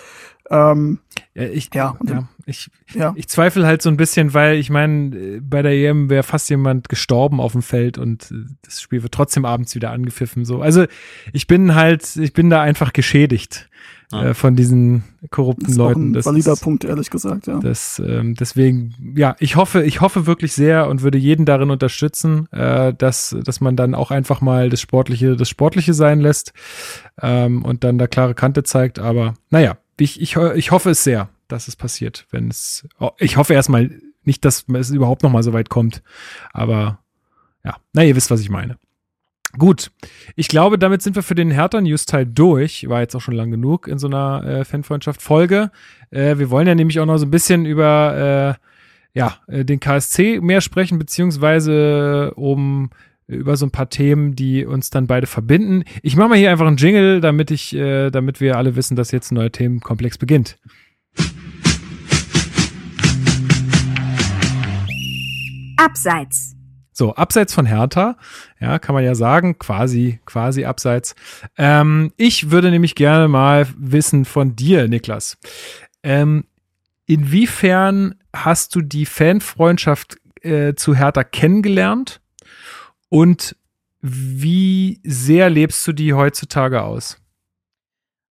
Ähm, 0.51 0.99
Ja, 1.35 1.45
ich, 1.45 1.71
Ja, 1.73 1.97
ja, 2.07 2.29
ich, 2.47 2.71
ja. 2.95 3.13
ich 3.17 3.29
zweifle 3.29 3.67
halt 3.67 3.83
so 3.83 3.89
ein 3.89 3.97
bisschen, 3.97 4.35
weil 4.35 4.57
ich 4.57 4.69
meine, 4.71 5.41
bei 5.41 5.63
der 5.63 5.73
EM 5.73 6.11
wäre 6.11 6.25
fast 6.25 6.51
jemand 6.51 6.89
gestorben 6.89 7.41
auf 7.41 7.53
dem 7.53 7.63
Feld 7.63 7.99
und 7.99 8.31
äh, 8.33 8.35
das 8.63 8.81
Spiel 8.83 9.03
wird 9.03 9.13
trotzdem 9.15 9.45
abends 9.45 9.75
wieder 9.75 9.91
angepfiffen. 9.93 10.45
So. 10.45 10.61
Also 10.61 10.87
ich 11.33 11.47
bin 11.47 11.75
halt, 11.75 12.17
ich 12.17 12.33
bin 12.33 12.51
da 12.51 12.61
einfach 12.63 12.93
geschädigt 12.93 13.69
Ja. 14.13 14.31
äh, 14.31 14.35
von 14.35 14.57
diesen 14.57 15.05
korrupten 15.31 15.67
Das 15.67 15.73
ist 15.75 15.79
auch 15.79 15.89
Leuten. 15.91 16.11
ein 16.11 16.13
Das 16.15 16.27
valider 16.27 16.55
ist, 16.55 16.63
Punkt, 16.63 16.83
ehrlich 16.85 17.11
gesagt, 17.11 17.47
ja. 17.47 17.61
Das, 17.61 18.03
ähm, 18.05 18.35
deswegen, 18.35 19.15
ja, 19.17 19.37
ich 19.39 19.55
hoffe, 19.55 19.85
ich 19.85 20.01
hoffe 20.01 20.27
wirklich 20.27 20.53
sehr 20.53 20.89
und 20.89 21.03
würde 21.03 21.17
jeden 21.19 21.47
darin 21.47 21.71
unterstützen, 21.71 22.49
äh, 22.53 22.93
dass, 22.93 23.37
dass 23.45 23.61
man 23.61 23.77
dann 23.77 23.95
auch 23.95 24.11
einfach 24.11 24.41
mal 24.41 24.69
das 24.69 24.81
Sportliche, 24.81 25.37
das 25.37 25.49
Sportliche 25.49 25.95
sein 25.95 26.19
lässt 26.21 26.53
ähm, 27.23 27.65
und 27.65 27.85
dann 27.85 27.99
da 27.99 28.09
klare 28.09 28.35
Kante 28.35 28.65
zeigt. 28.65 28.99
Aber 28.99 29.35
naja, 29.51 29.77
ich, 30.01 30.21
ich, 30.21 30.37
ich 30.37 30.71
hoffe 30.71 30.91
es 30.91 31.05
sehr, 31.05 31.29
dass 31.49 31.69
es 31.69 31.77
passiert, 31.77 32.27
wenn 32.31 32.49
es. 32.49 32.89
Oh, 32.99 33.11
ich 33.19 33.37
hoffe 33.37 33.55
erstmal 33.55 33.91
nicht, 34.25 34.45
dass 34.45 34.65
es 34.69 34.91
überhaupt 34.91 35.23
noch 35.23 35.31
mal 35.31 35.43
so 35.43 35.53
weit 35.53 35.69
kommt. 35.69 36.03
Aber 36.53 36.99
ja, 37.65 37.77
na, 37.93 38.05
ihr 38.05 38.17
wisst, 38.17 38.31
was 38.31 38.41
ich 38.41 38.51
meine. 38.51 38.79
Gut, 39.59 39.91
ich 40.37 40.47
glaube, 40.47 40.79
damit 40.79 41.03
sind 41.03 41.17
wir 41.17 41.25
für 41.25 41.35
den 41.35 41.51
Hertha 41.51 41.81
News 41.81 42.07
Teil 42.07 42.25
durch. 42.25 42.89
War 42.89 43.01
jetzt 43.01 43.17
auch 43.17 43.21
schon 43.21 43.35
lang 43.35 43.51
genug 43.51 43.89
in 43.89 43.99
so 43.99 44.07
einer 44.07 44.45
äh, 44.45 44.65
Fanfreundschaft 44.65 45.21
Folge. 45.21 45.73
Äh, 46.11 46.39
wir 46.39 46.51
wollen 46.51 46.69
ja 46.69 46.77
nämlich 46.77 47.01
auch 47.01 47.07
noch 47.07 47.19
so 47.19 47.27
ein 47.27 47.33
bisschen 47.33 47.67
über 47.67 48.57
äh, 48.57 49.19
ja, 49.19 49.39
äh, 49.49 49.65
den 49.65 49.81
KSC 49.81 50.41
mehr 50.41 50.61
sprechen, 50.61 50.99
beziehungsweise 50.99 52.33
um 52.37 52.91
über 53.31 53.57
so 53.57 53.67
ein 53.67 53.71
paar 53.71 53.89
Themen, 53.89 54.35
die 54.35 54.67
uns 54.67 54.91
dann 54.91 55.07
beide 55.07 55.27
verbinden. 55.27 55.85
Ich 56.03 56.17
mache 56.17 56.31
mal 56.31 56.39
hier 56.39 56.51
einfach 56.51 56.67
einen 56.67 56.77
Jingle, 56.77 57.21
damit 57.21 57.51
ich, 57.51 57.75
äh, 57.75 58.11
damit 58.11 58.41
wir 58.41 58.57
alle 58.57 58.77
wissen, 58.77 58.97
dass 58.97 59.13
jetzt 59.13 59.31
ein 59.31 59.37
neuer 59.37 59.53
Themenkomplex 59.53 60.19
beginnt. 60.19 60.59
Abseits. 65.77 66.57
So, 66.93 67.15
abseits 67.15 67.55
von 67.55 67.65
Hertha, 67.65 68.17
ja, 68.61 68.79
kann 68.79 68.95
man 68.95 69.05
ja 69.05 69.15
sagen, 69.15 69.59
quasi, 69.59 70.21
quasi 70.27 70.67
abseits. 70.67 71.15
Ähm, 71.57 72.13
ich 72.19 72.51
würde 72.51 72.71
nämlich 72.71 72.95
gerne 72.95 73.29
mal 73.29 73.67
wissen 73.79 74.27
von 74.27 74.55
dir, 74.55 74.87
Niklas. 74.89 75.39
Ähm, 76.03 76.45
inwiefern 77.07 78.17
hast 78.37 78.75
du 78.75 78.83
die 78.83 79.07
Fanfreundschaft 79.07 80.19
äh, 80.43 80.75
zu 80.75 80.95
Hertha 80.95 81.25
kennengelernt 81.25 82.21
und 83.11 83.57
wie 84.01 85.01
sehr 85.05 85.51
lebst 85.51 85.87
du 85.87 85.93
die 85.93 86.15
heutzutage 86.15 86.83
aus? 86.83 87.19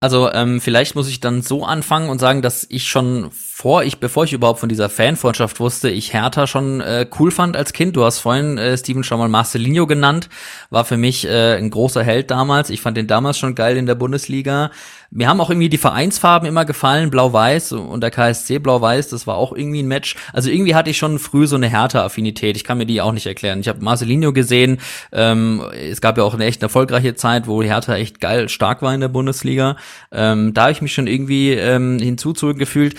Also 0.00 0.32
ähm, 0.32 0.60
vielleicht 0.60 0.96
muss 0.96 1.08
ich 1.08 1.20
dann 1.20 1.42
so 1.42 1.64
anfangen 1.64 2.10
und 2.10 2.18
sagen, 2.18 2.42
dass 2.42 2.66
ich 2.68 2.88
schon 2.88 3.30
vor 3.54 3.84
ich, 3.84 3.98
bevor 3.98 4.24
ich 4.24 4.32
überhaupt 4.32 4.60
von 4.60 4.70
dieser 4.70 4.88
Fanfreundschaft 4.88 5.60
wusste, 5.60 5.90
ich 5.90 6.14
Hertha 6.14 6.46
schon 6.46 6.80
äh, 6.80 7.06
cool 7.18 7.30
fand 7.30 7.54
als 7.54 7.74
Kind. 7.74 7.94
Du 7.94 8.02
hast 8.02 8.18
vorhin 8.18 8.56
äh, 8.56 8.78
Steven 8.78 9.04
schon 9.04 9.18
mal 9.18 9.28
Marcelinho 9.28 9.86
genannt, 9.86 10.30
war 10.70 10.86
für 10.86 10.96
mich 10.96 11.26
äh, 11.26 11.58
ein 11.58 11.68
großer 11.68 12.02
Held 12.02 12.30
damals. 12.30 12.70
Ich 12.70 12.80
fand 12.80 12.96
den 12.96 13.06
damals 13.06 13.38
schon 13.38 13.54
geil 13.54 13.76
in 13.76 13.84
der 13.84 13.94
Bundesliga. 13.94 14.70
Mir 15.14 15.28
haben 15.28 15.42
auch 15.42 15.50
irgendwie 15.50 15.68
die 15.68 15.76
Vereinsfarben 15.76 16.48
immer 16.48 16.64
gefallen, 16.64 17.10
blau-weiß 17.10 17.72
und 17.72 18.00
der 18.00 18.10
KSC 18.10 18.58
blau-weiß, 18.58 19.10
das 19.10 19.26
war 19.26 19.36
auch 19.36 19.52
irgendwie 19.52 19.82
ein 19.82 19.86
Match. 19.86 20.16
Also 20.32 20.48
irgendwie 20.48 20.74
hatte 20.74 20.88
ich 20.88 20.96
schon 20.96 21.18
früh 21.18 21.46
so 21.46 21.56
eine 21.56 21.68
Hertha-Affinität. 21.68 22.56
Ich 22.56 22.64
kann 22.64 22.78
mir 22.78 22.86
die 22.86 23.02
auch 23.02 23.12
nicht 23.12 23.26
erklären. 23.26 23.60
Ich 23.60 23.68
habe 23.68 23.84
Marcelinho 23.84 24.32
gesehen. 24.32 24.80
Ähm, 25.12 25.62
es 25.74 26.00
gab 26.00 26.16
ja 26.16 26.24
auch 26.24 26.32
eine 26.32 26.46
echt 26.46 26.62
erfolgreiche 26.62 27.14
Zeit, 27.14 27.46
wo 27.46 27.62
Hertha 27.62 27.94
echt 27.94 28.22
geil 28.22 28.48
stark 28.48 28.80
war 28.80 28.94
in 28.94 29.02
der 29.02 29.08
Bundesliga. 29.08 29.76
Ähm, 30.10 30.54
da 30.54 30.62
habe 30.62 30.72
ich 30.72 30.80
mich 30.80 30.94
schon 30.94 31.06
irgendwie 31.06 31.50
ähm, 31.50 31.98
hinzugefühlt. 31.98 32.94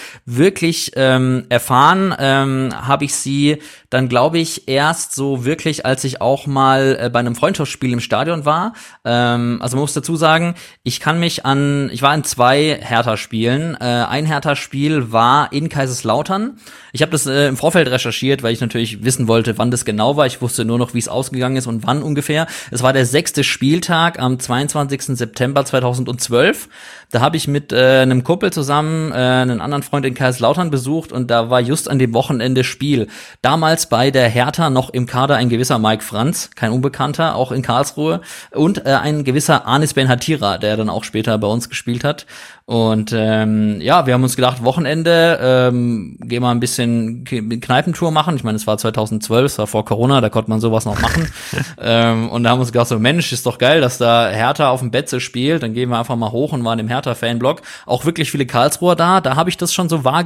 Wirklich 0.53 0.91
ähm, 0.97 1.45
erfahren 1.49 2.13
ähm, 2.19 2.69
habe 2.75 3.05
ich 3.05 3.15
sie 3.15 3.57
dann, 3.89 4.07
glaube 4.07 4.37
ich, 4.37 4.67
erst 4.67 5.15
so 5.15 5.45
wirklich, 5.45 5.83
als 5.83 6.03
ich 6.03 6.21
auch 6.21 6.45
mal 6.45 6.97
äh, 6.99 7.09
bei 7.09 7.19
einem 7.19 7.35
Freundschaftsspiel 7.35 7.91
im 7.91 7.99
Stadion 7.99 8.45
war. 8.45 8.73
Ähm, 9.03 9.57
also 9.61 9.77
man 9.77 9.81
muss 9.81 9.93
dazu 9.93 10.15
sagen, 10.15 10.53
ich 10.83 10.99
kann 10.99 11.19
mich 11.19 11.43
an, 11.43 11.89
ich 11.91 12.03
war 12.03 12.13
in 12.13 12.23
zwei 12.23 12.79
Hertha-Spielen. 12.79 13.75
Äh, 13.79 13.83
ein 13.83 14.27
Hertha-Spiel 14.27 15.11
war 15.11 15.51
in 15.51 15.69
Kaiserslautern. 15.69 16.57
Ich 16.91 17.01
habe 17.01 17.11
das 17.11 17.25
äh, 17.25 17.47
im 17.47 17.57
Vorfeld 17.57 17.87
recherchiert, 17.87 18.43
weil 18.43 18.53
ich 18.53 18.61
natürlich 18.61 19.03
wissen 19.03 19.27
wollte, 19.27 19.57
wann 19.57 19.71
das 19.71 19.85
genau 19.85 20.17
war. 20.17 20.27
Ich 20.27 20.41
wusste 20.41 20.65
nur 20.65 20.77
noch, 20.77 20.93
wie 20.93 20.99
es 20.99 21.07
ausgegangen 21.07 21.55
ist 21.55 21.65
und 21.65 21.87
wann 21.87 22.03
ungefähr. 22.03 22.45
Es 22.69 22.83
war 22.83 22.93
der 22.93 23.07
sechste 23.07 23.43
Spieltag 23.43 24.19
am 24.19 24.39
22. 24.39 25.17
September 25.17 25.65
2012. 25.65 26.69
Da 27.11 27.21
habe 27.21 27.37
ich 27.37 27.47
mit 27.47 27.71
äh, 27.71 28.01
einem 28.01 28.23
Kumpel 28.23 28.51
zusammen 28.51 29.11
äh, 29.11 29.15
einen 29.15 29.61
anderen 29.61 29.83
Freund 29.83 30.05
in 30.05 30.15
Kaiserslautern 30.15 30.32
besucht 30.39 31.11
und 31.11 31.29
da 31.29 31.49
war 31.49 31.59
just 31.59 31.89
an 31.89 31.99
dem 31.99 32.13
Wochenende 32.13 32.63
Spiel. 32.63 33.07
Damals 33.41 33.87
bei 33.87 34.11
der 34.11 34.29
Hertha 34.29 34.69
noch 34.69 34.89
im 34.89 35.05
Kader 35.05 35.35
ein 35.35 35.49
gewisser 35.49 35.79
Mike 35.79 36.03
Franz, 36.03 36.49
kein 36.55 36.71
Unbekannter, 36.71 37.35
auch 37.35 37.51
in 37.51 37.61
Karlsruhe 37.61 38.21
und 38.51 38.85
äh, 38.85 38.91
ein 38.93 39.23
gewisser 39.23 39.67
Anis 39.67 39.93
Ben 39.93 40.09
Hatira, 40.09 40.57
der 40.57 40.77
dann 40.77 40.89
auch 40.89 41.03
später 41.03 41.37
bei 41.37 41.47
uns 41.47 41.69
gespielt 41.69 42.03
hat. 42.03 42.25
Und 42.65 43.13
ähm, 43.13 43.81
ja, 43.81 44.05
wir 44.05 44.13
haben 44.13 44.23
uns 44.23 44.37
gedacht, 44.37 44.63
Wochenende, 44.63 45.37
ähm, 45.41 46.17
gehen 46.21 46.41
wir 46.41 46.49
ein 46.49 46.61
bisschen 46.61 47.25
Kneipentour 47.25 48.11
machen. 48.11 48.37
Ich 48.37 48.45
meine, 48.45 48.55
es 48.55 48.65
war 48.67 48.77
2012, 48.77 49.51
es 49.51 49.57
war 49.57 49.67
vor 49.67 49.83
Corona, 49.83 50.21
da 50.21 50.29
konnte 50.29 50.49
man 50.49 50.61
sowas 50.61 50.85
noch 50.85 50.99
machen. 51.01 51.27
ähm, 51.81 52.29
und 52.29 52.43
da 52.43 52.51
haben 52.51 52.59
wir 52.59 52.61
uns 52.61 52.71
gedacht, 52.71 52.87
so 52.87 52.99
Mensch, 52.99 53.33
ist 53.33 53.45
doch 53.45 53.57
geil, 53.57 53.81
dass 53.81 53.97
da 53.97 54.29
Hertha 54.29 54.69
auf 54.69 54.79
dem 54.79 54.91
Betze 54.91 55.19
spielt. 55.19 55.61
Dann 55.61 55.73
gehen 55.73 55.89
wir 55.89 55.99
einfach 55.99 56.15
mal 56.15 56.31
hoch 56.31 56.53
und 56.53 56.63
waren 56.63 56.79
im 56.79 56.87
Hertha-Fanblock. 56.87 57.63
Auch 57.85 58.05
wirklich 58.05 58.31
viele 58.31 58.45
Karlsruher 58.45 58.95
da. 58.95 59.19
Da 59.19 59.35
habe 59.35 59.49
ich 59.49 59.57
das 59.57 59.73
schon 59.73 59.89
so 59.89 60.05
wahrgenommen, 60.05 60.22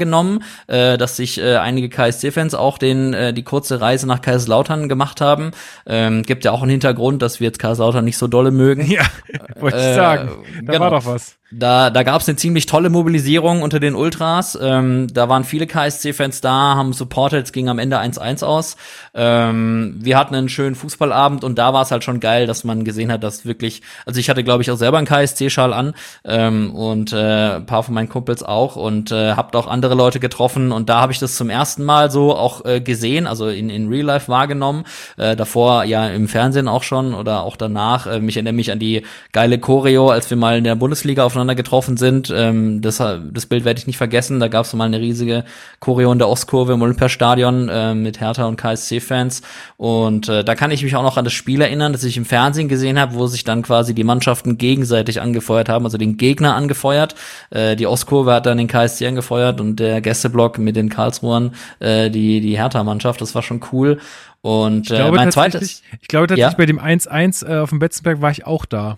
äh, 0.67 0.97
dass 0.97 1.15
sich 1.17 1.39
äh, 1.39 1.55
einige 1.57 1.89
KSC-Fans 1.89 2.53
auch 2.55 2.77
den 2.77 3.13
äh, 3.13 3.33
die 3.33 3.43
kurze 3.43 3.81
Reise 3.81 4.07
nach 4.07 4.21
Kaiserslautern 4.21 4.89
gemacht 4.89 5.21
haben. 5.21 5.51
Ähm, 5.85 6.23
gibt 6.23 6.45
ja 6.45 6.51
auch 6.51 6.61
einen 6.61 6.71
Hintergrund, 6.71 7.21
dass 7.21 7.39
wir 7.39 7.45
jetzt 7.47 7.59
Kaiserslautern 7.59 8.05
nicht 8.05 8.17
so 8.17 8.27
dolle 8.27 8.51
mögen. 8.51 8.85
Ja, 8.89 9.03
wollte 9.59 9.77
ich 9.77 9.83
Äh, 9.83 9.95
sagen. 9.95 10.29
Da 10.63 10.73
genau. 10.73 10.79
war 10.85 10.89
doch 10.91 11.05
was. 11.05 11.37
Da, 11.49 11.89
da 11.89 12.03
gab 12.03 12.21
es 12.21 12.27
eine 12.27 12.35
ziemlich 12.35 12.65
tolle 12.65 12.89
Mobilisierung 12.89 13.61
unter 13.61 13.79
den 13.79 13.95
Ultras. 13.95 14.59
Ähm, 14.61 15.07
da 15.13 15.29
waren 15.29 15.45
viele 15.45 15.65
KSC-Fans 15.65 16.41
da, 16.41 16.75
haben 16.75 16.91
supported, 16.91 17.45
es 17.45 17.53
ging 17.53 17.69
am 17.69 17.79
Ende 17.79 18.01
1-1 18.01 18.43
aus. 18.43 18.75
Ähm, 19.13 19.95
wir 20.01 20.17
hatten 20.17 20.35
einen 20.35 20.49
schönen 20.49 20.75
Fußballabend 20.75 21.45
und 21.45 21.57
da 21.57 21.73
war 21.73 21.83
es 21.83 21.91
halt 21.91 22.03
schon 22.03 22.19
geil, 22.19 22.47
dass 22.47 22.65
man 22.65 22.83
gesehen 22.83 23.13
hat, 23.13 23.23
dass 23.23 23.45
wirklich, 23.45 23.81
also 24.05 24.19
ich 24.19 24.29
hatte, 24.29 24.43
glaube 24.43 24.61
ich, 24.61 24.71
auch 24.71 24.75
selber 24.75 24.97
einen 24.97 25.07
KSC-Schal 25.07 25.71
an 25.71 25.93
ähm, 26.25 26.75
und 26.75 27.13
äh, 27.13 27.55
ein 27.55 27.65
paar 27.65 27.83
von 27.83 27.93
meinen 27.93 28.09
Kumpels 28.09 28.43
auch 28.43 28.75
und 28.75 29.13
äh, 29.13 29.31
habt 29.31 29.55
auch 29.55 29.67
andere 29.67 29.95
Leute 29.95 30.19
getroffen 30.19 30.73
und 30.73 30.89
da 30.89 30.99
habe 30.99 31.13
ich 31.13 31.19
das 31.19 31.35
zum 31.35 31.49
ersten 31.49 31.85
Mal 31.85 32.11
so 32.11 32.35
auch 32.35 32.65
äh, 32.65 32.81
gesehen, 32.81 33.25
also 33.25 33.47
in, 33.47 33.69
in 33.69 33.87
Real 33.87 34.05
Life 34.05 34.27
wahrgenommen. 34.27 34.83
Äh, 35.15 35.37
davor 35.37 35.85
ja 35.85 36.09
im 36.09 36.27
Fernsehen 36.27 36.67
auch 36.67 36.83
schon 36.83 37.13
oder 37.13 37.43
auch 37.43 37.55
danach. 37.55 38.05
Äh, 38.05 38.19
mich 38.19 38.35
erinnere 38.35 38.53
mich 38.53 38.69
an 38.69 38.79
die 38.79 39.03
geile 39.31 39.59
Choreo, 39.59 40.09
als 40.09 40.29
wir 40.29 40.35
mal 40.35 40.57
in 40.57 40.65
der 40.65 40.75
Bundesliga 40.75 41.29
aufeinander 41.37 41.55
getroffen 41.55 41.97
sind. 41.97 42.33
Ähm, 42.35 42.81
das, 42.81 42.97
das 42.97 43.45
Bild 43.45 43.63
werde 43.63 43.79
ich 43.79 43.87
nicht 43.87 43.97
vergessen. 43.97 44.39
Da 44.39 44.47
gab 44.47 44.65
es 44.65 44.73
mal 44.73 44.85
eine 44.85 44.99
riesige 44.99 45.43
Choreo 45.79 46.11
in 46.11 46.17
der 46.17 46.27
Ostkurve 46.27 46.73
im 46.73 46.81
Olympiastadion 46.81 47.69
äh, 47.69 47.93
mit 47.93 48.19
Hertha 48.19 48.45
und 48.45 48.57
KSC-Fans. 48.57 49.41
Und 49.77 50.27
äh, 50.29 50.43
da 50.43 50.55
kann 50.55 50.71
ich 50.71 50.83
mich 50.83 50.95
auch 50.95 51.03
noch 51.03 51.17
an 51.17 51.23
das 51.23 51.33
Spiel 51.33 51.61
erinnern, 51.61 51.91
das 51.93 52.03
ich 52.03 52.17
im 52.17 52.25
Fernsehen 52.25 52.67
gesehen 52.67 52.99
habe, 52.99 53.13
wo 53.13 53.27
sich 53.27 53.43
dann 53.43 53.61
quasi 53.61 53.93
die 53.93 54.03
Mannschaften 54.03 54.57
gegenseitig 54.57 55.21
angefeuert 55.21 55.69
haben, 55.69 55.85
also 55.85 55.97
den 55.97 56.17
Gegner 56.17 56.55
angefeuert. 56.55 57.15
Äh, 57.51 57.75
die 57.75 57.85
Ostkurve 57.87 58.33
hat 58.33 58.45
dann 58.45 58.57
den 58.57 58.67
KSC 58.67 59.07
angefeuert 59.07 59.61
und 59.61 59.77
der 59.79 60.01
Gästeblock 60.01 60.57
mit 60.57 60.75
den 60.75 60.89
Karlsruhern 60.89 61.53
äh, 61.79 62.09
die, 62.09 62.41
die 62.41 62.57
Hertha-Mannschaft. 62.57 63.21
Das 63.21 63.35
war 63.35 63.43
schon 63.43 63.61
cool. 63.71 63.99
Und 64.41 64.85
Ich 64.87 64.91
äh, 64.91 64.95
glaube, 64.97 65.17
mein 65.17 65.29
tatsächlich, 65.29 65.81
zweites. 65.81 65.99
ich 66.01 66.07
glaube 66.07 66.27
tatsächlich, 66.27 66.51
Ja? 66.53 66.57
bei 66.57 66.65
dem 66.65 66.79
1-1 66.79 67.47
äh, 67.47 67.59
auf 67.59 67.69
dem 67.69 67.79
Betzenberg 67.79 68.21
war 68.21 68.31
ich 68.31 68.45
auch 68.45 68.65
da. 68.65 68.97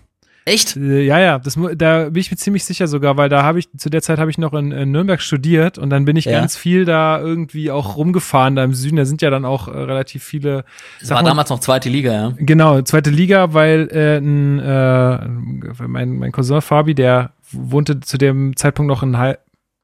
Echt? 0.50 0.76
Äh, 0.76 1.02
ja, 1.04 1.18
ja, 1.20 1.38
das, 1.38 1.58
da 1.76 2.10
bin 2.10 2.20
ich 2.20 2.30
mir 2.30 2.36
ziemlich 2.36 2.64
sicher 2.64 2.88
sogar, 2.88 3.16
weil 3.16 3.28
da 3.28 3.42
habe 3.44 3.58
ich, 3.60 3.68
zu 3.76 3.88
der 3.88 4.02
Zeit 4.02 4.18
habe 4.18 4.30
ich 4.30 4.38
noch 4.38 4.52
in, 4.52 4.72
in 4.72 4.90
Nürnberg 4.90 5.20
studiert 5.20 5.78
und 5.78 5.90
dann 5.90 6.04
bin 6.04 6.16
ich 6.16 6.24
Ja. 6.24 6.40
ganz 6.40 6.56
viel 6.56 6.84
da 6.84 7.20
irgendwie 7.20 7.70
auch 7.70 7.96
rumgefahren, 7.96 8.56
da 8.56 8.64
im 8.64 8.74
Süden, 8.74 8.96
da 8.96 9.04
sind 9.04 9.22
ja 9.22 9.30
dann 9.30 9.44
auch 9.44 9.68
äh, 9.68 9.70
relativ 9.70 10.24
viele. 10.24 10.64
Das 11.00 11.10
war 11.10 11.22
mal- 11.22 11.28
damals 11.28 11.50
noch 11.50 11.60
zweite 11.60 11.88
Liga, 11.88 12.12
ja. 12.12 12.32
Genau, 12.38 12.80
zweite 12.82 13.10
Liga, 13.10 13.54
weil 13.54 13.88
äh, 13.92 14.18
ein, 14.18 14.58
äh, 14.58 15.86
mein, 15.86 16.18
mein 16.18 16.32
Cousin 16.32 16.60
Fabi, 16.60 16.94
der 16.94 17.32
wohnte 17.52 18.00
zu 18.00 18.18
dem 18.18 18.56
Zeitpunkt 18.56 18.88
noch 18.88 19.02
in 19.02 19.16
Hei- 19.18 19.38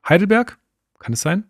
Heidelberg. 0.08 0.58
Kann 0.98 1.12
es 1.12 1.20
sein? 1.20 1.44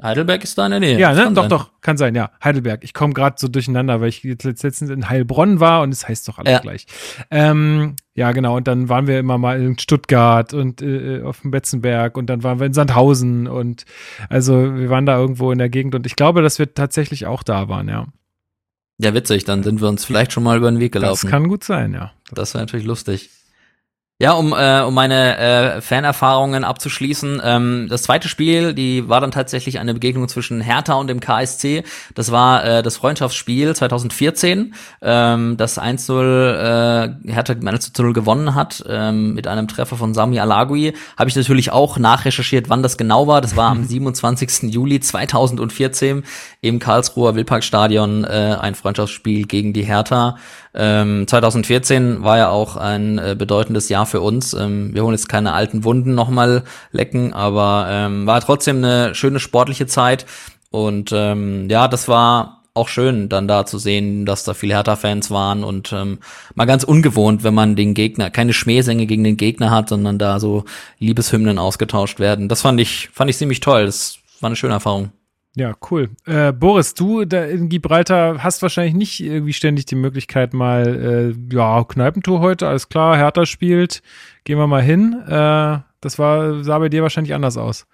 Heidelberg 0.00 0.44
ist 0.44 0.56
da 0.56 0.66
in 0.66 0.70
der 0.70 0.80
Nähe. 0.80 0.98
Ja, 0.98 1.12
ne? 1.12 1.32
Doch, 1.32 1.42
sein. 1.42 1.48
doch, 1.50 1.70
kann 1.80 1.96
sein, 1.96 2.14
ja. 2.14 2.30
Heidelberg. 2.42 2.84
Ich 2.84 2.94
komme 2.94 3.14
gerade 3.14 3.34
so 3.38 3.48
durcheinander, 3.48 4.00
weil 4.00 4.10
ich 4.10 4.22
jetzt 4.22 4.44
letztens 4.44 4.90
in 4.90 5.08
Heilbronn 5.08 5.58
war 5.58 5.82
und 5.82 5.90
es 5.92 6.06
heißt 6.06 6.28
doch 6.28 6.38
alles 6.38 6.52
Ja. 6.52 6.58
gleich. 6.60 6.86
Ähm, 7.32 7.96
ja, 8.14 8.30
genau. 8.30 8.56
Und 8.56 8.68
dann 8.68 8.88
waren 8.88 9.08
wir 9.08 9.18
immer 9.18 9.38
mal 9.38 9.60
in 9.60 9.76
Stuttgart 9.78 10.54
und 10.54 10.82
äh, 10.82 11.22
auf 11.22 11.40
dem 11.40 11.50
Betzenberg 11.50 12.16
und 12.16 12.26
dann 12.26 12.44
waren 12.44 12.60
wir 12.60 12.66
in 12.66 12.74
Sandhausen 12.74 13.48
und 13.48 13.86
also 14.28 14.76
wir 14.76 14.88
waren 14.88 15.04
da 15.06 15.18
irgendwo 15.18 15.50
in 15.50 15.58
der 15.58 15.68
Gegend 15.68 15.96
und 15.96 16.06
ich 16.06 16.14
glaube, 16.14 16.42
dass 16.42 16.58
wir 16.60 16.72
tatsächlich 16.74 17.26
auch 17.26 17.42
da 17.42 17.68
waren, 17.68 17.88
ja. 17.88 18.06
Ja, 19.00 19.14
witzig, 19.14 19.44
dann 19.44 19.62
sind 19.62 19.80
wir 19.80 19.88
uns 19.88 20.04
vielleicht 20.04 20.32
schon 20.32 20.42
mal 20.42 20.56
über 20.56 20.70
den 20.70 20.80
Weg 20.80 20.92
Das 20.92 21.00
gelaufen. 21.02 21.30
kann 21.30 21.48
gut 21.48 21.62
sein, 21.64 21.92
ja. 21.94 22.12
Das 22.32 22.54
wäre 22.54 22.62
natürlich 22.62 22.86
lustig. 22.86 23.30
Ja, 24.20 24.32
um, 24.32 24.52
äh, 24.52 24.80
um 24.80 24.94
meine 24.94 25.38
äh, 25.38 25.80
Fanerfahrungen 25.80 26.64
abzuschließen. 26.64 27.40
Ähm, 27.44 27.86
das 27.88 28.02
zweite 28.02 28.26
Spiel, 28.26 28.74
die 28.74 29.08
war 29.08 29.20
dann 29.20 29.30
tatsächlich 29.30 29.78
eine 29.78 29.94
Begegnung 29.94 30.26
zwischen 30.26 30.60
Hertha 30.60 30.94
und 30.94 31.06
dem 31.06 31.20
KSC. 31.20 31.84
Das 32.16 32.32
war 32.32 32.64
äh, 32.64 32.82
das 32.82 32.96
Freundschaftsspiel 32.96 33.76
2014, 33.76 34.74
ähm, 35.02 35.56
das 35.56 35.80
1-0 35.80 36.10
äh, 37.28 37.32
Hertha 37.32 37.52
1-0 37.52 38.12
gewonnen 38.12 38.56
hat 38.56 38.82
ähm, 38.88 39.34
mit 39.34 39.46
einem 39.46 39.68
Treffer 39.68 39.96
von 39.96 40.14
Sami 40.14 40.40
Alagui. 40.40 40.94
Habe 41.16 41.30
ich 41.30 41.36
natürlich 41.36 41.70
auch 41.70 41.96
nachrecherchiert, 41.96 42.68
wann 42.68 42.82
das 42.82 42.96
genau 42.96 43.28
war. 43.28 43.40
Das 43.40 43.54
war 43.54 43.70
am 43.70 43.84
27. 43.88 44.64
Juli 44.74 44.98
2014 44.98 46.24
im 46.60 46.80
Karlsruher 46.80 47.36
Wildparkstadion 47.36 48.24
äh, 48.24 48.56
ein 48.60 48.74
Freundschaftsspiel 48.74 49.46
gegen 49.46 49.72
die 49.72 49.84
Hertha. 49.84 50.38
Ähm, 50.74 51.26
2014 51.26 52.22
war 52.22 52.38
ja 52.38 52.48
auch 52.50 52.76
ein 52.76 53.18
äh, 53.18 53.34
bedeutendes 53.38 53.88
Jahr 53.88 54.06
für 54.06 54.20
uns. 54.20 54.52
Ähm, 54.54 54.94
wir 54.94 55.02
wollen 55.02 55.14
jetzt 55.14 55.28
keine 55.28 55.52
alten 55.52 55.84
Wunden 55.84 56.14
nochmal 56.14 56.64
lecken, 56.92 57.32
aber 57.32 57.86
ähm, 57.90 58.26
war 58.26 58.40
trotzdem 58.40 58.78
eine 58.78 59.14
schöne 59.14 59.40
sportliche 59.40 59.86
Zeit. 59.86 60.26
Und 60.70 61.10
ähm, 61.12 61.68
ja, 61.70 61.88
das 61.88 62.08
war 62.08 62.58
auch 62.74 62.88
schön, 62.88 63.28
dann 63.28 63.48
da 63.48 63.66
zu 63.66 63.78
sehen, 63.78 64.24
dass 64.24 64.44
da 64.44 64.54
viele 64.54 64.74
Hertha-Fans 64.74 65.30
waren 65.30 65.64
und 65.64 65.92
ähm, 65.92 66.18
mal 66.54 66.64
ganz 66.64 66.84
ungewohnt, 66.84 67.42
wenn 67.42 67.54
man 67.54 67.76
den 67.76 67.92
Gegner, 67.92 68.30
keine 68.30 68.52
Schmähsänge 68.52 69.06
gegen 69.06 69.24
den 69.24 69.36
Gegner 69.36 69.70
hat, 69.70 69.88
sondern 69.88 70.18
da 70.18 70.38
so 70.38 70.64
Liebeshymnen 70.98 71.58
ausgetauscht 71.58 72.20
werden. 72.20 72.48
Das 72.48 72.62
fand 72.62 72.80
ich, 72.80 73.10
fand 73.12 73.30
ich 73.30 73.36
ziemlich 73.36 73.60
toll. 73.60 73.86
Das 73.86 74.18
war 74.40 74.48
eine 74.48 74.56
schöne 74.56 74.74
Erfahrung. 74.74 75.10
Ja, 75.58 75.74
cool. 75.90 76.10
Äh, 76.24 76.52
Boris, 76.52 76.94
du 76.94 77.22
in 77.22 77.68
Gibraltar 77.68 78.44
hast 78.44 78.62
wahrscheinlich 78.62 78.94
nicht 78.94 79.20
irgendwie 79.20 79.52
ständig 79.52 79.86
die 79.86 79.96
Möglichkeit 79.96 80.54
mal, 80.54 81.34
äh, 81.50 81.54
ja, 81.54 81.82
Kneipentour 81.82 82.38
heute, 82.38 82.68
alles 82.68 82.88
klar, 82.88 83.16
Hertha 83.16 83.44
spielt, 83.44 84.00
gehen 84.44 84.56
wir 84.56 84.68
mal 84.68 84.82
hin. 84.82 85.20
Äh, 85.26 85.78
das 86.00 86.18
war, 86.18 86.62
sah 86.62 86.78
bei 86.78 86.88
dir 86.88 87.02
wahrscheinlich 87.02 87.34
anders 87.34 87.56
aus. 87.56 87.88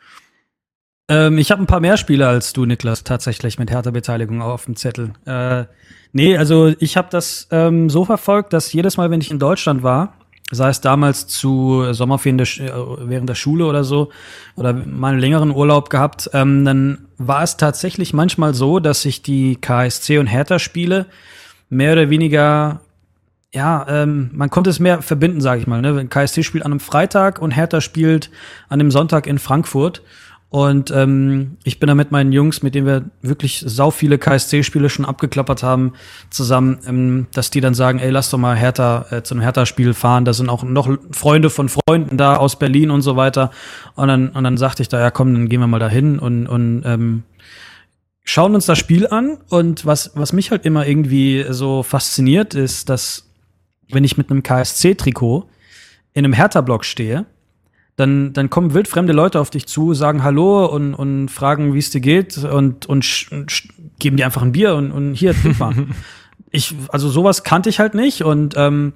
Ähm, 1.08 1.38
ich 1.38 1.50
habe 1.50 1.62
ein 1.62 1.66
paar 1.66 1.80
mehr 1.80 1.96
Spiele 1.96 2.28
als 2.28 2.52
du, 2.52 2.66
Niklas, 2.66 3.02
tatsächlich 3.02 3.58
mit 3.58 3.70
Hertha-Beteiligung 3.70 4.42
auf 4.42 4.66
dem 4.66 4.76
Zettel. 4.76 5.14
Äh, 5.24 5.64
nee, 6.12 6.36
also 6.36 6.74
ich 6.78 6.98
habe 6.98 7.08
das 7.10 7.48
ähm, 7.50 7.88
so 7.88 8.04
verfolgt, 8.04 8.52
dass 8.52 8.74
jedes 8.74 8.98
Mal, 8.98 9.10
wenn 9.10 9.22
ich 9.22 9.30
in 9.30 9.38
Deutschland 9.38 9.82
war, 9.82 10.18
sei 10.50 10.68
es 10.68 10.80
damals 10.80 11.26
zu 11.26 11.92
Sommerferien 11.92 12.38
der, 12.38 12.46
äh, 12.46 12.72
während 13.08 13.28
der 13.28 13.34
Schule 13.34 13.66
oder 13.66 13.84
so, 13.84 14.10
oder 14.56 14.72
mal 14.72 15.12
einen 15.12 15.20
längeren 15.20 15.50
Urlaub 15.50 15.90
gehabt, 15.90 16.30
ähm, 16.32 16.64
dann 16.64 17.06
war 17.18 17.42
es 17.42 17.56
tatsächlich 17.56 18.12
manchmal 18.12 18.54
so, 18.54 18.78
dass 18.80 19.02
sich 19.02 19.22
die 19.22 19.56
KSC 19.56 20.18
und 20.18 20.26
Hertha-Spiele 20.26 21.06
mehr 21.70 21.92
oder 21.92 22.10
weniger 22.10 22.80
ja, 23.54 23.86
ähm, 23.88 24.30
man 24.32 24.50
konnte 24.50 24.68
es 24.68 24.80
mehr 24.80 25.00
verbinden, 25.00 25.40
sage 25.40 25.60
ich 25.60 25.68
mal. 25.68 25.80
Ne? 25.80 26.06
KSC 26.08 26.42
spielt 26.42 26.64
an 26.64 26.72
einem 26.72 26.80
Freitag 26.80 27.40
und 27.40 27.52
Hertha 27.52 27.80
spielt 27.80 28.30
an 28.68 28.80
dem 28.80 28.90
Sonntag 28.90 29.28
in 29.28 29.38
Frankfurt. 29.38 30.02
Und 30.50 30.92
ähm, 30.92 31.56
ich 31.64 31.80
bin 31.80 31.88
da 31.88 31.96
mit 31.96 32.12
meinen 32.12 32.30
Jungs, 32.30 32.62
mit 32.62 32.76
denen 32.76 32.86
wir 32.86 33.10
wirklich 33.22 33.64
sau 33.66 33.90
viele 33.90 34.18
KSC-Spiele 34.18 34.88
schon 34.88 35.04
abgeklappert 35.04 35.64
haben, 35.64 35.94
zusammen, 36.30 36.78
ähm, 36.86 37.26
dass 37.32 37.50
die 37.50 37.60
dann 37.60 37.74
sagen, 37.74 37.98
ey, 37.98 38.10
lass 38.10 38.30
doch 38.30 38.38
mal 38.38 38.56
Hertha 38.56 39.06
äh, 39.10 39.22
zu 39.22 39.34
einem 39.34 39.42
Hertha-Spiel 39.42 39.94
fahren. 39.94 40.24
Da 40.24 40.32
sind 40.32 40.48
auch 40.48 40.62
noch 40.62 40.88
Freunde 41.10 41.50
von 41.50 41.68
Freunden 41.68 42.16
da 42.16 42.36
aus 42.36 42.56
Berlin 42.56 42.92
und 42.92 43.02
so 43.02 43.16
weiter. 43.16 43.50
Und 43.96 44.06
dann, 44.06 44.28
und 44.28 44.44
dann 44.44 44.56
sagte 44.56 44.82
ich 44.82 44.88
da, 44.88 45.00
ja 45.00 45.10
komm, 45.10 45.34
dann 45.34 45.48
gehen 45.48 45.58
wir 45.58 45.66
mal 45.66 45.80
da 45.80 45.88
hin 45.88 46.20
und, 46.20 46.46
und 46.46 46.82
ähm, 46.84 47.24
schauen 48.22 48.54
uns 48.54 48.66
das 48.66 48.78
Spiel 48.78 49.08
an. 49.08 49.38
Und 49.48 49.86
was, 49.86 50.12
was 50.14 50.32
mich 50.32 50.52
halt 50.52 50.64
immer 50.64 50.86
irgendwie 50.86 51.46
so 51.48 51.82
fasziniert, 51.82 52.54
ist, 52.54 52.88
dass 52.88 53.28
wenn 53.90 54.04
ich 54.04 54.16
mit 54.16 54.30
einem 54.30 54.44
KSC-Trikot 54.44 55.48
in 56.12 56.24
einem 56.24 56.32
Hertha-Block 56.32 56.84
stehe, 56.84 57.26
dann, 57.96 58.32
dann 58.32 58.50
kommen 58.50 58.74
wildfremde 58.74 59.12
Leute 59.12 59.40
auf 59.40 59.50
dich 59.50 59.66
zu, 59.66 59.94
sagen 59.94 60.24
Hallo 60.24 60.66
und, 60.66 60.94
und 60.94 61.28
fragen, 61.28 61.74
wie 61.74 61.78
es 61.78 61.90
dir 61.90 62.00
geht 62.00 62.38
und, 62.38 62.86
und, 62.86 63.04
sch, 63.04 63.30
sch, 63.46 63.68
geben 63.98 64.16
dir 64.16 64.26
einfach 64.26 64.42
ein 64.42 64.52
Bier 64.52 64.74
und, 64.74 64.90
und 64.90 65.14
hier, 65.14 65.34
trink 65.34 65.58
mal. 65.58 65.74
ich, 66.50 66.74
also 66.88 67.08
sowas 67.08 67.44
kannte 67.44 67.68
ich 67.68 67.78
halt 67.78 67.94
nicht 67.94 68.22
und 68.22 68.54
ähm, 68.56 68.94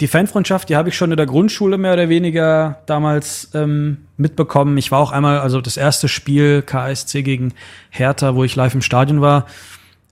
die 0.00 0.08
Fanfreundschaft, 0.08 0.68
die 0.68 0.76
habe 0.76 0.88
ich 0.88 0.96
schon 0.96 1.10
in 1.10 1.16
der 1.16 1.26
Grundschule 1.26 1.76
mehr 1.76 1.92
oder 1.92 2.08
weniger 2.08 2.80
damals 2.86 3.50
ähm, 3.54 3.98
mitbekommen. 4.16 4.78
Ich 4.78 4.90
war 4.90 4.98
auch 4.98 5.12
einmal, 5.12 5.40
also 5.40 5.60
das 5.60 5.76
erste 5.76 6.08
Spiel 6.08 6.62
KSC 6.62 7.22
gegen 7.22 7.52
Hertha, 7.90 8.34
wo 8.34 8.42
ich 8.42 8.56
live 8.56 8.74
im 8.74 8.82
Stadion 8.82 9.20
war, 9.20 9.46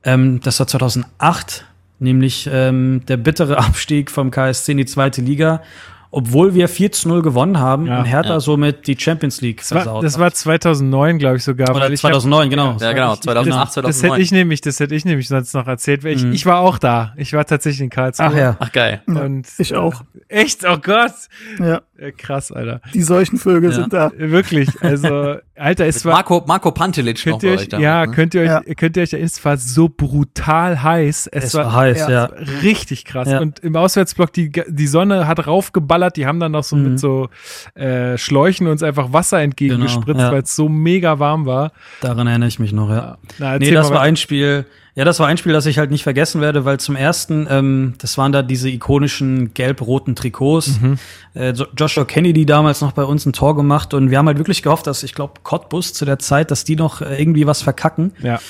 ähm, 0.05 0.41
das 0.41 0.61
war 0.61 0.66
2008, 0.66 1.64
nämlich 1.99 2.49
ähm, 2.53 3.03
der 3.09 3.16
bittere 3.16 3.59
Abstieg 3.66 4.11
vom 4.11 4.30
KSC 4.30 4.72
in 4.72 4.78
die 4.78 4.86
zweite 4.86 5.22
Liga 5.22 5.62
obwohl 6.11 6.55
wir 6.55 6.69
4 6.69 6.93
zu 6.93 7.09
0 7.09 7.23
gewonnen 7.23 7.59
haben 7.59 7.87
Ja. 7.87 7.99
und 7.99 8.05
Hertha 8.05 8.35
Ja. 8.35 8.41
somit 8.41 8.87
die 8.87 8.97
Champions 8.99 9.41
League 9.41 9.59
Das 9.59 9.73
war, 9.87 10.01
das 10.03 10.15
hat. 10.15 10.21
war 10.21 10.33
2009, 10.33 11.19
glaube 11.19 11.37
ich 11.37 11.45
sogar. 11.45 11.71
Oder 11.71 11.81
weil 11.87 11.93
ich 11.93 12.03
hab- 12.03 12.11
2009, 12.13 12.51
genau. 12.51 12.77
Ja, 12.81 12.93
genau, 12.93 13.17
2008, 13.17 13.69
Das 13.69 13.77
hätte 13.77 13.91
2009. 13.93 14.21
ich 14.23 14.33
nämlich, 14.33 14.61
das 14.61 14.81
hätte 14.81 14.95
ich 14.95 15.05
nämlich 15.05 15.29
sonst 15.29 15.55
noch 15.55 15.67
erzählt. 15.67 16.05
Ich, 16.05 16.25
Mhm. 16.25 16.33
ich 16.33 16.47
war 16.47 16.61
auch 16.61 16.79
da. 16.79 17.13
Ich 17.17 17.33
war 17.33 17.45
tatsächlich 17.45 17.81
in 17.83 17.91
Karlsruhe. 17.91 18.27
Ach 18.27 18.35
ja. 18.37 18.57
Ach 18.59 18.73
geil. 18.73 19.03
Und, 19.07 19.47
Ich 19.59 19.75
auch. 19.75 20.03
Echt? 20.29 20.65
Oh 20.69 20.79
Gott. 20.79 21.13
Ja, 21.59 21.81
krass, 22.17 22.53
Alter. 22.53 22.81
die 22.95 23.03
solchen 23.03 23.39
Vögel 23.39 23.71
Ja. 23.71 23.77
sind 23.77 23.93
da. 23.93 24.11
Wirklich. 24.17 24.69
Also, 24.83 25.37
Alter, 25.57 25.87
es 25.87 26.05
war. 26.05 26.13
Marco, 26.15 26.45
Marco 26.47 26.71
Pantelic 26.71 27.17
noch 27.27 27.33
Könnt 27.33 27.43
ihr 27.43 27.51
bei 27.51 27.55
euch, 27.57 27.61
euch 27.63 27.69
damals, 27.69 27.85
ja, 27.85 28.07
ne? 28.07 28.13
könnt 28.13 28.35
ihr 28.35 28.41
euch, 28.43 28.47
Ja. 28.47 28.61
könnt 28.77 28.97
ihr 28.97 29.03
euch 29.03 29.13
erinnern, 29.13 29.27
es 29.35 29.45
war 29.45 29.57
so 29.57 29.89
brutal 29.89 30.83
heiß. 30.83 31.27
Es, 31.33 31.45
Es 31.45 31.55
war 31.55 31.73
heiß, 31.75 32.07
ja. 32.09 32.25
richtig 32.63 33.05
krass. 33.05 33.29
Ja. 33.29 33.41
Und 33.41 33.59
im 33.61 33.75
Auswärtsblock, 33.77 34.33
die, 34.33 34.51
die 34.69 34.87
Sonne 34.87 35.27
hat 35.27 35.47
raufgeballert, 35.47 35.98
die 36.17 36.27
haben 36.27 36.41
dann 36.41 36.53
noch 36.53 36.65
so 36.65 36.77
Mhm. 36.77 36.83
mit 36.85 37.01
so 37.01 37.29
äh, 37.75 38.17
Schläuchen 38.19 38.67
uns 38.67 38.83
einfach 38.83 39.13
Wasser 39.13 39.41
entgegengespritzt, 39.41 40.07
Genau, 40.07 40.21
ja. 40.21 40.33
weil 40.33 40.43
es 40.43 40.55
so 40.57 40.69
mega 40.69 41.19
warm 41.19 41.47
war. 41.47 41.73
Daran 42.01 42.27
erinnere 42.27 42.49
ich 42.49 42.59
mich 42.59 42.73
noch, 42.73 42.91
ja. 42.91 43.19
Na, 43.39 43.59
Nee, 43.59 43.71
das 43.71 43.89
mal 43.91 43.97
war 43.97 44.03
ein 44.03 44.17
Spiel, 44.17 44.67
ja, 44.95 45.05
das 45.05 45.21
war 45.21 45.29
ein 45.29 45.37
Spiel, 45.37 45.53
das 45.53 45.65
ich 45.67 45.79
halt 45.79 45.91
nicht 45.93 46.03
vergessen 46.03 46.41
werde, 46.41 46.65
weil 46.65 46.81
zum 46.81 46.97
ersten, 46.97 47.47
ähm, 47.49 47.95
das 47.99 48.19
waren 48.19 48.33
da 48.33 48.43
diese 48.43 48.69
ikonischen 48.69 49.55
gelb-roten 49.55 50.17
Trikots. 50.17 50.81
Mhm. 50.81 50.99
Äh, 51.35 51.51
Jo- 51.53 51.67
Joshua 51.77 52.05
Kennedy 52.05 52.47
damals 52.47 52.81
noch 52.81 52.93
bei 52.93 53.05
uns 53.05 53.25
ein 53.25 53.33
Tor 53.33 53.55
gemacht 53.55 53.95
und 53.95 54.11
wir 54.11 54.19
haben 54.19 54.27
halt 54.27 54.39
wirklich 54.39 54.63
gehofft, 54.63 54.87
dass, 54.89 55.03
ich 55.05 55.15
glaube, 55.15 55.35
Cottbus 55.45 55.93
zu 55.93 56.05
der 56.05 56.19
Zeit, 56.19 56.51
dass 56.51 56.65
die 56.65 56.75
noch 56.75 57.01
äh, 57.01 57.21
irgendwie 57.21 57.47
was 57.47 57.63
verkacken. 57.63 58.13
Ja. 58.23 58.41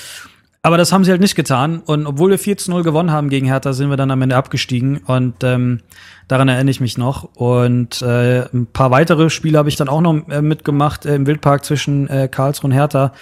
Aber 0.62 0.76
das 0.76 0.92
haben 0.92 1.04
sie 1.04 1.10
halt 1.10 1.20
nicht 1.20 1.36
getan. 1.36 1.80
Und 1.84 2.06
obwohl 2.06 2.30
wir 2.30 2.38
4 2.38 2.58
zu 2.58 2.70
0 2.70 2.82
gewonnen 2.82 3.12
haben 3.12 3.30
gegen 3.30 3.46
Hertha, 3.46 3.72
sind 3.72 3.90
wir 3.90 3.96
dann 3.96 4.10
am 4.10 4.20
Ende 4.22 4.36
abgestiegen. 4.36 4.98
Und 4.98 5.44
ähm, 5.44 5.80
daran 6.26 6.48
erinnere 6.48 6.72
ich 6.72 6.80
mich 6.80 6.98
noch. 6.98 7.24
Und 7.34 8.02
äh, 8.02 8.42
ein 8.52 8.66
paar 8.66 8.90
weitere 8.90 9.30
Spiele 9.30 9.58
habe 9.58 9.68
ich 9.68 9.76
dann 9.76 9.88
auch 9.88 10.00
noch 10.00 10.28
äh, 10.28 10.42
mitgemacht 10.42 11.06
äh, 11.06 11.14
im 11.14 11.26
Wildpark 11.26 11.64
zwischen 11.64 12.08
äh, 12.08 12.28
Karlsruhe 12.28 12.70
und 12.70 12.72
Hertha. 12.72 13.12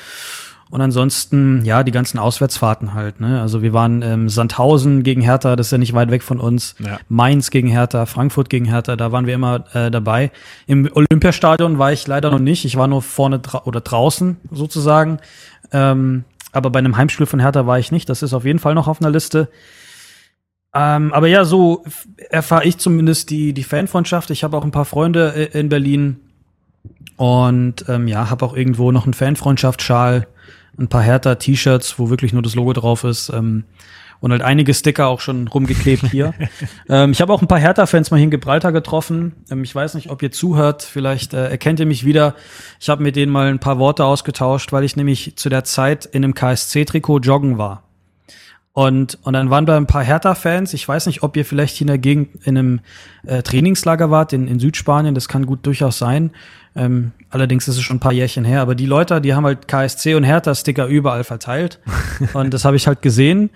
Und 0.69 0.81
ansonsten, 0.81 1.65
ja, 1.65 1.85
die 1.85 1.93
ganzen 1.93 2.19
Auswärtsfahrten 2.19 2.93
halt. 2.93 3.21
Ne? 3.21 3.41
Also 3.41 3.63
wir 3.63 3.73
waren 3.73 4.03
ähm, 4.03 4.29
Sandhausen 4.29 5.05
gegen 5.05 5.21
Hertha, 5.21 5.55
das 5.55 5.69
ist 5.69 5.71
ja 5.71 5.79
nicht 5.79 5.95
weit 5.95 6.11
weg 6.11 6.25
von 6.25 6.41
uns. 6.41 6.75
Ja. 6.81 6.99
Mainz 7.09 7.51
gegen 7.51 7.69
Hertha, 7.69 8.05
Frankfurt 8.07 8.51
gegen 8.51 8.65
Hertha, 8.65 8.97
da 8.97 9.13
waren 9.13 9.27
wir 9.27 9.35
immer 9.35 9.65
äh, 9.75 9.93
dabei. 9.93 10.33
Im 10.67 10.91
Olympiastadion 10.93 11.79
war 11.79 11.93
ich 11.93 12.07
leider 12.09 12.33
noch 12.33 12.41
nicht. 12.41 12.65
Ich 12.65 12.77
war 12.77 12.89
nur 12.89 13.03
vorne 13.03 13.39
dra 13.39 13.63
oder 13.65 13.81
draußen 13.81 14.39
sozusagen. 14.51 15.19
Ähm, 15.71 16.25
aber 16.57 16.71
bei 16.71 16.79
einem 16.79 16.97
Heimspiel 16.97 17.27
von 17.27 17.41
Hertha 17.41 17.67
war 17.67 17.79
ich 17.79 17.93
nicht. 17.93 18.09
Das 18.09 18.23
ist 18.23 18.33
auf 18.33 18.45
jeden 18.45 18.59
Fall 18.59 18.75
noch 18.75 18.89
auf 18.89 19.01
einer 19.01 19.11
Liste. 19.11 19.49
Ähm, 20.75 21.13
aber 21.13 21.29
ja, 21.29 21.45
so 21.45 21.85
erfahre 22.31 22.65
ich 22.65 22.79
zumindest 22.79 23.31
die, 23.31 23.53
die 23.53 23.63
Fanfreundschaft. 23.63 24.31
Ich 24.31 24.43
habe 24.43 24.57
auch 24.57 24.65
ein 24.65 24.71
paar 24.71 24.85
Freunde 24.87 25.35
äh, 25.35 25.59
in 25.59 25.69
Berlin. 25.69 26.17
Und 27.17 27.85
ähm, 27.89 28.09
ja, 28.09 28.31
habe 28.31 28.45
auch 28.45 28.57
irgendwo 28.57 28.91
noch 28.91 29.05
einen 29.05 29.15
Fanfreundschaftsschal, 29.15 30.27
ein 30.79 30.89
paar 30.89 31.03
Hertha-T-Shirts, 31.03 31.99
wo 31.99 32.11
wirklich 32.11 32.33
nur 32.33 32.43
das 32.43 32.55
Logo 32.55 32.73
drauf 32.73 33.05
ist. 33.05 33.31
Ähm, 33.31 33.65
und 34.21 34.33
halt 34.33 34.43
einige 34.43 34.75
Sticker 34.75 35.07
auch 35.09 35.21
schon 35.21 35.49
rumgeklebt 35.49 36.07
hier. 36.11 36.35
ähm, 36.89 37.13
ich 37.13 37.21
habe 37.21 37.33
auch 37.33 37.43
ein 37.43 37.49
paar 37.49 37.59
Hertha-Fans 37.59 38.11
mal 38.11 38.17
hier 38.17 38.25
in 38.25 38.31
Gibraltar 38.31 38.73
getroffen. 38.73 39.35
Ähm, 39.51 39.63
ich 39.65 39.75
weiß 39.75 39.95
nicht, 39.95 40.11
ob 40.11 40.23
ihr 40.23 40.33
zuhört. 40.33 40.83
Vielleicht 40.83 41.35
äh, 41.35 41.49
erkennt 41.49 41.81
ihr 41.81 41.87
mich 41.87 42.05
wieder. 42.05 42.35
Ich 42.81 42.89
habe 42.89 43.03
mit 43.03 43.17
denen 43.17 43.33
mal 43.33 43.49
ein 43.49 43.59
paar 43.59 43.79
Worte 43.79 44.05
ausgetauscht, 44.05 44.73
weil 44.73 44.85
ich 44.85 44.97
nämlich 44.97 45.37
zu 45.37 45.49
der 45.49 45.65
Zeit 45.65 46.07
in 46.07 46.25
einem 46.25 46.35
KSC-Trikot 46.35 47.21
joggen 47.21 47.59
war. 47.59 47.83
Und, 48.77 49.19
und 49.23 49.33
dann 49.33 49.49
waren 49.49 49.65
da 49.65 49.75
ein 49.79 49.87
paar 49.87 50.05
Hertha-Fans. 50.05 50.75
Ich 50.75 50.87
weiß 50.87 51.07
nicht, 51.07 51.23
ob 51.23 51.35
ihr 51.39 51.47
vielleicht 51.47 51.77
hier 51.77 51.87
in 51.87 51.89
der 51.89 51.97
Gegend 51.97 52.45
in 52.45 52.59
einem 52.59 52.81
äh, 53.25 53.43
Trainingslager 53.43 54.11
wart, 54.11 54.35
in, 54.35 54.47
in 54.49 54.61
Südspanien. 54.61 55.15
Das 55.15 55.29
kann 55.29 55.47
gut 55.47 55.65
durchaus 55.65 55.97
sein. 55.97 56.31
Ähm, 56.75 57.13
allerdings 57.31 57.69
ist 57.69 57.79
es 57.79 57.83
schon 57.83 57.97
ein 57.97 58.01
paar 58.01 58.13
Jährchen 58.13 58.45
her. 58.45 58.61
Aber 58.61 58.75
die 58.75 58.85
Leute, 58.85 59.23
die 59.23 59.33
haben 59.33 59.47
halt 59.47 59.67
KSC 59.67 60.15
und 60.15 60.25
Hertha-Sticker 60.25 60.89
überall 60.89 61.25
verteilt. 61.25 61.81
und 62.35 62.53
das 62.53 62.67
habe 62.67 62.77
ich 62.77 62.87
halt 62.87 63.01
gesehen. 63.01 63.49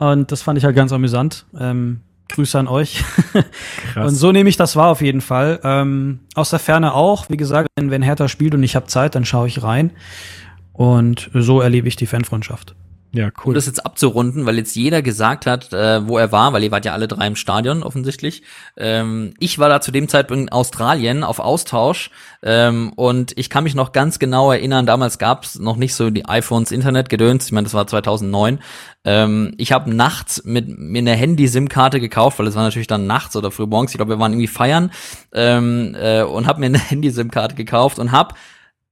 Und 0.00 0.32
das 0.32 0.40
fand 0.40 0.56
ich 0.56 0.64
halt 0.64 0.74
ganz 0.74 0.92
amüsant. 0.92 1.44
Ähm, 1.58 2.00
Grüße 2.30 2.58
an 2.58 2.68
euch. 2.68 3.04
Krass. 3.92 4.10
Und 4.10 4.14
so 4.16 4.32
nehme 4.32 4.48
ich 4.48 4.56
das 4.56 4.74
wahr 4.74 4.88
auf 4.88 5.02
jeden 5.02 5.20
Fall. 5.20 5.60
Ähm, 5.62 6.20
aus 6.34 6.48
der 6.48 6.58
Ferne 6.58 6.94
auch. 6.94 7.28
Wie 7.28 7.36
gesagt, 7.36 7.68
wenn, 7.76 7.90
wenn 7.90 8.00
Hertha 8.00 8.26
spielt 8.26 8.54
und 8.54 8.62
ich 8.62 8.76
habe 8.76 8.86
Zeit, 8.86 9.14
dann 9.14 9.26
schaue 9.26 9.46
ich 9.46 9.62
rein. 9.62 9.92
Und 10.72 11.30
so 11.34 11.60
erlebe 11.60 11.86
ich 11.86 11.96
die 11.96 12.06
Fanfreundschaft. 12.06 12.74
Ja, 13.12 13.26
um 13.26 13.32
cool. 13.44 13.54
das 13.54 13.66
jetzt 13.66 13.84
abzurunden, 13.84 14.46
weil 14.46 14.56
jetzt 14.56 14.76
jeder 14.76 15.02
gesagt 15.02 15.46
hat, 15.46 15.72
äh, 15.72 16.06
wo 16.06 16.16
er 16.16 16.30
war, 16.30 16.52
weil 16.52 16.62
ihr 16.62 16.70
wart 16.70 16.84
ja 16.84 16.92
alle 16.92 17.08
drei 17.08 17.26
im 17.26 17.34
Stadion 17.34 17.82
offensichtlich. 17.82 18.42
Ähm, 18.76 19.34
ich 19.40 19.58
war 19.58 19.68
da 19.68 19.80
zu 19.80 19.90
dem 19.90 20.08
Zeitpunkt 20.08 20.42
in 20.42 20.48
Australien 20.48 21.24
auf 21.24 21.40
Austausch 21.40 22.10
ähm, 22.42 22.92
und 22.94 23.36
ich 23.36 23.50
kann 23.50 23.64
mich 23.64 23.74
noch 23.74 23.90
ganz 23.92 24.20
genau 24.20 24.52
erinnern, 24.52 24.86
damals 24.86 25.18
gab 25.18 25.44
es 25.44 25.58
noch 25.58 25.76
nicht 25.76 25.94
so 25.94 26.10
die 26.10 26.26
iPhones, 26.26 26.70
Internet 26.70 27.08
gedöns, 27.08 27.46
ich 27.46 27.52
meine, 27.52 27.64
das 27.64 27.74
war 27.74 27.86
2009. 27.86 28.60
Ähm, 29.04 29.54
ich 29.56 29.72
habe 29.72 29.92
nachts 29.92 30.44
mit 30.44 30.68
mir 30.78 30.98
eine 30.98 31.14
Handy-SIM-Karte 31.14 31.98
gekauft, 32.00 32.38
weil 32.38 32.46
es 32.46 32.54
war 32.54 32.62
natürlich 32.62 32.86
dann 32.86 33.06
nachts 33.06 33.34
oder 33.34 33.50
früh 33.50 33.66
morgens, 33.66 33.90
ich 33.90 33.96
glaube, 33.96 34.14
wir 34.14 34.20
waren 34.20 34.32
irgendwie 34.32 34.46
feiern 34.46 34.92
ähm, 35.32 35.96
äh, 35.98 36.22
und 36.22 36.46
habe 36.46 36.60
mir 36.60 36.66
eine 36.66 36.78
Handy-SIM-Karte 36.90 37.56
gekauft 37.56 37.98
und 37.98 38.12
habe 38.12 38.34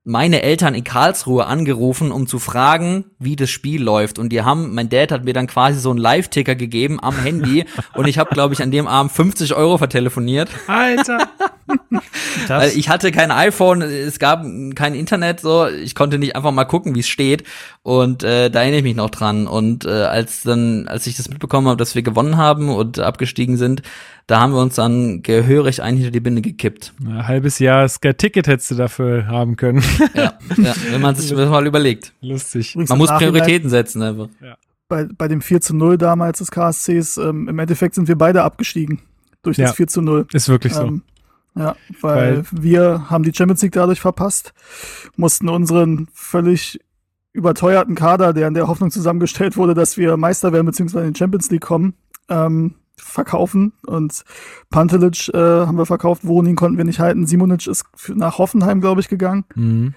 meine 0.09 0.41
Eltern 0.41 0.75
in 0.75 0.85
Karlsruhe 0.85 1.45
angerufen, 1.45 2.13
um 2.13 2.27
zu 2.27 2.39
fragen, 2.39 3.05
wie 3.19 3.37
das 3.37 3.51
Spiel 3.51 3.83
läuft. 3.83 4.19
Und 4.19 4.31
die 4.31 4.41
haben, 4.41 4.75
mein 4.75 4.89
Dad 4.89 5.13
hat 5.13 5.25
mir 5.25 5.35
dann 5.35 5.47
quasi 5.47 5.79
so 5.79 5.91
einen 5.91 5.99
Live-Ticker 5.99 6.55
gegeben 6.55 6.99
am 7.03 7.15
Handy. 7.23 7.67
und 7.95 8.09
ich 8.09 8.19
habe, 8.19 8.31
glaube 8.33 8.55
ich, 8.55 8.63
an 8.63 8.71
dem 8.71 8.87
Abend 8.87 9.13
50 9.13 9.55
Euro 9.55 9.77
vertelefoniert. 9.77 10.49
Alter. 10.67 11.29
Weil 12.49 12.71
ich 12.71 12.89
hatte 12.89 13.13
kein 13.13 13.31
iPhone, 13.31 13.83
es 13.83 14.19
gab 14.19 14.47
kein 14.75 14.95
Internet, 14.95 15.41
so 15.41 15.67
ich 15.69 15.95
konnte 15.95 16.19
nicht 16.19 16.35
einfach 16.37 16.53
mal 16.53 16.65
gucken, 16.65 16.95
wie 16.95 17.01
es 17.01 17.09
steht. 17.09 17.45
Und 17.83 18.23
äh, 18.23 18.51
da 18.51 18.61
erinnere 18.61 18.79
ich 18.79 18.85
mich 18.85 18.97
noch 18.97 19.11
dran. 19.11 19.47
Und 19.47 19.85
äh, 19.85 19.91
als 19.91 20.43
dann, 20.43 20.89
als 20.89 21.07
ich 21.07 21.19
das 21.19 21.29
mitbekommen 21.29 21.69
habe, 21.69 21.77
dass 21.77 21.95
wir 21.95 22.03
gewonnen 22.03 22.39
haben 22.39 22.71
und 22.71 22.99
abgestiegen 22.99 23.59
sind, 23.59 23.83
da 24.29 24.41
haben 24.41 24.53
wir 24.53 24.61
uns 24.61 24.75
dann 24.75 25.23
gehörig 25.23 25.83
ein 25.83 25.97
hinter 25.97 26.11
die 26.11 26.21
Binde 26.21 26.43
gekippt. 26.43 26.93
Ein 27.01 27.27
halbes 27.27 27.59
Jahr 27.59 27.89
Sky 27.89 28.13
Ticket 28.13 28.47
hättest 28.47 28.71
du 28.71 28.75
dafür 28.75 29.27
haben 29.27 29.57
können. 29.57 29.83
Ja, 30.15 30.35
ja 30.57 30.75
wenn 30.91 31.01
man 31.01 31.15
sich 31.15 31.31
das 31.31 31.49
mal 31.49 31.67
überlegt. 31.67 32.13
Lustig. 32.21 32.77
Man 32.77 32.99
muss 32.99 33.11
Prioritäten 33.11 33.71
setzen 33.71 34.03
einfach. 34.03 34.29
Bei, 34.87 35.05
bei 35.05 35.29
dem 35.29 35.41
4 35.41 35.63
zu 35.63 35.75
0 35.75 35.97
damals 35.97 36.39
des 36.39 36.51
KSCs, 36.51 37.17
ähm, 37.17 37.49
im 37.49 37.59
Endeffekt 37.59 37.95
sind 37.95 38.07
wir 38.07 38.17
beide 38.17 38.43
abgestiegen 38.43 39.01
durch 39.43 39.57
Ja. 39.57 39.67
das 39.67 39.77
4 39.77 39.87
zu 39.87 40.03
0. 40.03 40.27
Ist 40.33 40.49
wirklich 40.51 40.75
so. 40.75 40.83
Ähm, 40.83 41.03
ja, 41.55 41.75
weil, 42.03 42.45
wir 42.53 43.11
haben 43.11 43.25
die 43.25 43.33
Champions 43.35 43.63
League 43.63 43.73
dadurch 43.73 44.01
verpasst, 44.01 44.53
mussten 45.17 45.49
unseren 45.49 46.07
völlig 46.13 46.79
überteuerten 47.33 47.95
Kader, 47.95 48.35
der 48.35 48.49
in 48.49 48.55
der 48.55 48.69
Hoffnung 48.69 48.91
zusammengestellt 48.91 49.57
wurde, 49.57 49.73
dass 49.73 49.97
wir 49.97 50.19
Meister 50.19 50.53
werden 50.53 50.67
bzw. 50.67 51.07
in 51.07 51.15
die 51.15 51.19
Champions 51.19 51.51
League 51.51 51.63
kommen, 51.63 51.95
ähm, 52.29 52.75
verkaufen. 52.99 53.73
Und 53.87 54.23
Pantelic 54.70 55.29
äh, 55.33 55.37
haben 55.39 55.79
wir 55.79 55.87
verkauft, 55.87 56.27
Wonin 56.27 56.57
konnten 56.57 56.79
wir 56.79 56.85
nicht 56.85 56.99
halten. 57.01 57.27
Simonic 57.27 57.66
ist 57.66 57.85
nach 58.15 58.39
Hoffenheim, 58.39 58.81
glaube 58.81 59.01
ich, 59.01 59.09
gegangen. 59.09 59.45
Mhm. 59.55 59.95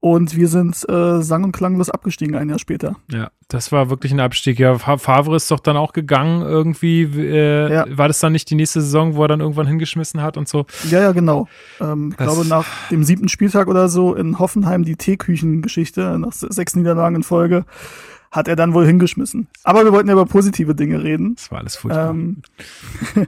Und 0.00 0.36
wir 0.36 0.48
sind 0.48 0.86
äh, 0.86 1.22
sang- 1.22 1.44
und 1.44 1.52
klanglos 1.52 1.88
abgestiegen 1.88 2.36
ein 2.36 2.50
Jahr 2.50 2.58
später. 2.58 2.96
Ja, 3.10 3.30
das 3.48 3.72
war 3.72 3.88
wirklich 3.88 4.12
ein 4.12 4.20
Abstieg. 4.20 4.58
Ja, 4.58 4.76
Fa- 4.76 4.98
Favre 4.98 5.34
ist 5.34 5.50
doch 5.50 5.60
dann 5.60 5.78
auch 5.78 5.94
gegangen 5.94 6.42
irgendwie. 6.42 7.04
Äh, 7.04 7.72
Ja. 7.72 7.86
War 7.88 8.08
das 8.08 8.18
dann 8.18 8.32
nicht 8.32 8.50
die 8.50 8.54
nächste 8.54 8.82
Saison, 8.82 9.14
wo 9.14 9.22
er 9.22 9.28
dann 9.28 9.40
irgendwann 9.40 9.66
hingeschmissen 9.66 10.20
hat 10.20 10.36
und 10.36 10.46
so? 10.46 10.66
Ja, 10.90 11.00
ja, 11.00 11.12
genau. 11.12 11.48
Ähm, 11.80 12.10
ich 12.10 12.18
glaube, 12.18 12.46
nach 12.46 12.66
dem 12.90 13.02
siebten 13.02 13.30
Spieltag 13.30 13.66
oder 13.66 13.88
so 13.88 14.14
in 14.14 14.38
Hoffenheim 14.38 14.84
die 14.84 14.96
Teeküchengeschichte, 14.96 16.18
nach 16.18 16.32
se- 16.32 16.48
sechs 16.50 16.76
Niederlagen 16.76 17.16
in 17.16 17.22
Folge, 17.22 17.64
hat 18.34 18.48
er 18.48 18.56
dann 18.56 18.74
wohl 18.74 18.84
hingeschmissen. 18.84 19.46
Aber 19.62 19.84
wir 19.84 19.92
wollten 19.92 20.08
ja 20.08 20.14
über 20.14 20.26
positive 20.26 20.74
Dinge 20.74 21.04
reden. 21.04 21.36
Das 21.36 21.52
war 21.52 21.58
alles 21.60 21.76
furchtbar. 21.76 22.10
Ähm, 22.10 22.42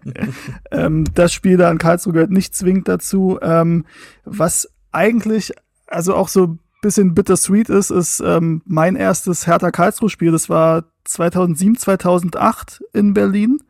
ähm, 0.72 1.04
das 1.14 1.32
Spiel 1.32 1.56
da 1.56 1.70
in 1.70 1.78
Karlsruhe 1.78 2.12
gehört 2.12 2.32
nicht 2.32 2.56
zwingend 2.56 2.88
dazu. 2.88 3.38
Ähm, 3.40 3.84
was 4.24 4.68
eigentlich, 4.90 5.52
also 5.86 6.16
auch 6.16 6.26
so 6.26 6.44
ein 6.44 6.58
bisschen 6.82 7.14
bittersweet 7.14 7.68
ist, 7.68 7.90
ist 7.90 8.18
ähm, 8.18 8.62
mein 8.66 8.96
erstes 8.96 9.46
Hertha 9.46 9.70
Karlsruhe 9.70 10.10
Spiel. 10.10 10.32
Das 10.32 10.48
war 10.48 10.86
2007, 11.04 11.76
2008 11.76 12.82
in 12.92 13.14
Berlin. 13.14 13.60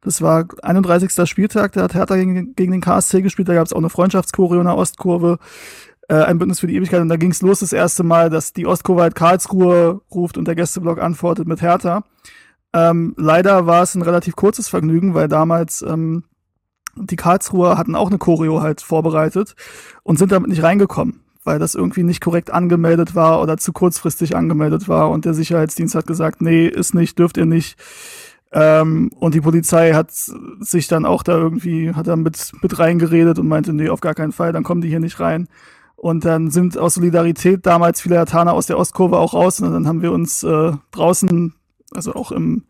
Das 0.00 0.20
war 0.20 0.48
31. 0.62 1.28
Spieltag, 1.30 1.74
da 1.74 1.82
hat 1.82 1.94
Hertha 1.94 2.16
gegen, 2.16 2.56
gegen 2.56 2.72
den 2.72 2.80
KSC 2.80 3.22
gespielt, 3.22 3.48
da 3.48 3.54
gab 3.54 3.66
es 3.66 3.72
auch 3.72 3.78
eine 3.78 3.88
Freundschaftschoreo 3.88 4.58
in 4.58 4.66
der 4.66 4.76
Ostkurve, 4.76 5.38
äh, 6.08 6.14
ein 6.14 6.38
Bündnis 6.38 6.60
für 6.60 6.66
die 6.66 6.76
Ewigkeit 6.76 7.00
und 7.00 7.08
da 7.08 7.16
ging 7.16 7.30
es 7.30 7.42
los 7.42 7.60
das 7.60 7.72
erste 7.72 8.02
Mal, 8.02 8.30
dass 8.30 8.52
die 8.52 8.66
Ostkurve 8.66 9.02
halt 9.02 9.14
Karlsruhe 9.14 10.00
ruft 10.10 10.36
und 10.36 10.46
der 10.46 10.54
Gästeblock 10.54 11.00
antwortet 11.00 11.46
mit 11.46 11.62
Hertha. 11.62 12.04
Ähm, 12.74 13.14
leider 13.16 13.66
war 13.66 13.82
es 13.82 13.94
ein 13.94 14.02
relativ 14.02 14.34
kurzes 14.34 14.68
Vergnügen, 14.68 15.14
weil 15.14 15.28
damals 15.28 15.82
ähm, 15.82 16.24
die 16.96 17.16
Karlsruher 17.16 17.78
hatten 17.78 17.94
auch 17.94 18.08
eine 18.08 18.18
Choreo 18.18 18.60
halt 18.60 18.80
vorbereitet 18.80 19.54
und 20.02 20.18
sind 20.18 20.32
damit 20.32 20.50
nicht 20.50 20.62
reingekommen, 20.62 21.20
weil 21.44 21.58
das 21.58 21.74
irgendwie 21.74 22.02
nicht 22.02 22.22
korrekt 22.22 22.50
angemeldet 22.50 23.14
war 23.14 23.40
oder 23.40 23.56
zu 23.56 23.72
kurzfristig 23.72 24.36
angemeldet 24.36 24.88
war 24.88 25.10
und 25.10 25.24
der 25.24 25.34
Sicherheitsdienst 25.34 25.94
hat 25.94 26.06
gesagt, 26.06 26.42
nee, 26.42 26.66
ist 26.66 26.94
nicht, 26.94 27.18
dürft 27.18 27.36
ihr 27.36 27.46
nicht. 27.46 27.78
Ähm, 28.54 29.10
und 29.18 29.34
die 29.34 29.40
Polizei 29.40 29.94
hat 29.94 30.10
sich 30.10 30.86
dann 30.86 31.06
auch 31.06 31.22
da 31.22 31.32
irgendwie, 31.32 31.94
hat 31.94 32.06
dann 32.06 32.22
mit, 32.22 32.52
mit 32.60 32.78
reingeredet 32.78 33.38
und 33.38 33.48
meinte, 33.48 33.72
nee, 33.72 33.88
auf 33.88 34.00
gar 34.00 34.14
keinen 34.14 34.32
Fall, 34.32 34.52
dann 34.52 34.62
kommen 34.62 34.82
die 34.82 34.88
hier 34.88 35.00
nicht 35.00 35.20
rein. 35.20 35.48
Und 36.02 36.24
dann 36.24 36.50
sind 36.50 36.76
aus 36.76 36.94
Solidarität 36.94 37.64
damals 37.64 38.00
viele 38.00 38.16
Hertaner 38.16 38.54
aus 38.54 38.66
der 38.66 38.76
Ostkurve 38.76 39.18
auch 39.18 39.34
raus 39.34 39.60
und 39.60 39.72
dann 39.72 39.86
haben 39.86 40.02
wir 40.02 40.10
uns 40.10 40.42
äh, 40.42 40.72
draußen, 40.90 41.54
also 41.94 42.14
auch 42.16 42.32
im, 42.32 42.64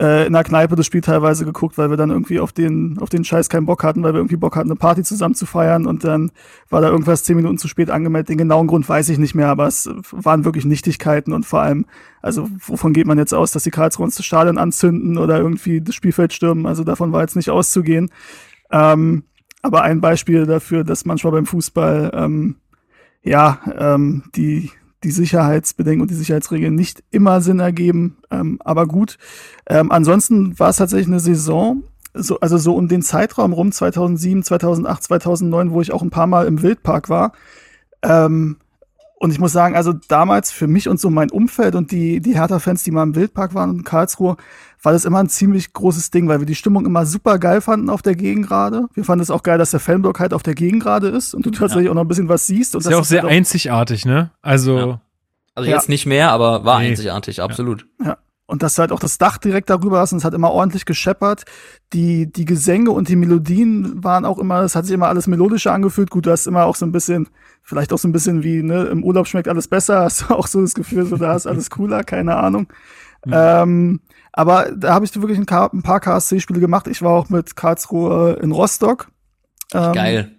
äh, 0.00 0.26
in 0.26 0.32
der 0.32 0.44
Kneipe 0.44 0.74
das 0.74 0.86
Spiel 0.86 1.02
teilweise 1.02 1.44
geguckt, 1.44 1.76
weil 1.76 1.90
wir 1.90 1.98
dann 1.98 2.08
irgendwie 2.08 2.40
auf 2.40 2.52
den, 2.52 2.96
auf 3.02 3.10
den 3.10 3.22
Scheiß 3.22 3.50
keinen 3.50 3.66
Bock 3.66 3.84
hatten, 3.84 4.02
weil 4.02 4.14
wir 4.14 4.20
irgendwie 4.20 4.38
Bock 4.38 4.56
hatten, 4.56 4.70
eine 4.70 4.78
Party 4.78 5.02
zusammen 5.02 5.34
zu 5.34 5.44
feiern 5.44 5.84
und 5.84 6.04
dann 6.04 6.32
war 6.70 6.80
da 6.80 6.88
irgendwas 6.88 7.22
zehn 7.24 7.36
Minuten 7.36 7.58
zu 7.58 7.68
spät 7.68 7.90
angemeldet. 7.90 8.30
Den 8.30 8.38
genauen 8.38 8.66
Grund 8.66 8.88
weiß 8.88 9.10
ich 9.10 9.18
nicht 9.18 9.34
mehr, 9.34 9.48
aber 9.48 9.66
es 9.66 9.86
waren 10.12 10.46
wirklich 10.46 10.64
Nichtigkeiten 10.64 11.34
und 11.34 11.44
vor 11.44 11.60
allem, 11.60 11.84
also 12.22 12.48
wovon 12.66 12.94
geht 12.94 13.06
man 13.06 13.18
jetzt 13.18 13.34
aus, 13.34 13.52
dass 13.52 13.64
die 13.64 13.72
Karlsruhe 13.72 14.06
uns 14.06 14.16
das 14.16 14.24
Stadion 14.24 14.56
anzünden 14.56 15.18
oder 15.18 15.36
irgendwie 15.36 15.82
das 15.82 15.94
Spielfeld 15.94 16.32
stürmen? 16.32 16.64
Also 16.64 16.82
davon 16.82 17.12
war 17.12 17.20
jetzt 17.20 17.36
nicht 17.36 17.50
auszugehen. 17.50 18.10
Ähm, 18.72 19.24
aber 19.64 19.82
ein 19.82 20.00
Beispiel 20.00 20.46
dafür, 20.46 20.84
dass 20.84 21.04
manchmal 21.04 21.32
beim 21.32 21.46
Fußball 21.46 22.12
ähm, 22.14 22.56
ja 23.22 23.60
ähm, 23.78 24.24
die 24.34 24.70
die 25.04 25.10
Sicherheitsbedenken 25.10 26.00
und 26.00 26.10
die 26.10 26.14
Sicherheitsregeln 26.14 26.74
nicht 26.74 27.04
immer 27.10 27.40
Sinn 27.40 27.60
ergeben, 27.60 28.16
ähm, 28.30 28.58
aber 28.64 28.86
gut. 28.86 29.18
Ähm, 29.66 29.92
ansonsten 29.92 30.58
war 30.58 30.70
es 30.70 30.76
tatsächlich 30.76 31.08
eine 31.08 31.20
Saison, 31.20 31.84
so, 32.14 32.40
also 32.40 32.56
so 32.56 32.74
um 32.74 32.88
den 32.88 33.02
Zeitraum 33.02 33.52
rum 33.52 33.70
2007, 33.70 34.42
2008, 34.42 35.02
2009, 35.02 35.70
wo 35.72 35.82
ich 35.82 35.92
auch 35.92 36.02
ein 36.02 36.10
paar 36.10 36.26
Mal 36.26 36.46
im 36.46 36.62
Wildpark 36.62 37.10
war. 37.10 37.32
Ähm, 38.02 38.56
und 39.18 39.30
ich 39.30 39.38
muss 39.38 39.52
sagen, 39.52 39.76
also 39.76 39.92
damals 39.92 40.50
für 40.50 40.66
mich 40.66 40.88
und 40.88 41.00
so 41.00 41.10
mein 41.10 41.30
Umfeld 41.30 41.74
und 41.74 41.92
die, 41.92 42.20
die 42.20 42.34
Hertha-Fans, 42.34 42.82
die 42.82 42.90
mal 42.90 43.04
im 43.04 43.14
Wildpark 43.14 43.54
waren 43.54 43.78
in 43.78 43.84
Karlsruhe, 43.84 44.36
war 44.84 44.92
das 44.92 45.04
immer 45.04 45.18
ein 45.18 45.28
ziemlich 45.28 45.72
großes 45.72 46.10
Ding, 46.12 46.28
weil 46.28 46.38
wir 46.38 46.46
die 46.46 46.54
Stimmung 46.54 46.86
immer 46.86 47.04
super 47.06 47.38
geil 47.38 47.60
fanden 47.60 47.90
auf 47.90 48.02
der 48.02 48.14
Gegengrade. 48.14 48.86
Wir 48.94 49.04
fanden 49.04 49.22
es 49.22 49.30
auch 49.30 49.42
geil, 49.42 49.58
dass 49.58 49.72
der 49.72 49.80
Fanblock 49.80 50.20
halt 50.20 50.32
auf 50.32 50.42
der 50.44 50.54
Gegengrade 50.54 51.08
ist 51.08 51.34
und 51.34 51.44
du 51.46 51.50
tatsächlich 51.50 51.88
auch 51.90 51.94
noch 51.94 52.02
ein 52.02 52.08
bisschen 52.08 52.28
was 52.28 52.46
siehst. 52.46 52.74
Und 52.76 52.82
ist 52.84 52.90
ja 52.90 52.98
auch 52.98 53.04
sehr 53.04 53.22
halt 53.22 53.32
einzigartig, 53.32 54.04
ne? 54.06 54.30
Also, 54.42 54.78
Ja. 54.78 55.00
Also 55.56 55.70
Ja. 55.70 55.76
jetzt 55.76 55.88
nicht 55.88 56.04
mehr, 56.06 56.30
aber 56.30 56.64
war 56.64 56.80
Nee. 56.80 56.90
einzigartig, 56.90 57.40
absolut. 57.42 57.86
Ja. 58.04 58.18
Und 58.46 58.62
dass 58.62 58.74
du 58.74 58.80
halt 58.80 58.92
auch 58.92 58.98
das 59.00 59.16
Dach 59.18 59.38
direkt 59.38 59.70
darüber 59.70 60.00
hast 60.00 60.12
und 60.12 60.18
es 60.18 60.24
hat 60.24 60.34
immer 60.34 60.50
ordentlich 60.50 60.84
gescheppert. 60.84 61.44
Die, 61.94 62.30
die 62.30 62.44
Gesänge 62.44 62.90
und 62.90 63.08
die 63.08 63.16
Melodien 63.16 64.04
waren 64.04 64.24
auch 64.26 64.38
immer, 64.38 64.60
es 64.62 64.76
hat 64.76 64.84
sich 64.84 64.92
immer 64.94 65.08
alles 65.08 65.26
melodischer 65.28 65.72
angefühlt. 65.72 66.10
Gut, 66.10 66.26
du 66.26 66.30
hast 66.30 66.46
immer 66.46 66.64
auch 66.64 66.76
so 66.76 66.84
ein 66.84 66.92
bisschen, 66.92 67.28
vielleicht 67.64 67.92
auch 67.92 67.98
so 67.98 68.06
ein 68.06 68.12
bisschen 68.12 68.42
wie, 68.44 68.62
ne, 68.62 68.84
im 68.84 69.02
Urlaub 69.02 69.26
schmeckt 69.26 69.48
alles 69.48 69.66
besser, 69.68 70.00
hast 70.04 70.22
du 70.22 70.34
auch 70.34 70.46
so 70.46 70.60
das 70.60 70.74
Gefühl, 70.74 71.04
so 71.06 71.16
da 71.16 71.34
ist 71.34 71.46
alles 71.46 71.70
cooler, 71.70 72.04
keine 72.04 72.36
Ahnung. 72.36 72.68
Ähm, 73.26 74.00
aber 74.32 74.70
da 74.76 74.92
habe 74.94 75.04
ich 75.06 75.20
wirklich 75.20 75.38
ein, 75.38 75.46
ein 75.48 75.82
paar 75.82 76.00
KSC-Spiele 76.00 76.60
gemacht. 76.60 76.86
Ich 76.88 77.00
war 77.02 77.12
auch 77.12 77.30
mit 77.30 77.56
Karlsruhe 77.56 78.34
in 78.42 78.52
Rostock. 78.52 79.08
Ähm, 79.72 79.92
Geil. 79.94 80.30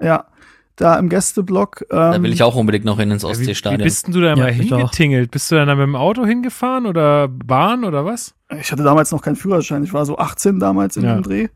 Ja, 0.00 0.26
da 0.74 0.98
im 0.98 1.08
Gästeblock. 1.08 1.86
Ähm, 1.90 1.96
Da 1.96 2.22
will 2.22 2.32
ich 2.32 2.42
auch 2.42 2.54
unbedingt 2.56 2.84
noch 2.84 2.98
hin 2.98 3.10
ins 3.10 3.22
wie, 3.22 3.28
wie 3.28 3.30
Ostseestadion. 3.30 3.82
bist 3.82 4.06
denn 4.08 4.12
du 4.14 4.20
da 4.20 4.28
Ja, 4.30 4.36
mal 4.36 4.50
ich 4.50 4.70
auch. 4.74 4.76
hingetingelt? 4.78 5.30
Bist 5.30 5.50
du 5.50 5.54
dann 5.54 5.68
da 5.68 5.74
mit 5.74 5.84
dem 5.86 5.96
Auto 5.96 6.26
hingefahren 6.26 6.84
oder 6.84 7.28
Bahn 7.28 7.84
oder 7.84 8.04
was? 8.04 8.34
ich 8.60 8.70
hatte 8.70 8.82
damals 8.82 9.10
noch 9.12 9.22
keinen 9.22 9.36
Führerschein. 9.36 9.82
Ich 9.82 9.94
war 9.94 10.04
so 10.04 10.18
18 10.18 10.60
damals 10.60 10.96
in 10.98 11.04
Ja. 11.04 11.14
dem 11.14 11.22
Dreh. 11.22 11.48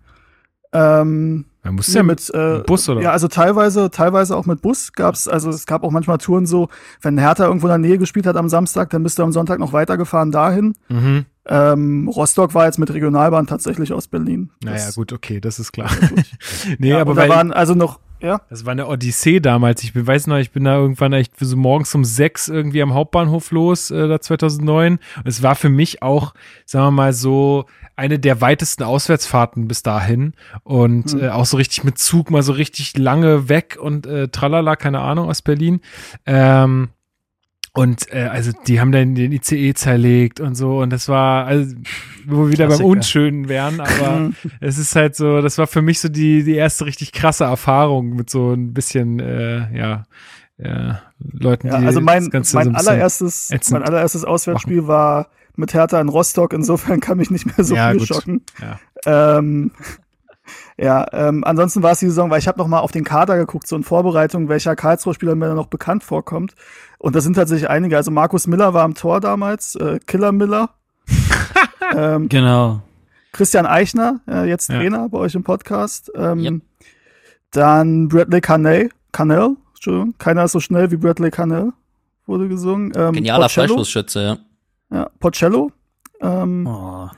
Ähm, 0.73 1.45
Musst 1.71 1.91
du 1.91 1.99
Ja, 1.99 2.03
mit 2.03 2.31
äh, 2.33 2.63
Bus 2.67 2.89
oder 2.89 3.03
Ja, 3.03 3.11
also 3.13 3.29
teilweise, 3.29 3.91
teilweise 3.91 4.35
auch 4.37 4.47
mit 4.47 4.63
Bus 4.63 4.93
gab's, 4.93 5.29
also 5.29 5.51
es 5.51 5.67
gab 5.67 5.83
auch 5.85 5.91
manchmal 5.91 6.19
Touren 6.19 6.47
so, 6.47 6.69
wenn 7.03 7.19
Hertha 7.19 7.45
irgendwo 7.47 7.67
in 7.67 7.71
der 7.71 7.79
Nähe 7.79 7.99
gespielt 7.99 8.27
hat 8.27 8.37
am 8.37 8.49
Samstag, 8.49 8.91
dann 8.91 9.03
bist 9.03 9.19
du 9.19 9.23
am 9.23 9.33
Sonntag 9.33 9.59
noch 9.59 9.73
weitergefahren 9.73 10.33
dahin. 10.33 10.75
Mhm. 10.89 11.27
Ähm, 11.47 12.09
Rostock 12.09 12.55
war 12.55 12.67
jetzt 12.67 12.79
mit 12.79 12.93
Regionalbahn 12.93 13.47
tatsächlich 13.47 13.93
aus 13.93 14.07
Berlin. 14.09 14.51
Naja, 14.65 14.87
Das- 14.87 14.95
gut, 14.95 15.13
okay, 15.13 15.41
das 15.41 15.59
ist 15.59 15.73
klar. 15.73 15.91
nee, 16.79 16.91
ja, 16.91 17.01
aber 17.01 17.15
da 17.15 17.29
waren 17.29 17.53
also 17.53 17.75
noch, 17.75 18.01
ja, 18.21 18.41
das 18.51 18.65
war 18.65 18.73
eine 18.73 18.87
Odyssee 18.87 19.41
damals. 19.41 19.83
Ich 19.83 19.93
bin, 19.93 20.07
weiß 20.07 20.27
noch, 20.27 20.37
ich 20.39 20.51
bin 20.51 20.65
da 20.65 20.77
irgendwann 20.77 21.13
echt 21.13 21.33
so 21.39 21.57
morgens 21.57 21.95
um 21.95 22.05
sechs 22.05 22.49
irgendwie 22.49 22.83
am 22.83 22.95
Hauptbahnhof 22.95 23.51
los, 23.51 23.91
äh, 23.91 24.09
da 24.09 24.21
2009. 24.21 24.95
Und 25.17 25.27
es 25.27 25.43
war 25.43 25.55
für 25.55 25.69
mich 25.71 26.03
auch, 26.03 26.35
sagen 26.67 26.87
wir 26.87 26.91
mal 26.91 27.13
so, 27.13 27.67
eine 27.97 28.19
der 28.19 28.41
weitesten 28.41 28.83
Auswärtsfahrten 28.83 29.69
bis 29.69 29.83
dahin. 29.83 30.35
Und 30.63 31.13
Hm. 31.13 31.21
äh, 31.23 31.29
auch 31.31 31.47
so 31.47 31.57
richtig 31.57 31.85
mit 31.85 31.99
Zug, 31.99 32.31
mal 32.31 32.43
so 32.43 32.53
richtig 32.53 32.97
lange 32.97 33.49
weg 33.49 33.79
und 33.81 34.07
äh, 34.07 34.29
tralala, 34.29 34.77
keine 34.77 35.01
Ahnung, 35.01 35.29
aus 35.29 35.43
Berlin. 35.43 35.81
Ähm, 36.27 36.89
Und 37.73 38.13
äh, 38.13 38.23
also 38.25 38.51
die 38.67 38.81
haben 38.81 38.91
dann 38.91 39.15
den 39.15 39.31
ICE 39.33 39.75
zerlegt 39.75 40.41
und 40.41 40.57
so 40.57 40.81
und 40.81 40.91
das 40.91 41.09
war, 41.09 41.47
also, 41.47 41.77
wo 42.27 42.45
wir 42.47 42.53
wieder 42.53 42.65
beim 42.65 42.69
Klassiker. 42.79 42.89
Unschönen 42.89 43.49
wären, 43.49 43.81
aber 43.81 44.33
es 44.61 44.77
ist 44.77 44.97
halt 44.97 45.15
so, 45.15 45.41
das 45.41 45.57
war 45.57 45.69
für 45.69 45.81
mich 45.81 46.01
so 46.01 46.09
die, 46.09 46.43
die 46.43 46.57
erste 46.57 46.85
richtig 46.87 47.13
krasse 47.13 47.45
Erfahrung 47.45 48.17
mit 48.17 48.29
so 48.29 48.53
ein 48.53 48.73
bisschen, 48.75 49.21
äh, 49.21 49.77
ja, 49.77 50.03
äh, 50.59 50.95
Leuten, 51.33 51.69
Ja, 51.69 51.79
die 51.81 51.87
also 51.87 52.01
mein, 52.01 52.25
das 52.25 52.31
Ganze 52.31 52.51
so 52.51 52.59
mein 52.59 52.69
ein 52.69 52.73
bisschen 52.75 52.89
allererstes, 52.89 53.51
mein 53.71 53.83
allererstes 53.83 54.25
Auswärtsspiel 54.25 54.87
war 54.89 55.29
mit 55.57 55.73
Hertha 55.73 56.01
in 56.01 56.09
Rostock. 56.09 56.53
Insofern 56.53 57.01
kann 57.01 57.19
mich 57.19 57.31
nicht 57.31 57.47
mehr 57.47 57.65
so 57.65 57.75
Ja, 57.75 57.91
viel 57.91 57.99
gut. 58.01 58.09
schocken. 58.09 58.43
Ja. 58.61 59.39
Ähm, 59.39 59.71
ja, 60.83 61.07
ähm, 61.13 61.45
ansonsten 61.45 61.83
war 61.83 61.93
es 61.93 61.99
die 61.99 62.07
Saison, 62.07 62.31
weil 62.31 62.39
ich 62.39 62.49
habe 62.49 62.59
noch 62.59 62.67
mal 62.67 62.79
auf 62.79 62.91
den 62.91 63.05
Kader 63.05 63.37
geguckt, 63.37 63.67
so 63.69 63.77
in 63.77 63.83
Vorbereitung, 63.85 64.49
welcher 64.49 64.75
Karlsruhe-Spieler 64.77 65.35
mir 65.35 65.49
da 65.49 65.55
noch 65.55 65.67
bekannt 65.67 66.03
vorkommt. 66.05 66.55
Und 66.99 67.15
da 67.15 67.21
sind 67.21 67.35
tatsächlich 67.35 67.69
einige. 67.69 67.97
Also 67.97 68.11
Markus 68.11 68.47
Miller 68.47 68.73
war 68.73 68.85
am 68.85 68.95
Tor 68.95 69.21
damals, 69.21 69.75
äh, 69.75 69.99
Killer 70.07 70.33
Miller. 70.33 70.71
ähm, 71.95 72.29
Genau. 72.31 72.81
Christian 73.33 73.67
Eichner, 73.67 74.21
äh, 74.27 74.49
jetzt 74.49 74.71
Ja. 74.71 74.77
Trainer 74.79 75.09
bei 75.11 75.19
euch 75.19 75.35
im 75.35 75.45
Podcast. 75.45 76.11
Ähm, 76.15 76.39
Yep. 76.41 76.61
Dann 77.53 78.09
Bradley 78.09 78.41
Carnell, 78.41 78.91
Carnell, 79.13 79.57
Entschuldigung, 79.75 80.15
keiner 80.19 80.45
ist 80.45 80.53
so 80.53 80.61
schnell 80.61 80.91
wie 80.91 80.97
Bradley 80.97 81.31
Carnell, 81.31 81.73
wurde 82.27 82.49
gesungen. 82.49 82.93
Ähm, 82.97 83.13
Genialer 83.13 83.45
Porcello, 83.47 83.67
Freistoßschütze, 83.75 84.23
ja. 84.91 84.97
ja, 84.97 85.11
Porcello. 85.19 85.73
Ähm, 86.21 86.67
Oh. 86.67 87.09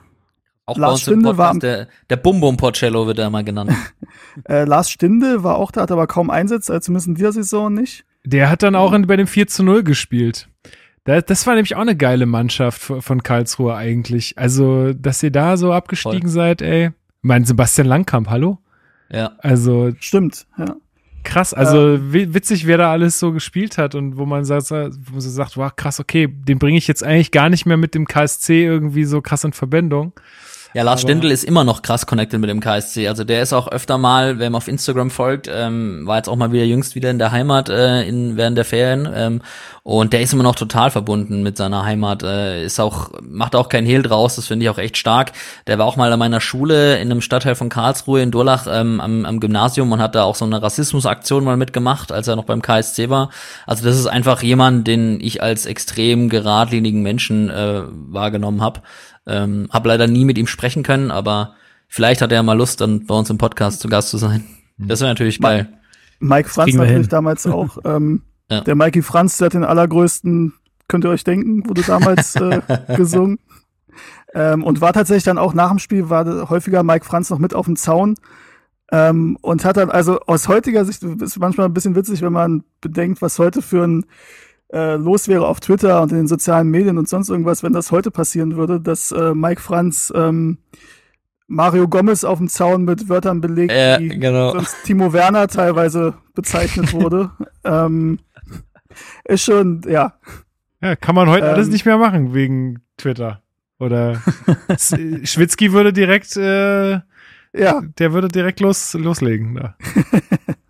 Auch 0.67 0.77
Lars 0.77 0.89
bei 0.91 0.93
uns 0.93 1.01
im 1.09 1.13
Stindl 1.21 1.39
war 1.39 1.59
der, 1.59 1.89
der 2.09 2.17
Bum 2.17 2.41
Bum 2.41 2.57
Porcello 2.57 3.07
wird 3.07 3.19
er 3.19 3.31
mal 3.31 3.43
genannt. 3.45 3.73
äh, 4.49 4.65
Lars 4.65 4.91
Stinde 4.91 5.43
war 5.43 5.57
auch 5.57 5.71
da, 5.71 5.83
hat 5.83 5.91
aber 5.91 6.07
kaum 6.07 6.31
Einsätze, 6.31 6.73
also 6.73 6.85
zumindest 6.87 7.09
in 7.09 7.15
dieser 7.17 7.33
Saison 7.33 7.73
nicht. 7.75 8.05
Der 8.25 8.49
hat 8.49 8.63
dann 8.63 8.77
auch 8.77 8.93
in, 8.93 9.07
bei 9.07 9.17
dem 9.17 9.27
4 9.27 9.49
zu 9.49 9.65
0 9.65 9.83
gespielt. 9.83 10.49
Da, 11.05 11.21
das 11.21 11.47
war 11.49 11.55
nämlich 11.55 11.75
auch 11.75 11.81
eine 11.81 11.97
geile 11.97 12.27
Mannschaft 12.27 12.81
von, 12.81 13.23
Karlsruhe 13.25 13.75
eigentlich. 13.75 14.39
Also, 14.39 14.93
dass 14.93 15.21
ihr 15.25 15.33
da 15.33 15.57
so 15.57 15.73
abgestiegen 15.73 16.29
seid, 16.29 16.63
ey. 16.63 16.91
Mein 17.23 17.45
Sebastian 17.45 17.89
Langkamp, 17.89 18.29
hallo? 18.31 18.59
ja. 19.11 19.33
Also 19.39 19.91
Stimmt, 19.99 20.47
ja. 20.59 20.77
krass, 21.25 21.53
also 21.55 21.99
wi- 22.13 22.33
witzig, 22.35 22.67
wer 22.67 22.79
da 22.79 22.91
alles 22.93 23.19
so 23.19 23.33
gespielt 23.33 23.79
hat 23.79 23.95
und 23.97 24.17
wo 24.17 24.27
man 24.27 24.45
sagt, 24.45 24.71
wo 24.71 25.13
man 25.13 25.21
so 25.21 25.29
sagt, 25.31 25.57
wow, 25.57 25.75
krass, 25.75 25.99
okay, 26.01 26.29
den 26.29 26.59
bringe 26.59 26.79
ich 26.79 26.87
jetzt 26.89 27.03
eigentlich 27.05 27.31
gar 27.33 27.49
nicht 27.49 27.67
mehr 27.67 27.77
mit 27.77 27.95
dem 27.95 28.07
KSC 28.07 28.65
irgendwie 28.65 29.05
so 29.05 29.21
krass 29.21 29.45
in 29.45 29.53
Verbindung. 29.53 30.13
Ja, 30.75 30.85
Lars 30.85 31.03
Stindl 31.03 31.31
ist 31.31 31.45
immer 31.45 31.65
noch 31.65 31.83
krass 31.83 32.07
connected 32.07 32.41
mit 32.41 32.49
dem 32.49 32.61
KSC. 32.61 33.07
Also 33.07 33.25
der 33.25 33.43
ist 33.43 33.53
auch 33.53 33.69
öfter 33.69 33.99
mal, 33.99 34.39
wer 34.39 34.47
ihm 34.47 34.55
auf 34.55 34.69
Instagram 34.69 35.11
folgt, 35.11 35.47
ähm, 35.53 36.07
war 36.07 36.17
jetzt 36.17 36.29
auch 36.29 36.37
mal 36.37 36.51
wieder 36.51 36.65
jüngst 36.65 36.95
wieder 36.95 37.11
in 37.11 37.19
der 37.19 37.31
Heimat 37.31 37.69
äh, 37.69 38.09
in, 38.09 38.39
während 38.39 38.57
der 38.57 38.65
Ferien. 38.65 39.07
Ähm, 39.15 39.43
und 39.83 40.15
der 40.15 40.23
ist 40.23 40.33
immer 40.33 40.45
noch 40.45 40.55
total 40.55 40.91
verbunden 40.91 41.43
mit 41.43 41.59
seiner 41.59 41.85
Heimat. 41.85 42.23
Äh, 42.23 42.65
ist 42.65 42.81
auch, 42.81 43.11
macht 43.21 43.55
auch 43.55 43.69
kein 43.69 43.85
Hehl 43.85 44.03
draus, 44.03 44.37
das 44.37 44.47
finde 44.47 44.65
ich 44.65 44.71
auch 44.71 44.79
echt 44.79 44.97
stark. 44.97 45.33
Der 45.67 45.79
war 45.79 45.85
auch 45.85 45.97
mal 45.97 46.11
an 46.11 46.19
meiner 46.19 46.41
Schule 46.41 46.97
in 46.97 47.11
einem 47.11 47.21
Stadtteil 47.21 47.55
von 47.55 47.69
Karlsruhe 47.69 48.23
in 48.23 48.31
Durlach 48.31 48.67
ähm, 48.71 49.01
am, 49.01 49.27
am 49.27 49.41
Gymnasium 49.41 49.93
und 49.93 50.01
hat 50.01 50.15
da 50.15 50.23
auch 50.23 50.37
so 50.37 50.47
eine 50.47 50.63
Rassismusaktion 50.63 51.45
mal 51.45 51.59
mitgemacht, 51.59 52.13
als 52.13 52.29
er 52.29 52.37
noch 52.37 52.45
beim 52.45 52.63
KSC 52.63 53.11
war. 53.11 53.29
Also 53.67 53.85
das 53.85 53.99
ist 53.99 54.07
einfach 54.07 54.43
jemand, 54.43 54.87
den 54.87 55.21
ich 55.21 55.43
als 55.43 55.67
extrem 55.67 56.31
geradlinigen 56.31 57.03
Menschen 57.03 57.51
äh, 57.51 57.83
wahrgenommen 57.87 58.63
habe. 58.63 58.81
Ähm, 59.27 59.69
hab 59.71 59.87
leider 59.87 60.07
nie 60.07 60.25
mit 60.25 60.39
ihm 60.39 60.47
sprechen 60.47 60.83
können, 60.83 61.11
aber 61.11 61.55
vielleicht 61.89 62.23
hat 62.23 62.33
er 62.33 62.37
ja 62.37 62.43
mal 62.43 62.57
Lust, 62.57 62.81
dann 62.81 63.07
bei 63.07 63.15
uns 63.15 63.31
im 63.31 63.39
Podcast 63.39 63.81
zu 63.81 63.89
Gast 63.89 64.09
zu 64.11 64.19
sein. 64.19 64.45
Das 64.79 65.01
wäre 65.01 65.11
natürlich 65.11 65.41
geil. 65.41 65.69
Mike 66.19 66.49
Franz 66.49 66.75
natürlich 66.75 67.03
hin. 67.03 67.09
damals 67.09 67.47
auch. 67.47 67.79
Ähm, 67.85 68.23
Ja. 68.51 68.61
Der 68.63 68.75
Mikey 68.75 69.03
Franz, 69.03 69.39
der 69.39 69.47
hat 69.47 69.55
den 69.55 69.65
allergrößten, 69.65 70.53
könnt 70.89 71.05
ihr 71.05 71.11
euch 71.11 71.25
denken, 71.25 71.69
wurde 71.69 71.83
damals 71.83 72.37
äh, 72.37 72.61
gesungen. 72.97 73.39
Ähm, 74.35 74.65
und 74.65 74.81
war 74.81 74.93
tatsächlich 74.93 75.25
dann 75.25 75.39
auch 75.39 75.55
nach 75.55 75.69
dem 75.69 75.79
Spiel, 75.79 76.09
war 76.11 76.51
häufiger 76.51 76.83
Mike 76.83 77.05
Franz 77.05 77.31
noch 77.31 77.39
mit 77.39 77.55
auf 77.55 77.67
dem 77.67 77.77
Zaun. 77.77 78.17
Ähm, 78.91 79.39
und 79.41 79.65
hat 79.65 79.79
dann, 79.79 79.91
also 79.91 80.21
aus 80.27 80.49
heutiger 80.49 80.85
Sicht, 80.85 81.03
ist 81.03 81.39
manchmal 81.39 81.67
ein 81.67 81.75
bisschen 81.75 81.95
witzig, 81.97 82.21
wenn 82.21 82.33
man 82.33 82.65
bedenkt, 82.81 83.23
was 83.23 83.39
heute 83.39 83.63
für 83.63 83.85
ein 83.87 84.05
äh, 84.73 84.97
los 84.97 85.29
wäre 85.29 85.47
auf 85.47 85.61
Twitter 85.61 86.01
und 86.03 86.11
in 86.13 86.19
den 86.19 86.27
sozialen 86.27 86.69
Medien 86.69 86.99
und 86.99 87.09
sonst 87.09 87.29
irgendwas, 87.29 87.63
wenn 87.63 87.73
das 87.73 87.93
heute 87.93 88.11
passieren 88.11 88.57
würde, 88.57 88.81
dass 88.81 89.13
äh, 89.13 89.35
Mike 89.35 89.61
Franz 89.61 90.13
ähm, 90.17 90.59
Mario 91.47 91.87
Gomez 91.89 92.25
auf 92.25 92.39
dem 92.39 92.49
Zaun 92.49 92.85
mit 92.85 93.09
Wörtern 93.11 93.41
belegt, 93.43 93.73
Ja, 93.73 93.99
die 93.99 94.09
genau. 94.09 94.53
sonst 94.53 94.77
Timo 94.85 95.13
Werner 95.13 95.49
teilweise 95.49 96.15
bezeichnet 96.35 96.93
wurde. 96.95 97.31
ähm, 97.65 98.19
ist 99.25 99.45
schon, 99.45 99.83
ja, 99.87 100.15
Ja, 100.81 100.97
kann 100.97 101.15
man 101.15 101.29
heute 101.29 101.47
Ähm, 101.47 101.55
alles 101.55 101.69
nicht 101.69 101.85
mehr 101.85 101.99
machen 101.99 102.33
wegen 102.35 102.81
Twitter. 102.97 103.43
Oder 103.79 104.23
Schwitzky 104.79 105.73
würde 105.73 105.93
direkt, 105.93 106.37
äh, 106.37 107.01
ja, 107.55 107.83
der 107.99 108.13
würde 108.13 108.29
direkt 108.29 108.61
los, 108.61 108.95
loslegen. 108.95 109.55
Da. 109.57 109.77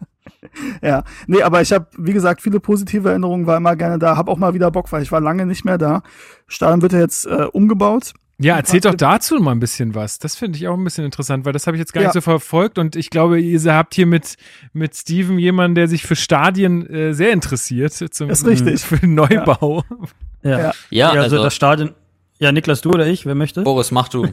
ja. 0.89 1.05
Nee, 1.27 1.43
aber 1.43 1.63
ich 1.63 1.73
habe, 1.73 1.87
wie 1.97 2.13
gesagt, 2.13 2.43
viele 2.43 2.61
positive 2.61 3.09
Erinnerungen, 3.09 3.47
war 3.47 3.57
immer 3.57 3.77
gerne 3.77 3.99
da, 3.99 4.17
hab 4.17 4.29
auch 4.29 4.39
mal 4.39 4.55
wieder 4.55 4.71
Bock, 4.71 4.93
weil 4.93 5.03
ich 5.03 5.13
war 5.13 5.21
lange 5.21 5.47
nicht 5.47 5.65
mehr 5.65 5.79
da. 5.79 6.03
Stadion 6.49 6.83
wird 6.83 6.93
ja 6.93 7.01
jetzt 7.01 7.27
äh, 7.27 7.47
umgebaut. 7.53 8.13
Ja, 8.39 8.57
erzählt 8.57 8.87
doch 8.87 8.95
dazu 8.95 9.37
mal 9.37 9.53
ein 9.53 9.61
bisschen 9.61 9.95
was. 9.95 10.19
Das 10.19 10.35
finde 10.35 10.59
ich 10.59 10.67
auch 10.67 10.77
ein 10.77 10.83
bisschen 10.83 11.05
interessant, 11.05 11.45
weil 11.45 11.53
das 11.53 11.67
habe 11.67 11.77
ich 11.77 11.81
jetzt 11.81 11.93
gar 11.93 12.03
Ja. 12.03 12.09
nicht 12.09 12.15
so 12.15 12.21
verfolgt 12.21 12.77
und 12.79 12.97
ich 12.97 13.11
glaube, 13.11 13.39
ihr 13.39 13.75
habt 13.75 13.95
hier 13.95 14.07
mit, 14.07 14.37
mit 14.73 14.97
Steven 14.97 15.39
jemanden, 15.39 15.77
der 15.77 15.87
sich 15.87 16.03
für 16.03 16.17
Stadien 16.17 16.89
äh, 16.89 17.15
sehr 17.15 17.33
interessiert. 17.33 17.93
Zum, 17.93 18.31
Ist 18.31 18.45
richtig. 18.45 18.81
Für 18.85 18.97
den 18.97 19.15
Neubau. 19.15 19.85
Ja. 20.43 20.59
Ja. 20.59 20.73
Ja, 20.91 21.09
also, 21.11 21.21
also, 21.21 21.43
das 21.45 21.55
Stadion. 21.55 21.91
Ja, 22.39 22.51
Niklas, 22.51 22.81
du 22.81 22.91
oder 22.91 23.07
ich, 23.07 23.27
wer 23.27 23.37
möchte? 23.37 23.63
Boris, 23.63 23.93
mach 23.93 24.09
du. 24.09 24.27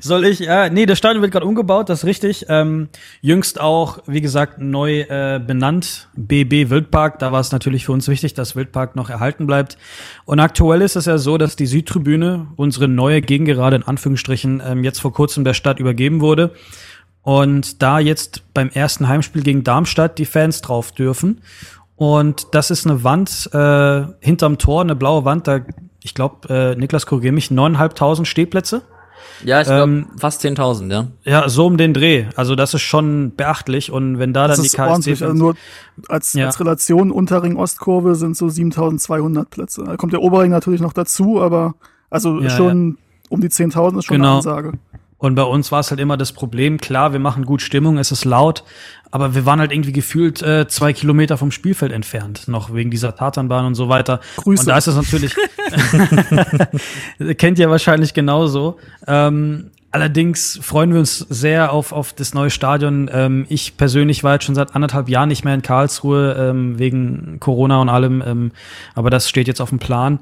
Soll 0.00 0.24
ich? 0.24 0.38
Ja, 0.38 0.68
nee, 0.68 0.86
das 0.86 0.98
Stadion 0.98 1.22
wird 1.22 1.32
gerade 1.32 1.46
umgebaut, 1.46 1.88
das 1.88 2.00
ist 2.00 2.04
richtig. 2.04 2.46
Ähm, 2.48 2.88
jüngst 3.20 3.60
auch, 3.60 3.98
wie 4.06 4.20
gesagt, 4.20 4.58
neu 4.58 5.00
äh, 5.00 5.40
benannt, 5.44 6.08
BB 6.14 6.70
Wildpark. 6.70 7.18
Da 7.18 7.32
war 7.32 7.40
es 7.40 7.52
natürlich 7.52 7.84
für 7.86 7.92
uns 7.92 8.08
wichtig, 8.08 8.34
dass 8.34 8.56
Wildpark 8.56 8.96
noch 8.96 9.10
erhalten 9.10 9.46
bleibt. 9.46 9.76
Und 10.24 10.40
aktuell 10.40 10.82
ist 10.82 10.96
es 10.96 11.06
ja 11.06 11.18
so, 11.18 11.36
dass 11.36 11.56
die 11.56 11.66
Südtribüne, 11.66 12.46
unsere 12.56 12.88
neue 12.88 13.20
Gegengerade 13.20 13.76
in 13.76 13.82
Anführungsstrichen, 13.82 14.62
ähm, 14.64 14.84
jetzt 14.84 15.00
vor 15.00 15.12
kurzem 15.12 15.44
der 15.44 15.54
Stadt 15.54 15.80
übergeben 15.80 16.20
wurde. 16.20 16.52
Und 17.22 17.82
da 17.82 17.98
jetzt 17.98 18.54
beim 18.54 18.70
ersten 18.70 19.08
Heimspiel 19.08 19.42
gegen 19.42 19.64
Darmstadt 19.64 20.18
die 20.18 20.24
Fans 20.24 20.62
drauf 20.62 20.92
dürfen. 20.92 21.42
Und 21.96 22.54
das 22.54 22.70
ist 22.70 22.86
eine 22.86 23.04
Wand 23.04 23.50
äh, 23.52 24.06
hinterm 24.20 24.56
Tor, 24.56 24.80
eine 24.80 24.96
blaue 24.96 25.26
Wand. 25.26 25.46
Da, 25.46 25.60
ich 26.02 26.14
glaube, 26.14 26.48
äh, 26.48 26.74
Niklas 26.74 27.04
korrigiere 27.04 27.34
mich, 27.34 27.50
neuneinhalbtausend 27.50 28.26
Stehplätze. 28.26 28.82
Ja, 29.44 29.60
ich 29.60 29.66
glaube 29.66 29.82
Ähm, 29.82 30.06
fast 30.18 30.42
10.000, 30.44 30.90
ja. 30.92 31.06
Ja, 31.24 31.48
so 31.48 31.66
um 31.66 31.76
den 31.76 31.94
Dreh. 31.94 32.26
Also 32.36 32.54
das 32.54 32.74
ist 32.74 32.82
schon 32.82 33.32
beachtlich. 33.36 33.90
Und 33.90 34.18
wenn 34.18 34.32
da 34.32 34.48
Das 34.48 34.56
dann 34.58 34.64
die. 34.64 34.70
KSC 34.70 35.24
Also 35.24 35.32
nur 35.34 35.54
als, 36.08 36.32
Ja. 36.34 36.46
als 36.46 36.60
Relation 36.60 37.10
Unterring 37.10 37.56
Ostkurve 37.56 38.14
sind 38.14 38.36
so 38.36 38.48
7200 38.48 39.48
Plätze. 39.50 39.84
Da 39.84 39.96
kommt 39.96 40.12
der 40.12 40.22
Oberring 40.22 40.50
natürlich 40.50 40.80
noch 40.80 40.92
dazu, 40.92 41.40
aber 41.40 41.74
also 42.10 42.40
Ja, 42.40 42.50
schon 42.50 42.98
um 43.28 43.40
die 43.40 43.48
10.000 43.48 43.98
ist 43.98 44.06
schon 44.06 44.16
Genau. 44.16 44.28
eine 44.28 44.36
Ansage. 44.38 44.72
Und 45.20 45.34
bei 45.34 45.42
uns 45.42 45.70
war 45.70 45.80
es 45.80 45.90
halt 45.90 46.00
immer 46.00 46.16
das 46.16 46.32
Problem, 46.32 46.78
klar, 46.78 47.12
wir 47.12 47.20
machen 47.20 47.44
gut 47.44 47.60
Stimmung, 47.60 47.98
es 47.98 48.10
ist 48.10 48.24
laut, 48.24 48.64
aber 49.10 49.34
wir 49.34 49.44
waren 49.44 49.60
halt 49.60 49.70
irgendwie 49.70 49.92
gefühlt 49.92 50.40
äh, 50.40 50.66
zwei 50.66 50.94
Kilometer 50.94 51.36
vom 51.36 51.50
Spielfeld 51.50 51.92
entfernt, 51.92 52.48
noch 52.48 52.72
wegen 52.72 52.90
dieser 52.90 53.14
Tatanbahn 53.14 53.66
und 53.66 53.74
so 53.74 53.90
weiter. 53.90 54.20
Grüße. 54.36 54.62
Und 54.62 54.68
da 54.68 54.78
ist 54.78 54.86
es 54.86 54.96
natürlich, 54.96 55.36
kennt 57.36 57.58
ihr 57.58 57.68
wahrscheinlich 57.68 58.14
genauso. 58.14 58.78
Ähm, 59.06 59.70
allerdings 59.90 60.58
freuen 60.62 60.94
wir 60.94 61.00
uns 61.00 61.18
sehr 61.18 61.70
auf, 61.70 61.92
auf 61.92 62.14
das 62.14 62.32
neue 62.32 62.48
Stadion. 62.48 63.10
Ähm, 63.12 63.44
ich 63.50 63.76
persönlich 63.76 64.24
war 64.24 64.34
jetzt 64.34 64.46
schon 64.46 64.54
seit 64.54 64.74
anderthalb 64.74 65.10
Jahren 65.10 65.28
nicht 65.28 65.44
mehr 65.44 65.52
in 65.52 65.60
Karlsruhe, 65.60 66.34
ähm, 66.38 66.78
wegen 66.78 67.36
Corona 67.40 67.82
und 67.82 67.90
allem, 67.90 68.22
ähm, 68.26 68.52
aber 68.94 69.10
das 69.10 69.28
steht 69.28 69.48
jetzt 69.48 69.60
auf 69.60 69.68
dem 69.68 69.80
Plan 69.80 70.20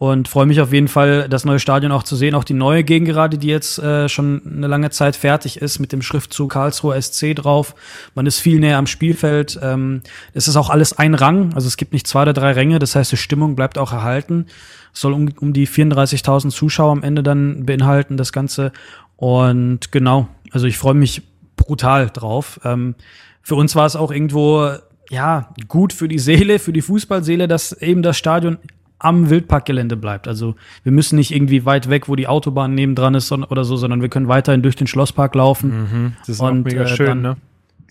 und 0.00 0.28
freue 0.28 0.46
mich 0.46 0.62
auf 0.62 0.72
jeden 0.72 0.88
Fall, 0.88 1.28
das 1.28 1.44
neue 1.44 1.58
Stadion 1.58 1.92
auch 1.92 2.04
zu 2.04 2.16
sehen. 2.16 2.34
Auch 2.34 2.44
die 2.44 2.54
neue 2.54 2.84
Gegengerade, 2.84 3.36
die 3.36 3.48
jetzt 3.48 3.78
äh, 3.78 4.08
schon 4.08 4.40
eine 4.46 4.66
lange 4.66 4.88
Zeit 4.88 5.14
fertig 5.14 5.60
ist, 5.60 5.78
mit 5.78 5.92
dem 5.92 6.00
Schriftzug 6.00 6.52
Karlsruhe 6.52 7.00
SC 7.00 7.36
drauf. 7.36 7.74
Man 8.14 8.24
ist 8.24 8.38
viel 8.38 8.60
näher 8.60 8.78
am 8.78 8.86
Spielfeld. 8.86 9.60
Ähm, 9.62 10.00
es 10.32 10.48
ist 10.48 10.56
auch 10.56 10.70
alles 10.70 10.94
ein 10.94 11.12
Rang, 11.12 11.52
also 11.52 11.66
es 11.66 11.76
gibt 11.76 11.92
nicht 11.92 12.06
zwei 12.06 12.22
oder 12.22 12.32
drei 12.32 12.52
Ränge. 12.52 12.78
Das 12.78 12.96
heißt, 12.96 13.12
die 13.12 13.18
Stimmung 13.18 13.56
bleibt 13.56 13.76
auch 13.76 13.92
erhalten. 13.92 14.46
Es 14.94 15.02
soll 15.02 15.12
um, 15.12 15.28
um 15.38 15.52
die 15.52 15.68
34.000 15.68 16.48
Zuschauer 16.48 16.92
am 16.92 17.02
Ende 17.02 17.22
dann 17.22 17.66
beinhalten, 17.66 18.16
das 18.16 18.32
Ganze. 18.32 18.72
Und 19.16 19.92
genau, 19.92 20.28
also 20.50 20.66
ich 20.66 20.78
freue 20.78 20.94
mich 20.94 21.24
brutal 21.56 22.08
drauf. 22.08 22.58
Ähm, 22.64 22.94
für 23.42 23.54
uns 23.54 23.76
war 23.76 23.84
es 23.84 23.96
auch 23.96 24.10
irgendwo 24.10 24.66
ja 25.10 25.52
gut 25.68 25.92
für 25.92 26.08
die 26.08 26.18
Seele, 26.18 26.58
für 26.58 26.72
die 26.72 26.80
Fußballseele, 26.80 27.48
dass 27.48 27.72
eben 27.72 28.02
das 28.02 28.16
Stadion 28.16 28.56
am 29.00 29.28
Wildparkgelände 29.30 29.96
bleibt. 29.96 30.28
Also 30.28 30.54
wir 30.84 30.92
müssen 30.92 31.16
nicht 31.16 31.34
irgendwie 31.34 31.64
weit 31.64 31.90
weg, 31.90 32.08
wo 32.08 32.14
die 32.16 32.28
Autobahn 32.28 32.74
nebendran 32.74 33.14
ist 33.14 33.26
son- 33.28 33.44
oder 33.44 33.64
so, 33.64 33.76
sondern 33.76 34.02
wir 34.02 34.08
können 34.08 34.28
weiterhin 34.28 34.62
durch 34.62 34.76
den 34.76 34.86
Schlosspark 34.86 35.34
laufen. 35.34 36.14
Das 36.20 36.28
ist 36.28 36.40
Und, 36.40 36.64
mega 36.64 36.82
äh, 36.82 36.86
schön, 36.86 37.06
dann- 37.06 37.22
ne? 37.22 37.36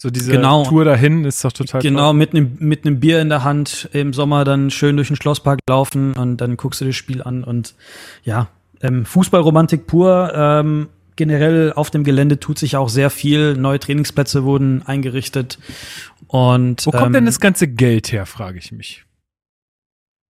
So 0.02 0.10
diese 0.10 0.31
Genau. 0.31 0.64
Tour 0.64 0.86
dahin 0.86 1.26
ist 1.26 1.44
doch 1.44 1.52
total 1.52 1.81
Genau, 1.81 2.11
toll. 2.11 2.14
mit 2.14 2.34
einem 2.34 2.56
mit 2.60 2.86
einem 2.86 3.02
Bier 3.02 3.19
in 3.19 3.27
der 3.27 3.44
Hand 3.44 3.90
im 3.91 4.14
Sommer 4.14 4.45
dann 4.45 4.72
schön 4.72 4.95
durch 4.95 5.10
den 5.10 5.18
Schlosspark 5.18 5.60
laufen 5.68 6.14
und 6.14 6.38
dann 6.38 6.56
guckst 6.56 6.80
du 6.80 6.86
das 6.86 6.95
Spiel 6.95 7.22
an 7.22 7.44
und 7.44 7.76
ja, 8.23 8.48
ähm, 8.81 9.03
Fußballromantik 9.03 9.88
pur. 9.88 10.31
Ähm, 10.34 10.88
generell 11.18 11.73
auf 11.73 11.90
dem 11.91 12.06
Gelände 12.06 12.40
tut 12.40 12.57
sich 12.60 12.77
auch 12.77 12.88
sehr 12.88 13.10
viel. 13.10 13.56
Neue 13.57 13.77
Trainingsplätze 13.77 14.45
wurden 14.45 14.84
eingerichtet 14.86 15.60
und 16.27 16.86
Wo 16.86 16.91
kommt 16.91 17.07
ähm, 17.07 17.14
denn 17.14 17.26
das 17.26 17.41
ganze 17.41 17.68
Geld 17.68 18.14
her, 18.14 18.26
frage 18.26 18.57
ich 18.57 18.72
mich. 18.72 19.03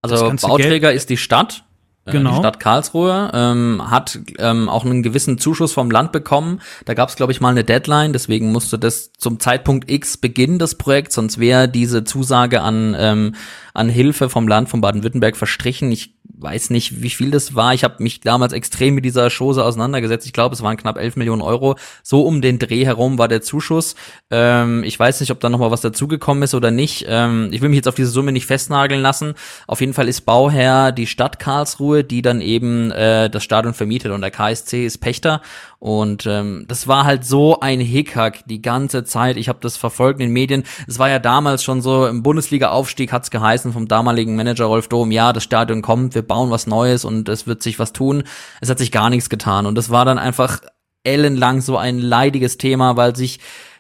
Also 0.02 0.32
Bauträger 0.42 0.94
ist 0.94 1.10
die 1.10 1.18
Stadt. 1.18 1.64
äh, 2.06 2.12
Genau. 2.12 2.32
Die 2.32 2.38
Stadt 2.38 2.60
Karlsruhe 2.60 3.32
ähm, 3.34 3.82
hat 3.90 4.20
ähm, 4.38 4.70
auch 4.70 4.86
einen 4.86 5.04
gewissen 5.04 5.38
Zuschuss 5.38 5.74
vom 5.74 5.92
Land 5.92 6.12
bekommen. 6.12 6.62
Da 6.86 6.94
gab 6.94 7.10
es, 7.10 7.16
glaube 7.16 7.32
ich, 7.32 7.42
mal 7.42 7.50
eine 7.50 7.64
Deadline, 7.64 8.14
deswegen 8.14 8.52
musste 8.52 8.80
das 8.80 9.12
zum 9.14 9.40
Zeitpunkt 9.40 9.90
X 9.92 10.18
beginnen, 10.18 10.60
das 10.60 10.76
Projekt, 10.76 11.12
sonst 11.12 11.40
wäre 11.40 11.68
diese 11.68 12.04
Zusage 12.04 12.62
an, 12.62 12.96
ähm, 12.98 13.36
an 13.74 13.90
Hilfe 13.90 14.30
vom 14.30 14.48
Land 14.48 14.70
von 14.70 14.82
Baden-Württemberg 14.82 15.36
verstrichen. 15.38 15.92
Ich 15.92 16.16
weiß 16.42 16.70
nicht, 16.70 17.02
wie 17.02 17.10
viel 17.10 17.32
das 17.32 17.56
war. 17.56 17.74
Ich 17.74 17.84
habe 17.84 18.02
mich 18.02 18.22
damals 18.22 18.54
extrem 18.54 18.96
mit 18.96 19.06
dieser 19.06 19.30
Chose 19.30 19.64
auseinandergesetzt. 19.64 20.26
Ich 20.26 20.34
glaube, 20.34 20.56
es 20.56 20.62
waren 20.62 20.78
knapp 20.78 20.98
11 20.98 21.16
Millionen 21.18 21.42
Euro. 21.42 21.76
So 22.04 22.24
um 22.24 22.42
den 22.42 22.60
Dreh 22.60 22.86
herum 22.86 23.18
war 23.18 23.28
der 23.28 23.42
Zuschuss. 23.42 23.96
Ähm, 24.32 24.84
ich 24.84 25.00
weiß 25.00 25.20
nicht, 25.20 25.32
ob 25.32 25.40
da 25.40 25.50
noch 25.50 25.60
mal 25.60 25.72
was 25.72 25.82
dazugekommen 25.82 26.44
ist 26.44 26.54
oder 26.54 26.72
nicht. 26.72 27.06
Ähm, 27.08 27.50
ich 27.52 27.62
will 27.62 27.70
mich 27.70 27.78
jetzt 27.78 27.88
auf 27.88 27.96
diese 27.96 28.10
Summe 28.10 28.32
nicht 28.32 28.46
festnageln 28.46 29.02
lassen. 29.02 29.34
Auf 29.68 29.82
jeden 29.82 29.94
Fall 29.94 30.08
ist 30.08 30.22
Bauherr 30.22 30.92
die 30.92 31.08
Stadt 31.08 31.40
Karlsruhe, 31.40 32.04
die 32.04 32.22
dann 32.22 32.42
eben 32.42 32.92
äh, 32.92 33.30
das 33.30 33.44
Stadion 33.44 33.74
vermietet 33.74 34.12
und 34.12 34.22
der 34.22 34.32
KSC 34.32 34.86
ist 34.86 35.00
Pächter. 35.00 35.42
Und 35.80 36.26
ähm, 36.26 36.66
das 36.68 36.90
war 36.90 37.06
halt 37.06 37.24
so 37.24 37.62
ein 37.62 37.80
Hickhack 37.80 38.44
die 38.48 38.62
ganze 38.62 39.06
Zeit. 39.06 39.38
Ich 39.38 39.48
habe 39.48 39.60
das 39.62 39.78
verfolgt 39.78 40.20
in 40.20 40.28
den 40.28 40.34
Medien. 40.34 40.64
Es 40.88 41.00
war 41.00 41.10
ja 41.10 41.20
damals 41.20 41.64
schon 41.64 41.82
so, 41.82 42.06
im 42.06 42.22
Bundesliga-Aufstieg 42.22 43.14
hat's 43.14 43.32
geheißen 43.32 43.72
vom 43.72 43.88
damaligen 43.88 44.36
Manager 44.36 44.66
Rolf 44.66 44.90
Dom, 44.90 45.12
ja, 45.12 45.32
das 45.32 45.44
Stadion 45.44 45.82
kommt, 45.82 46.16
wir 46.16 46.22
bauen 46.22 46.52
was 46.52 46.68
Neues 46.68 47.06
und 47.06 47.30
es 47.30 47.48
wird 47.48 47.64
sich 47.64 47.80
was 47.80 47.94
tun. 47.94 48.24
Es 48.60 48.70
hat 48.70 48.78
sich 48.78 48.92
gar 48.92 49.10
nichts 49.10 49.30
getan. 49.30 49.66
Und 49.66 49.76
das 49.76 49.90
war 49.90 50.04
dann 50.04 50.20
einfach 50.20 50.60
ellenlang 51.06 51.62
so 51.62 51.78
ein 51.78 52.00
leidiges 52.00 52.58
Thema, 52.58 52.98
weil 52.98 53.16
sich 53.16 53.40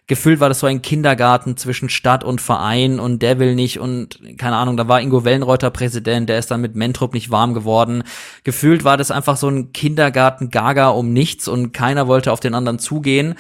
gefühlt 0.09 0.39
war 0.39 0.49
das 0.49 0.59
so 0.59 0.67
ein 0.67 0.81
Kindergarten 0.81 1.55
zwischen 1.55 1.87
Stadt 1.87 2.23
und 2.23 2.41
Verein 2.41 2.99
und 2.99 3.21
der 3.21 3.37
will 3.37 3.53
nicht 3.53 3.79
und 3.79 4.19
keine 4.39 4.55
Ahnung, 4.55 4.75
da 4.75 4.87
war 4.87 4.99
Ingo 4.99 5.23
Wellenreuter 5.23 5.69
Präsident, 5.69 6.27
der 6.27 6.39
ist 6.39 6.49
dann 6.49 6.61
mit 6.61 6.75
Mentrup 6.75 7.13
nicht 7.13 7.29
warm 7.29 7.53
geworden. 7.53 8.03
Gefühlt 8.43 8.83
war 8.83 8.97
das 8.97 9.11
einfach 9.11 9.37
so 9.37 9.47
ein 9.47 9.71
Kindergarten 9.71 10.49
Gaga 10.49 10.89
um 10.89 11.13
nichts 11.13 11.47
und 11.47 11.73
keiner 11.73 12.07
wollte 12.07 12.31
auf 12.31 12.39
den 12.39 12.55
anderen 12.55 12.79
zugehen. 12.79 13.35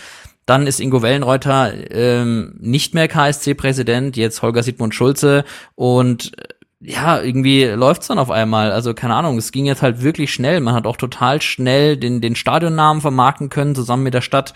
Dann 0.45 0.67
ist 0.67 0.79
Ingo 0.79 1.01
Wellenreuter 1.01 1.73
ähm, 1.91 2.55
nicht 2.59 2.93
mehr 2.93 3.07
KSC-Präsident, 3.07 4.15
jetzt 4.15 4.43
Holger 4.43 4.61
Siegmund 4.61 4.93
Schulze 4.93 5.45
und 5.73 6.37
äh, 6.37 6.53
ja, 6.81 7.19
irgendwie 7.19 7.65
läuft's 7.65 8.07
dann 8.07 8.19
auf 8.19 8.29
einmal. 8.29 8.71
Also 8.71 8.93
keine 8.93 9.15
Ahnung, 9.15 9.39
es 9.39 9.51
ging 9.51 9.65
jetzt 9.65 9.81
halt 9.81 10.03
wirklich 10.03 10.31
schnell. 10.31 10.61
Man 10.61 10.75
hat 10.75 10.85
auch 10.85 10.97
total 10.97 11.41
schnell 11.41 11.97
den, 11.97 12.21
den 12.21 12.35
Stadionnamen 12.35 13.01
vermarkten 13.01 13.49
können, 13.49 13.75
zusammen 13.75 14.03
mit 14.03 14.13
der 14.13 14.21
Stadt. 14.21 14.53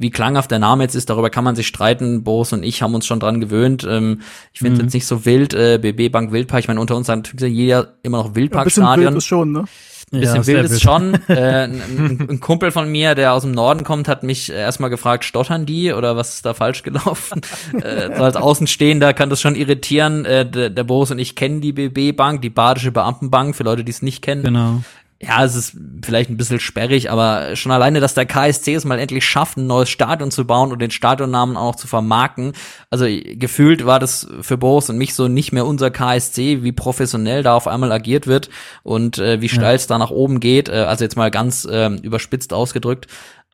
Wie 0.00 0.10
klanghaft 0.10 0.50
der 0.52 0.60
Name 0.60 0.84
jetzt 0.84 0.94
ist, 0.94 1.10
darüber 1.10 1.28
kann 1.28 1.42
man 1.42 1.56
sich 1.56 1.66
streiten. 1.66 2.22
Boris 2.22 2.52
und 2.52 2.62
ich 2.62 2.82
haben 2.82 2.94
uns 2.94 3.04
schon 3.04 3.18
dran 3.18 3.40
gewöhnt. 3.40 3.84
Ähm, 3.88 4.20
ich 4.52 4.60
finde 4.60 4.76
es 4.76 4.82
jetzt 4.84 4.94
nicht 4.94 5.06
so 5.06 5.24
wild. 5.24 5.54
Äh, 5.54 5.78
BB 5.82 6.12
Bank 6.12 6.30
Wildpark, 6.30 6.60
ich 6.60 6.68
meine, 6.68 6.80
unter 6.80 6.94
uns 6.96 7.08
sagt 7.08 7.32
natürlich 7.34 7.54
jeder 7.56 7.94
immer 8.04 8.18
noch 8.18 8.26
Ein 8.26 8.32
bisschen 8.32 8.42
wild 8.44 8.52
Wildparkstadion. 8.52 9.16
ist 9.16 9.26
schon, 9.26 9.52
ne? 9.52 9.64
Bisschen 10.10 10.42
sehr 10.42 10.56
wild 10.62 10.64
ist 10.66 10.70
wild. 10.72 10.80
schon. 10.82 11.18
Äh, 11.28 11.64
ein, 11.64 11.82
ein- 11.82 12.26
ein 12.30 12.40
Kumpel 12.40 12.70
von 12.70 12.88
mir, 12.90 13.14
der 13.14 13.34
aus 13.34 13.42
dem 13.42 13.50
Norden 13.52 13.84
kommt, 13.84 14.08
hat 14.08 14.22
mich 14.22 14.50
erstmal 14.50 14.88
gefragt, 14.88 15.24
stottern 15.24 15.66
die 15.66 15.92
oder 15.92 16.16
was 16.16 16.34
ist 16.36 16.46
da 16.46 16.54
falsch 16.54 16.82
gelaufen? 16.82 17.42
äh, 17.82 18.16
so 18.16 18.22
als 18.24 18.36
Außenstehender 18.36 19.12
kann 19.12 19.28
das 19.28 19.40
schon 19.42 19.54
irritieren. 19.54 20.24
Äh, 20.24 20.48
der, 20.48 20.70
der 20.70 20.84
Boris 20.84 21.10
und 21.10 21.18
ich 21.18 21.34
kennen 21.34 21.60
die 21.60 21.72
BB 21.72 22.16
Bank, 22.16 22.40
die 22.40 22.48
Badische 22.50 22.90
Beamtenbank, 22.92 23.54
für 23.54 23.64
Leute, 23.64 23.84
die 23.84 23.90
es 23.90 24.00
nicht 24.00 24.22
kennen. 24.22 24.44
Genau. 24.44 24.82
Ja, 25.20 25.44
es 25.44 25.56
ist 25.56 25.76
vielleicht 26.04 26.30
ein 26.30 26.36
bisschen 26.36 26.60
sperrig, 26.60 27.10
aber 27.10 27.56
schon 27.56 27.72
alleine, 27.72 27.98
dass 27.98 28.14
der 28.14 28.24
KSC 28.24 28.74
es 28.74 28.84
mal 28.84 29.00
endlich 29.00 29.26
schafft, 29.26 29.56
ein 29.56 29.66
neues 29.66 29.88
Stadion 29.88 30.30
zu 30.30 30.44
bauen 30.46 30.70
und 30.70 30.80
den 30.80 30.92
Stadionnamen 30.92 31.56
auch 31.56 31.74
zu 31.74 31.88
vermarkten. 31.88 32.52
Also 32.88 33.06
gefühlt 33.06 33.84
war 33.84 33.98
das 33.98 34.28
für 34.42 34.56
Boris 34.56 34.90
und 34.90 34.96
mich 34.96 35.16
so 35.16 35.26
nicht 35.26 35.50
mehr 35.50 35.66
unser 35.66 35.90
KSC, 35.90 36.62
wie 36.62 36.70
professionell 36.70 37.42
da 37.42 37.54
auf 37.54 37.66
einmal 37.66 37.90
agiert 37.90 38.28
wird 38.28 38.48
und 38.84 39.18
äh, 39.18 39.40
wie 39.40 39.48
steil 39.48 39.74
es 39.74 39.88
da 39.88 39.98
nach 39.98 40.10
oben 40.10 40.38
geht. 40.38 40.68
Äh, 40.68 40.84
also 40.84 41.02
jetzt 41.02 41.16
mal 41.16 41.32
ganz 41.32 41.66
ähm, 41.68 41.96
überspitzt 41.96 42.52
ausgedrückt. 42.52 43.08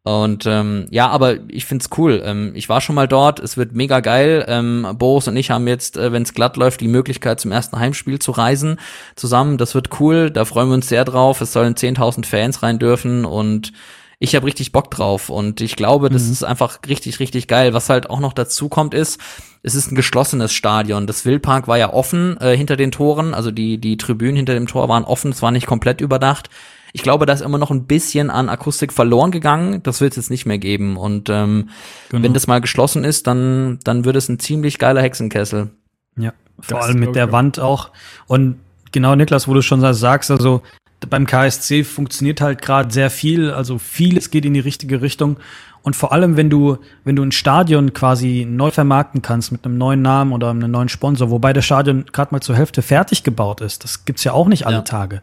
Und 0.06 0.44
ähm, 0.44 0.86
ja, 0.90 1.08
aber 1.08 1.36
ich 1.48 1.64
find's 1.64 1.88
cool. 1.96 2.22
Ähm, 2.24 2.52
ich 2.54 2.68
war 2.68 2.82
schon 2.82 2.94
mal 2.94 3.08
dort, 3.08 3.40
es 3.40 3.56
wird 3.56 3.72
mega 3.72 4.00
geil. 4.00 4.44
Ähm, 4.48 4.86
Boris 4.98 5.28
und 5.28 5.36
ich 5.36 5.50
haben 5.50 5.66
jetzt, 5.66 5.96
äh, 5.96 6.12
wenn 6.12 6.22
es 6.22 6.34
glatt 6.34 6.58
läuft, 6.58 6.82
die 6.82 6.88
Möglichkeit 6.88 7.40
zum 7.40 7.52
ersten 7.52 7.78
Heimspiel 7.78 8.18
zu 8.18 8.32
reisen 8.32 8.78
zusammen. 9.16 9.56
Das 9.56 9.74
wird 9.74 9.98
cool, 10.00 10.30
da 10.30 10.44
freuen 10.44 10.68
wir 10.68 10.74
uns 10.74 10.90
sehr 10.90 11.06
drauf. 11.06 11.40
Es 11.40 11.54
sollen 11.54 11.74
10.000 11.74 12.26
Fans 12.26 12.62
rein 12.62 12.78
dürfen 12.78 13.24
und 13.24 13.72
ich 14.18 14.36
habe 14.36 14.46
richtig 14.46 14.72
Bock 14.72 14.90
drauf 14.90 15.28
und 15.30 15.60
ich 15.60 15.74
glaube, 15.74 16.08
das 16.10 16.28
ist 16.28 16.44
einfach 16.44 16.78
richtig, 16.86 17.18
richtig 17.18 17.48
geil. 17.48 17.72
Was 17.74 17.88
halt 17.88 18.10
auch 18.10 18.20
noch 18.20 18.32
dazu 18.32 18.68
kommt, 18.68 18.94
ist, 18.94 19.20
es 19.62 19.74
ist 19.74 19.90
ein 19.90 19.96
geschlossenes 19.96 20.52
Stadion. 20.52 21.06
Das 21.06 21.24
Wildpark 21.24 21.66
war 21.66 21.78
ja 21.78 21.92
offen 21.92 22.36
äh, 22.40 22.56
hinter 22.56 22.76
den 22.76 22.92
Toren, 22.92 23.34
also 23.34 23.50
die, 23.50 23.78
die 23.78 23.96
Tribünen 23.96 24.36
hinter 24.36 24.54
dem 24.54 24.66
Tor 24.66 24.88
waren 24.88 25.04
offen, 25.04 25.30
es 25.30 25.42
war 25.42 25.50
nicht 25.50 25.66
komplett 25.66 26.00
überdacht. 26.00 26.50
Ich 26.96 27.02
glaube, 27.02 27.26
da 27.26 27.32
ist 27.32 27.40
immer 27.40 27.58
noch 27.58 27.72
ein 27.72 27.86
bisschen 27.86 28.30
an 28.30 28.48
Akustik 28.48 28.92
verloren 28.92 29.32
gegangen. 29.32 29.82
Das 29.82 30.00
wird 30.00 30.12
es 30.12 30.16
jetzt 30.16 30.30
nicht 30.30 30.46
mehr 30.46 30.58
geben. 30.58 30.96
Und 30.96 31.28
ähm, 31.28 31.70
Genau. 32.08 32.22
wenn 32.22 32.34
das 32.34 32.46
mal 32.46 32.60
geschlossen 32.60 33.02
ist, 33.02 33.26
dann, 33.26 33.80
dann 33.82 34.04
wird 34.04 34.14
es 34.14 34.28
ein 34.28 34.38
ziemlich 34.38 34.78
geiler 34.78 35.02
Hexenkessel. 35.02 35.70
Ja, 36.16 36.32
vor 36.60 36.78
Das 36.78 36.86
allem 36.86 37.00
mit 37.00 37.16
der. 37.16 37.32
Wand 37.32 37.58
auch. 37.58 37.90
Und 38.28 38.60
genau, 38.92 39.16
Niklas, 39.16 39.48
wo 39.48 39.54
du 39.54 39.60
schon 39.60 39.80
sagst, 39.92 40.30
also 40.30 40.62
beim 41.10 41.26
KSC 41.26 41.82
funktioniert 41.82 42.40
halt 42.40 42.62
gerade 42.62 42.92
sehr 42.94 43.10
viel, 43.10 43.50
also 43.50 43.78
vieles 43.78 44.30
geht 44.30 44.44
in 44.44 44.54
die 44.54 44.60
richtige 44.60 45.02
Richtung. 45.02 45.38
Und 45.84 45.94
vor 45.94 46.12
allem, 46.12 46.38
wenn 46.38 46.48
du, 46.48 46.78
wenn 47.04 47.14
du 47.14 47.22
ein 47.22 47.30
Stadion 47.30 47.92
quasi 47.92 48.46
neu 48.50 48.70
vermarkten 48.70 49.20
kannst 49.20 49.52
mit 49.52 49.66
einem 49.66 49.76
neuen 49.76 50.00
Namen 50.00 50.32
oder 50.32 50.48
einem 50.48 50.70
neuen 50.70 50.88
Sponsor, 50.88 51.28
wobei 51.30 51.52
das 51.52 51.66
Stadion 51.66 52.06
gerade 52.10 52.32
mal 52.32 52.40
zur 52.40 52.56
Hälfte 52.56 52.80
fertig 52.80 53.22
gebaut 53.22 53.60
ist, 53.60 53.84
das 53.84 54.06
gibt's 54.06 54.24
ja 54.24 54.32
auch 54.32 54.48
nicht 54.48 54.66
alle 54.66 54.76
Ja. 54.76 54.80
Tage. 54.82 55.20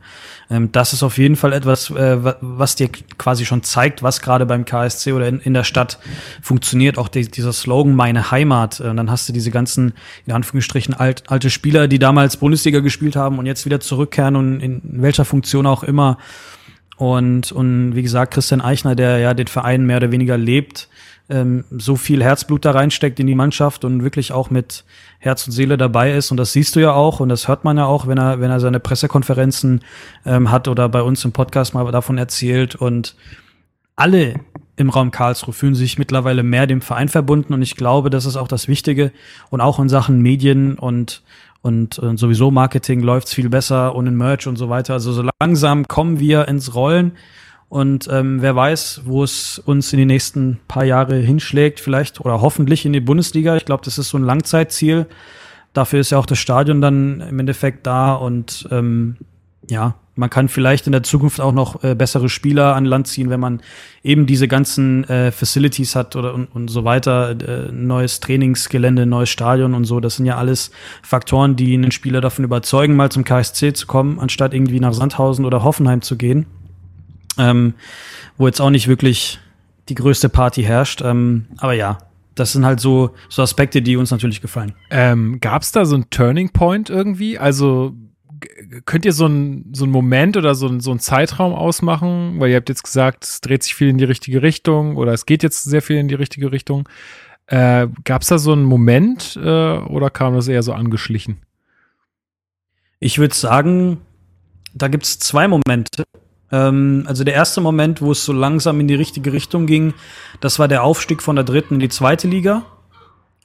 Ähm, 0.52 0.72
das 0.72 0.94
ist 0.94 1.02
auf 1.02 1.18
jeden 1.18 1.36
Fall 1.36 1.52
etwas, 1.54 1.90
äh, 1.90 2.24
wa- 2.24 2.36
was 2.42 2.76
dir 2.76 2.90
quasi 3.18 3.44
schon 3.46 3.64
zeigt, 3.64 4.04
was 4.04 4.22
gerade 4.22 4.46
beim 4.46 4.64
KSC 4.64 5.14
oder 5.14 5.28
in, 5.28 5.40
in 5.40 5.56
der 5.56 5.64
Stadt 5.64 5.98
funktioniert. 6.44 7.00
Auch 7.00 7.08
die, 7.08 7.30
dieser 7.30 7.54
Slogan 7.54 7.96
Meine 7.96 8.30
Heimat. 8.30 8.80
Äh, 8.80 8.90
Und 8.90 8.98
dann 8.98 9.10
hast 9.10 9.28
du 9.28 9.34
diese 9.34 9.50
ganzen, 9.50 9.94
in 10.28 10.34
Anführungsstrichen, 10.34 10.94
alt, 10.94 11.24
alte 11.28 11.50
Spieler, 11.50 11.88
die 11.88 11.98
damals 11.98 12.38
Bundesliga 12.38 12.82
gespielt 12.82 13.16
haben 13.16 13.40
und 13.40 13.48
jetzt 13.48 13.66
wieder 13.66 13.80
zurückkehren 13.80 14.36
und 14.36 14.60
in 14.62 14.80
welcher 14.84 15.26
Funktion 15.26 15.66
auch 15.66 15.82
immer. 15.84 16.20
Und, 17.02 17.52
und 17.52 17.96
wie 17.96 18.04
gesagt, 18.04 18.32
Christian 18.32 18.62
Eichner, 18.62 18.94
der 18.94 19.18
ja 19.18 19.34
den 19.34 19.48
Verein 19.48 19.88
mehr 19.88 19.98
oder 19.98 20.12
weniger 20.12 20.38
lebt, 20.38 20.88
ähm, 21.32 21.64
so 21.72 21.96
viel 21.96 22.24
Herzblut 22.24 22.64
da 22.64 22.70
reinsteckt 22.70 23.20
in 23.20 23.26
die 23.26 23.34
Mannschaft 23.34 23.84
und 23.86 24.04
wirklich 24.04 24.34
auch 24.34 24.52
mit 24.52 24.84
Herz 25.18 25.48
und 25.48 25.52
Seele 25.52 25.78
dabei 25.78 26.12
ist. 26.12 26.30
Und 26.30 26.38
das 26.38 26.54
siehst 26.54 26.76
du 26.76 26.80
ja 26.80 26.94
auch 26.94 27.20
und 27.20 27.30
das 27.30 27.48
hört 27.48 27.64
man 27.64 27.76
ja 27.76 27.86
auch, 27.86 28.06
wenn 28.06 28.20
er, 28.20 28.40
wenn 28.40 28.52
er 28.52 28.60
seine 28.60 28.80
Pressekonferenzen 28.80 29.82
ähm, 30.28 30.52
hat 30.52 30.68
oder 30.68 30.90
bei 30.90 31.02
uns 31.02 31.26
im 31.26 31.32
Podcast 31.32 31.74
mal 31.74 31.92
davon 31.92 32.20
erzählt. 32.20 32.76
Und 32.76 33.16
alle 33.96 34.36
im 34.76 34.92
Raum 34.92 35.10
Karlsruhe 35.10 35.56
fühlen 35.56 35.74
sich 35.74 35.98
mittlerweile 35.98 36.44
mehr 36.44 36.68
dem 36.68 36.82
Verein 36.82 37.10
verbunden 37.10 37.56
und 37.56 37.64
ich 37.64 37.78
glaube, 37.78 38.12
das 38.12 38.28
ist 38.28 38.36
auch 38.36 38.48
das 38.48 38.68
Wichtige. 38.68 39.12
Und 39.50 39.60
auch 39.60 39.80
in 39.80 39.90
Sachen 39.90 40.22
Medien 40.22 40.78
und, 40.78 41.24
und, 41.62 42.00
und 42.00 42.18
sowieso 42.18 42.52
Marketing 42.52 43.02
läuft's 43.02 43.34
viel 43.34 43.50
besser 43.50 43.96
und 43.96 44.08
in 44.08 44.16
Merch 44.16 44.48
und 44.48 44.56
so 44.56 44.70
weiter. 44.70 44.94
Also 44.94 45.14
so 45.14 45.28
langsam 45.40 45.88
kommen 45.88 46.20
wir 46.20 46.48
ins 46.48 46.74
Rollen 46.74 47.14
und 47.72 48.10
ähm, 48.12 48.42
wer 48.42 48.54
weiß, 48.54 49.04
wo 49.06 49.24
es 49.24 49.58
uns 49.58 49.94
in 49.94 50.00
die 50.00 50.06
nächsten 50.06 50.60
paar 50.68 50.84
Jahre 50.84 51.16
hinschlägt, 51.16 51.80
vielleicht 51.80 52.20
oder 52.20 52.42
hoffentlich 52.42 52.86
in 52.86 52.92
die 52.92 53.00
Bundesliga. 53.00 53.56
Ich 53.56 53.64
glaube, 53.64 53.86
das 53.86 53.98
ist 53.98 54.10
so 54.10 54.18
ein 54.18 54.24
Langzeitziel. 54.24 55.06
Dafür 55.72 56.02
ist 56.02 56.10
ja 56.10 56.18
auch 56.18 56.26
das 56.26 56.38
Stadion 56.38 56.82
dann 56.82 57.22
im 57.22 57.40
Endeffekt 57.40 57.88
da 57.88 58.14
und 58.14 58.68
ähm, 58.72 59.16
ja, 59.72 59.96
man 60.16 60.30
kann 60.30 60.50
vielleicht 60.50 60.86
in 60.86 60.92
der 60.92 61.02
Zukunft 61.02 61.40
auch 61.40 61.54
noch 61.54 61.82
äh, 61.84 61.96
bessere 61.96 62.28
Spieler 62.28 62.76
an 62.76 62.84
Land 62.84 63.08
ziehen, 63.08 63.30
wenn 63.30 63.40
man 63.40 63.62
eben 64.04 64.26
diese 64.26 64.50
ganzen 64.50 65.06
äh, 65.06 65.32
Facilities 65.32 65.96
hat 65.96 66.18
oder 66.18 66.34
und, 66.34 66.48
und 66.48 66.68
so 66.68 66.84
weiter, 66.84 67.30
äh, 67.30 67.72
neues 67.72 68.20
Trainingsgelände, 68.20 69.06
neues 69.06 69.30
Stadion 69.30 69.74
und 69.74 69.86
so. 69.86 70.02
Das 70.02 70.18
sind 70.18 70.26
ja 70.26 70.36
alles 70.36 70.72
Faktoren, 71.02 71.56
die 71.56 71.74
einen 71.74 71.92
Spieler 71.92 72.20
davon 72.20 72.44
überzeugen, 72.44 72.98
mal 72.98 73.10
zum 73.10 73.24
KSC 73.24 73.72
zu 73.72 73.88
kommen, 73.88 74.20
anstatt 74.20 74.54
irgendwie 74.54 74.82
nach 74.82 74.94
Sandhausen 74.94 75.46
oder 75.46 75.64
Hoffenheim 75.64 76.02
zu 76.02 76.18
gehen, 76.18 76.46
ähm, 77.38 77.74
wo 78.38 78.48
jetzt 78.48 78.60
auch 78.60 78.72
nicht 78.72 78.90
wirklich 78.90 79.40
die 79.88 79.96
größte 79.96 80.28
Party 80.28 80.64
herrscht. 80.64 81.02
Ähm, 81.02 81.46
aber 81.60 81.74
ja, 81.74 82.00
das 82.36 82.52
sind 82.52 82.66
halt 82.66 82.82
so, 82.82 83.12
so 83.30 83.42
Aspekte, 83.42 83.82
die 83.82 83.96
uns 83.96 84.12
natürlich 84.12 84.42
gefallen. 84.42 84.74
Ähm, 84.90 85.40
Gab 85.40 85.62
es 85.62 85.72
da 85.72 85.86
so 85.86 85.96
einen 85.96 86.10
Turning 86.10 86.50
Point 86.50 86.90
irgendwie? 86.90 87.40
Also 87.40 87.96
könnt 88.86 89.06
ihr 89.06 89.14
so 89.14 89.26
einen 89.26 89.74
so 89.74 89.86
Moment 89.86 90.38
oder 90.38 90.56
so 90.56 90.68
einen 90.68 90.80
so 90.80 90.96
Zeitraum 90.96 91.54
ausmachen? 91.54 92.40
Weil 92.40 92.50
ihr 92.50 92.56
habt 92.58 92.70
jetzt 92.70 92.84
gesagt, 92.84 93.24
es 93.24 93.42
dreht 93.42 93.64
sich 93.64 93.76
viel 93.76 93.90
in 93.90 93.98
die 93.98 94.04
richtige 94.06 94.42
Richtung 94.42 94.98
oder 94.98 95.14
es 95.14 95.26
geht 95.26 95.44
jetzt 95.44 95.64
sehr 95.64 95.82
viel 95.82 95.98
in 95.98 96.08
die 96.08 96.16
richtige 96.16 96.52
Richtung. 96.52 96.88
Äh, 97.48 97.88
Gab 98.04 98.22
es 98.22 98.30
da 98.30 98.38
so 98.38 98.54
einen 98.54 98.64
Moment 98.64 99.38
äh, 99.42 99.78
oder 99.78 100.10
kam 100.10 100.36
das 100.36 100.48
eher 100.48 100.64
so 100.64 100.74
angeschlichen? 100.74 101.42
Ich 103.00 103.18
würde 103.18 103.36
sagen, 103.36 104.02
da 104.74 104.88
gibt 104.88 105.04
es 105.04 105.20
zwei 105.20 105.48
Momente. 105.48 106.04
Ähm, 106.52 107.06
also 107.08 107.24
der 107.24 107.34
erste 107.34 107.62
Moment, 107.62 108.02
wo 108.02 108.12
es 108.12 108.24
so 108.26 108.34
langsam 108.34 108.80
in 108.80 108.88
die 108.88 108.96
richtige 108.96 109.34
Richtung 109.34 109.66
ging, 109.66 109.94
das 110.40 110.60
war 110.60 110.68
der 110.68 110.84
Aufstieg 110.84 111.22
von 111.22 111.36
der 111.36 111.46
dritten 111.46 111.76
in 111.76 111.80
die 111.80 111.90
zweite 111.90 112.28
Liga. 112.28 112.66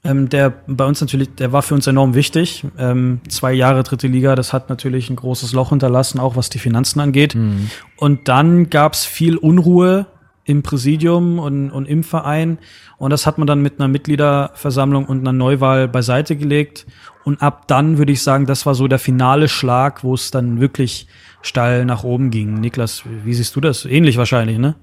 Ähm, 0.07 0.29
der 0.29 0.51
bei 0.67 0.85
uns 0.85 1.01
natürlich, 1.01 1.35
der 1.35 1.53
war 1.53 1.63
für 1.63 1.75
uns 1.75 1.87
enorm 1.87 2.15
wichtig. 2.15 2.65
Ähm, 2.79 3.21
zwei 3.29 3.53
Jahre 3.53 3.83
dritte 3.83 4.07
Liga, 4.07 4.35
das 4.35 4.53
hat 4.53 4.69
natürlich 4.69 5.11
ein 5.11 5.17
großes 5.17 5.53
Loch 5.53 5.71
hinterlassen, 5.71 6.21
auch 6.21 6.37
was 6.37 6.51
die 6.51 6.59
Finanzen 6.59 7.01
angeht. 7.01 7.35
Mhm. 7.35 7.71
Und 7.97 8.29
dann 8.29 8.71
gab 8.71 8.95
es 8.95 9.05
viel 9.05 9.37
Unruhe 9.37 10.07
im 10.45 10.63
Präsidium 10.63 11.39
und, 11.39 11.71
und 11.71 11.87
im 11.87 12.05
Verein. 12.05 12.59
Und 12.99 13.11
das 13.11 13.27
hat 13.27 13.37
man 13.37 13.47
dann 13.47 13.61
mit 13.61 13.79
einer 13.79 13.89
Mitgliederversammlung 13.89 15.07
und 15.07 15.21
einer 15.21 15.33
Neuwahl 15.33 15.89
beiseite 15.89 16.37
gelegt. 16.37 16.87
Und 17.25 17.43
ab 17.43 17.67
dann 17.67 17.99
würde 17.99 18.13
ich 18.13 18.23
sagen, 18.23 18.47
das 18.47 18.65
war 18.65 18.77
so 18.77 18.87
der 18.87 19.01
finale 19.01 19.49
Schlag, 19.49 20.05
wo 20.05 20.15
es 20.15 20.31
dann 20.31 20.61
wirklich 20.61 21.09
steil 21.43 21.85
nach 21.85 22.05
oben 22.05 22.31
ging. 22.31 22.61
Niklas, 22.61 23.03
wie 23.25 23.35
siehst 23.35 23.57
du 23.57 23.61
das? 23.61 23.85
Ähnlich 23.85 24.17
wahrscheinlich, 24.17 24.59
ne? 24.59 24.77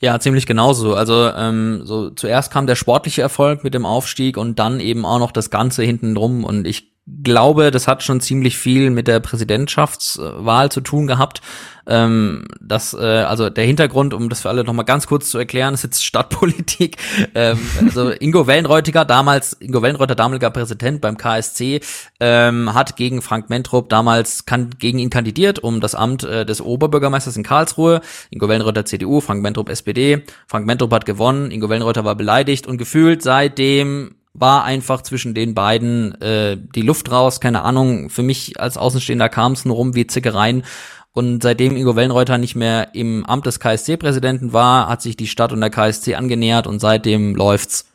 Ja, 0.00 0.20
ziemlich 0.20 0.46
genauso. 0.46 0.94
Also 0.94 1.30
ähm, 1.34 1.80
so 1.84 2.10
zuerst 2.10 2.52
kam 2.52 2.66
der 2.66 2.76
sportliche 2.76 3.22
Erfolg 3.22 3.64
mit 3.64 3.74
dem 3.74 3.84
Aufstieg 3.84 4.36
und 4.36 4.58
dann 4.58 4.78
eben 4.78 5.04
auch 5.04 5.18
noch 5.18 5.32
das 5.32 5.50
Ganze 5.50 5.82
hinten 5.82 6.14
drum. 6.14 6.44
Und 6.44 6.66
ich 6.66 6.97
glaube, 7.22 7.70
das 7.70 7.88
hat 7.88 8.02
schon 8.02 8.20
ziemlich 8.20 8.56
viel 8.56 8.90
mit 8.90 9.08
der 9.08 9.20
Präsidentschaftswahl 9.20 10.70
zu 10.70 10.80
tun 10.80 11.06
gehabt. 11.06 11.40
Ähm, 11.86 12.46
das, 12.60 12.92
äh, 12.92 12.98
also 12.98 13.48
der 13.48 13.64
Hintergrund, 13.64 14.12
um 14.12 14.28
das 14.28 14.42
für 14.42 14.50
alle 14.50 14.62
nochmal 14.62 14.84
ganz 14.84 15.06
kurz 15.06 15.30
zu 15.30 15.38
erklären, 15.38 15.72
ist 15.74 15.84
jetzt 15.84 16.04
Stadtpolitik. 16.04 16.96
Ähm, 17.34 17.58
also 17.84 18.10
Ingo 18.10 18.46
Wellenreutiger, 18.46 19.04
damals, 19.04 19.52
Ingo 19.60 19.82
Wellenreuter, 19.82 20.14
damaliger 20.14 20.50
Präsident 20.50 21.00
beim 21.00 21.16
KSC, 21.16 21.80
ähm, 22.20 22.72
hat 22.74 22.96
gegen 22.96 23.22
Frank 23.22 23.50
Mentrup 23.50 23.88
damals 23.88 24.46
kann, 24.46 24.70
gegen 24.78 24.98
ihn 24.98 25.10
kandidiert 25.10 25.58
um 25.58 25.80
das 25.80 25.94
Amt 25.94 26.24
äh, 26.24 26.46
des 26.46 26.60
Oberbürgermeisters 26.60 27.36
in 27.36 27.42
Karlsruhe. 27.42 28.00
Ingo 28.30 28.48
Wellenreuter 28.48 28.84
CDU, 28.84 29.20
Frank 29.20 29.42
Mentrup 29.42 29.68
SPD. 29.68 30.24
Frank 30.46 30.66
Mentrup 30.66 30.92
hat 30.92 31.06
gewonnen, 31.06 31.50
Ingo 31.50 31.68
Wellenreuter 31.68 32.04
war 32.04 32.14
beleidigt 32.14 32.66
und 32.66 32.78
gefühlt 32.78 33.22
seitdem 33.22 34.14
war 34.40 34.64
einfach 34.64 35.02
zwischen 35.02 35.34
den 35.34 35.54
beiden 35.54 36.20
äh, 36.20 36.56
die 36.74 36.82
Luft 36.82 37.10
raus, 37.10 37.40
keine 37.40 37.62
Ahnung. 37.62 38.10
Für 38.10 38.22
mich 38.22 38.60
als 38.60 38.76
Außenstehender 38.76 39.28
kam 39.28 39.52
es 39.52 39.64
nur 39.64 39.76
rum 39.76 39.94
wie 39.94 40.06
Zickereien. 40.06 40.62
Und 41.12 41.42
seitdem 41.42 41.76
Ingo 41.76 41.96
Wellenreuter 41.96 42.38
nicht 42.38 42.54
mehr 42.54 42.94
im 42.94 43.24
Amt 43.26 43.46
des 43.46 43.58
KSC-Präsidenten 43.58 44.52
war, 44.52 44.88
hat 44.88 45.02
sich 45.02 45.16
die 45.16 45.26
Stadt 45.26 45.52
und 45.52 45.60
der 45.60 45.70
KSC 45.70 46.14
angenähert 46.14 46.66
und 46.66 46.78
seitdem 46.78 47.34
läuft's. 47.34 47.86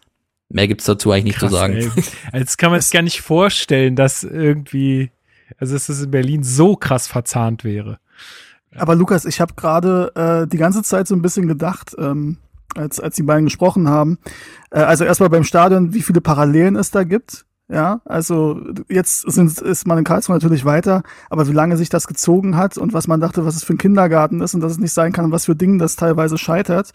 Mehr 0.49 0.68
gibt's 0.68 0.86
dazu 0.86 1.11
eigentlich 1.11 1.24
nicht 1.24 1.40
Krass, 1.40 1.49
zu 1.49 1.56
sagen. 1.56 1.74
ey. 1.74 1.90
Jetzt 2.40 2.57
kann 2.57 2.72
man 2.72 2.80
es 2.80 2.91
gar 2.91 3.02
nicht 3.02 3.22
vorstellen, 3.22 3.95
dass 3.95 4.24
irgendwie, 4.24 5.10
also 5.57 5.74
dass 5.74 5.90
es 5.90 6.02
in 6.02 6.11
Berlin 6.11 6.44
so 6.44 6.76
krass 6.76 7.07
verzahnt 7.07 7.64
wäre. 7.64 7.99
Aber 8.76 8.95
Lukas, 8.95 9.26
ich 9.26 9.40
habe 9.40 9.53
gerade 9.56 10.11
äh, 10.15 10.48
die 10.48 10.57
ganze 10.57 10.84
Zeit 10.84 11.07
so 11.07 11.15
ein 11.15 11.22
bisschen 11.22 11.48
gedacht, 11.48 11.95
ähm, 11.98 12.38
als, 12.76 13.00
als 13.00 13.16
die 13.16 13.24
beiden 13.24 13.45
gesprochen 13.45 13.88
haben. 13.90 14.18
Äh, 14.72 14.80
also 14.80 15.04
erstmal 15.04 15.30
beim 15.30 15.44
Stadion, 15.44 15.94
wie 15.94 16.02
viele 16.02 16.22
Parallelen 16.22 16.76
es 16.76 16.91
da 16.91 17.04
gibt. 17.04 17.45
Ja, 17.70 18.02
also 18.06 18.60
jetzt 18.90 19.22
sind, 19.32 19.58
ist 19.60 19.88
man 19.88 19.98
in 19.98 20.04
Karlsruhe 20.04 20.36
natürlich 20.36 20.66
weiter, 20.66 21.02
aber 21.30 21.48
wie 21.48 21.54
lange 21.54 21.78
sich 21.78 21.88
das 21.88 22.08
gezogen 22.08 22.58
hat 22.58 22.78
und 22.78 22.91
was 22.94 23.08
man 23.08 23.22
dachte, 23.22 23.45
was 23.45 23.56
es 23.56 23.64
für 23.64 23.74
ein 23.74 23.78
Kindergarten 23.78 24.41
ist 24.41 24.54
und 24.54 24.60
dass 24.62 24.74
es 24.74 24.80
nicht 24.80 24.91
sein 24.91 25.14
kann, 25.14 25.32
was 25.32 25.45
für 25.45 25.56
Dinge 25.56 25.78
das 25.78 25.95
teilweise 25.95 26.38
scheitert. 26.38 26.91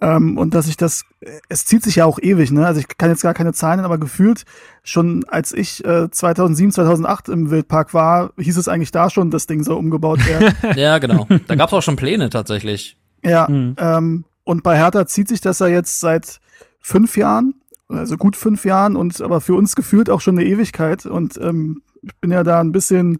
Ähm, 0.00 0.36
und 0.38 0.54
dass 0.54 0.68
ich 0.68 0.76
das, 0.78 1.04
es 1.50 1.66
zieht 1.66 1.82
sich 1.84 1.96
ja 1.96 2.06
auch 2.06 2.18
ewig, 2.20 2.50
ne? 2.50 2.66
Also 2.66 2.80
ich 2.80 2.88
kann 2.98 3.10
jetzt 3.10 3.22
gar 3.22 3.34
keine 3.34 3.52
Zahlen, 3.52 3.80
aber 3.80 3.98
gefühlt 3.98 4.44
schon 4.82 5.24
als 5.28 5.52
ich 5.52 5.84
äh, 5.84 6.10
2007, 6.10 6.72
2008 6.72 7.28
im 7.28 7.50
Wildpark 7.50 7.92
war, 7.94 8.32
hieß 8.38 8.56
es 8.56 8.68
eigentlich 8.68 8.90
da 8.92 9.10
schon, 9.10 9.30
das 9.30 9.46
Ding 9.46 9.62
soll 9.64 9.76
umgebaut 9.76 10.26
werden. 10.26 10.54
Ja, 10.76 10.98
genau. 10.98 11.28
Da 11.46 11.54
gab's 11.56 11.72
auch 11.74 11.82
schon 11.82 11.96
Pläne 11.96 12.30
tatsächlich. 12.30 12.96
Ja, 13.22 13.46
Mhm. 13.48 13.76
ähm, 13.78 14.24
und 14.46 14.62
bei 14.62 14.78
Hertha 14.78 15.06
zieht 15.06 15.26
sich 15.26 15.40
das 15.40 15.58
ja 15.58 15.66
jetzt 15.66 15.98
seit 15.98 16.38
fünf 16.80 17.16
Jahren, 17.16 17.54
also 17.88 18.16
gut 18.16 18.36
fünf 18.36 18.64
Jahren 18.64 18.94
und 18.94 19.20
aber 19.20 19.40
für 19.40 19.54
uns 19.54 19.74
gefühlt 19.74 20.08
auch 20.08 20.20
schon 20.20 20.38
eine 20.38 20.48
Ewigkeit. 20.48 21.04
Und 21.04 21.36
ähm, 21.42 21.82
ich 22.00 22.14
bin 22.20 22.30
ja 22.30 22.44
da 22.44 22.60
ein 22.60 22.70
bisschen 22.70 23.18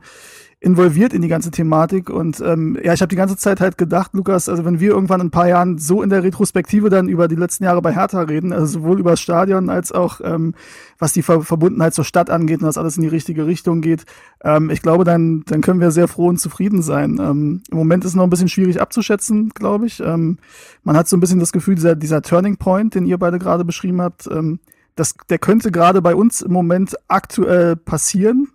involviert 0.67 1.13
in 1.13 1.23
die 1.23 1.29
ganze 1.29 1.53
Thematik 1.53 2.11
und 2.11 2.41
ähm, 2.41 2.77
ja, 2.83 2.93
ich 2.93 3.01
habe 3.01 3.09
die 3.09 3.17
ganze 3.17 3.37
Zeit 3.37 3.61
halt 3.61 3.79
gedacht, 3.79 4.11
Lukas, 4.15 4.49
also 4.49 4.65
wenn 4.65 4.81
wir 4.81 4.91
irgendwann 4.91 5.21
in 5.21 5.29
ein 5.29 5.31
paar 5.31 5.47
Jahren 5.47 5.79
so 5.79 6.03
in 6.03 6.11
der 6.11 6.25
Retrospektive 6.25 6.91
dann 6.91 7.09
über 7.09 7.29
die 7.29 7.37
letzten 7.37 7.63
Jahre 7.63 7.81
bei 7.81 7.95
Hertha 7.95 8.23
reden, 8.23 8.53
also 8.53 8.67
sowohl 8.67 8.99
über 8.99 9.11
das 9.11 9.21
Stadion 9.21 9.71
als 9.71 9.93
auch 9.93 10.21
ähm, 10.25 10.55
was 10.99 11.13
die 11.13 11.23
Ver 11.23 11.43
Verbundenheit 11.43 11.95
zur 11.95 12.05
Stadt 12.05 12.31
angeht 12.31 12.61
und 12.61 12.67
dass 12.67 12.79
alles 12.79 12.97
in 12.97 13.03
die 13.03 13.09
richtige 13.09 13.47
Richtung 13.47 13.81
geht, 13.81 14.07
ähm, 14.43 14.69
ich 14.71 14.83
glaube, 14.83 15.05
dann, 15.05 15.45
dann 15.47 15.61
können 15.61 15.79
wir 15.79 15.93
sehr 15.93 16.09
froh 16.09 16.27
und 16.27 16.41
zufrieden 16.41 16.83
sein. 16.83 17.21
Ähm, 17.21 17.63
Im 17.71 17.79
Moment 17.79 18.05
ist 18.05 18.11
es 18.11 18.17
noch 18.17 18.25
ein 18.25 18.31
bisschen 18.31 18.49
schwierig 18.49 18.81
abzuschätzen, 18.81 19.51
glaube 19.51 19.87
ich. 19.87 20.01
Ähm, 20.01 20.39
man 20.83 20.97
hat 20.97 21.07
so 21.07 21.17
ein 21.17 21.21
bisschen 21.21 21.39
das 21.39 21.53
Gefühl, 21.53 21.77
dieser, 21.77 21.95
dieser 21.95 22.23
Turning 22.23 22.57
Point, 22.57 22.97
den 22.97 23.07
ihr 23.07 23.19
beide 23.19 23.39
gerade 23.39 23.65
beschrieben 23.65 24.03
habt, 24.03 24.27
ähm, 24.27 24.59
das, 24.97 25.15
der 25.29 25.39
könnte 25.39 25.71
gerade 25.71 26.03
bei 26.03 26.17
uns 26.17 26.43
im 26.43 26.53
Moment 26.53 26.97
aktuell 27.07 27.77
passieren. 27.77 28.49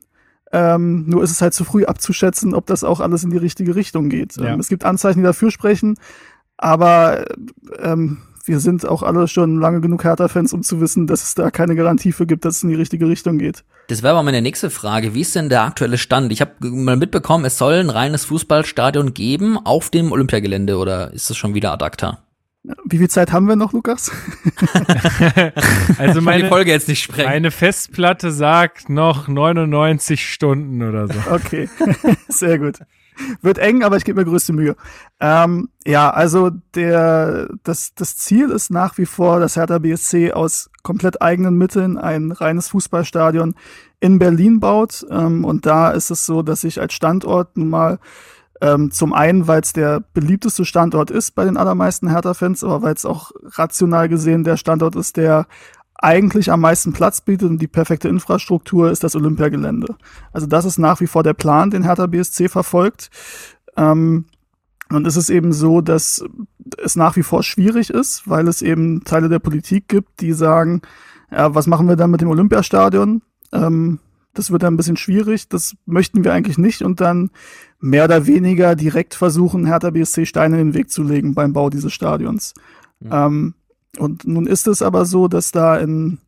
Ähm, 0.54 1.06
nur 1.08 1.24
ist 1.24 1.32
es 1.32 1.42
halt 1.42 1.54
zu 1.54 1.64
früh 1.64 1.86
abzuschätzen, 1.86 2.54
ob 2.54 2.66
das 2.66 2.84
auch 2.84 3.00
alles 3.00 3.24
in 3.24 3.30
die 3.30 3.38
richtige 3.38 3.76
Richtung 3.76 4.10
geht. 4.10 4.36
Ja. 4.36 4.54
Ähm, 4.54 4.60
es 4.60 4.68
gibt 4.68 4.84
Anzeichen, 4.84 5.20
die 5.20 5.26
dafür 5.26 5.50
sprechen, 5.52 5.96
aber 6.58 7.26
ähm, 7.80 8.18
wir 8.46 8.60
sind 8.60 8.86
auch 8.86 9.04
alle 9.04 9.28
schon 9.28 9.60
lange 9.60 9.82
genug 9.82 10.04
Hertha-Fans, 10.04 10.54
um 10.54 10.64
zu 10.64 10.82
wissen, 10.82 11.08
dass 11.08 11.24
es 11.24 11.36
da 11.36 11.52
keine 11.52 11.76
Garantie 11.76 12.12
für 12.12 12.26
gibt, 12.26 12.46
dass 12.46 12.58
es 12.58 12.64
in 12.64 12.70
die 12.70 12.76
richtige 12.76 13.08
Richtung 13.08 13.38
geht. 13.38 13.64
Das 13.88 14.04
wäre 14.04 14.14
aber 14.14 14.24
meine 14.24 14.42
nächste 14.42 14.70
Frage. 14.70 15.14
Wie 15.14 15.22
ist 15.22 15.36
denn 15.36 15.50
der 15.50 15.64
aktuelle 15.64 15.98
Stand? 15.98 16.32
Ich 16.32 16.42
habe 16.42 16.52
mal 16.62 16.98
mitbekommen, 16.98 17.46
es 17.46 17.58
soll 17.58 17.76
ein 17.76 17.90
reines 17.90 18.26
Fußballstadion 18.26 19.14
geben 19.14 19.58
auf 19.58 19.90
dem 19.90 20.12
Olympiagelände 20.12 20.78
oder 20.78 21.14
ist 21.14 21.30
das 21.30 21.38
schon 21.38 21.54
wieder 21.54 21.72
ad 21.72 21.84
acta? 21.84 22.20
Wie 22.64 23.00
viel 23.00 23.10
Zeit 23.10 23.32
haben 23.32 23.48
wir 23.48 23.56
noch, 23.56 23.74
Lukas? 23.74 24.12
Also 25.98 26.22
meine, 26.22 26.48
Folge 26.48 26.72
jetzt 26.72 26.88
nicht 26.88 27.04
sprengen. 27.04 27.32
meine 27.32 27.52
Festplatte 27.52 28.32
sagt 28.32 28.90
noch 28.90 29.28
99 29.28 30.28
Stunden 30.32 30.82
oder 30.82 31.08
so. 31.08 31.14
Okay, 31.32 31.70
sehr 32.28 32.60
gut. 32.60 32.80
Wird 33.42 33.58
eng, 33.58 33.84
aber 33.84 33.98
ich 33.98 34.04
gebe 34.04 34.20
mir 34.20 34.26
größte 34.26 34.54
Mühe. 34.54 34.76
Ähm, 35.20 35.70
ja, 35.86 36.10
also 36.10 36.52
der, 36.76 37.50
das, 37.64 37.94
das 37.94 38.18
Ziel 38.18 38.50
ist 38.50 38.72
nach 38.72 38.98
wie 38.98 39.06
vor, 39.06 39.40
dass 39.40 39.56
Hertha 39.56 39.80
BSC 39.80 40.32
aus 40.32 40.70
komplett 40.82 41.22
eigenen 41.22 41.58
Mitteln 41.58 41.98
ein 41.98 42.32
reines 42.32 42.70
Fußballstadion 42.70 43.56
in 44.00 44.18
Berlin 44.18 44.60
baut. 44.60 45.06
Ähm, 45.10 45.46
und 45.46 45.66
da 45.66 45.92
ist 45.92 46.10
es 46.10 46.26
so, 46.26 46.42
dass 46.42 46.64
ich 46.64 46.80
als 46.80 46.94
Standort 46.94 47.58
nun 47.58 47.70
mal 47.70 48.00
ähm, 48.62 48.92
zum 48.92 49.14
einen, 49.14 49.48
weil 49.48 49.62
es 49.62 49.74
der 49.74 50.04
beliebteste 50.14 50.66
Standort 50.66 51.12
ist 51.12 51.32
bei 51.32 51.44
den 51.44 51.58
allermeisten 51.58 52.10
Hertha-Fans, 52.10 52.64
aber 52.64 52.84
weil 52.84 52.94
es 52.94 53.06
auch 53.06 53.32
rational 53.44 54.08
gesehen 54.08 54.44
der 54.44 54.58
Standort 54.58 54.96
ist, 54.96 55.18
der 55.18 55.48
eigentlich 55.96 56.52
am 56.52 56.62
meisten 56.62 56.94
Platz 56.94 57.22
bietet 57.22 57.50
und 57.50 57.62
die 57.62 57.68
perfekte 57.68 58.08
Infrastruktur 58.08 58.92
ist 58.92 59.04
das 59.04 59.16
Olympiagelände. 59.16 59.96
Also 60.32 60.48
das 60.48 60.66
ist 60.66 60.78
nach 60.78 61.00
wie 61.00 61.08
vor 61.08 61.24
der 61.24 61.34
Plan, 61.34 61.70
den 61.70 61.84
Hertha 61.84 62.08
BSC 62.08 62.50
verfolgt. 62.50 63.10
Ähm, 63.78 64.26
und 64.90 65.08
es 65.08 65.16
ist 65.16 65.30
eben 65.30 65.54
so, 65.54 65.82
dass 65.82 66.24
es 66.84 66.96
nach 66.96 67.16
wie 67.16 67.24
vor 67.24 67.44
schwierig 67.44 67.90
ist, 67.90 68.28
weil 68.28 68.48
es 68.48 68.62
eben 68.62 69.04
Teile 69.04 69.30
der 69.30 69.40
Politik 69.40 69.88
gibt, 69.88 70.22
die 70.22 70.34
sagen, 70.34 70.82
ja, 71.32 71.56
was 71.56 71.68
machen 71.68 71.88
wir 71.88 71.96
dann 71.96 72.12
mit 72.12 72.22
dem 72.22 72.30
Olympiastadion? 72.30 73.22
Ähm, 73.54 74.00
das 74.34 74.52
wird 74.52 74.64
dann 74.64 74.74
ein 74.74 74.78
bisschen 74.78 74.98
schwierig, 74.98 75.50
das 75.50 75.76
möchten 75.86 76.24
wir 76.24 76.34
eigentlich 76.34 76.58
nicht 76.58 76.82
und 76.82 77.02
dann 77.02 77.32
mehr 77.80 78.06
oder 78.06 78.28
weniger 78.28 78.76
direkt 78.76 79.14
versuchen, 79.14 79.66
Hertha 79.66 79.90
BSC 79.90 80.26
Steine 80.26 80.60
in 80.60 80.70
den 80.70 80.74
Weg 80.74 80.90
zu 80.90 81.04
legen 81.04 81.34
beim 81.34 81.54
Bau 81.54 81.70
dieses 81.70 81.94
Stadions. 81.94 82.54
Ähm, 83.10 83.56
und 83.98 84.26
nun 84.26 84.48
ist 84.48 84.68
es 84.68 84.82
aber 84.82 85.06
so, 85.06 85.28
dass 85.28 85.52
da 85.52 85.78
in, 85.78 86.20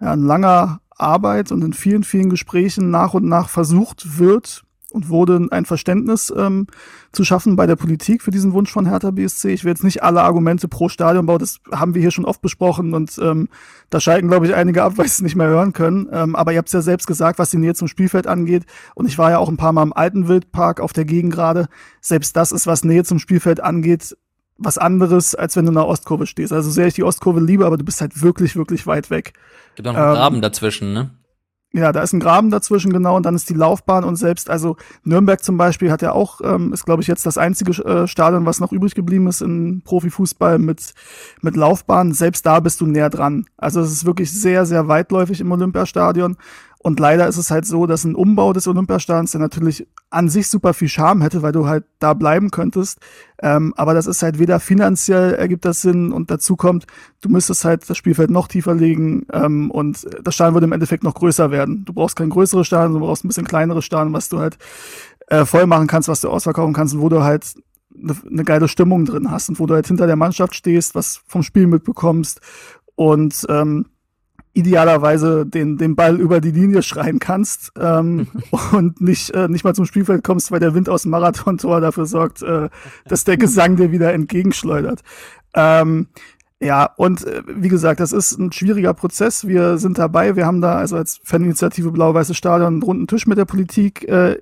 ja, 0.00 0.14
in 0.14 0.22
langer 0.22 0.80
Arbeit 0.90 1.52
und 1.52 1.62
in 1.62 1.72
vielen, 1.72 2.04
vielen 2.04 2.30
Gesprächen 2.30 2.90
nach 2.90 3.14
und 3.14 3.24
nach 3.24 3.48
versucht 3.48 4.18
wird 4.18 4.64
und 4.90 5.08
wurde 5.08 5.48
ein 5.50 5.64
Verständnis 5.64 6.32
ähm, 6.36 6.66
zu 7.12 7.24
schaffen 7.24 7.56
bei 7.56 7.66
der 7.66 7.76
Politik 7.76 8.22
für 8.22 8.30
diesen 8.30 8.52
Wunsch 8.52 8.70
von 8.70 8.86
Hertha 8.86 9.10
BSC. 9.10 9.52
Ich 9.52 9.64
will 9.64 9.72
jetzt 9.72 9.84
nicht 9.84 10.02
alle 10.02 10.22
Argumente 10.22 10.68
pro 10.68 10.88
Stadionbau, 10.88 11.38
das 11.38 11.60
haben 11.72 11.94
wir 11.94 12.00
hier 12.00 12.10
schon 12.10 12.24
oft 12.24 12.42
besprochen 12.42 12.94
und 12.94 13.18
ähm, 13.22 13.48
da 13.90 14.00
schalten, 14.00 14.28
glaube 14.28 14.46
ich, 14.46 14.54
einige 14.54 14.82
ab, 14.82 14.94
weil 14.96 15.06
sie 15.06 15.12
es 15.12 15.22
nicht 15.22 15.36
mehr 15.36 15.48
hören 15.48 15.72
können. 15.72 16.08
Ähm, 16.12 16.36
aber 16.36 16.52
ihr 16.52 16.58
habt 16.58 16.68
es 16.68 16.74
ja 16.74 16.82
selbst 16.82 17.06
gesagt, 17.06 17.38
was 17.38 17.50
die 17.50 17.58
Nähe 17.58 17.74
zum 17.74 17.88
Spielfeld 17.88 18.26
angeht. 18.26 18.64
Und 18.94 19.06
ich 19.06 19.18
war 19.18 19.30
ja 19.30 19.38
auch 19.38 19.48
ein 19.48 19.56
paar 19.56 19.72
Mal 19.72 19.82
im 19.82 19.92
alten 19.92 20.28
Wildpark 20.28 20.80
auf 20.80 20.92
der 20.92 21.04
Gegend 21.04 21.32
gerade. 21.32 21.68
Selbst 22.00 22.36
das 22.36 22.52
ist, 22.52 22.66
was 22.66 22.84
Nähe 22.84 23.04
zum 23.04 23.18
Spielfeld 23.18 23.60
angeht, 23.60 24.16
was 24.60 24.78
anderes, 24.78 25.34
als 25.34 25.56
wenn 25.56 25.64
du 25.64 25.70
in 25.70 25.76
der 25.76 25.86
Ostkurve 25.86 26.26
stehst. 26.26 26.52
Also 26.52 26.70
sehr 26.70 26.86
ich 26.86 26.94
die 26.94 27.04
Ostkurve 27.04 27.40
liebe, 27.40 27.66
aber 27.66 27.78
du 27.78 27.84
bist 27.84 28.00
halt 28.00 28.22
wirklich, 28.22 28.56
wirklich 28.56 28.86
weit 28.86 29.10
weg. 29.10 29.32
Gibt 29.74 29.88
auch 29.88 29.92
noch 29.92 29.98
einen 29.98 30.10
ähm, 30.10 30.16
Graben 30.16 30.42
dazwischen, 30.42 30.92
ne? 30.92 31.10
Ja, 31.72 31.92
da 31.92 32.02
ist 32.02 32.12
ein 32.12 32.18
Graben 32.18 32.50
dazwischen, 32.50 32.92
genau, 32.92 33.16
und 33.16 33.24
dann 33.24 33.36
ist 33.36 33.48
die 33.48 33.54
Laufbahn 33.54 34.02
und 34.02 34.16
selbst, 34.16 34.50
also 34.50 34.76
Nürnberg 35.04 35.40
zum 35.44 35.56
Beispiel 35.56 35.92
hat 35.92 36.02
ja 36.02 36.10
auch, 36.10 36.40
ähm, 36.42 36.72
ist 36.72 36.84
glaube 36.84 37.00
ich 37.00 37.06
jetzt 37.06 37.26
das 37.26 37.38
einzige 37.38 37.70
äh, 37.84 38.08
Stadion, 38.08 38.44
was 38.44 38.58
noch 38.58 38.72
übrig 38.72 38.96
geblieben 38.96 39.28
ist 39.28 39.40
in 39.40 39.82
Profifußball 39.82 40.58
mit, 40.58 40.94
mit 41.42 41.54
Laufbahn. 41.54 42.12
Selbst 42.12 42.44
da 42.44 42.58
bist 42.58 42.80
du 42.80 42.86
näher 42.86 43.08
dran. 43.08 43.46
Also 43.56 43.80
es 43.80 43.92
ist 43.92 44.04
wirklich 44.04 44.32
sehr, 44.32 44.66
sehr 44.66 44.88
weitläufig 44.88 45.40
im 45.40 45.52
Olympiastadion. 45.52 46.36
Und 46.82 46.98
leider 46.98 47.28
ist 47.28 47.36
es 47.36 47.50
halt 47.50 47.66
so, 47.66 47.84
dass 47.84 48.04
ein 48.04 48.14
Umbau 48.14 48.54
des 48.54 48.66
Olympiastadions, 48.66 49.32
der 49.32 49.40
natürlich 49.40 49.86
an 50.08 50.30
sich 50.30 50.48
super 50.48 50.72
viel 50.72 50.88
Charme 50.88 51.20
hätte, 51.20 51.42
weil 51.42 51.52
du 51.52 51.66
halt 51.66 51.84
da 51.98 52.14
bleiben 52.14 52.50
könntest. 52.50 53.00
Ähm, 53.42 53.74
aber 53.76 53.92
das 53.92 54.06
ist 54.06 54.22
halt 54.22 54.38
weder 54.38 54.60
finanziell 54.60 55.34
ergibt 55.34 55.66
das 55.66 55.82
Sinn 55.82 56.10
und 56.10 56.30
dazu 56.30 56.56
kommt, 56.56 56.86
du 57.20 57.28
müsstest 57.28 57.66
halt 57.66 57.88
das 57.88 57.98
Spielfeld 57.98 58.30
noch 58.30 58.48
tiefer 58.48 58.74
legen 58.74 59.26
ähm, 59.30 59.70
und 59.70 60.06
das 60.22 60.34
Stadion 60.34 60.54
würde 60.54 60.64
im 60.64 60.72
Endeffekt 60.72 61.04
noch 61.04 61.14
größer 61.14 61.50
werden. 61.50 61.84
Du 61.84 61.92
brauchst 61.92 62.16
kein 62.16 62.30
größeres 62.30 62.66
Stadion, 62.66 62.94
du 62.94 63.00
brauchst 63.00 63.24
ein 63.24 63.28
bisschen 63.28 63.46
kleineres 63.46 63.84
Stadion, 63.84 64.14
was 64.14 64.30
du 64.30 64.38
halt 64.38 64.56
äh, 65.26 65.44
voll 65.44 65.66
machen 65.66 65.86
kannst, 65.86 66.08
was 66.08 66.22
du 66.22 66.30
ausverkaufen 66.30 66.72
kannst 66.72 66.94
und 66.94 67.02
wo 67.02 67.10
du 67.10 67.22
halt 67.22 67.44
eine, 67.94 68.16
eine 68.26 68.44
geile 68.44 68.68
Stimmung 68.68 69.04
drin 69.04 69.30
hast 69.30 69.50
und 69.50 69.60
wo 69.60 69.66
du 69.66 69.74
halt 69.74 69.86
hinter 69.86 70.06
der 70.06 70.16
Mannschaft 70.16 70.54
stehst, 70.54 70.94
was 70.94 71.20
vom 71.26 71.42
Spiel 71.42 71.66
mitbekommst 71.66 72.40
und 72.94 73.44
ähm, 73.50 73.84
idealerweise 74.52 75.46
den, 75.46 75.78
den 75.78 75.94
Ball 75.94 76.20
über 76.20 76.40
die 76.40 76.50
Linie 76.50 76.82
schreien 76.82 77.18
kannst 77.18 77.72
ähm, 77.78 78.26
und 78.72 79.00
nicht, 79.00 79.30
äh, 79.30 79.48
nicht 79.48 79.64
mal 79.64 79.74
zum 79.74 79.86
Spielfeld 79.86 80.24
kommst, 80.24 80.50
weil 80.50 80.60
der 80.60 80.74
Wind 80.74 80.88
aus 80.88 81.02
dem 81.02 81.12
Marathontor 81.12 81.80
dafür 81.80 82.06
sorgt, 82.06 82.42
äh, 82.42 82.68
dass 83.06 83.24
der 83.24 83.36
Gesang 83.36 83.76
dir 83.76 83.92
wieder 83.92 84.12
entgegenschleudert. 84.12 85.02
Ähm, 85.54 86.08
ja, 86.62 86.90
und 86.96 87.26
äh, 87.26 87.42
wie 87.46 87.68
gesagt, 87.68 88.00
das 88.00 88.12
ist 88.12 88.38
ein 88.38 88.52
schwieriger 88.52 88.92
Prozess. 88.92 89.46
Wir 89.46 89.78
sind 89.78 89.98
dabei. 89.98 90.36
Wir 90.36 90.46
haben 90.46 90.60
da 90.60 90.76
also 90.76 90.96
als 90.96 91.20
Faninitiative 91.24 91.90
Blau-Weiße 91.90 92.34
Stadion 92.34 92.74
einen 92.74 92.82
runden 92.82 93.06
Tisch 93.06 93.26
mit 93.26 93.38
der 93.38 93.46
Politik 93.46 94.06
äh, 94.06 94.38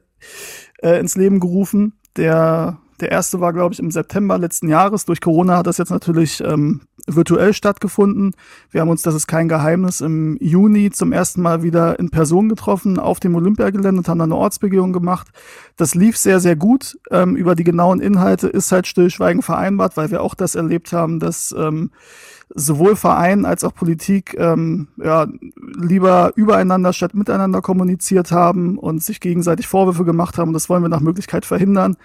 äh, 0.82 0.98
ins 0.98 1.16
Leben 1.16 1.38
gerufen. 1.38 1.92
Der, 2.16 2.78
der 3.00 3.10
erste 3.10 3.40
war, 3.40 3.52
glaube 3.52 3.74
ich, 3.74 3.80
im 3.80 3.90
September 3.90 4.38
letzten 4.38 4.68
Jahres. 4.68 5.04
Durch 5.04 5.20
Corona 5.20 5.58
hat 5.58 5.66
das 5.66 5.78
jetzt 5.78 5.90
natürlich 5.90 6.42
ähm, 6.44 6.82
virtuell 7.06 7.52
stattgefunden. 7.54 8.34
Wir 8.70 8.80
haben 8.80 8.88
uns, 8.88 9.02
das 9.02 9.14
ist 9.14 9.26
kein 9.26 9.48
Geheimnis, 9.48 10.00
im 10.00 10.36
Juni 10.40 10.90
zum 10.90 11.12
ersten 11.12 11.42
Mal 11.42 11.62
wieder 11.62 11.98
in 11.98 12.10
Person 12.10 12.48
getroffen 12.48 12.98
auf 12.98 13.20
dem 13.20 13.34
Olympiagelände 13.34 13.98
und 13.98 14.08
haben 14.08 14.18
dann 14.18 14.32
eine 14.32 14.40
Ortsbegehung 14.40 14.92
gemacht. 14.92 15.28
Das 15.76 15.94
lief 15.94 16.16
sehr, 16.16 16.40
sehr 16.40 16.56
gut. 16.56 16.98
Ähm, 17.10 17.36
über 17.36 17.54
die 17.54 17.64
genauen 17.64 18.00
Inhalte 18.00 18.48
ist 18.48 18.72
halt 18.72 18.86
Stillschweigen 18.86 19.42
vereinbart, 19.42 19.96
weil 19.96 20.10
wir 20.10 20.22
auch 20.22 20.34
das 20.34 20.54
erlebt 20.54 20.92
haben, 20.92 21.20
dass 21.20 21.54
ähm, 21.56 21.90
sowohl 22.54 22.96
Verein 22.96 23.44
als 23.44 23.64
auch 23.64 23.74
Politik 23.74 24.34
ähm, 24.38 24.88
ja, 24.96 25.26
lieber 25.76 26.32
übereinander 26.34 26.92
statt 26.92 27.14
miteinander 27.14 27.60
kommuniziert 27.60 28.32
haben 28.32 28.78
und 28.78 29.02
sich 29.02 29.20
gegenseitig 29.20 29.66
Vorwürfe 29.66 30.04
gemacht 30.04 30.38
haben. 30.38 30.48
Und 30.48 30.54
das 30.54 30.68
wollen 30.68 30.82
wir 30.82 30.88
nach 30.88 31.00
Möglichkeit 31.00 31.44
verhindern. 31.44 31.96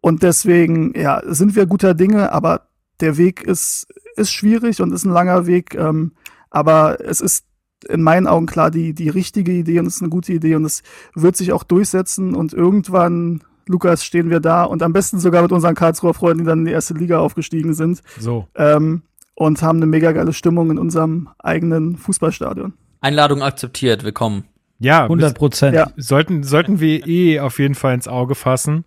Und 0.00 0.22
deswegen 0.22 0.98
ja, 0.98 1.22
sind 1.26 1.56
wir 1.56 1.66
guter 1.66 1.94
Dinge, 1.94 2.32
aber 2.32 2.68
der 3.00 3.16
Weg 3.16 3.42
ist 3.42 3.86
ist 4.16 4.32
schwierig 4.32 4.80
und 4.80 4.92
ist 4.92 5.04
ein 5.04 5.12
langer 5.12 5.46
Weg, 5.46 5.74
ähm, 5.74 6.12
aber 6.50 6.98
es 7.00 7.20
ist 7.20 7.46
in 7.88 8.02
meinen 8.02 8.26
Augen 8.26 8.46
klar 8.46 8.70
die, 8.70 8.92
die 8.92 9.08
richtige 9.08 9.52
Idee 9.52 9.78
und 9.78 9.86
es 9.86 9.96
ist 9.96 10.02
eine 10.02 10.10
gute 10.10 10.32
Idee 10.32 10.54
und 10.54 10.64
es 10.64 10.82
wird 11.14 11.36
sich 11.36 11.52
auch 11.52 11.64
durchsetzen 11.64 12.34
und 12.34 12.52
irgendwann, 12.52 13.42
Lukas, 13.66 14.04
stehen 14.04 14.28
wir 14.30 14.40
da 14.40 14.64
und 14.64 14.82
am 14.82 14.92
besten 14.92 15.18
sogar 15.18 15.42
mit 15.42 15.52
unseren 15.52 15.74
Karlsruher 15.74 16.12
Freunden, 16.12 16.40
die 16.40 16.44
dann 16.44 16.60
in 16.60 16.64
die 16.66 16.72
erste 16.72 16.94
Liga 16.94 17.18
aufgestiegen 17.18 17.72
sind. 17.74 18.02
So. 18.18 18.48
Ähm, 18.54 19.02
und 19.34 19.62
haben 19.62 19.78
eine 19.78 19.86
mega 19.86 20.12
geile 20.12 20.34
Stimmung 20.34 20.70
in 20.70 20.78
unserem 20.78 21.30
eigenen 21.38 21.96
Fußballstadion. 21.96 22.74
Einladung 23.00 23.42
akzeptiert, 23.42 24.04
willkommen. 24.04 24.44
Ja, 24.78 25.04
100 25.04 25.34
Prozent. 25.34 25.74
Ja. 25.74 25.90
sollten, 25.96 26.42
sollten 26.42 26.80
wir 26.80 27.06
eh 27.06 27.40
auf 27.40 27.58
jeden 27.58 27.74
Fall 27.74 27.94
ins 27.94 28.08
Auge 28.08 28.34
fassen, 28.34 28.84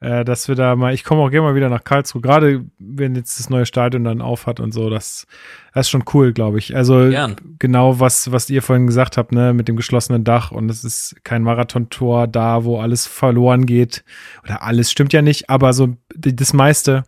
äh, 0.00 0.24
dass 0.24 0.46
wir 0.48 0.54
da 0.54 0.76
mal, 0.76 0.92
ich 0.92 1.04
komme 1.04 1.22
auch 1.22 1.30
gerne 1.30 1.48
mal 1.48 1.54
wieder 1.54 1.68
nach 1.70 1.82
Karlsruhe, 1.84 2.20
gerade 2.20 2.64
wenn 2.78 3.14
jetzt 3.14 3.38
das 3.40 3.48
neue 3.48 3.64
Stadion 3.66 4.04
dann 4.04 4.20
aufhat 4.20 4.60
und 4.60 4.72
so, 4.72 4.90
das, 4.90 5.26
das 5.72 5.86
ist 5.86 5.90
schon 5.90 6.04
cool, 6.12 6.32
glaube 6.32 6.58
ich. 6.58 6.76
Also 6.76 7.08
Gern. 7.08 7.36
genau 7.58 7.98
was, 7.98 8.30
was 8.30 8.50
ihr 8.50 8.60
vorhin 8.62 8.86
gesagt 8.86 9.16
habt, 9.16 9.32
ne, 9.32 9.54
mit 9.54 9.68
dem 9.68 9.76
geschlossenen 9.76 10.22
Dach 10.24 10.50
und 10.52 10.70
es 10.70 10.84
ist 10.84 11.16
kein 11.24 11.42
Marathontor 11.42 12.26
da, 12.26 12.64
wo 12.64 12.78
alles 12.80 13.06
verloren 13.06 13.64
geht. 13.66 14.04
Oder 14.44 14.62
alles 14.62 14.90
stimmt 14.90 15.12
ja 15.14 15.22
nicht, 15.22 15.48
aber 15.48 15.72
so 15.72 15.96
die- 16.14 16.36
das 16.36 16.52
meiste. 16.52 17.04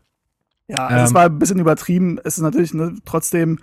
Ja, 0.66 0.86
also 0.86 1.04
es 1.04 1.10
Ähm. 1.10 1.14
war 1.16 1.24
ein 1.26 1.38
bisschen 1.38 1.58
übertrieben. 1.60 2.18
Es 2.24 2.36
ist 2.38 2.42
natürlich 2.42 2.72
ne, 2.74 2.94
trotzdem 3.04 3.58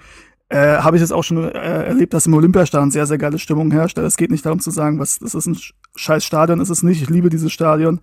äh, 0.50 0.78
habe 0.78 0.98
ich 0.98 1.02
es 1.02 1.12
auch 1.12 1.24
schon 1.24 1.38
äh, 1.44 1.50
erlebt, 1.86 2.14
dass 2.14 2.28
im 2.28 2.34
Olympiastadion 2.36 2.92
sehr, 2.92 3.08
sehr 3.08 3.18
geile 3.18 3.40
Stimmung 3.40 3.72
herrscht. 3.72 3.98
Es 3.98 4.16
geht 4.18 4.30
nicht 4.30 4.46
darum 4.46 4.60
zu 4.60 4.70
sagen, 4.70 5.00
was 5.00 5.18
das 5.18 5.34
ist 5.34 5.48
ein 5.48 5.56
sch- 5.56 5.72
scheiß 5.96 6.24
Stadion, 6.24 6.60
ist 6.62 6.70
es 6.70 6.84
nicht. 6.84 7.02
Ich 7.02 7.10
liebe 7.10 7.30
dieses 7.30 7.52
Stadion. 7.52 8.00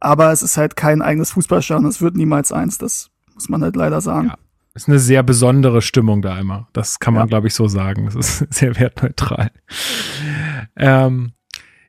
Aber 0.00 0.30
es 0.32 0.42
ist 0.42 0.56
halt 0.56 0.76
kein 0.76 1.02
eigenes 1.02 1.30
Fußballstadion. 1.32 1.86
Es 1.86 2.00
wird 2.02 2.16
niemals 2.16 2.52
eins. 2.52 2.78
Das 2.78 3.10
muss 3.34 3.48
man 3.48 3.62
halt 3.62 3.76
leider 3.76 4.00
sagen. 4.00 4.28
Ja. 4.28 4.34
Ist 4.74 4.88
eine 4.88 4.98
sehr 4.98 5.22
besondere 5.22 5.80
Stimmung 5.80 6.20
da 6.20 6.38
immer. 6.38 6.68
Das 6.74 6.98
kann 6.98 7.14
man, 7.14 7.22
Ja. 7.22 7.26
glaube 7.28 7.46
ich, 7.46 7.54
so 7.54 7.66
sagen. 7.66 8.04
Das 8.06 8.14
ist 8.14 8.38
sehr 8.54 8.76
wertneutral. 8.78 9.50
ähm, 10.76 11.32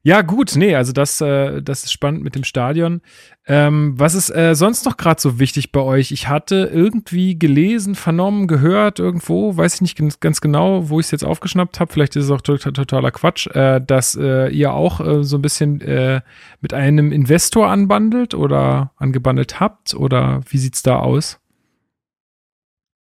ja, 0.04 0.22
gut, 0.22 0.56
nee, 0.56 0.76
also 0.76 0.94
das, 0.94 1.20
äh, 1.22 1.62
das 1.62 1.84
ist 1.84 1.92
spannend 1.92 2.24
mit 2.24 2.36
dem 2.36 2.44
Stadion. 2.44 3.02
Ähm, 3.46 3.94
was 3.98 4.16
ist 4.16 4.30
äh, 4.30 4.56
sonst 4.56 4.86
noch 4.86 4.98
gerade 4.98 5.20
so 5.20 5.40
wichtig 5.40 5.72
bei 5.72 5.80
euch? 5.80 6.12
Ich 6.12 6.28
hatte 6.28 6.70
irgendwie 6.74 7.38
gelesen, 7.38 7.96
vernommen, 7.96 8.48
gehört 8.48 9.00
irgendwo, 9.00 9.56
weiß 9.56 9.76
ich 9.76 9.82
nicht 9.82 10.22
ganz, 10.22 10.42
genau, 10.42 10.90
wo 10.90 11.00
ich 11.00 11.08
es 11.08 11.12
jetzt 11.12 11.26
aufgeschnappt 11.26 11.80
habe. 11.80 11.92
Vielleicht 11.92 12.16
ist 12.16 12.26
es 12.26 12.32
auch 12.32 12.42
total, 12.42 12.74
totaler 12.74 13.12
Quatsch, 13.12 13.48
äh, 13.48 13.82
dass 13.82 14.16
äh, 14.16 14.50
ihr 14.50 14.74
auch 14.74 15.00
äh, 15.00 15.24
so 15.24 15.38
ein 15.38 15.42
bisschen 15.42 15.82
äh, 15.82 16.22
mit 16.62 16.74
einem 16.74 17.12
Investor 17.12 17.68
anbandelt 17.70 18.34
oder 18.34 18.92
angebandelt 18.98 19.60
habt 19.60 19.94
oder 19.94 20.42
wie 20.50 20.58
sieht's 20.58 20.84
da 20.84 21.00
aus? 21.00 21.40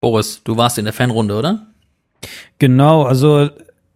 Boris, 0.01 0.41
du 0.43 0.57
warst 0.57 0.79
in 0.79 0.85
der 0.85 0.93
Fanrunde, 0.93 1.37
oder? 1.37 1.67
Genau, 2.57 3.03
also 3.03 3.49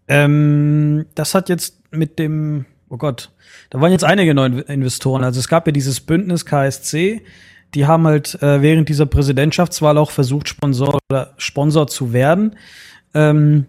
ähm, 0.07 1.05
das 1.15 1.33
hat 1.33 1.49
jetzt 1.49 1.81
mit 1.91 2.19
dem, 2.19 2.65
oh 2.95 2.97
Gott, 2.97 3.29
da 3.69 3.81
waren 3.81 3.91
jetzt 3.91 4.05
einige 4.05 4.33
neue 4.33 4.61
Investoren. 4.61 5.23
Also 5.25 5.39
es 5.39 5.49
gab 5.49 5.67
ja 5.67 5.73
dieses 5.73 5.99
Bündnis 5.99 6.45
KSC, 6.45 7.21
die 7.73 7.85
haben 7.85 8.07
halt 8.07 8.41
äh, 8.41 8.61
während 8.61 8.87
dieser 8.87 9.05
Präsidentschaftswahl 9.05 9.97
auch 9.97 10.11
versucht, 10.11 10.47
Sponsor 10.47 10.97
oder 11.09 11.33
Sponsor 11.37 11.87
zu 11.87 12.13
werden. 12.13 12.55
Ähm, 13.13 13.65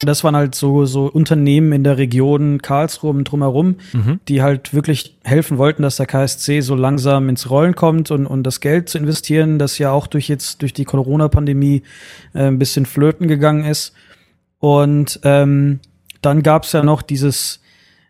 das 0.00 0.22
waren 0.22 0.36
halt 0.36 0.54
so, 0.54 0.86
so 0.86 1.06
Unternehmen 1.06 1.72
in 1.72 1.82
der 1.82 1.98
Region 1.98 2.62
Karlsruhe 2.62 3.10
und 3.10 3.24
drumherum, 3.24 3.78
Mhm. 3.92 4.20
die 4.28 4.42
halt 4.42 4.72
wirklich 4.72 5.18
helfen 5.24 5.58
wollten, 5.58 5.82
dass 5.82 5.96
der 5.96 6.06
KSC 6.06 6.60
so 6.60 6.76
langsam 6.76 7.28
ins 7.28 7.50
Rollen 7.50 7.74
kommt 7.74 8.12
und, 8.12 8.24
und 8.26 8.44
das 8.44 8.60
Geld 8.60 8.88
zu 8.88 8.98
investieren, 8.98 9.58
das 9.58 9.76
ja 9.78 9.90
auch 9.90 10.06
durch 10.06 10.28
jetzt 10.28 10.62
durch 10.62 10.72
die 10.72 10.84
Corona-Pandemie 10.84 11.82
äh, 12.32 12.44
ein 12.46 12.60
bisschen 12.60 12.86
flöten 12.86 13.26
gegangen 13.26 13.64
ist. 13.64 13.92
Und 14.60 15.18
ähm, 15.24 15.80
dann 16.22 16.44
gab 16.44 16.62
es 16.62 16.70
ja 16.72 16.84
noch 16.84 17.02
dieses, 17.02 17.60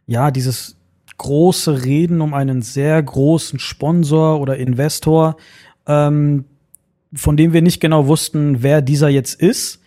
ja, 0.09 0.33
dieses 0.33 0.77
große 1.19 1.85
Reden 1.85 2.21
um 2.21 2.35
einen 2.35 2.63
sehr 2.63 3.01
großen 3.01 3.59
Sponsor 3.59 4.41
oder 4.41 4.57
Investor, 4.57 5.37
ähm, 5.87 6.45
von 7.13 7.37
dem 7.37 7.53
wir 7.53 7.63
nicht 7.63 7.81
genau 7.81 8.07
wussten, 8.09 8.63
wer 8.63 8.81
dieser 8.81 9.09
jetzt 9.09 9.41
ist. 9.41 9.81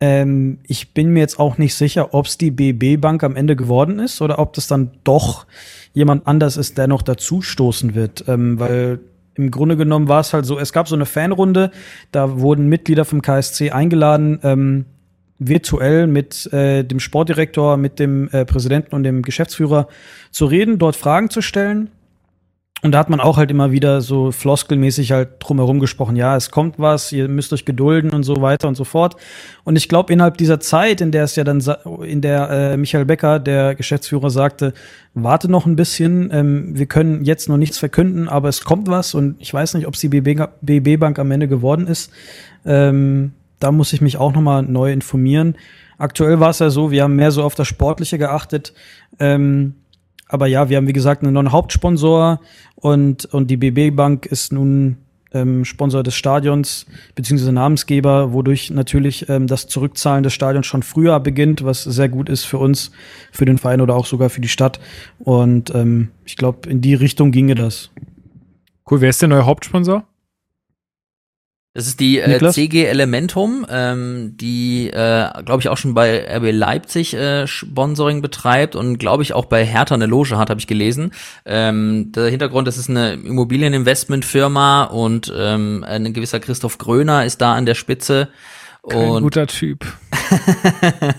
Ähm, 0.00 0.58
ich 0.62 0.94
bin 0.94 1.10
mir 1.10 1.20
jetzt 1.20 1.40
auch 1.40 1.58
nicht 1.58 1.74
sicher, 1.74 2.14
ob 2.14 2.26
es 2.26 2.38
die 2.38 2.52
BB 2.52 3.00
Bank 3.00 3.24
am 3.24 3.34
Ende 3.34 3.56
geworden 3.56 3.98
ist 3.98 4.22
oder 4.22 4.38
ob 4.38 4.52
das 4.52 4.68
dann 4.68 4.92
doch 5.02 5.46
jemand 5.92 6.26
anders 6.26 6.56
ist, 6.56 6.78
der 6.78 6.86
noch 6.86 7.02
dazu 7.02 7.42
stoßen 7.42 7.94
wird. 7.94 8.24
Ähm, 8.28 8.60
weil 8.60 9.00
im 9.34 9.50
Grunde 9.50 9.76
genommen 9.76 10.08
war 10.08 10.20
es 10.20 10.32
halt 10.32 10.46
so, 10.46 10.58
es 10.58 10.72
gab 10.72 10.88
so 10.88 10.94
eine 10.94 11.06
Fanrunde, 11.06 11.72
da 12.12 12.40
wurden 12.40 12.68
Mitglieder 12.68 13.04
vom 13.04 13.22
KSC 13.22 13.70
eingeladen, 13.70 14.38
ähm, 14.42 14.84
virtuell 15.38 16.06
mit 16.06 16.52
äh, 16.52 16.84
dem 16.84 17.00
Sportdirektor, 17.00 17.76
mit 17.76 17.98
dem 17.98 18.28
äh, 18.30 18.44
Präsidenten 18.44 18.94
und 18.94 19.04
dem 19.04 19.22
Geschäftsführer 19.22 19.88
zu 20.30 20.46
reden, 20.46 20.78
dort 20.78 20.96
Fragen 20.96 21.30
zu 21.30 21.42
stellen. 21.42 21.90
Und 22.80 22.92
da 22.92 22.98
hat 22.98 23.10
man 23.10 23.18
auch 23.18 23.38
halt 23.38 23.50
immer 23.50 23.72
wieder 23.72 24.00
so 24.00 24.30
floskelmäßig 24.30 25.10
halt 25.10 25.30
drumherum 25.40 25.80
gesprochen, 25.80 26.14
ja, 26.14 26.36
es 26.36 26.52
kommt 26.52 26.78
was, 26.78 27.10
ihr 27.10 27.26
müsst 27.26 27.52
euch 27.52 27.64
gedulden 27.64 28.10
und 28.10 28.22
so 28.22 28.40
weiter 28.40 28.68
und 28.68 28.76
so 28.76 28.84
fort. 28.84 29.16
Und 29.64 29.74
ich 29.74 29.88
glaube, 29.88 30.12
innerhalb 30.12 30.38
dieser 30.38 30.60
Zeit, 30.60 31.00
in 31.00 31.10
der 31.10 31.24
es 31.24 31.34
ja 31.34 31.42
dann, 31.42 31.60
in 32.04 32.20
der 32.20 32.50
äh, 32.50 32.76
Michael 32.76 33.04
Becker, 33.04 33.40
der 33.40 33.74
Geschäftsführer, 33.74 34.30
sagte, 34.30 34.74
warte 35.14 35.50
noch 35.50 35.66
ein 35.66 35.74
bisschen, 35.74 36.30
ähm, 36.32 36.78
wir 36.78 36.86
können 36.86 37.24
jetzt 37.24 37.48
noch 37.48 37.56
nichts 37.56 37.78
verkünden, 37.78 38.28
aber 38.28 38.48
es 38.48 38.62
kommt 38.62 38.86
was 38.86 39.12
und 39.14 39.34
ich 39.40 39.52
weiß 39.52 39.74
nicht, 39.74 39.88
ob 39.88 39.94
es 39.94 40.00
die 40.00 40.08
BB, 40.08 40.40
BB 40.60 41.00
Bank 41.00 41.18
am 41.18 41.32
Ende 41.32 41.48
geworden 41.48 41.88
ist. 41.88 42.12
Ähm, 42.64 43.32
da 43.58 43.72
muss 43.72 43.92
ich 43.92 44.00
mich 44.00 44.16
auch 44.16 44.32
noch 44.32 44.40
mal 44.40 44.62
neu 44.62 44.92
informieren. 44.92 45.56
Aktuell 45.98 46.40
war 46.40 46.50
es 46.50 46.60
ja 46.60 46.70
so, 46.70 46.90
wir 46.90 47.02
haben 47.02 47.16
mehr 47.16 47.32
so 47.32 47.42
auf 47.42 47.54
das 47.54 47.66
Sportliche 47.68 48.18
geachtet. 48.18 48.72
Ähm, 49.18 49.74
aber 50.28 50.46
ja, 50.46 50.68
wir 50.68 50.76
haben 50.76 50.86
wie 50.86 50.92
gesagt 50.92 51.22
einen 51.22 51.32
neuen 51.32 51.52
Hauptsponsor 51.52 52.40
und, 52.76 53.24
und 53.26 53.50
die 53.50 53.56
BB 53.56 53.96
Bank 53.96 54.26
ist 54.26 54.52
nun 54.52 54.98
ähm, 55.32 55.64
Sponsor 55.64 56.02
des 56.02 56.14
Stadions 56.14 56.86
beziehungsweise 57.14 57.52
Namensgeber, 57.52 58.32
wodurch 58.32 58.70
natürlich 58.70 59.28
ähm, 59.28 59.46
das 59.46 59.66
Zurückzahlen 59.66 60.22
des 60.22 60.32
Stadions 60.32 60.66
schon 60.66 60.82
früher 60.82 61.18
beginnt, 61.20 61.64
was 61.64 61.84
sehr 61.84 62.08
gut 62.08 62.28
ist 62.28 62.44
für 62.44 62.58
uns, 62.58 62.92
für 63.32 63.44
den 63.44 63.58
Verein 63.58 63.80
oder 63.80 63.94
auch 63.94 64.06
sogar 64.06 64.30
für 64.30 64.40
die 64.40 64.48
Stadt. 64.48 64.80
Und 65.18 65.74
ähm, 65.74 66.08
ich 66.24 66.36
glaube, 66.36 66.68
in 66.68 66.80
die 66.80 66.94
Richtung 66.94 67.30
ginge 67.32 67.54
das. 67.54 67.90
Cool, 68.90 69.00
wer 69.00 69.10
ist 69.10 69.20
der 69.20 69.28
neue 69.28 69.44
Hauptsponsor? 69.44 70.04
Das 71.78 71.86
ist 71.86 72.00
die 72.00 72.18
äh, 72.18 72.26
Niklas? 72.26 72.56
CG 72.56 72.86
Elementum, 72.86 73.64
ähm, 73.70 74.32
die, 74.36 74.88
äh, 74.88 75.30
glaube 75.44 75.60
ich, 75.60 75.68
auch 75.68 75.76
schon 75.76 75.94
bei 75.94 76.26
RB 76.28 76.50
Leipzig 76.50 77.14
äh, 77.14 77.46
Sponsoring 77.46 78.20
betreibt 78.20 78.74
und 78.74 78.98
glaube 78.98 79.22
ich 79.22 79.32
auch 79.32 79.44
bei 79.44 79.64
Hertha 79.64 79.94
eine 79.94 80.06
Loge 80.06 80.36
hat, 80.36 80.50
habe 80.50 80.58
ich 80.58 80.66
gelesen. 80.66 81.12
Ähm, 81.46 82.10
der 82.10 82.30
Hintergrund, 82.30 82.66
das 82.66 82.78
ist 82.78 82.90
eine 82.90 83.12
Immobilieninvestmentfirma 83.12 84.86
und 84.86 85.32
ähm, 85.32 85.84
ein 85.86 86.12
gewisser 86.12 86.40
Christoph 86.40 86.78
Gröner 86.78 87.24
ist 87.24 87.40
da 87.40 87.54
an 87.54 87.64
der 87.64 87.76
Spitze. 87.76 88.26
Kein 88.86 89.08
und 89.10 89.22
guter 89.22 89.46
Typ. 89.46 89.84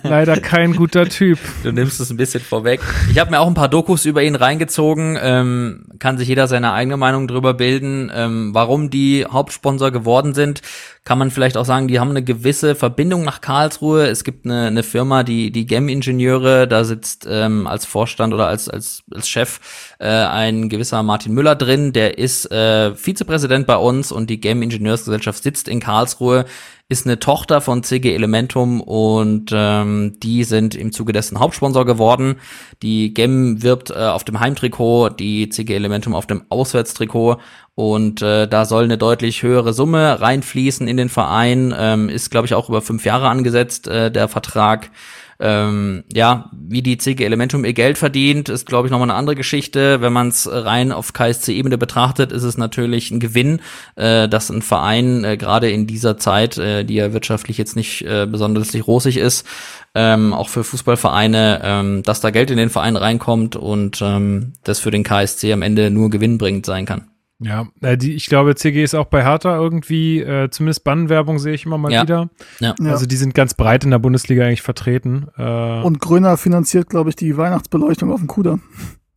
Leider 0.04 0.40
kein 0.40 0.76
guter 0.76 1.08
Typ. 1.08 1.40
Du 1.64 1.72
nimmst 1.72 2.00
es 2.00 2.10
ein 2.10 2.18
bisschen 2.18 2.42
vorweg. 2.42 2.80
Ich 3.12 3.20
habe 3.20 3.32
mir 3.32 3.40
auch 3.40 3.48
ein 3.48 3.54
paar 3.54 3.68
Dokus 3.68 4.06
über 4.06 4.24
ihn 4.24 4.36
reingezogen. 4.36 5.18
Ähm, 5.22 5.86
kann 6.00 6.18
sich 6.18 6.28
jeder 6.28 6.48
seine 6.48 6.74
eigene 6.74 6.98
Meinung 6.98 7.28
drüber 7.28 7.54
bilden. 7.54 8.12
Ähm, 8.14 8.54
warum 8.54 8.90
die 8.90 9.26
Hauptsponsor 9.26 9.92
geworden 9.92 10.34
sind, 10.34 10.62
kann 11.04 11.18
man 11.18 11.32
vielleicht 11.32 11.58
auch 11.58 11.66
sagen, 11.66 11.88
die 11.88 12.00
haben 12.00 12.10
eine 12.10 12.24
gewisse 12.24 12.76
Verbindung 12.76 13.24
nach 13.24 13.42
Karlsruhe. 13.42 14.08
Es 14.08 14.24
gibt 14.24 14.46
eine, 14.46 14.68
eine 14.68 14.84
Firma, 14.84 15.24
die 15.24 15.52
die 15.52 15.66
GEM-Ingenieure, 15.66 16.68
da 16.68 16.84
sitzt 16.84 17.26
ähm, 17.30 17.68
als 17.68 17.86
Vorstand 17.86 18.34
oder 18.34 18.48
als 18.48 18.70
als 18.70 19.04
als 19.14 19.28
Chef 19.28 19.60
äh, 20.00 20.08
ein 20.08 20.70
gewisser 20.70 21.02
Martin 21.04 21.34
Müller 21.34 21.56
drin. 21.56 21.94
Der 21.94 22.18
ist 22.18 22.52
äh, 22.52 22.94
Vizepräsident 22.96 23.66
bei 23.66 23.78
uns 23.78 24.12
und 24.12 24.30
die 24.30 24.40
GEM-Ingenieursgesellschaft 24.40 25.42
sitzt 25.42 25.68
in 25.68 25.80
Karlsruhe 25.80 26.46
ist 26.90 27.06
eine 27.06 27.20
Tochter 27.20 27.62
von 27.62 27.84
CG 27.84 28.16
Elementum 28.16 28.82
und 28.82 29.52
ähm, 29.54 30.20
die 30.24 30.44
sind 30.44 30.74
im 30.74 30.92
Zuge 30.92 31.14
dessen 31.14 31.40
Hauptsponsor 31.40 31.86
geworden. 31.86 32.38
Die 32.82 33.14
GEM 33.14 33.62
wirbt 33.62 33.92
äh, 33.92 33.94
auf 33.94 34.24
dem 34.24 34.40
Heimtrikot, 34.40 35.10
die 35.10 35.50
CG 35.50 35.76
Elementum 35.76 36.16
auf 36.16 36.26
dem 36.26 36.46
Auswärtstrikot 36.50 37.38
und 37.80 38.22
äh, 38.22 38.46
da 38.46 38.66
soll 38.66 38.84
eine 38.84 38.98
deutlich 38.98 39.42
höhere 39.42 39.72
Summe 39.72 40.20
reinfließen 40.20 40.86
in 40.86 40.98
den 40.98 41.08
Verein. 41.08 41.74
Ähm, 41.78 42.10
ist, 42.10 42.30
glaube 42.30 42.46
ich, 42.46 42.54
auch 42.54 42.68
über 42.68 42.82
fünf 42.82 43.06
Jahre 43.06 43.30
angesetzt, 43.30 43.88
äh, 43.88 44.12
der 44.12 44.28
Vertrag. 44.28 44.92
Ähm, 45.40 46.04
ja, 46.12 46.50
wie 46.52 46.82
die 46.82 46.98
CG 46.98 47.24
Elementum 47.24 47.64
ihr 47.64 47.72
Geld 47.72 47.98
verdient, 47.98 48.50
ist, 48.50 48.66
glaube 48.66 48.90
ich, 48.90 48.92
nochmal 48.92 49.10
eine 49.10 49.18
andere 49.18 49.38
Geschichte. 49.38 50.02
Wenn 50.02 50.12
man 50.12 50.28
es 50.28 50.50
rein 50.52 50.92
auf 50.92 51.14
KSC-Ebene 51.14 51.78
betrachtet, 51.78 52.34
ist 52.34 52.44
es 52.44 52.58
natürlich 52.58 53.12
ein 53.12 53.22
Gewinn, 53.22 53.62
äh, 53.96 54.28
dass 54.28 54.50
ein 54.50 54.62
Verein 54.62 55.24
äh, 55.24 55.38
gerade 55.38 55.72
in 55.72 55.88
dieser 55.88 56.18
Zeit, 56.18 56.58
äh, 56.58 56.84
die 56.84 56.96
ja 56.96 57.14
wirtschaftlich 57.14 57.58
jetzt 57.58 57.78
nicht 57.78 58.02
äh, 58.02 58.28
besonders 58.30 58.76
rosig 58.86 59.16
ist, 59.16 59.48
ähm, 59.96 60.34
auch 60.34 60.50
für 60.50 60.66
Fußballvereine, 60.66 61.62
ähm, 61.64 62.04
dass 62.04 62.20
da 62.20 62.30
Geld 62.30 62.52
in 62.52 62.58
den 62.58 62.70
Verein 62.70 62.98
reinkommt 62.98 63.56
und 63.56 64.02
ähm, 64.02 64.52
das 64.66 64.80
für 64.80 64.92
den 64.92 65.06
KSC 65.06 65.54
am 65.54 65.62
Ende 65.62 65.92
nur 65.92 66.10
gewinnbringend 66.10 66.66
sein 66.66 66.86
kann. 66.86 67.09
Ja, 67.42 67.68
äh, 67.82 67.98
die, 67.98 68.16
ich 68.16 68.26
glaube, 68.26 68.56
CG 68.56 68.84
ist 68.84 68.96
auch 68.96 69.06
bei 69.06 69.24
Hertha 69.24 69.56
irgendwie, 69.56 70.20
äh, 70.20 70.50
zumindest 70.50 70.84
Bannenwerbung 70.84 71.40
sehe 71.40 71.54
ich 71.54 71.66
immer 71.66 71.78
mal 71.78 71.92
Ja. 71.92 72.04
wieder. 72.04 72.30
Ja. 72.60 72.76
Also 72.84 73.06
die 73.06 73.16
sind 73.16 73.34
ganz 73.34 73.54
breit 73.54 73.86
in 73.86 73.92
der 73.92 74.00
Bundesliga 74.00 74.44
eigentlich 74.46 74.62
vertreten. 74.62 75.28
Äh, 75.38 75.82
Und 75.82 76.02
Gröner 76.02 76.36
finanziert, 76.38 76.90
glaube 76.90 77.12
ich, 77.12 77.16
die 77.16 77.38
Weihnachtsbeleuchtung 77.38 78.12
auf 78.12 78.20
dem 78.20 78.28
Kuder. 78.28 78.60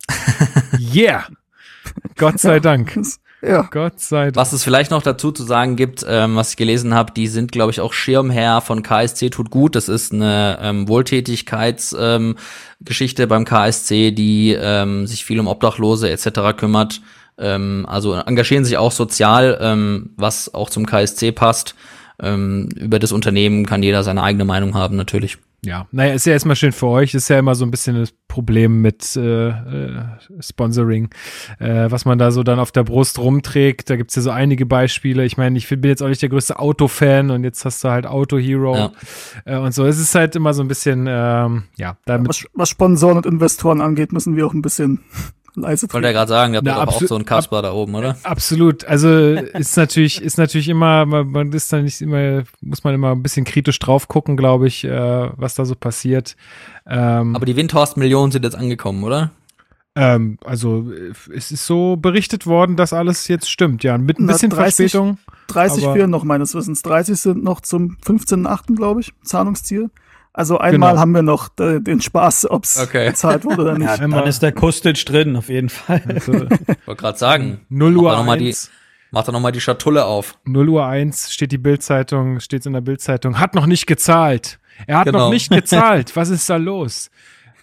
yeah! 0.93 1.25
Gott 2.17 2.39
sei 2.39 2.59
Dank. 2.59 2.97
Ja. 3.45 3.63
Gott 3.71 3.99
sei 3.99 4.27
Dank. 4.27 4.37
Was 4.37 4.53
es 4.53 4.63
vielleicht 4.63 4.89
noch 4.89 5.01
dazu 5.01 5.33
zu 5.33 5.43
sagen 5.43 5.75
gibt, 5.75 6.05
ähm, 6.07 6.37
was 6.37 6.51
ich 6.51 6.55
gelesen 6.55 6.93
habe, 6.93 7.11
die 7.11 7.27
sind, 7.27 7.51
glaube 7.51 7.71
ich, 7.71 7.81
auch 7.81 7.91
Schirmherr 7.91 8.61
von 8.61 8.83
KSC 8.83 9.31
tut 9.31 9.49
gut. 9.49 9.75
Das 9.75 9.89
ist 9.89 10.13
eine 10.13 10.59
ähm, 10.61 10.87
Wohltätigkeitsgeschichte 10.87 13.23
ähm, 13.23 13.29
beim 13.29 13.43
KSC, 13.43 14.11
die 14.11 14.53
ähm, 14.57 15.07
sich 15.07 15.25
viel 15.25 15.41
um 15.41 15.47
Obdachlose 15.47 16.09
etc. 16.09 16.55
kümmert. 16.55 17.01
Ähm, 17.37 17.85
also 17.87 18.13
engagieren 18.13 18.65
sich 18.65 18.77
auch 18.77 18.91
sozial, 18.91 19.57
ähm, 19.61 20.11
was 20.17 20.53
auch 20.53 20.69
zum 20.69 20.85
KSC 20.85 21.31
passt. 21.31 21.75
Ähm, 22.21 22.69
über 22.75 22.99
das 22.99 23.11
Unternehmen 23.11 23.65
kann 23.65 23.83
jeder 23.83 24.03
seine 24.03 24.23
eigene 24.23 24.45
Meinung 24.45 24.75
haben, 24.75 24.95
natürlich. 24.95 25.37
Ja, 25.65 25.87
naja, 25.91 26.13
ist 26.13 26.25
ja 26.25 26.33
erstmal 26.33 26.57
schön 26.57 26.73
für 26.73 26.87
euch. 26.87 27.13
Ist 27.13 27.29
ja 27.29 27.39
immer 27.39 27.55
so 27.55 27.63
ein 27.63 27.71
bisschen 27.71 27.95
das 27.97 28.13
Problem 28.27 28.81
mit 28.81 29.15
äh, 29.15 29.47
äh, 29.47 30.01
Sponsoring, 30.41 31.09
äh, 31.57 31.89
was 31.89 32.03
man 32.03 32.17
da 32.17 32.31
so 32.31 32.43
dann 32.43 32.59
auf 32.59 32.73
der 32.73 32.83
Brust 32.83 33.17
rumträgt. 33.17 33.89
Da 33.89 33.95
gibt's 33.95 34.15
ja 34.15 34.21
so 34.21 34.29
einige 34.31 34.65
Beispiele. 34.65 35.23
Ich 35.23 35.37
meine, 35.37 35.57
ich 35.57 35.69
bin 35.69 35.81
jetzt 35.85 36.03
auch 36.03 36.09
nicht 36.09 36.21
der 36.21 36.27
größte 36.27 36.59
Autofan 36.59 37.31
und 37.31 37.45
jetzt 37.45 37.63
hast 37.63 37.81
du 37.83 37.89
halt 37.89 38.05
Auto 38.05 38.37
Hero 38.37 38.75
Ja. 38.75 38.91
äh, 39.45 39.57
und 39.57 39.73
so. 39.73 39.85
Es 39.85 39.99
ist 39.99 40.13
halt 40.15 40.35
immer 40.35 40.53
so 40.53 40.61
ein 40.63 40.67
bisschen, 40.67 41.05
ähm, 41.09 41.63
ja, 41.77 41.95
damit. 42.05 42.27
Was, 42.27 42.45
was 42.53 42.69
Sponsoren 42.69 43.15
und 43.17 43.25
Investoren 43.25 43.79
angeht, 43.79 44.11
müssen 44.11 44.35
wir 44.35 44.45
auch 44.45 44.53
ein 44.53 44.61
bisschen 44.61 44.99
leise 45.55 45.87
Wollte 45.91 46.07
ja 46.07 46.13
gerade 46.13 46.29
sagen, 46.29 46.53
der 46.53 46.61
Na, 46.63 46.71
hat 46.71 46.77
doch 46.77 46.83
auch 46.83 46.87
absolut- 46.93 47.09
so 47.09 47.15
einen 47.15 47.25
Kasper 47.25 47.61
da 47.61 47.71
oben, 47.73 47.95
oder? 47.95 48.17
Absolut. 48.23 48.85
Also 48.85 49.09
ist 49.53 49.77
natürlich, 49.77 50.21
ist 50.21 50.37
natürlich 50.37 50.69
immer, 50.69 51.05
man, 51.05 51.27
man 51.29 51.51
ist 51.53 51.71
da 51.71 51.81
nicht 51.81 52.01
immer, 52.01 52.43
muss 52.61 52.83
man 52.83 52.93
immer 52.95 53.11
ein 53.11 53.23
bisschen 53.23 53.45
kritisch 53.45 53.79
drauf 53.79 54.07
gucken, 54.07 54.37
glaube 54.37 54.67
ich, 54.67 54.83
äh, 54.83 55.29
was 55.37 55.55
da 55.55 55.65
so 55.65 55.75
passiert. 55.75 56.35
Ähm, 56.87 57.35
Aber 57.35 57.45
die 57.45 57.55
Windhorst-Millionen 57.55 58.31
sind 58.31 58.43
jetzt 58.43 58.55
angekommen, 58.55 59.03
oder? 59.03 59.31
ähm, 59.95 60.39
also 60.43 60.89
es 61.35 61.51
ist 61.51 61.67
so 61.67 61.97
berichtet 61.97 62.47
worden, 62.47 62.75
dass 62.75 62.93
alles 62.93 63.27
jetzt 63.27 63.47
stimmt, 63.47 63.83
ja. 63.83 63.95
Mit 63.99 64.17
ein 64.19 64.25
Na, 64.25 64.33
bisschen 64.33 64.49
30 64.49 64.91
Verspätung. 64.91 65.19
30 65.49 65.83
Aber- 65.83 65.93
fehlen 65.93 66.09
noch 66.09 66.23
meines 66.23 66.55
Wissens. 66.55 66.81
30 66.81 67.15
sind 67.19 67.43
noch 67.43 67.61
zum 67.61 67.97
15.8., 68.03 68.75
glaube 68.75 69.01
ich, 69.01 69.13
Zahlungsziel. 69.23 69.91
Also 70.33 70.57
einmal 70.57 70.91
Genau. 70.91 71.01
haben 71.01 71.11
wir 71.11 71.21
noch 71.21 71.49
äh, 71.59 71.79
den 71.79 72.01
Spaß, 72.01 72.49
ob's 72.49 72.79
Okay. 72.79 73.09
bezahlt 73.09 73.45
wurde 73.45 73.61
oder 73.61 73.77
nicht. 73.77 73.87
Ja, 73.87 73.97
dann 74.07 74.25
ist 74.27 74.41
der 74.41 74.51
Kostic 74.51 75.05
drin, 75.05 75.35
auf 75.35 75.47
jeden 75.49 75.69
Fall. 75.69 76.01
Also, 76.07 76.33
Wollte 76.33 77.01
gerade 77.01 77.17
sagen. 77.19 77.61
0 77.69 77.91
Mach 77.93 78.25
Uhr 78.27 78.37
die, 78.37 78.47
1, 78.47 78.71
mach 79.11 79.23
doch 79.25 79.33
noch 79.33 79.39
mal 79.39 79.51
die 79.51 79.61
Schatulle 79.61 80.05
auf. 80.05 80.37
0 80.45 80.69
Uhr 80.69 80.85
1 80.87 81.31
steht 81.31 81.51
die 81.51 81.59
Bildzeitung, 81.59 82.39
steht 82.39 82.65
in 82.65 82.73
der 82.73 82.81
Bildzeitung, 82.81 83.39
hat 83.39 83.53
noch 83.53 83.67
nicht 83.67 83.85
gezahlt. 83.85 84.57
Er 84.87 84.97
hat 84.97 85.05
Genau. 85.05 85.19
noch 85.25 85.29
nicht 85.29 85.51
gezahlt. 85.51 86.15
Was 86.15 86.29
ist 86.29 86.49
da 86.49 86.55
los? 86.55 87.11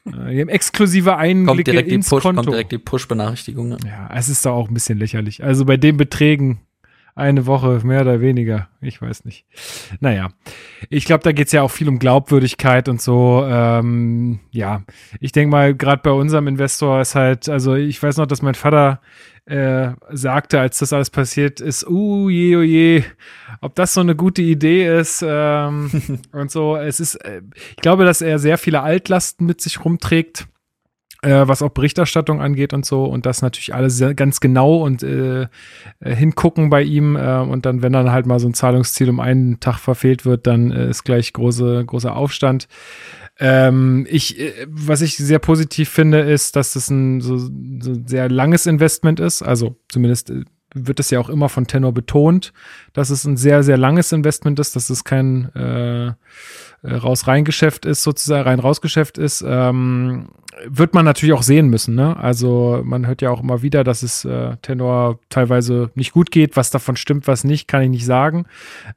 Äh, 0.06 0.32
Die 0.34 0.40
haben 0.40 0.48
exklusive 0.48 1.10
Kommt 1.10 1.20
Einblicke 1.22 1.82
die 1.82 1.90
ins 1.92 2.08
Push, 2.08 2.22
Konto. 2.22 2.42
kommt 2.42 2.52
direkt 2.52 2.70
die 2.70 2.78
Push-Benachrichtigung. 2.78 3.70
Ne? 3.70 3.78
Ja, 3.84 4.08
es 4.14 4.28
ist 4.28 4.46
doch 4.46 4.52
auch 4.52 4.68
ein 4.68 4.74
bisschen 4.74 4.96
lächerlich. 4.98 5.42
Also 5.42 5.64
bei 5.64 5.76
den 5.76 5.96
Beträgen 5.96 6.60
eine 7.20 7.46
Woche 7.46 7.80
mehr 7.84 8.00
oder 8.00 8.20
weniger. 8.20 8.68
Ich 8.80 9.00
weiß 9.00 9.24
nicht. 9.24 9.46
Naja, 10.00 10.30
ich 10.88 11.04
glaube, 11.04 11.22
da 11.22 11.32
geht's 11.32 11.52
ja 11.52 11.62
auch 11.62 11.70
viel 11.70 11.88
um 11.88 11.98
Glaubwürdigkeit 11.98 12.88
und 12.88 13.00
so. 13.00 13.44
Ähm, 13.46 14.40
ja, 14.50 14.82
ich 15.20 15.32
denke 15.32 15.50
mal, 15.50 15.74
gerade 15.74 16.02
bei 16.02 16.10
unserem 16.10 16.48
Investor 16.48 17.00
ist 17.00 17.14
halt, 17.14 17.48
also 17.48 17.74
ich 17.74 18.02
weiß 18.02 18.16
noch, 18.16 18.26
dass 18.26 18.42
mein 18.42 18.54
Vater 18.54 19.00
äh, 19.46 19.92
sagte, 20.10 20.60
als 20.60 20.78
das 20.78 20.92
alles 20.92 21.10
passiert 21.10 21.60
ist, 21.60 21.86
uh, 21.88 22.28
je, 22.28 22.56
oh 22.56 22.62
je, 22.62 23.04
ob 23.60 23.74
das 23.74 23.94
so 23.94 24.00
eine 24.00 24.14
gute 24.14 24.42
Idee 24.42 24.98
ist 24.98 25.24
ähm, 25.26 25.90
und 26.32 26.50
so. 26.50 26.76
Es 26.76 27.00
ist, 27.00 27.16
äh, 27.16 27.42
ich 27.54 27.76
glaube, 27.76 28.04
dass 28.04 28.20
er 28.22 28.38
sehr 28.38 28.58
viele 28.58 28.82
Altlasten 28.82 29.46
mit 29.46 29.60
sich 29.60 29.84
rumträgt 29.84 30.46
äh, 31.22 31.46
was 31.46 31.62
auch 31.62 31.70
Berichterstattung 31.70 32.40
angeht 32.40 32.72
und 32.72 32.84
so 32.84 33.04
und 33.04 33.26
das 33.26 33.42
natürlich 33.42 33.74
alles 33.74 33.96
sehr, 33.96 34.14
ganz 34.14 34.40
genau 34.40 34.78
und 34.78 35.02
äh, 35.02 35.42
äh, 35.42 35.48
hingucken 36.00 36.70
bei 36.70 36.82
ihm 36.82 37.16
äh, 37.16 37.38
und 37.38 37.66
dann, 37.66 37.82
wenn 37.82 37.92
dann 37.92 38.10
halt 38.10 38.26
mal 38.26 38.40
so 38.40 38.48
ein 38.48 38.54
Zahlungsziel 38.54 39.10
um 39.10 39.20
einen 39.20 39.60
Tag 39.60 39.78
verfehlt 39.78 40.24
wird, 40.24 40.46
dann 40.46 40.72
äh, 40.72 40.88
ist 40.88 41.04
gleich 41.04 41.32
große, 41.32 41.84
großer 41.84 42.14
Aufstand. 42.14 42.68
Ähm, 43.38 44.06
ich, 44.10 44.38
was 44.66 45.00
ich 45.00 45.16
sehr 45.16 45.38
positiv 45.38 45.88
finde, 45.88 46.20
ist, 46.20 46.56
dass 46.56 46.74
das 46.74 46.90
ein 46.90 47.20
so, 47.20 47.38
so 47.38 47.94
sehr 48.06 48.28
langes 48.28 48.66
Investment 48.66 49.18
ist. 49.18 49.42
Also 49.42 49.76
zumindest 49.88 50.32
wird 50.74 51.00
es 51.00 51.10
ja 51.10 51.18
auch 51.18 51.28
immer 51.28 51.48
von 51.48 51.66
Tenor 51.66 51.92
betont, 51.92 52.52
dass 52.92 53.10
es 53.10 53.24
ein 53.24 53.36
sehr, 53.36 53.62
sehr 53.62 53.76
langes 53.76 54.12
Investment 54.12 54.58
ist, 54.58 54.76
dass 54.76 54.90
es 54.90 55.04
kein 55.04 55.54
äh, 55.54 56.12
äh, 56.82 56.94
Raus-Rein-Geschäft 56.94 57.84
ist, 57.84 58.02
sozusagen 58.02 58.48
Rein-Raus-Geschäft 58.48 59.18
ist, 59.18 59.44
ähm, 59.46 60.28
wird 60.66 60.94
man 60.94 61.04
natürlich 61.04 61.32
auch 61.32 61.42
sehen 61.42 61.68
müssen. 61.68 61.94
Ne? 61.94 62.16
Also 62.16 62.82
man 62.84 63.06
hört 63.06 63.22
ja 63.22 63.30
auch 63.30 63.42
immer 63.42 63.62
wieder, 63.62 63.84
dass 63.84 64.02
es 64.02 64.24
äh, 64.24 64.56
Tenor 64.62 65.18
teilweise 65.28 65.90
nicht 65.94 66.12
gut 66.12 66.30
geht. 66.30 66.56
Was 66.56 66.70
davon 66.70 66.96
stimmt, 66.96 67.26
was 67.26 67.44
nicht, 67.44 67.68
kann 67.68 67.82
ich 67.82 67.90
nicht 67.90 68.04
sagen. 68.04 68.46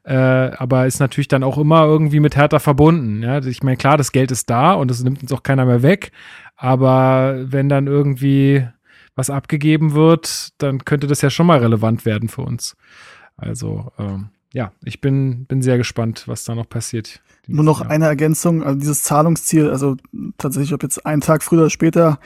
Äh, 0.02 0.14
aber 0.14 0.86
ist 0.86 1.00
natürlich 1.00 1.28
dann 1.28 1.42
auch 1.42 1.58
immer 1.58 1.84
irgendwie 1.84 2.20
mit 2.20 2.36
Hertha 2.36 2.58
verbunden. 2.58 3.22
Ja? 3.22 3.38
Ich 3.44 3.62
meine, 3.62 3.76
klar, 3.76 3.96
das 3.96 4.12
Geld 4.12 4.30
ist 4.30 4.50
da 4.50 4.72
und 4.72 4.90
das 4.90 5.02
nimmt 5.02 5.22
uns 5.22 5.32
auch 5.32 5.42
keiner 5.42 5.64
mehr 5.64 5.82
weg. 5.82 6.12
Aber 6.56 7.36
wenn 7.44 7.68
dann 7.68 7.86
irgendwie 7.86 8.66
was 9.14 9.30
abgegeben 9.30 9.94
wird, 9.94 10.50
dann 10.58 10.84
könnte 10.84 11.06
das 11.06 11.22
ja 11.22 11.30
schon 11.30 11.46
mal 11.46 11.58
relevant 11.58 12.04
werden 12.04 12.28
für 12.28 12.42
uns. 12.42 12.76
Also, 13.36 13.92
ähm, 13.98 14.30
ja, 14.52 14.72
ich 14.84 15.00
bin, 15.00 15.46
bin 15.46 15.62
sehr 15.62 15.78
gespannt, 15.78 16.24
was 16.26 16.44
da 16.44 16.54
noch 16.54 16.68
passiert. 16.68 17.20
Nur 17.46 17.64
noch 17.64 17.82
Ja. 17.82 17.88
eine 17.88 18.06
Ergänzung, 18.06 18.62
also 18.62 18.78
dieses 18.78 19.02
Zahlungsziel, 19.02 19.70
also 19.70 19.96
tatsächlich, 20.38 20.72
ob 20.72 20.82
jetzt 20.82 21.04
ein 21.04 21.20
Tag 21.20 21.42
früher 21.42 21.60
oder 21.60 21.70
später 21.70 22.18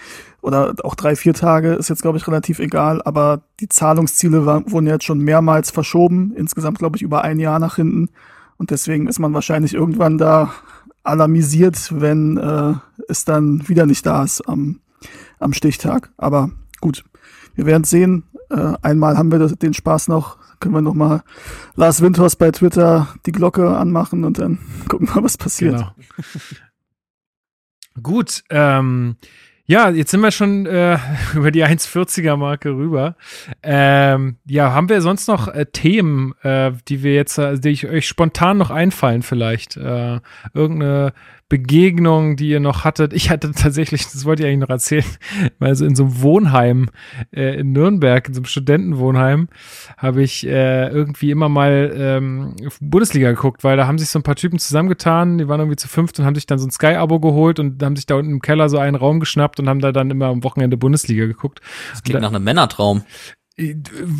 oder 0.42 0.74
auch 0.84 0.94
drei, 0.94 1.16
vier 1.16 1.34
Tage, 1.34 1.72
ist 1.74 1.88
jetzt, 1.88 2.02
glaube 2.02 2.18
ich, 2.18 2.26
relativ 2.28 2.58
egal, 2.60 3.02
aber 3.02 3.42
die 3.60 3.68
Zahlungsziele 3.68 4.46
war, 4.46 4.70
wurden 4.70 4.86
jetzt 4.86 5.04
schon 5.04 5.18
mehrmals 5.18 5.70
verschoben, 5.70 6.32
insgesamt, 6.36 6.78
glaube 6.78 6.96
ich, 6.96 7.02
über 7.02 7.22
ein 7.24 7.40
Jahr 7.40 7.58
nach 7.58 7.76
hinten. 7.76 8.10
Und 8.56 8.70
deswegen 8.70 9.06
ist 9.08 9.18
man 9.18 9.34
wahrscheinlich 9.34 9.74
irgendwann 9.74 10.18
da 10.18 10.52
alarmisiert, 11.04 11.92
wenn 12.00 12.36
äh, 12.36 12.74
es 13.08 13.24
dann 13.24 13.68
wieder 13.68 13.86
nicht 13.86 14.04
da 14.06 14.24
ist 14.24 14.42
am, 14.48 14.80
am 15.38 15.52
Stichtag. 15.52 16.10
Aber 16.16 16.50
gut, 16.80 17.04
wir 17.54 17.66
werden 17.66 17.84
sehen. 17.84 18.24
Äh, 18.50 18.74
einmal 18.82 19.16
haben 19.16 19.30
wir 19.32 19.38
das, 19.38 19.52
den 19.54 19.74
Spaß 19.74 20.08
noch, 20.08 20.37
können 20.60 20.74
wir 20.74 20.82
noch 20.82 20.94
mal 20.94 21.22
Lars 21.74 22.02
Windhorst 22.02 22.38
bei 22.38 22.50
Twitter 22.50 23.08
die 23.26 23.32
Glocke 23.32 23.76
anmachen 23.76 24.24
und 24.24 24.38
dann 24.38 24.58
gucken 24.88 25.08
wir, 25.12 25.22
was 25.22 25.36
passiert. 25.36 25.76
Genau. 25.76 25.92
Gut, 28.02 28.44
ähm, 28.50 29.16
ja, 29.70 29.90
jetzt 29.90 30.10
sind 30.12 30.22
wir 30.22 30.30
schon 30.30 30.64
äh, 30.64 30.98
über 31.34 31.50
die 31.50 31.62
1,40er 31.62 32.36
Marke 32.36 32.70
rüber. 32.70 33.16
Ähm, 33.62 34.38
ja, 34.46 34.72
haben 34.72 34.88
wir 34.88 35.02
sonst 35.02 35.28
noch 35.28 35.46
äh, 35.48 35.66
Themen, 35.66 36.32
äh, 36.42 36.72
die 36.88 37.02
wir 37.02 37.14
jetzt, 37.14 37.36
äh, 37.36 37.60
die 37.60 37.68
ich 37.68 37.86
euch 37.86 38.08
spontan 38.08 38.56
noch 38.56 38.70
einfallen 38.70 39.20
vielleicht? 39.20 39.76
Äh, 39.76 40.20
irgendeine 40.54 41.12
Begegnung, 41.48 42.36
die 42.36 42.50
ihr 42.50 42.60
noch 42.60 42.84
hattet? 42.84 43.12
Ich 43.12 43.30
hatte 43.30 43.52
tatsächlich, 43.52 44.04
das 44.04 44.24
wollte 44.24 44.42
ich 44.42 44.48
eigentlich 44.48 44.60
noch 44.60 44.68
erzählen, 44.68 45.04
weil 45.58 45.74
so 45.74 45.86
in 45.86 45.94
so 45.94 46.04
einem 46.04 46.20
Wohnheim 46.20 46.90
äh, 47.34 47.58
in 47.60 47.72
Nürnberg, 47.72 48.28
in 48.28 48.34
so 48.34 48.40
einem 48.40 48.46
Studentenwohnheim, 48.46 49.48
habe 49.96 50.22
ich 50.22 50.46
äh, 50.46 50.88
irgendwie 50.88 51.30
immer 51.30 51.48
mal 51.48 51.92
ähm, 51.96 52.56
Bundesliga 52.80 53.30
geguckt, 53.30 53.64
weil 53.64 53.76
da 53.76 53.86
haben 53.86 53.98
sich 53.98 54.10
so 54.10 54.18
ein 54.18 54.22
paar 54.24 54.36
Typen 54.36 54.58
zusammengetan, 54.58 55.38
die 55.38 55.48
waren 55.48 55.60
irgendwie 55.60 55.76
zu 55.76 55.88
fünft 55.88 56.18
und 56.18 56.26
haben 56.26 56.34
sich 56.34 56.46
dann 56.46 56.58
so 56.58 56.66
ein 56.66 56.70
Sky-Abo 56.70 57.20
geholt 57.20 57.58
und 57.60 57.82
haben 57.82 57.96
sich 57.96 58.06
da 58.06 58.16
unten 58.16 58.32
im 58.32 58.42
Keller 58.42 58.68
so 58.68 58.78
einen 58.78 58.96
Raum 58.96 59.20
geschnappt 59.20 59.58
und 59.60 59.68
haben 59.68 59.80
da 59.80 59.92
dann 59.92 60.10
immer 60.10 60.26
am 60.26 60.44
Wochenende 60.44 60.76
Bundesliga 60.76 61.26
geguckt. 61.26 61.60
Das 61.92 62.02
klingt 62.02 62.20
nach 62.20 62.28
einem 62.28 62.44
Männertraum. 62.44 63.04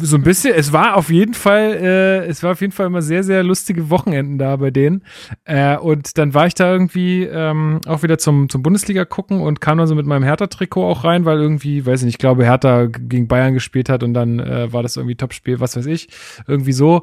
So 0.02 0.16
ein 0.16 0.23
bisschen, 0.23 0.52
es 0.55 0.73
war 0.73 0.97
auf 0.97 1.10
jeden 1.10 1.35
Fall, 1.35 1.78
äh, 1.81 2.27
es 2.27 2.43
war 2.43 2.52
auf 2.52 2.60
jeden 2.60 2.73
Fall 2.73 2.86
immer 2.86 3.02
sehr, 3.02 3.23
sehr 3.23 3.44
lustige 3.44 3.89
Wochenenden 3.89 4.36
da 4.36 4.56
bei 4.56 4.73
denen. 4.73 5.05
Äh, 5.44 5.77
und 5.77 6.19
dann 6.19 6.35
war 6.35 6.47
ich 6.47 6.55
da 6.55 6.73
irgendwie 6.73 7.23
ähm, 7.23 7.81
auch 7.86 8.02
wieder 8.02 8.19
zum, 8.19 8.48
zum 8.48 8.65
Bundesliga 8.65 9.05
gucken 9.05 9.40
und 9.40 9.60
kam 9.60 9.78
dann 9.78 9.86
so 9.86 9.94
mit 9.94 10.06
meinem 10.06 10.24
Hertha-Trikot 10.24 10.85
auch 10.85 11.05
rein, 11.05 11.24
weil 11.24 11.39
irgendwie, 11.39 11.86
weiß 11.86 12.02
nicht, 12.02 12.15
ich 12.15 12.19
glaube, 12.19 12.44
Hertha 12.44 12.86
gegen 12.86 13.28
Bayern 13.28 13.55
gespielt 13.55 13.89
hat 13.89 14.02
und 14.02 14.12
dann 14.12 14.40
äh, 14.40 14.73
war 14.73 14.82
das 14.82 14.97
irgendwie 14.97 15.15
Topspiel, 15.15 15.60
was 15.60 15.77
weiß 15.77 15.86
ich, 15.86 16.09
irgendwie 16.48 16.73
so. 16.73 17.02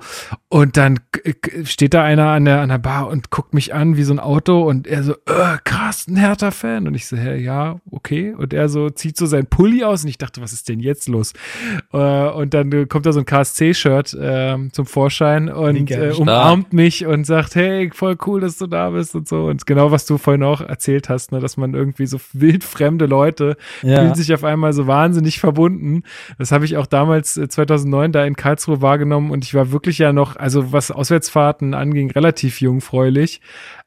Und 0.49 0.75
dann 0.75 0.99
steht 1.63 1.93
da 1.93 2.03
einer 2.03 2.31
an 2.31 2.43
der, 2.43 2.59
an 2.59 2.67
der 2.67 2.79
Bar 2.79 3.07
und 3.07 3.29
guckt 3.29 3.53
mich 3.53 3.73
an 3.73 3.95
wie 3.95 4.03
so 4.03 4.13
ein 4.13 4.19
Auto 4.19 4.61
und 4.61 4.87
er 4.87 5.03
so, 5.03 5.13
äh, 5.13 5.57
krass, 5.63 6.07
ein 6.09 6.17
Hertha-Fan. 6.17 6.85
Und 6.85 6.95
ich 6.95 7.07
so, 7.07 7.15
hä, 7.15 7.41
ja, 7.41 7.79
okay. 7.91 8.33
Und 8.33 8.53
er 8.53 8.67
so 8.67 8.89
zieht 8.89 9.15
so 9.15 9.25
sein 9.25 9.45
Pulli 9.45 9.85
aus 9.85 10.03
und 10.03 10.09
ich 10.09 10.17
dachte, 10.17 10.41
was 10.41 10.51
ist 10.51 10.67
denn 10.67 10.81
jetzt 10.81 11.07
los? 11.07 11.31
Äh, 11.93 12.24
und 12.29 12.53
dann 12.53 12.71
äh, 12.71 12.85
kommt 12.85 13.05
da 13.05 13.11
so 13.13 13.19
ein 13.19 13.25
KSC-Shirt 13.25 14.17
ähm, 14.19 14.71
zum 14.73 14.85
Vorschein 14.85 15.49
und 15.49 15.91
äh, 15.91 16.11
umarmt 16.17 16.73
mich 16.73 17.05
und 17.05 17.25
sagt, 17.25 17.55
hey, 17.55 17.89
voll 17.93 18.15
cool, 18.25 18.41
dass 18.41 18.57
du 18.57 18.67
da 18.67 18.89
bist 18.89 19.15
und 19.15 19.27
so. 19.27 19.45
Und 19.45 19.65
genau, 19.65 19.91
was 19.91 20.05
du 20.05 20.17
vorhin 20.17 20.43
auch 20.43 20.61
erzählt 20.61 21.09
hast, 21.09 21.31
ne, 21.31 21.39
dass 21.39 21.57
man 21.57 21.73
irgendwie 21.73 22.05
so 22.05 22.19
wildfremde 22.33 23.05
Leute 23.05 23.57
Ja. 23.81 23.99
fühlen 24.01 24.15
sich 24.15 24.33
auf 24.33 24.43
einmal 24.43 24.73
so 24.73 24.87
wahnsinnig 24.87 25.39
verbunden. 25.39 26.03
Das 26.37 26.51
habe 26.51 26.65
ich 26.65 26.77
auch 26.77 26.87
damals 26.87 27.37
äh, 27.37 27.47
2009 27.47 28.11
da 28.11 28.25
in 28.25 28.35
Karlsruhe 28.35 28.81
wahrgenommen 28.81 29.31
und 29.31 29.43
ich 29.43 29.53
war 29.53 29.71
wirklich 29.71 29.97
ja 29.99 30.13
noch, 30.13 30.35
also 30.35 30.71
was 30.71 30.91
Auswärtsfahrten 30.91 31.73
anging, 31.73 32.11
relativ 32.11 32.61
jungfräulich. 32.61 33.41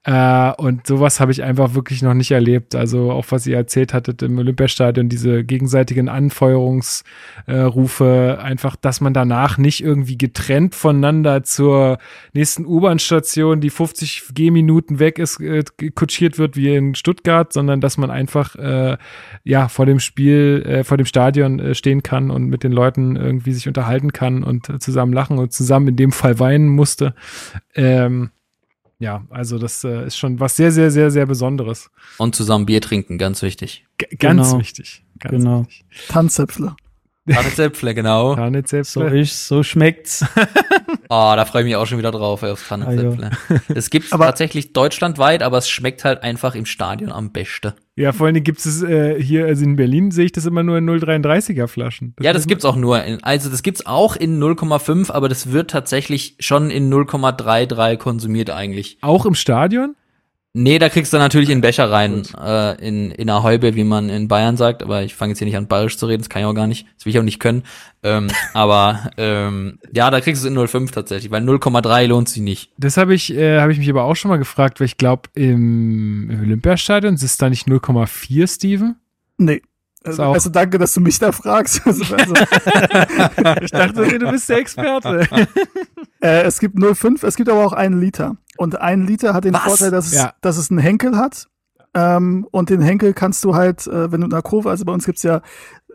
Äh, 0.08 0.52
und 0.56 0.86
sowas 0.86 1.20
habe 1.20 1.32
ich 1.32 1.42
einfach 1.42 1.74
wirklich 1.74 2.00
noch 2.00 2.14
nicht 2.14 2.30
erlebt. 2.30 2.74
Also 2.74 3.12
auch 3.12 3.26
was 3.28 3.46
ihr 3.46 3.58
erzählt 3.58 3.92
hattet 3.92 4.22
im 4.22 4.38
Olympiastadion, 4.38 5.10
diese 5.10 5.44
gegenseitigen 5.44 6.08
Anfeuerungsrufe, 6.08 8.38
äh, 8.38 8.42
einfach, 8.42 8.74
dass 8.76 9.02
man 9.02 9.12
danach 9.12 9.58
nicht 9.58 9.84
irgendwie 9.84 10.16
getrennt 10.16 10.74
voneinander 10.74 11.42
zur 11.42 11.98
nächsten 12.32 12.64
U-Bahn-Station, 12.64 13.60
die 13.60 13.68
50 13.68 14.30
Gehminuten 14.34 14.98
weg 14.98 15.18
ist, 15.18 15.42
äh, 15.42 15.62
kutschiert 15.94 16.38
wird 16.38 16.56
wie 16.56 16.74
in 16.74 16.94
Stuttgart, 16.94 17.52
sondern 17.52 17.82
dass 17.82 17.98
man 17.98 18.10
einfach 18.10 18.56
äh, 18.56 18.96
ja 19.44 19.68
vor 19.68 19.84
dem 19.84 20.00
Spiel, 20.00 20.64
äh, 20.66 20.84
vor 20.84 20.96
dem 20.96 21.04
Stadion 21.04 21.60
äh, 21.60 21.74
stehen 21.74 22.02
kann 22.02 22.30
und 22.30 22.46
mit 22.46 22.64
den 22.64 22.72
Leuten 22.72 23.16
irgendwie 23.16 23.52
sich 23.52 23.68
unterhalten 23.68 24.14
kann 24.14 24.42
und 24.42 24.82
zusammen 24.82 25.12
lachen 25.12 25.36
und 25.36 25.52
zusammen 25.52 25.88
in 25.88 25.96
dem 25.96 26.12
Fall 26.12 26.38
weinen 26.38 26.68
musste. 26.68 27.14
Ähm, 27.74 28.30
ja, 28.98 29.24
also 29.30 29.58
das 29.58 29.84
äh, 29.84 30.06
ist 30.06 30.16
schon 30.16 30.40
was 30.40 30.56
sehr, 30.56 30.70
sehr, 30.72 30.90
sehr, 30.90 31.10
sehr 31.10 31.26
Besonderes. 31.26 31.90
Und 32.18 32.34
zusammen 32.34 32.66
Bier 32.66 32.80
trinken, 32.80 33.18
ganz 33.18 33.42
wichtig. 33.42 33.86
G 33.98 34.06
ganz 34.16 34.48
Genau. 34.50 34.60
wichtig. 34.60 35.04
Ganz 35.18 35.32
Genau. 35.36 35.66
wichtig. 35.66 35.84
Tanzäpfle. 36.08 36.74
Warte 37.28 37.54
Zäpfle, 37.54 37.94
genau. 37.94 38.34
Selbst. 38.64 38.92
So 38.92 39.02
ist, 39.04 39.46
so 39.48 39.62
schmeckt's. 39.62 40.24
Oh, 41.08 41.32
da 41.36 41.44
freue 41.44 41.62
ich 41.62 41.66
mich 41.66 41.76
auch 41.76 41.86
schon 41.86 41.98
wieder 41.98 42.10
drauf, 42.10 42.42
ey, 42.42 42.50
aufs 42.50 42.62
Pfannenzäpfle. 42.62 43.30
Das 43.68 43.90
gibt's 43.90 44.12
Aber- 44.12 44.26
tatsächlich 44.26 44.72
deutschlandweit, 44.72 45.42
aber 45.42 45.58
es 45.58 45.68
schmeckt 45.68 46.04
halt 46.04 46.22
einfach 46.22 46.54
im 46.54 46.66
Stadion 46.66 47.12
am 47.12 47.30
besten. 47.32 47.72
Ja, 47.96 48.12
vor 48.12 48.26
allen 48.26 48.34
Dingen 48.34 48.44
gibt 48.44 48.64
es 48.64 48.80
äh, 48.82 49.20
hier, 49.20 49.46
also 49.46 49.64
in 49.64 49.74
Berlin 49.74 50.12
sehe 50.12 50.26
ich 50.26 50.32
das 50.32 50.46
immer 50.46 50.62
nur 50.62 50.78
in 50.78 50.88
0,33er 50.88 51.66
Flaschen. 51.66 52.14
ja, 52.20 52.32
das 52.32 52.46
gibt's 52.46 52.64
auch 52.64 52.76
nur 52.76 53.02
in, 53.02 53.22
also 53.24 53.50
das 53.50 53.62
gibt's 53.64 53.86
auch 53.86 54.14
in 54.14 54.40
0,5, 54.40 55.10
aber 55.10 55.28
das 55.28 55.50
wird 55.50 55.70
tatsächlich 55.70 56.36
schon 56.38 56.70
in 56.70 56.92
0,33 56.92 57.96
konsumiert 57.96 58.50
eigentlich. 58.50 58.98
Auch 59.00 59.26
im 59.26 59.34
Stadion? 59.34 59.96
Nee, 60.54 60.78
da 60.78 60.88
kriegst 60.88 61.12
du 61.12 61.18
natürlich 61.18 61.50
in 61.50 61.60
Becher 61.60 61.90
rein, 61.90 62.22
äh, 62.36 62.74
in, 62.86 63.10
in 63.10 63.28
einer 63.28 63.42
Häube, 63.42 63.74
wie 63.74 63.84
man 63.84 64.08
in 64.08 64.28
Bayern 64.28 64.56
sagt, 64.56 64.82
aber 64.82 65.02
ich 65.02 65.14
fange 65.14 65.32
jetzt 65.32 65.38
hier 65.38 65.46
nicht 65.46 65.56
an 65.56 65.68
bayerisch 65.68 65.98
zu 65.98 66.06
reden, 66.06 66.22
das 66.22 66.30
kann 66.30 66.40
ich 66.40 66.46
auch 66.46 66.54
gar 66.54 66.66
nicht, 66.66 66.86
das 66.96 67.04
will 67.04 67.10
ich 67.10 67.18
auch 67.18 67.24
nicht 67.24 67.38
können. 67.38 67.64
Ähm, 68.02 68.28
aber 68.54 69.10
ähm, 69.18 69.78
ja, 69.92 70.10
da 70.10 70.20
kriegst 70.20 70.42
du 70.42 70.48
es 70.48 70.52
in 70.52 70.58
0,5 70.58 70.90
tatsächlich, 70.92 71.30
weil 71.30 71.42
0,3 71.42 72.06
lohnt 72.06 72.28
sich 72.30 72.42
nicht. 72.42 72.72
Das 72.78 72.96
habe 72.96 73.14
ich, 73.14 73.32
äh, 73.34 73.60
habe 73.60 73.72
ich 73.72 73.78
mich 73.78 73.90
aber 73.90 74.04
auch 74.04 74.16
schon 74.16 74.30
mal 74.30 74.38
gefragt, 74.38 74.80
weil 74.80 74.86
ich 74.86 74.96
glaube, 74.96 75.28
im, 75.34 76.30
im 76.30 76.40
Olympiastadion 76.40 77.14
ist 77.14 77.22
es 77.22 77.36
da 77.36 77.50
nicht 77.50 77.68
0,4, 77.68 78.52
Steven? 78.52 78.96
Nee. 79.36 79.62
Also, 80.04 80.22
also 80.22 80.50
danke, 80.50 80.78
dass 80.78 80.94
du 80.94 81.00
mich 81.00 81.18
da 81.18 81.32
fragst. 81.32 81.82
Also, 81.86 82.14
also, 82.14 82.34
Ich 83.62 83.70
dachte, 83.70 84.02
okay, 84.02 84.18
du 84.18 84.30
bist 84.30 84.48
der 84.48 84.58
Experte. 84.58 85.26
äh, 86.20 86.42
es 86.42 86.58
gibt 86.58 86.76
0,5, 86.76 87.26
es 87.26 87.36
gibt 87.36 87.48
aber 87.48 87.64
auch 87.64 87.72
einen 87.72 88.00
Liter. 88.00 88.36
Und 88.58 88.80
ein 88.80 89.06
Liter 89.06 89.32
hat 89.34 89.44
den 89.44 89.54
Was? 89.54 89.62
Vorteil, 89.62 89.90
dass 89.90 90.06
es, 90.08 90.14
Ja. 90.14 90.32
dass 90.42 90.58
es 90.58 90.70
einen 90.70 90.80
Henkel 90.80 91.16
hat. 91.16 91.46
Ähm, 91.94 92.46
und 92.50 92.68
den 92.68 92.82
Henkel 92.82 93.14
kannst 93.14 93.42
du 93.44 93.54
halt, 93.54 93.86
äh, 93.86 94.12
wenn 94.12 94.20
du 94.20 94.26
in 94.26 94.30
der 94.30 94.42
Kurve, 94.42 94.68
also 94.68 94.84
bei 94.84 94.92
uns 94.92 95.06
gibt's 95.06 95.22
ja 95.22 95.40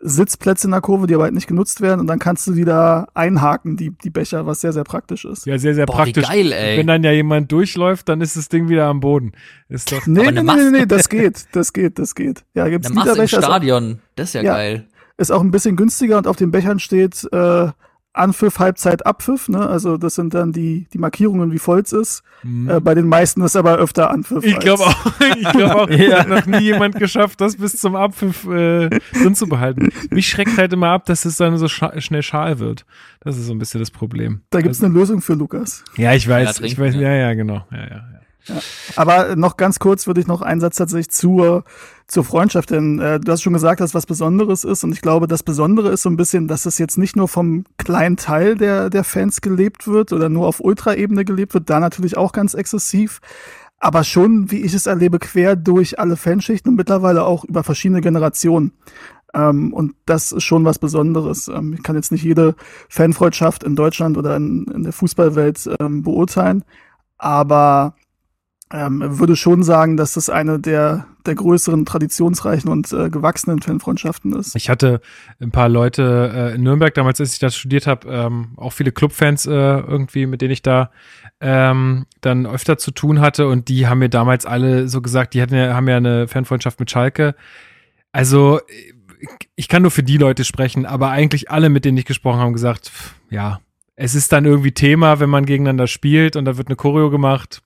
Sitzplätze 0.02 0.66
in 0.66 0.72
der 0.72 0.80
Kurve, 0.80 1.06
die 1.06 1.14
aber 1.14 1.24
halt 1.24 1.34
nicht 1.34 1.46
genutzt 1.46 1.80
werden, 1.80 2.00
und 2.00 2.08
dann 2.08 2.18
kannst 2.18 2.46
du 2.46 2.52
die 2.52 2.64
da 2.64 3.06
einhaken, 3.14 3.76
die, 3.76 3.90
die 3.90 4.10
Becher, 4.10 4.44
was 4.44 4.60
sehr, 4.60 4.72
sehr 4.72 4.84
praktisch 4.84 5.24
ist. 5.24 5.46
Ja, 5.46 5.56
sehr, 5.56 5.74
sehr 5.74 5.86
Boah, 5.86 6.04
wie 6.06 6.12
praktisch. 6.12 6.28
geil, 6.28 6.52
ey. 6.52 6.78
Wenn 6.78 6.88
dann 6.88 7.04
ja 7.04 7.12
jemand 7.12 7.50
durchläuft, 7.52 8.08
dann 8.08 8.20
ist 8.20 8.36
das 8.36 8.48
Ding 8.48 8.68
wieder 8.68 8.86
am 8.86 9.00
Boden. 9.00 9.32
Ist 9.68 9.92
doch. 9.92 10.04
Nee, 10.06 10.30
nee, 10.32 10.42
nee, 10.42 10.54
nee, 10.56 10.70
nee, 10.70 10.86
das 10.86 11.08
geht, 11.08 11.46
das 11.52 11.72
geht, 11.72 11.98
das 11.98 12.14
geht. 12.14 12.44
Ja, 12.54 12.68
gibt's 12.68 12.88
Eine 12.88 12.96
Masse 12.96 13.18
im 13.20 13.28
Stadion, 13.28 14.00
das 14.16 14.28
ist 14.30 14.34
ja, 14.34 14.42
Ja. 14.42 14.52
geil. 14.54 14.88
ist 15.16 15.30
auch 15.30 15.40
ein 15.42 15.52
bisschen 15.52 15.76
günstiger 15.76 16.18
und 16.18 16.26
auf 16.26 16.36
den 16.36 16.50
Bechern 16.50 16.80
steht 16.80 17.26
äh, 17.32 17.68
Anpfiff, 18.14 18.58
Halbzeit, 18.58 19.04
Abpfiff. 19.06 19.48
Ne? 19.48 19.58
Also 19.68 19.96
das 19.96 20.14
sind 20.14 20.34
dann 20.34 20.52
die, 20.52 20.86
die 20.92 20.98
Markierungen, 20.98 21.52
wie 21.52 21.58
voll 21.58 21.80
es 21.80 21.92
ist. 21.92 22.22
Äh, 22.44 22.80
bei 22.80 22.94
den 22.94 23.06
meisten 23.08 23.42
ist 23.42 23.56
aber 23.56 23.76
öfter 23.76 24.10
Anpfiff. 24.10 24.44
Mhm. 24.44 24.50
Ich 24.50 24.58
glaube 24.60 24.84
auch, 24.84 25.06
ich 25.36 25.50
glaube 25.50 25.74
auch, 25.76 25.90
Ja. 25.90 25.96
es 25.96 26.14
hat 26.20 26.28
noch 26.28 26.46
nie 26.46 26.60
jemand 26.64 26.96
geschafft, 26.96 27.40
das 27.40 27.56
bis 27.56 27.76
zum 27.80 27.96
Abpfiff 27.96 28.44
äh, 28.46 28.88
drin 29.12 29.34
zu 29.34 29.46
behalten. 29.48 29.88
Mich 30.10 30.28
schreckt 30.28 30.56
halt 30.56 30.72
immer 30.72 30.88
ab, 30.90 31.04
dass 31.06 31.24
es 31.24 31.36
dann 31.36 31.56
so 31.58 31.68
scha 31.68 32.00
schnell 32.00 32.22
schal 32.22 32.58
wird. 32.58 32.84
Das 33.20 33.36
ist 33.36 33.46
so 33.46 33.52
ein 33.52 33.58
bisschen 33.58 33.80
das 33.80 33.90
Problem. 33.90 34.42
Da 34.50 34.60
gibt's 34.60 34.82
eine 34.82 34.92
Lösung 34.94 35.20
für 35.20 35.34
Lukas. 35.34 35.82
Ja, 35.96 36.12
ich 36.14 36.28
weiß, 36.28 36.44
Ja, 36.44 36.50
ich 36.50 36.74
trinken, 36.74 36.80
weiß, 36.82 36.94
ja. 36.94 37.00
ja, 37.00 37.14
ja, 37.14 37.34
genau. 37.34 37.66
Ja, 37.70 37.78
ja, 37.78 37.86
ja. 37.88 38.02
Aber 38.96 39.36
noch 39.36 39.56
ganz 39.56 39.78
kurz 39.78 40.06
würde 40.06 40.20
ich 40.20 40.26
noch 40.26 40.42
einen 40.42 40.60
Satz 40.60 40.76
tatsächlich 40.76 41.10
zur, 41.10 41.64
zur 42.06 42.24
Freundschaft, 42.24 42.70
denn 42.70 42.98
äh, 42.98 43.18
du 43.18 43.32
hast 43.32 43.42
schon 43.42 43.52
gesagt, 43.52 43.80
dass 43.80 43.94
was 43.94 44.06
Besonderes 44.06 44.64
ist 44.64 44.84
und 44.84 44.92
ich 44.92 45.00
glaube, 45.00 45.26
das 45.26 45.42
Besondere 45.42 45.90
ist 45.90 46.02
so 46.02 46.10
ein 46.10 46.16
bisschen, 46.16 46.48
dass 46.48 46.66
es 46.66 46.78
jetzt 46.78 46.98
nicht 46.98 47.16
nur 47.16 47.28
vom 47.28 47.64
kleinen 47.78 48.16
Teil 48.16 48.56
der, 48.56 48.90
der 48.90 49.04
Fans 49.04 49.40
gelebt 49.40 49.86
wird 49.86 50.12
oder 50.12 50.28
nur 50.28 50.46
auf 50.46 50.60
Ultraebene 50.60 51.24
gelebt 51.24 51.54
wird, 51.54 51.70
da 51.70 51.80
natürlich 51.80 52.16
auch 52.16 52.32
ganz 52.32 52.54
exzessiv, 52.54 53.20
aber 53.78 54.04
schon, 54.04 54.50
wie 54.50 54.62
ich 54.62 54.74
es 54.74 54.86
erlebe, 54.86 55.18
quer 55.18 55.56
durch 55.56 55.98
alle 55.98 56.16
Fanschichten 56.16 56.70
und 56.70 56.76
mittlerweile 56.76 57.24
auch 57.24 57.44
über 57.44 57.64
verschiedene 57.64 58.00
Generationen. 58.00 58.72
Ähm, 59.34 59.72
und 59.72 59.94
das 60.06 60.32
ist 60.32 60.44
schon 60.44 60.64
was 60.64 60.78
Besonderes. 60.78 61.48
Ähm, 61.48 61.74
ich 61.74 61.82
kann 61.82 61.96
jetzt 61.96 62.12
nicht 62.12 62.22
jede 62.22 62.54
Fanfreundschaft 62.88 63.64
in 63.64 63.76
Deutschland 63.76 64.16
oder 64.16 64.36
in, 64.36 64.64
in 64.74 64.84
der 64.84 64.92
Fußballwelt 64.92 65.68
ähm, 65.80 66.02
beurteilen, 66.02 66.64
aber 67.18 67.94
ähm, 68.74 69.18
würde 69.20 69.36
schon 69.36 69.62
sagen, 69.62 69.96
dass 69.96 70.14
das 70.14 70.28
eine 70.28 70.58
der, 70.58 71.06
der 71.26 71.36
größeren, 71.36 71.86
traditionsreichen 71.86 72.68
und 72.68 72.92
äh, 72.92 73.08
gewachsenen 73.08 73.62
Fanfreundschaften 73.62 74.32
ist. 74.34 74.56
Ich 74.56 74.68
hatte 74.68 75.00
ein 75.40 75.52
paar 75.52 75.68
Leute 75.68 76.32
äh, 76.34 76.54
in 76.56 76.64
Nürnberg 76.64 76.92
damals, 76.92 77.20
als 77.20 77.32
ich 77.34 77.38
da 77.38 77.50
studiert 77.50 77.86
habe, 77.86 78.08
ähm, 78.08 78.48
auch 78.56 78.72
viele 78.72 78.90
Clubfans 78.90 79.46
äh, 79.46 79.50
irgendwie, 79.52 80.26
mit 80.26 80.42
denen 80.42 80.50
ich 80.50 80.62
da 80.62 80.90
ähm, 81.40 82.06
dann 82.20 82.46
öfter 82.46 82.76
zu 82.76 82.90
tun 82.90 83.20
hatte 83.20 83.46
und 83.46 83.68
die 83.68 83.86
haben 83.86 84.00
mir 84.00 84.08
damals 84.08 84.44
alle 84.44 84.88
so 84.88 85.00
gesagt, 85.00 85.34
die 85.34 85.42
hatten 85.42 85.54
ja, 85.54 85.74
haben 85.74 85.88
ja 85.88 85.98
eine 85.98 86.26
Fanfreundschaft 86.26 86.80
mit 86.80 86.90
Schalke. 86.90 87.36
Also 88.10 88.60
ich 89.54 89.68
kann 89.68 89.82
nur 89.82 89.92
für 89.92 90.02
die 90.02 90.18
Leute 90.18 90.42
sprechen, 90.42 90.84
aber 90.84 91.10
eigentlich 91.10 91.48
alle, 91.48 91.68
mit 91.68 91.84
denen 91.84 91.98
ich 91.98 92.06
gesprochen 92.06 92.38
habe, 92.38 92.46
haben 92.46 92.52
gesagt, 92.54 92.88
pff, 92.88 93.14
ja, 93.30 93.60
es 93.94 94.16
ist 94.16 94.32
dann 94.32 94.44
irgendwie 94.44 94.72
Thema, 94.72 95.20
wenn 95.20 95.30
man 95.30 95.46
gegeneinander 95.46 95.86
spielt 95.86 96.34
und 96.34 96.44
da 96.44 96.56
wird 96.56 96.66
eine 96.66 96.76
Choreo 96.76 97.10
gemacht, 97.10 97.62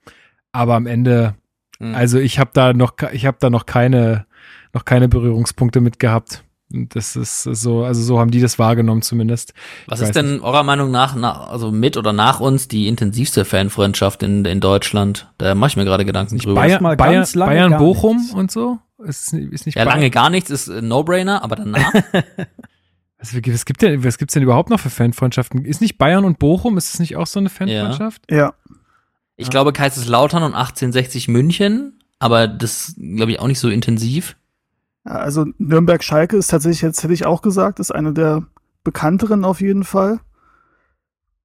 aber 0.52 0.74
am 0.74 0.86
Ende, 0.86 1.34
Mhm. 1.80 1.94
also 1.94 2.18
ich 2.18 2.38
habe 2.38 2.50
da 2.54 2.72
noch, 2.72 2.94
ich 3.12 3.24
habe 3.26 3.36
da 3.40 3.50
noch 3.50 3.64
keine, 3.66 4.26
noch 4.74 4.84
keine 4.84 5.08
Berührungspunkte 5.08 5.80
mit 5.80 5.98
gehabt. 6.00 6.42
Und 6.72 6.94
Das 6.94 7.16
ist 7.16 7.44
so, 7.44 7.84
also 7.84 8.02
so 8.02 8.18
haben 8.18 8.30
die 8.30 8.40
das 8.40 8.58
wahrgenommen 8.58 9.00
zumindest. 9.02 9.54
Was 9.86 10.00
ist 10.00 10.14
denn 10.16 10.40
eurer 10.40 10.64
Meinung 10.64 10.90
nach, 10.90 11.14
nach, 11.14 11.48
also 11.48 11.70
mit 11.70 11.96
oder 11.96 12.12
nach 12.12 12.40
uns, 12.40 12.68
die 12.68 12.88
intensivste 12.88 13.44
Fanfreundschaft 13.46 14.22
in, 14.22 14.44
in 14.44 14.60
Deutschland? 14.60 15.32
Da 15.38 15.54
mache 15.54 15.68
ich 15.68 15.76
mir 15.76 15.84
gerade 15.84 16.04
Gedanken 16.04 16.36
drüber. 16.38 16.56
Bayern, 16.56 16.82
mal 16.82 16.96
Bayern, 16.96 17.14
ganz 17.14 17.34
lange 17.34 17.52
Bayern 17.52 17.70
gar 17.70 17.78
Bochum 17.78 18.16
nichts. 18.18 18.34
und 18.34 18.50
so? 18.50 18.78
Ist, 19.02 19.32
ist 19.32 19.64
nicht 19.64 19.76
ja, 19.78 19.84
Bayern- 19.84 19.98
lange 19.98 20.10
gar 20.10 20.28
nichts 20.30 20.50
ist 20.50 20.68
ein 20.68 20.88
No-Brainer, 20.88 21.42
aber 21.42 21.56
danach? 21.56 21.92
Was, 23.20 23.34
was 23.34 23.64
gibt 23.64 23.82
denn, 23.82 24.04
was 24.04 24.16
gibt's 24.16 24.34
denn 24.34 24.44
überhaupt 24.44 24.70
noch 24.70 24.78
für 24.78 24.90
Fanfreundschaften? 24.90 25.64
Ist 25.64 25.80
nicht 25.80 25.98
Bayern 25.98 26.24
und 26.24 26.38
Bochum, 26.38 26.76
ist 26.78 26.94
es 26.94 27.00
nicht 27.00 27.16
auch 27.16 27.26
so 27.26 27.40
eine 27.40 27.48
Fanfreundschaft? 27.48 28.22
Ja. 28.30 28.54
Ich 29.40 29.50
glaube 29.50 29.72
Kaiserslautern 29.72 30.42
und 30.42 30.54
1860 30.54 31.28
München, 31.28 32.00
aber 32.18 32.48
das 32.48 32.94
glaube 32.98 33.32
ich 33.32 33.40
auch 33.40 33.46
nicht 33.46 33.60
so 33.60 33.68
intensiv. 33.68 34.36
Ja, 35.04 35.12
Also 35.12 35.46
Nürnberg-Schalke 35.58 36.36
ist 36.36 36.48
tatsächlich, 36.48 36.82
jetzt 36.82 37.02
hätte 37.02 37.14
ich 37.14 37.24
auch 37.24 37.40
gesagt, 37.40 37.78
ist 37.78 37.94
eine 37.94 38.12
der 38.12 38.46
bekannteren 38.84 39.44
auf 39.44 39.60
jeden 39.60 39.84
Fall. 39.84 40.20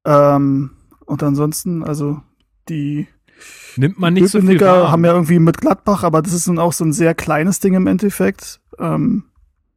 Ähm, 0.06 0.72
und 1.06 1.24
ansonsten, 1.24 1.84
also 1.84 2.22
die 2.68 3.07
Nimmt 3.76 3.99
man 3.99 4.14
nicht 4.14 4.30
so 4.30 4.41
viel 4.41 4.60
wahr. 4.60 4.91
haben 4.91 5.06
ja 5.06 5.14
irgendwie 5.14 5.40
mit 5.40 5.60
Gladbach, 5.60 6.03
aber 6.03 6.22
das 6.22 6.34
ist 6.34 6.48
nun 6.48 6.60
auch 6.60 6.74
so 6.74 6.86
ein 6.86 6.94
sehr 6.94 7.14
kleines 7.15 7.60
Ding 7.60 7.74
im 7.74 7.88
Endeffekt. 7.88 8.60
Ähm, 8.80 9.24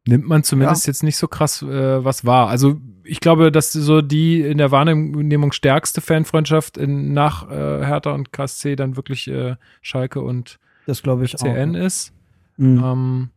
nimmt 0.07 0.27
man 0.29 0.43
zumindest 0.43 0.87
jetzt 0.87 1.03
nicht 1.03 1.17
so 1.17 1.29
krass 1.29 1.63
äh, 1.63 2.05
was 2.05 2.25
wahr. 2.25 2.49
Also 2.49 2.81
ich 3.07 3.21
glaube, 3.21 3.53
dass 3.53 3.73
so 3.73 4.03
die 4.03 4.41
in 4.41 4.59
der 4.59 4.71
Wahrnehmung 4.71 5.53
stärkste 5.53 6.01
Fanfreundschaft 6.01 6.77
in, 6.77 7.13
nach 7.13 7.51
äh, 7.51 7.85
Hertha 7.85 8.13
und 8.13 8.33
KSC 8.33 8.77
dann 8.77 8.97
wirklich 8.97 9.29
äh, 9.29 9.57
Schalke 9.83 10.21
und 10.21 10.59
Das 10.87 11.03
glaube 11.03 11.25
ich 11.25 11.37
CN 11.37 11.77
auch. 11.77 11.81
ist. 11.81 12.13
Mhm. 12.57 12.83
Ähm, 12.85 13.31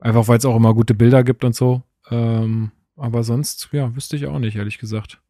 einfach 0.00 0.28
weil 0.28 0.38
es 0.38 0.44
auch 0.44 0.56
immer 0.56 0.74
gute 0.74 0.94
Bilder 0.94 1.24
gibt 1.24 1.44
und 1.44 1.54
so. 1.54 1.82
Ähm, 2.10 2.72
aber 2.96 3.22
sonst, 3.22 3.68
ja, 3.72 3.94
wüsste 3.94 4.16
ich 4.16 4.26
auch 4.26 4.38
nicht, 4.38 4.56
ehrlich 4.56 4.78
gesagt. 4.78 5.20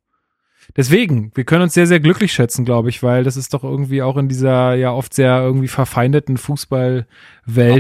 Deswegen, 0.77 1.32
wir 1.35 1.45
können 1.45 1.62
uns 1.62 1.74
sehr, 1.74 1.86
sehr 1.86 2.01
glücklich 2.01 2.32
schätzen, 2.32 2.65
glaube 2.65 2.90
ich, 2.90 3.03
weil 3.03 3.24
das 3.24 3.36
ist 3.36 3.55
doch 3.55 3.65
irgendwie 3.65 4.03
auch 4.03 4.16
in 4.16 4.28
dieser 4.28 4.74
ja 4.74 4.93
oft 4.93 5.15
sehr 5.15 5.40
irgendwie 5.40 5.69
verfeindeten 5.69 6.36
Fußballwelt 6.36 7.07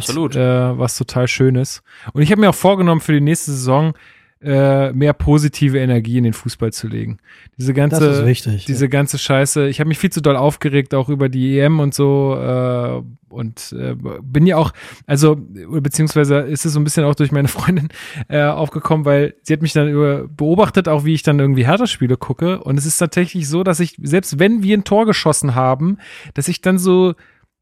äh, 0.08 0.78
was 0.78 0.96
total 0.96 1.28
schön 1.28 1.54
ist. 1.56 1.82
Und 2.12 2.22
ich 2.22 2.30
habe 2.30 2.40
mir 2.40 2.50
auch 2.50 2.54
vorgenommen, 2.54 3.00
für 3.00 3.12
die 3.12 3.20
nächste 3.20 3.50
Saison 3.50 3.92
äh, 4.40 4.92
mehr 4.92 5.14
positive 5.14 5.78
Energie 5.78 6.18
in 6.18 6.24
den 6.24 6.32
Fußball 6.32 6.72
zu 6.72 6.86
legen. 6.86 7.18
Diese 7.58 7.74
ganze, 7.74 8.24
wichtig. 8.24 8.66
diese 8.66 8.88
ganze 8.88 9.18
Scheiße. 9.18 9.68
Ich 9.68 9.80
habe 9.80 9.88
mich 9.88 9.98
viel 9.98 10.10
zu 10.10 10.20
doll 10.20 10.36
aufgeregt, 10.36 10.94
auch 10.94 11.08
über 11.08 11.28
die 11.28 11.58
EM 11.58 11.80
und 11.80 11.92
so. 11.92 12.36
Äh, 12.36 13.02
und 13.30 13.74
äh, 13.78 13.94
bin 14.22 14.46
ja 14.46 14.56
auch, 14.56 14.72
also, 15.06 15.36
beziehungsweise 15.36 16.38
ist 16.38 16.64
es 16.64 16.72
so 16.72 16.80
ein 16.80 16.84
bisschen 16.84 17.04
auch 17.04 17.14
durch 17.14 17.32
meine 17.32 17.48
Freundin 17.48 17.88
äh, 18.28 18.42
aufgekommen, 18.42 19.04
weil 19.04 19.34
sie 19.42 19.52
hat 19.52 19.62
mich 19.62 19.72
dann 19.72 19.88
über, 19.88 20.28
beobachtet, 20.28 20.88
auch 20.88 21.04
wie 21.04 21.14
ich 21.14 21.22
dann 21.22 21.38
irgendwie 21.38 21.66
Hertha-Spiele 21.66 22.16
gucke. 22.16 22.62
Und 22.62 22.78
es 22.78 22.86
ist 22.86 22.98
tatsächlich 22.98 23.48
so, 23.48 23.64
dass 23.64 23.80
ich, 23.80 23.96
selbst 24.02 24.38
wenn 24.38 24.62
wir 24.62 24.76
ein 24.76 24.84
Tor 24.84 25.04
geschossen 25.04 25.54
haben, 25.54 25.98
dass 26.34 26.48
ich 26.48 26.60
dann 26.60 26.78
so, 26.78 27.14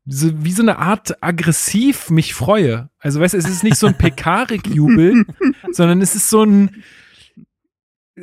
so 0.07 0.31
wie 0.45 0.53
so 0.53 0.62
eine 0.62 0.78
Art 0.78 1.23
aggressiv 1.23 2.11
mich 2.11 2.33
freue. 2.35 2.89
Also 3.01 3.20
weißt 3.20 3.35
du, 3.35 3.39
es 3.39 3.49
ist 3.49 3.65
nicht 3.65 3.77
so 3.77 3.87
ein 3.89 3.99
Pekarik-Jubel, 3.99 5.27
sondern 5.73 6.01
es 6.01 6.15
ist 6.15 6.31
so 6.31 6.45
ein, 6.45 6.83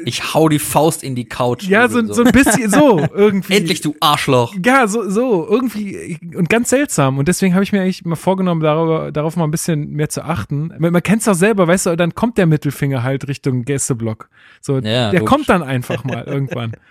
Ich 0.05 0.33
hau 0.33 0.49
die 0.49 0.59
Faust 0.59 1.03
in 1.03 1.13
die 1.13 1.25
Couch. 1.25 1.63
ja, 1.67 1.87
so, 1.87 2.01
so 2.11 2.23
ein 2.23 2.31
bisschen 2.31 2.71
so 2.71 3.05
irgendwie. 3.13 3.53
Endlich, 3.57 3.81
du 3.81 3.95
Arschloch. 3.99 4.55
Ja, 4.65 4.87
so, 4.87 5.07
so, 5.09 5.45
irgendwie 5.47 6.17
und 6.35 6.49
ganz 6.49 6.69
seltsam. 6.71 7.19
Und 7.19 7.27
deswegen 7.27 7.53
habe 7.53 7.63
ich 7.63 7.71
mir 7.71 7.81
eigentlich 7.81 8.03
mal 8.03 8.15
vorgenommen, 8.15 8.61
darüber, 8.61 9.11
darauf 9.11 9.35
mal 9.35 9.43
ein 9.43 9.51
bisschen 9.51 9.91
mehr 9.91 10.09
zu 10.09 10.23
achten. 10.23 10.71
Man, 10.79 10.93
man 10.93 11.03
kennt 11.03 11.19
es 11.19 11.25
doch 11.25 11.35
selber, 11.35 11.67
weißt 11.67 11.85
du, 11.87 11.95
dann 11.95 12.15
kommt 12.15 12.37
der 12.39 12.47
Mittelfinger 12.47 13.03
halt 13.03 13.27
Richtung 13.27 13.65
Gästeblock. 13.65 14.29
So, 14.61 14.77
Ja, 14.77 15.11
der 15.11 15.19
logisch. 15.19 15.25
kommt 15.25 15.49
dann 15.49 15.61
einfach 15.61 16.03
mal 16.03 16.23
irgendwann. 16.23 16.71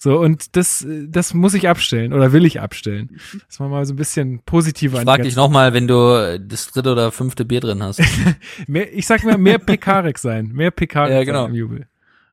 So, 0.00 0.20
und 0.20 0.54
das, 0.56 0.86
das 1.08 1.34
muss 1.34 1.54
ich 1.54 1.68
abstellen 1.68 2.12
oder 2.12 2.32
will 2.32 2.44
ich 2.44 2.60
abstellen. 2.60 3.18
Dass 3.48 3.58
man 3.58 3.70
mal 3.70 3.84
so 3.84 3.94
ein 3.94 3.96
bisschen 3.96 4.40
positiver 4.44 4.98
Ich 4.98 5.04
frag 5.04 5.22
dich 5.22 5.34
nochmal, 5.34 5.74
wenn 5.74 5.88
du 5.88 6.38
das 6.38 6.70
dritte 6.70 6.92
oder 6.92 7.10
fünfte 7.10 7.44
Bier 7.44 7.60
drin 7.60 7.82
hast. 7.82 8.00
Mehr, 8.68 8.92
ich 8.96 9.08
sag 9.08 9.24
mal, 9.24 9.36
mehr 9.36 9.58
Pekarik 9.58 10.18
sein. 10.18 10.52
Mehr 10.52 10.70
Pekarik 10.70 11.12
Ja, 11.12 11.24
genau. 11.24 11.42
sein 11.42 11.50
im 11.50 11.56
Jubel. 11.56 11.86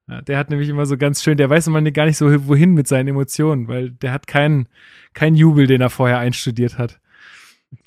Ja, 0.07 0.21
der 0.21 0.37
hat 0.37 0.51
nämlich 0.51 0.69
immer 0.69 0.85
so 0.85 0.97
ganz 0.97 1.23
schön, 1.23 1.37
der 1.37 1.49
weiß 1.49 1.65
immer 1.65 1.81
gar 1.81 2.05
nicht 2.05 2.17
so 2.17 2.47
wohin 2.47 2.75
mit 2.75 2.87
seinen 2.87 3.07
Emotionen, 3.07 3.67
weil 3.67 3.89
der 3.89 4.11
hat 4.11 4.27
keinen 4.27 4.67
keinen 5.15 5.35
Jubel, 5.35 5.65
den 5.65 5.81
er 5.81 5.89
vorher 5.89 6.19
einstudiert 6.19 6.77
hat. 6.77 6.99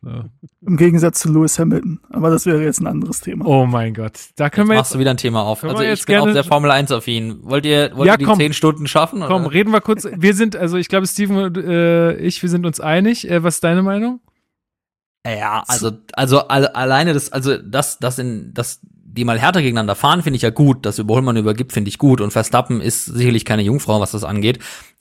So. 0.02 0.24
Im 0.66 0.76
Gegensatz 0.76 1.20
zu 1.20 1.32
Lewis 1.32 1.58
Hamilton. 1.58 2.00
Aber 2.10 2.30
das 2.30 2.46
wäre 2.46 2.62
jetzt 2.62 2.80
ein 2.80 2.86
anderes 2.86 3.20
Thema. 3.20 3.46
Oh 3.46 3.66
mein 3.66 3.94
Gott. 3.94 4.12
Da 4.36 4.50
können 4.50 4.66
Jetzt 4.66 4.70
wir 4.70 4.76
machst 4.76 4.90
jetzt, 4.90 4.94
du 4.94 4.98
wieder 5.00 5.10
ein 5.12 5.16
Thema 5.16 5.42
auf. 5.42 5.64
Also 5.64 5.82
ich 5.82 5.88
jetzt 5.88 6.06
bin 6.06 6.16
gerne- 6.16 6.32
sehr 6.34 6.44
Formel 6.44 6.70
1 6.70 6.92
affin. 6.92 7.38
Wollt 7.42 7.64
ihr, 7.64 7.92
wollt 7.96 8.06
Ja, 8.06 8.14
ihr 8.14 8.18
die 8.18 8.24
komm. 8.24 8.38
zehn 8.38 8.52
Stunden 8.52 8.86
schaffen? 8.86 9.20
komm, 9.26 9.46
oder? 9.46 9.54
reden 9.54 9.70
wir 9.72 9.80
kurz. 9.80 10.06
Wir 10.16 10.34
sind, 10.34 10.56
also 10.56 10.76
ich 10.76 10.88
glaube, 10.88 11.06
Steven 11.06 11.36
und 11.38 11.56
äh, 11.58 12.16
ich, 12.16 12.42
wir 12.42 12.48
sind 12.50 12.66
uns 12.66 12.80
einig. 12.80 13.28
Äh, 13.30 13.42
was 13.42 13.56
ist 13.56 13.64
deine 13.64 13.82
Meinung? 13.82 14.20
Ja, 15.26 15.62
also, 15.66 15.90
also 16.12 16.48
alle, 16.48 16.74
alleine 16.74 17.12
das, 17.12 17.32
also 17.32 17.56
das, 17.58 17.98
das 17.98 18.18
in, 18.18 18.52
das, 18.54 18.80
die 18.82 19.24
mal 19.24 19.38
härter 19.38 19.60
gegeneinander 19.62 19.94
fahren, 19.94 20.22
finde 20.22 20.36
ich 20.36 20.42
ja 20.42 20.50
gut. 20.50 20.86
Das 20.86 20.98
Überholmann 20.98 21.36
übergibt, 21.36 21.72
finde 21.72 21.88
ich 21.88 21.98
gut. 21.98 22.20
Und 22.20 22.30
Verstappen 22.30 22.80
ist 22.80 23.04
sicherlich 23.06 23.44
keine 23.44 23.62
Jungfrau, 23.62 24.00
was 24.00 24.12
das 24.12 24.24
angeht. 24.24 24.58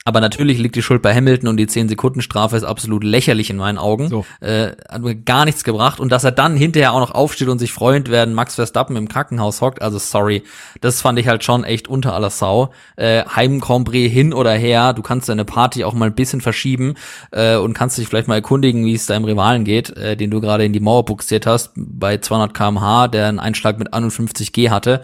Aber 0.08 0.22
natürlich 0.22 0.58
liegt 0.58 0.78
die 0.78 0.82
Schuld 0.82 1.02
bei 1.02 1.14
Hamilton 1.14 1.50
und 1.50 1.58
die 1.58 1.68
10 1.68 1.90
Sekunden 1.90 2.22
Strafe 2.22 2.56
ist 2.56 2.64
absolut 2.64 3.04
lächerlich 3.04 3.50
in 3.50 3.58
meinen 3.58 3.78
Augen. 3.78 4.08
So. 4.08 4.26
Äh, 4.40 4.70
hat 4.88 5.02
mir 5.02 5.16
gar 5.16 5.44
nichts 5.44 5.66
gebracht. 5.66 6.00
Und 6.00 6.14
dass 6.14 6.24
er 6.24 6.32
dann 6.32 6.56
hinterher 6.56 6.94
auch 6.94 7.02
noch 7.02 7.12
aufsteht 7.12 7.50
und 7.50 7.60
sich 7.60 7.74
freut, 7.74 8.10
während 8.10 8.34
Max 8.34 8.56
Verstappen 8.56 8.96
im 8.96 9.10
Krankenhaus 9.10 9.60
hockt, 9.60 9.82
also 9.82 9.98
sorry, 9.98 10.44
das 10.80 11.02
fand 11.02 11.20
ich 11.20 11.28
halt 11.28 11.44
schon 11.44 11.66
echt 11.66 11.90
unter 11.90 12.14
aller 12.14 12.30
Sau. 12.30 12.72
Äh, 12.96 13.26
Heim 13.26 13.60
Grand 13.60 13.84
Prix 13.84 14.10
hin 14.10 14.34
oder 14.34 14.54
her, 14.54 14.94
du 14.94 15.02
kannst 15.02 15.28
deine 15.28 15.44
Party 15.44 15.84
auch 15.84 15.94
mal 15.94 16.06
ein 16.06 16.16
bisschen 16.16 16.40
verschieben 16.40 16.94
äh, 17.32 17.58
und 17.58 17.74
kannst 17.74 17.98
dich 17.98 18.08
vielleicht 18.08 18.30
mal 18.30 18.36
erkundigen, 18.36 18.86
wie 18.86 18.94
es 18.94 19.08
deinem 19.08 19.26
Rivalen 19.26 19.66
geht, 19.66 19.90
äh, 19.98 20.16
den 20.16 20.32
du 20.32 20.40
gerade 20.40 20.64
in 20.64 20.72
die 20.72 20.80
Mauer 20.80 21.04
buxiert 21.04 21.46
hast, 21.46 21.74
bei 21.76 22.18
200 22.18 22.54
kmh, 22.54 23.10
der 23.10 23.28
einen 23.28 23.40
Einschlag 23.40 23.78
mit 23.78 23.94
51 23.94 24.54
G 24.54 24.70
hatte. 24.70 25.02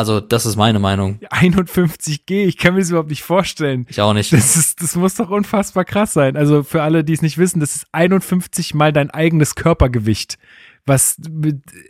Also 0.00 0.18
das 0.20 0.46
ist 0.46 0.56
meine 0.56 0.78
Meinung. 0.78 1.18
51G, 1.30 2.46
ich 2.46 2.56
kann 2.56 2.72
mir 2.72 2.80
das 2.80 2.88
überhaupt 2.88 3.10
nicht 3.10 3.22
vorstellen. 3.22 3.84
Ich 3.90 4.00
auch 4.00 4.14
nicht. 4.14 4.32
Das, 4.32 4.56
ist, 4.56 4.82
das 4.82 4.96
muss 4.96 5.14
doch 5.14 5.28
unfassbar 5.28 5.84
krass 5.84 6.14
sein. 6.14 6.38
Also 6.38 6.62
für 6.62 6.82
alle, 6.82 7.04
die 7.04 7.12
es 7.12 7.20
nicht 7.20 7.36
wissen, 7.36 7.60
das 7.60 7.76
ist 7.76 7.86
51 7.92 8.72
mal 8.72 8.94
dein 8.94 9.10
eigenes 9.10 9.56
Körpergewicht. 9.56 10.38
Was, 10.86 11.16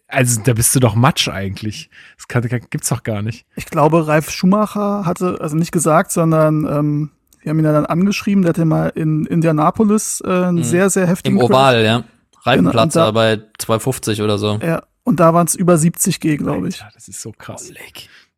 also 0.08 0.40
da 0.42 0.54
bist 0.54 0.74
du 0.74 0.80
doch 0.80 0.96
Matsch 0.96 1.28
eigentlich. 1.28 1.88
Das 2.16 2.26
kann, 2.26 2.42
gibt's 2.68 2.88
doch 2.88 3.04
gar 3.04 3.22
nicht. 3.22 3.46
Ich 3.54 3.66
glaube, 3.66 4.08
Ralf 4.08 4.28
Schumacher 4.30 5.06
hatte, 5.06 5.38
also 5.40 5.56
nicht 5.56 5.70
gesagt, 5.70 6.10
sondern 6.10 6.66
ähm, 6.66 7.10
wir 7.40 7.50
haben 7.50 7.60
ihn 7.60 7.64
ja 7.64 7.72
dann 7.72 7.86
angeschrieben, 7.86 8.42
der 8.42 8.48
hatte 8.48 8.64
mal 8.64 8.88
in 8.88 9.24
Indianapolis 9.24 10.20
äh, 10.26 10.28
einen 10.28 10.64
sehr, 10.64 10.90
sehr 10.90 11.06
heftigen 11.06 11.36
Mhm. 11.36 11.42
Im 11.42 11.46
Crash. 11.46 11.56
Oval, 11.56 11.84
ja. 11.84 12.04
Reifenplatzer 12.42 13.00
Genau, 13.00 13.08
und 13.08 13.14
bei 13.14 13.40
250 13.58 14.22
oder 14.22 14.36
so. 14.36 14.58
Ja, 14.62 14.82
und 15.04 15.20
da 15.20 15.34
waren 15.34 15.46
es 15.46 15.54
über 15.54 15.76
70 15.76 16.20
G, 16.20 16.36
glaube 16.36 16.68
ich. 16.68 16.82
Alter, 16.82 16.94
das 16.94 17.08
ist 17.08 17.20
so 17.20 17.32
krass. 17.32 17.72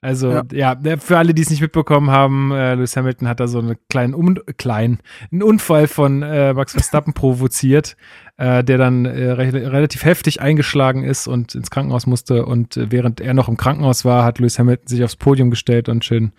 Also, 0.04 0.30
Ja. 0.32 0.42
ja, 0.52 0.74
ne, 0.74 0.98
für 0.98 1.16
alle, 1.16 1.32
die 1.32 1.42
es 1.42 1.50
nicht 1.50 1.60
mitbekommen 1.60 2.10
haben, 2.10 2.50
äh, 2.50 2.74
Lewis 2.74 2.96
Hamilton 2.96 3.28
hat 3.28 3.38
da 3.38 3.46
so 3.46 3.60
einen 3.60 3.76
kleinen, 3.88 4.14
um, 4.14 4.36
kleinen, 4.56 4.98
einen 5.30 5.44
Unfall 5.44 5.86
von 5.86 6.22
äh, 6.22 6.52
Max 6.54 6.72
Verstappen 6.72 7.12
provoziert, 7.14 7.96
äh, 8.36 8.64
der 8.64 8.78
dann 8.78 9.04
äh, 9.04 9.30
re 9.30 9.52
relativ 9.52 10.04
heftig 10.04 10.40
eingeschlagen 10.40 11.04
ist 11.04 11.28
und 11.28 11.54
ins 11.54 11.70
Krankenhaus 11.70 12.06
musste. 12.08 12.46
Und 12.46 12.76
äh, 12.76 12.90
während 12.90 13.20
er 13.20 13.32
noch 13.32 13.48
im 13.48 13.56
Krankenhaus 13.56 14.04
war, 14.04 14.24
hat 14.24 14.40
Lewis 14.40 14.58
Hamilton 14.58 14.88
sich 14.88 15.04
aufs 15.04 15.14
Podium 15.14 15.50
gestellt 15.50 15.88
und 15.88 16.04
schön 16.04 16.32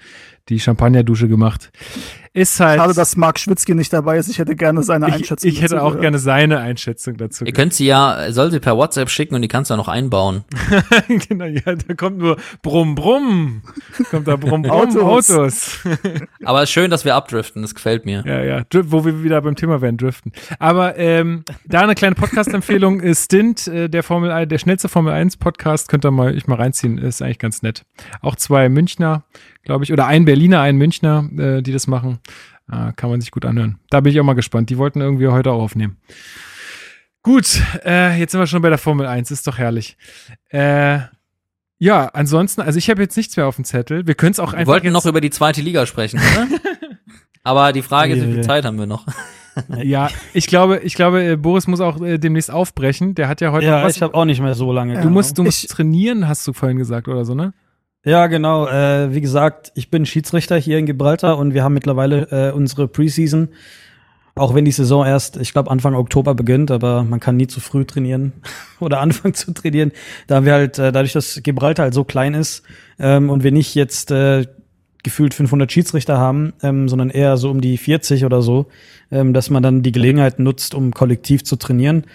die 0.49 0.60
Champagnerdusche 0.60 1.28
gemacht. 1.28 1.72
Ist 2.36 2.60
halt. 2.60 2.80
Schade, 2.80 2.95
dass 2.95 3.15
Mark 3.15 3.38
Schwitzky 3.38 3.76
nicht 3.76 3.94
dabei 3.94 4.18
ist. 4.18 4.28
Ich 4.28 4.40
hätte 4.40 4.56
gerne 4.56 4.82
seine 4.82 5.07
ich, 5.07 5.14
Einschätzung. 5.14 5.52
ich 5.52 5.61
hätte 5.61 5.76
dazu 5.76 5.86
auch 5.86 5.90
gehört. 5.90 6.02
gerne 6.02 6.18
seine 6.18 6.60
Einschätzung 6.60 7.15
dazu. 7.15 7.45
Ihr 7.45 7.53
könnt 7.53 7.76
sie 7.76 7.86
ja, 7.86 8.32
soll 8.32 8.49
sie 8.49 8.60
per 8.60 8.76
WhatsApp 8.76 9.11
schicken 9.11 9.36
und 9.36 9.44
die 9.44 9.48
kannst 9.48 9.70
du 9.70 9.74
ja 9.76 9.78
noch 9.78 9.88
einbauen. 9.88 10.44
genau, 11.30 11.45
ja, 11.45 11.76
da 11.76 11.94
kommt 11.94 12.18
nur 12.18 12.38
Brumm, 12.64 12.95
Brumm. 12.95 13.61
Kommt 14.10 14.28
da 14.28 14.36
Brumm, 14.36 14.64
Brumm, 14.64 14.72
Autos. 14.72 15.30
Autos. 15.30 15.80
Aber 16.44 16.64
es 16.64 16.70
ist 16.70 16.74
schön, 16.74 16.90
dass 16.90 17.06
wir 17.06 17.14
abdriften, 17.14 17.61
das 17.61 17.76
gefällt 17.76 18.07
mir. 18.07 18.24
Ja, 18.26 18.44
ja, 18.44 18.64
wo 18.86 19.06
wir 19.06 19.24
wieder 19.24 19.40
beim 19.40 19.56
Thema 19.56 19.82
werden, 19.82 19.98
driften. 19.98 20.32
Aber 20.57 20.98
ähm, 20.98 21.44
da 21.65 21.82
eine 21.82 21.94
kleine 21.94 22.15
Podcast-Empfehlung. 22.15 22.99
Äh, 23.02 23.14
Stint, 23.14 23.68
äh, 23.68 23.90
der 23.90 24.02
Formel 24.02 24.32
1, 24.32 24.49
der 24.49 24.57
schnellste 24.57 24.90
Formel 24.90 25.14
1 25.14 25.38
Podcast, 25.38 25.88
könnt 25.88 26.03
ihr 26.03 26.10
mal, 26.10 26.36
ich 26.36 26.48
mal 26.48 26.56
reinziehen, 26.56 26.98
ist 26.98 27.22
eigentlich 27.22 27.38
ganz 27.38 27.61
nett. 27.61 27.86
Auch 28.22 28.36
zwei 28.36 28.70
Münchner, 28.70 29.24
glaube 29.64 29.84
ich, 29.84 29.91
oder 29.94 30.06
ein 30.07 30.26
Berliner, 30.26 30.61
ein 30.61 30.77
Münchner, 30.77 31.30
äh, 31.38 31.61
die 31.61 31.72
das 31.72 31.88
machen. 31.88 32.19
Äh, 32.72 32.94
kann 32.95 33.10
man 33.10 33.19
sich 33.22 33.31
gut 33.31 33.45
anhören. 33.45 33.80
Da 33.90 33.99
bin 34.02 34.11
ich 34.14 34.19
auch 34.19 34.23
mal 34.26 34.34
gespannt. 34.34 34.69
Die 34.69 34.77
wollten 34.77 35.02
irgendwie 35.02 35.27
heute 35.27 35.52
auch 35.52 35.61
aufnehmen. 35.61 35.98
Gut, 37.22 37.61
äh, 37.85 38.18
jetzt 38.19 38.31
sind 38.31 38.41
wir 38.41 38.48
schon 38.48 38.61
bei 38.61 38.69
der 38.69 38.77
Formel 38.77 39.06
1, 39.06 39.31
ist 39.31 39.48
doch 39.48 39.57
herrlich. 39.57 39.98
Äh, 40.49 40.99
ja, 41.77 42.07
ansonsten, 42.14 42.61
also 42.61 42.77
ich 42.77 42.90
habe 42.90 43.02
jetzt 43.02 43.15
nichts 43.18 43.35
mehr 43.38 43.48
auf 43.48 43.56
dem 43.56 43.65
Zettel. 43.65 44.06
Wir 44.07 44.15
können 44.15 44.31
es 44.31 44.40
auch 44.40 44.52
Wir 44.53 44.60
einfach 44.60 44.73
wollten 44.73 44.85
jetzt, 44.88 44.94
noch 44.94 45.06
über 45.06 45.22
die 45.22 45.30
zweite 45.30 45.61
Liga 45.61 45.85
sprechen, 45.85 46.19
oder? 46.19 46.48
Aber 47.44 47.73
die 47.73 47.81
Frage 47.81 48.14
ist, 48.14 48.22
wie 48.22 48.26
viel 48.27 48.34
Eieiei. 48.35 48.41
Zeit 48.44 48.65
haben 48.65 48.77
wir 48.77 48.85
noch? 48.88 49.06
Ja, 49.84 50.10
ich 50.34 50.48
glaube, 50.48 50.80
ich 50.80 50.95
glaube, 50.95 51.23
äh, 51.23 51.35
Boris 51.35 51.68
muss 51.68 51.80
auch 51.80 52.02
äh, 52.02 52.18
demnächst 52.18 52.49
aufbrechen. 52.49 53.14
Der 53.14 53.27
hat 53.27 53.40
ja 53.40 53.52
heute 53.52 53.68
Ja, 53.68 53.84
was. 53.84 53.95
ich 53.95 54.02
habe 54.02 54.15
auch 54.15 54.26
nicht 54.26 54.41
mehr 54.41 54.56
so 54.56 54.72
lange. 54.73 54.99
du 54.99 55.11
musst, 55.11 55.38
du 55.38 55.44
musst 55.44 55.65
Ich- 55.65 55.69
trainieren, 55.69 56.27
hast 56.27 56.48
du 56.48 56.53
vorhin 56.53 56.80
gesagt 56.80 57.07
oder 57.07 57.23
so, 57.23 57.35
ne? 57.35 57.53
Ja, 58.06 58.28
genau. 58.28 58.68
Äh, 58.68 59.14
wie 59.14 59.22
gesagt, 59.22 59.72
ich 59.76 59.90
bin 59.90 60.06
Schiedsrichter 60.06 60.58
hier 60.58 60.78
in 60.78 60.86
Gibraltar 60.86 61.38
und 61.38 61.54
wir 61.54 61.64
haben 61.64 61.74
mittlerweile 61.74 62.50
äh, 62.50 62.52
unsere 62.52 62.88
Preseason. 62.90 63.50
Auch 64.36 64.56
wenn 64.56 64.66
die 64.66 64.72
Saison 64.72 65.06
erst, 65.06 65.38
ich 65.38 65.54
glaube, 65.54 65.70
Anfang 65.72 65.94
Oktober 65.96 66.34
beginnt, 66.34 66.72
aber 66.72 67.04
man 67.04 67.20
kann 67.20 67.38
nie 67.38 67.48
zu 67.48 67.62
früh 67.62 67.86
trainieren 67.86 68.34
oder 68.80 69.00
anfangen 69.00 69.36
zu 69.36 69.54
trainieren. 69.54 69.92
Da 70.28 70.36
haben 70.36 70.46
wir 70.46 70.54
halt, 70.54 70.80
äh, 70.80 70.92
dadurch, 70.92 71.14
dass 71.14 71.40
Gibraltar 71.44 71.84
halt 71.84 71.94
so 71.94 72.04
klein 72.04 72.34
ist 72.34 72.64
ähm, 73.00 73.30
und 73.30 73.44
wir 73.44 73.52
nicht 73.52 73.74
jetzt 73.76 74.12
äh, 74.12 74.48
gefühlt 75.04 75.34
500 75.34 75.72
Schiedsrichter 75.72 76.18
haben, 76.18 76.54
ähm, 76.62 76.90
sondern 76.90 77.10
eher 77.10 77.38
so 77.38 77.52
um 77.52 77.62
die 77.62 77.78
40 77.78 78.26
oder 78.26 78.42
so, 78.42 78.68
ähm, 79.12 79.34
dass 79.34 79.50
man 79.50 79.64
dann 79.64 79.82
die 79.82 79.92
Gelegenheit 79.92 80.40
nutzt, 80.40 80.76
um 80.76 80.92
kollektiv 80.92 81.44
zu 81.44 81.56
trainieren. 81.56 82.06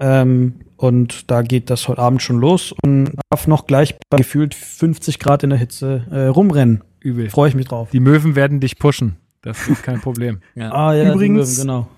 Ähm, 0.00 0.54
und 0.76 1.30
da 1.30 1.42
geht 1.42 1.70
das 1.70 1.88
heute 1.88 2.00
Abend 2.00 2.22
schon 2.22 2.38
los 2.40 2.74
und 2.84 3.12
darf 3.30 3.46
noch 3.46 3.66
gleich 3.66 3.96
bei 4.10 4.16
gefühlt 4.18 4.54
50 4.54 5.18
Grad 5.18 5.42
in 5.42 5.50
der 5.50 5.58
Hitze 5.58 6.04
äh, 6.10 6.26
rumrennen. 6.26 6.82
Übel. 7.00 7.28
Freue 7.30 7.48
ich 7.50 7.54
mich 7.54 7.66
drauf. 7.66 7.90
Die 7.92 8.00
Möwen 8.00 8.34
werden 8.34 8.60
dich 8.60 8.78
pushen. 8.78 9.16
Das 9.42 9.68
ist 9.68 9.82
kein 9.82 10.00
Problem. 10.00 10.40
Ja. 10.54 10.72
Ah 10.72 10.94
ja, 10.94 11.12
Übrigens- 11.12 11.54
die 11.56 11.60
Möwen, 11.66 11.66
genau. 11.68 11.88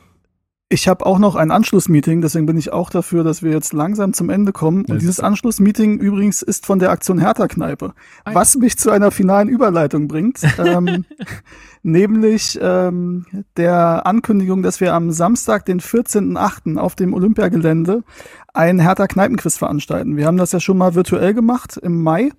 Ich 0.69 0.89
habe 0.89 1.07
auch 1.07 1.21
noch 1.21 1.37
ein 1.37 1.53
Anschlussmeeting, 1.53 2.23
deswegen 2.23 2.47
bin 2.47 2.57
ich 2.57 2.73
auch 2.73 2.91
dafür, 2.91 3.23
dass 3.23 3.41
wir 3.41 3.53
jetzt 3.53 3.73
langsam 3.73 4.13
zum 4.13 4.31
Ende 4.31 4.51
kommen. 4.51 4.83
Das 4.83 4.95
Und 4.95 5.01
dieses 5.01 5.21
Anschlussmeeting 5.21 5.99
übrigens 5.99 6.43
ist 6.43 6.67
von 6.67 6.81
der 6.81 6.91
Aktion 6.91 7.21
Hertha-Kneipe, 7.21 7.95
Ah, 8.25 8.35
was 8.35 8.57
mich 8.57 8.77
zu 8.77 8.91
einer 8.91 9.13
finalen 9.13 9.49
Überleitung 9.49 10.09
bringt, 10.09 10.41
ähm, 10.59 11.05
nämlich 11.85 12.59
ähm, 12.61 13.27
der 13.57 14.09
Ankündigung, 14.09 14.65
dass 14.65 14.81
wir 14.81 14.93
am 14.93 15.13
Samstag, 15.13 15.67
den 15.67 15.79
14.8. 15.79 16.79
auf 16.79 16.97
dem 16.97 17.15
Olympiagelände 17.15 18.03
ein 18.53 18.81
Hertha-Kneipenquiz 18.81 19.59
veranstalten. 19.59 20.17
Wir 20.17 20.27
haben 20.27 20.37
das 20.37 20.51
ja 20.51 20.59
schon 20.59 20.79
mal 20.79 20.97
virtuell 20.97 21.33
gemacht 21.33 21.77
im 21.77 22.03
Mai, 22.03 22.33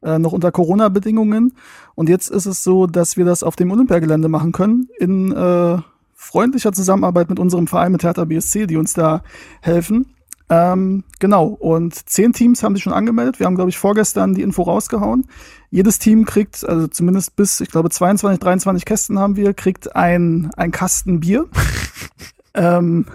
äh, 0.00 0.18
noch 0.18 0.32
unter 0.32 0.52
Corona-Bedingungen. 0.52 1.52
Und 1.94 2.08
jetzt 2.08 2.30
ist 2.30 2.46
es 2.46 2.64
so, 2.64 2.86
dass 2.86 3.18
wir 3.18 3.26
das 3.26 3.42
auf 3.42 3.56
dem 3.56 3.70
Olympiagelände 3.70 4.28
machen 4.28 4.52
können, 4.52 4.88
in 4.98 5.32
äh, 5.32 5.78
freundlicher 6.24 6.72
Zusammenarbeit 6.72 7.28
mit 7.28 7.38
unserem 7.38 7.66
Verein, 7.66 7.92
mit 7.92 8.02
Hertha 8.02 8.24
BSC, 8.24 8.66
die 8.66 8.76
uns 8.76 8.94
da 8.94 9.22
helfen. 9.60 10.14
Ähm, 10.50 11.04
genau, 11.20 11.46
und 11.46 11.94
zehn 11.94 12.32
Teams 12.32 12.62
haben 12.62 12.74
sich 12.74 12.84
schon 12.84 12.92
angemeldet. 12.92 13.38
Wir 13.38 13.46
haben, 13.46 13.54
glaube 13.54 13.70
ich, 13.70 13.78
vorgestern 13.78 14.34
die 14.34 14.42
Info 14.42 14.62
rausgehauen. 14.62 15.26
Jedes 15.70 15.98
Team 15.98 16.24
kriegt, 16.24 16.68
also 16.68 16.86
zumindest 16.86 17.34
bis, 17.36 17.60
ich 17.60 17.70
glaube, 17.70 17.90
22, 17.90 18.40
23 18.40 18.84
Kästen 18.84 19.18
haben 19.18 19.36
wir, 19.36 19.54
kriegt 19.54 19.96
ein, 19.96 20.50
ein 20.56 20.70
Kasten 20.70 21.20
Bier. 21.20 21.46
ähm, 22.54 23.06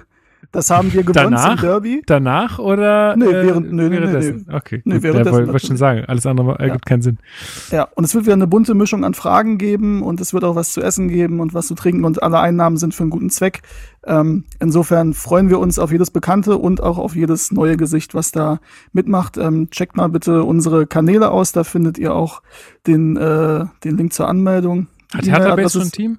das 0.51 0.69
haben 0.71 0.91
wir 0.93 1.03
gewonnen 1.03 1.31
Danach? 1.31 1.57
zum 1.59 1.67
Derby. 1.69 2.01
Danach 2.05 2.57
oder? 2.59 3.15
Nee, 3.15 3.25
während- 3.25 3.71
nö, 3.71 3.83
nö, 3.83 3.89
nö, 3.89 3.91
währenddessen? 3.91 4.47
Okay. 4.51 4.81
Nee, 4.83 4.95
gut, 4.95 5.03
währenddessen 5.03 5.31
da 5.41 5.47
wollte 5.47 5.57
ich 5.57 5.67
schon 5.67 5.77
sagen. 5.77 6.03
Alles 6.07 6.25
andere 6.25 6.57
ergibt 6.59 6.85
keinen 6.85 7.01
Sinn. 7.01 7.17
Ja, 7.71 7.87
und 7.95 8.03
es 8.03 8.15
wird 8.15 8.25
wieder 8.25 8.33
eine 8.33 8.47
bunte 8.47 8.73
Mischung 8.73 9.03
an 9.05 9.13
Fragen 9.13 9.57
geben 9.57 10.01
und 10.01 10.19
es 10.21 10.33
wird 10.33 10.43
auch 10.43 10.55
was 10.55 10.73
zu 10.73 10.81
essen 10.81 11.07
geben 11.07 11.39
und 11.39 11.53
was 11.53 11.67
zu 11.67 11.75
trinken 11.75 12.03
und 12.03 12.23
alle 12.23 12.39
Einnahmen 12.39 12.77
sind 12.77 12.95
für 12.95 13.03
einen 13.03 13.11
guten 13.11 13.29
Zweck. 13.29 13.61
Ähm, 14.05 14.45
insofern 14.59 15.13
freuen 15.13 15.49
wir 15.49 15.59
uns 15.59 15.77
auf 15.77 15.91
jedes 15.91 16.09
Bekannte 16.09 16.57
und 16.57 16.81
auch 16.81 16.97
auf 16.97 17.15
jedes 17.15 17.51
neue 17.51 17.77
Gesicht, 17.77 18.15
was 18.15 18.31
da 18.31 18.59
mitmacht. 18.93 19.37
Ähm, 19.37 19.69
checkt 19.69 19.97
mal 19.97 20.07
bitte 20.09 20.43
unsere 20.43 20.87
Kanäle 20.87 21.31
aus, 21.31 21.51
da 21.51 21.63
findet 21.63 21.97
ihr 21.97 22.15
auch 22.15 22.41
den, 22.87 23.17
äh, 23.17 23.65
den 23.83 23.97
Link 23.97 24.13
zur 24.13 24.27
Anmeldung. 24.27 24.87
Hat 25.13 25.25
Die 25.25 25.31
Hertha 25.31 25.55
Base 25.55 25.71
schon 25.79 25.87
ein 25.87 25.91
Team? 25.91 26.17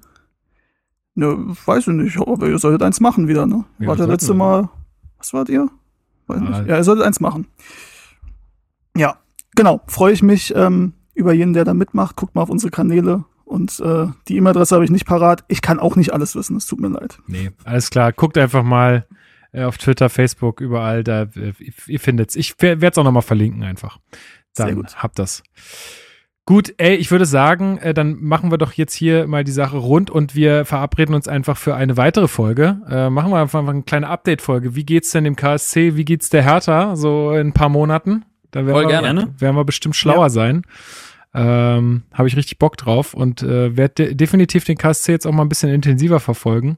Ne, 1.21 1.55
weiß 1.65 1.87
ich 1.87 1.93
nicht, 1.93 2.17
aber 2.19 2.47
ihr 2.47 2.57
solltet 2.57 2.81
eins 2.81 2.99
machen 2.99 3.27
wieder, 3.27 3.45
ne? 3.45 3.63
Ja, 3.79 3.89
ja 3.89 3.95
sollten 3.95 4.11
letzte. 4.11 4.33
Mal, 4.33 4.69
was 5.17 5.33
wart 5.33 5.49
ihr? 5.49 5.69
Weiß 6.27 6.39
Ah. 6.39 6.41
nicht. 6.59 6.67
Ja, 6.69 6.77
ihr 6.77 6.83
solltet 6.83 7.05
eins 7.05 7.19
machen. 7.19 7.47
Ja, 8.97 9.17
genau. 9.55 9.81
Freue 9.87 10.13
ich 10.13 10.23
mich 10.23 10.53
ähm, 10.55 10.93
über 11.13 11.33
jeden, 11.33 11.53
der 11.53 11.63
da 11.65 11.73
mitmacht. 11.73 12.15
Guckt 12.15 12.35
mal 12.35 12.41
auf 12.41 12.49
unsere 12.49 12.71
Kanäle 12.71 13.25
und 13.45 13.79
äh, 13.79 14.07
die 14.27 14.37
E-Mail-Adresse 14.37 14.75
habe 14.75 14.83
ich 14.85 14.91
nicht 14.91 15.05
parat. 15.05 15.43
Ich 15.47 15.61
kann 15.61 15.79
auch 15.79 15.95
nicht 15.95 16.13
alles 16.13 16.35
wissen, 16.35 16.55
es 16.57 16.65
tut 16.65 16.79
mir 16.79 16.87
leid. 16.89 17.19
Nee, 17.27 17.51
alles 17.63 17.89
klar. 17.89 18.11
Guckt 18.13 18.37
einfach 18.37 18.63
mal 18.63 19.05
äh, 19.51 19.63
auf 19.63 19.77
Twitter, 19.77 20.09
Facebook, 20.09 20.59
überall. 20.61 21.03
Da, 21.03 21.23
äh, 21.35 21.53
ihr 21.87 21.99
findet's. 21.99 22.35
Ich 22.35 22.55
werde 22.61 22.85
es 22.87 22.97
auch 22.97 23.03
nochmal 23.03 23.21
verlinken 23.21 23.63
einfach. 23.63 23.99
Dann 24.55 24.67
Sehr 24.67 24.75
gut. 24.75 24.95
habt 25.03 25.19
das. 25.19 25.43
Gut, 26.45 26.73
ey, 26.77 26.95
ich 26.95 27.11
würde 27.11 27.25
sagen, 27.25 27.77
äh, 27.77 27.93
dann 27.93 28.17
machen 28.19 28.49
wir 28.51 28.57
doch 28.57 28.73
jetzt 28.73 28.93
hier 28.93 29.27
mal 29.27 29.43
die 29.43 29.51
Sache 29.51 29.77
rund 29.77 30.09
und 30.09 30.35
wir 30.35 30.65
verabreden 30.65 31.13
uns 31.13 31.27
einfach 31.27 31.55
für 31.55 31.75
eine 31.75 31.97
weitere 31.97 32.27
Folge. 32.27 32.81
Äh, 32.89 33.09
machen 33.11 33.31
wir 33.31 33.39
einfach 33.39 33.65
eine 33.65 33.83
kleine 33.83 34.07
Update-Folge. 34.07 34.75
Wie 34.75 34.83
geht's 34.83 35.11
denn 35.11 35.23
dem 35.23 35.35
KSC? 35.35 35.95
Wie 35.95 36.05
geht's 36.05 36.29
der 36.29 36.43
Hertha? 36.43 36.95
So 36.95 37.31
in 37.33 37.47
ein 37.47 37.53
paar 37.53 37.69
Monaten? 37.69 38.25
Da 38.49 38.65
werden 38.65 38.73
Voll 38.73 38.83
wir, 38.87 39.01
gerne. 39.01 39.33
werden 39.37 39.55
wir 39.55 39.65
bestimmt 39.65 39.95
schlauer 39.95 40.29
sein. 40.29 40.63
Ähm, 41.33 42.03
Habe 42.11 42.27
ich 42.27 42.35
richtig 42.35 42.59
Bock 42.59 42.75
drauf 42.75 43.13
und 43.13 43.43
äh, 43.43 43.77
werde 43.77 43.93
de 44.05 44.15
definitiv 44.15 44.65
den 44.65 44.77
KSC 44.77 45.13
jetzt 45.13 45.27
auch 45.27 45.31
mal 45.31 45.43
ein 45.43 45.49
bisschen 45.49 45.69
intensiver 45.69 46.19
verfolgen. 46.19 46.77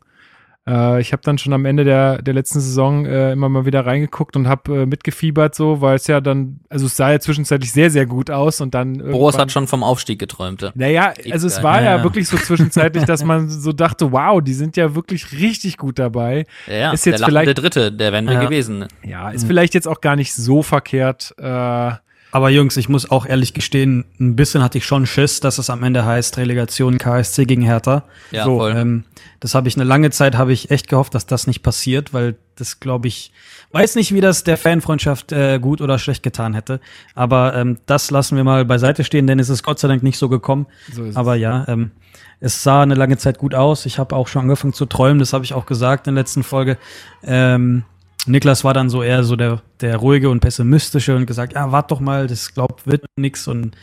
Äh, 0.68 1.02
ich 1.02 1.12
habe 1.12 1.22
dann 1.24 1.38
schon 1.38 1.52
am 1.54 1.66
Ende 1.66 1.84
der, 1.84 2.22
der 2.22 2.34
letzten 2.34 2.62
Saison 2.62 3.06
äh, 3.06 3.34
immer 3.34 3.50
mal 3.50 3.66
wieder 3.66 3.86
reingeguckt 3.86 4.36
und 4.38 4.48
habe 4.48 4.84
äh, 4.84 4.86
mitgefiebert, 4.86 5.56
so, 5.56 5.82
weil 5.82 5.96
es 5.96 6.08
ja 6.08 6.22
dann, 6.22 6.62
also 6.70 6.86
es 6.86 6.96
sah 6.96 7.12
ja 7.12 7.20
zwischenzeitlich 7.20 7.72
sehr, 7.72 7.90
sehr 7.92 8.06
gut 8.06 8.32
aus 8.32 8.62
und 8.62 8.74
dann. 8.74 8.94
Boris 8.98 9.12
irgendwann- 9.14 9.42
hat 9.42 9.52
schon 9.52 9.68
vom 9.68 9.84
Aufstieg 9.84 10.20
geträumt. 10.20 10.62
ja. 10.62 10.72
Naja, 10.76 11.14
also 11.32 11.48
es 11.48 11.62
war 11.62 11.82
ja, 11.82 11.98
Ja, 11.98 12.04
wirklich 12.04 12.28
so 12.30 12.38
zwischenzeitlich, 12.38 13.04
dass 13.04 13.24
man 13.26 13.50
so 13.50 13.74
dachte, 13.74 14.12
wow, 14.14 14.42
die 14.42 14.54
sind 14.54 14.78
ja 14.78 14.96
wirklich 14.96 15.34
richtig 15.34 15.78
gut 15.78 16.00
dabei. 16.00 16.46
Ja. 16.68 16.92
Ist 16.94 17.06
jetzt 17.06 17.20
der 17.20 17.28
vielleicht- 17.28 17.58
Dritte, 17.62 17.92
der 17.92 18.12
wären 18.14 18.26
wir 18.26 18.34
Ja. 18.36 18.44
gewesen. 18.44 18.86
Ja, 19.04 19.30
ist 19.32 19.46
vielleicht 19.46 19.74
jetzt 19.74 19.88
auch 19.88 20.00
gar 20.02 20.16
nicht 20.16 20.34
so 20.34 20.62
verkehrt. 20.64 21.34
Äh, 21.38 21.92
Aber 22.34 22.50
Jungs, 22.50 22.78
ich 22.78 22.90
muss 22.90 23.12
auch 23.12 23.28
ehrlich 23.28 23.54
gestehen, 23.54 24.06
ein 24.20 24.36
bisschen 24.36 24.64
hatte 24.64 24.80
ich 24.80 24.86
schon 24.88 25.06
Schiss, 25.06 25.40
dass 25.40 25.60
es 25.60 25.70
am 25.70 25.84
Ende 25.84 26.04
heißt 26.04 26.38
Relegation 26.38 26.98
KSC 26.98 27.46
gegen 27.46 27.62
Hertha. 27.62 28.06
Ja, 28.32 28.46
So, 28.46 28.58
voll. 28.58 28.74
Ähm, 28.76 29.04
das 29.40 29.54
habe 29.54 29.68
ich 29.68 29.76
eine 29.76 29.84
lange 29.84 30.10
Zeit, 30.10 30.36
habe 30.36 30.52
ich 30.52 30.72
echt 30.72 30.90
gehofft, 30.90 31.14
dass 31.14 31.28
das 31.28 31.46
nicht 31.46 31.62
passiert, 31.62 32.12
weil 32.12 32.36
das 32.56 32.80
glaube 32.80 33.08
ich, 33.08 33.32
weiß 33.72 33.94
nicht, 33.98 34.16
wie 34.16 34.20
das 34.22 34.44
der 34.44 34.58
Fanfreundschaft 34.58 35.32
äh, 35.32 35.60
gut 35.60 35.80
oder 35.80 36.00
schlecht 36.00 36.24
getan 36.24 36.56
hätte. 36.56 36.80
Aber 37.14 37.54
ähm, 37.56 37.78
das 37.86 38.10
lassen 38.10 38.36
wir 38.36 38.44
mal 38.44 38.66
beiseite 38.66 39.04
stehen, 39.04 39.28
denn 39.28 39.38
es 39.38 39.50
ist 39.50 39.62
Gott 39.62 39.78
sei 39.78 39.88
Dank 39.88 40.02
nicht 40.02 40.18
so 40.18 40.28
gekommen. 40.28 40.66
so 40.92 41.04
ist 41.04 41.12
es. 41.12 41.16
Aber 41.16 41.36
ja, 41.36 41.66
ähm, 41.68 41.92
es 42.40 42.64
sah 42.64 42.82
eine 42.82 42.96
lange 42.96 43.18
Zeit 43.18 43.38
gut 43.38 43.54
aus. 43.54 43.86
Ich 43.86 44.00
habe 44.00 44.16
auch 44.16 44.28
schon 44.28 44.42
angefangen 44.42 44.74
zu 44.74 44.88
träumen, 44.88 45.20
das 45.20 45.34
habe 45.34 45.46
ich 45.46 45.54
auch 45.54 45.68
gesagt 45.68 46.08
in 46.08 46.16
der 46.16 46.24
letzten 46.24 46.42
Folge. 46.42 46.80
Ähm, 47.24 47.84
Niklas 48.26 48.64
war 48.64 48.74
dann 48.74 48.90
so 48.90 49.04
eher 49.04 49.24
so 49.24 49.36
der, 49.36 49.62
der 49.82 49.98
ruhige 49.98 50.30
und 50.30 50.40
pessimistische 50.40 51.16
und 51.16 51.26
gesagt, 51.26 51.54
ja, 51.54 51.72
wart 51.72 51.92
doch 51.92 52.00
mal, 52.00 52.28
das 52.28 52.54
glaubt 52.54 52.88
wird 52.88 53.04
nix 53.18 53.48
und 53.48 53.76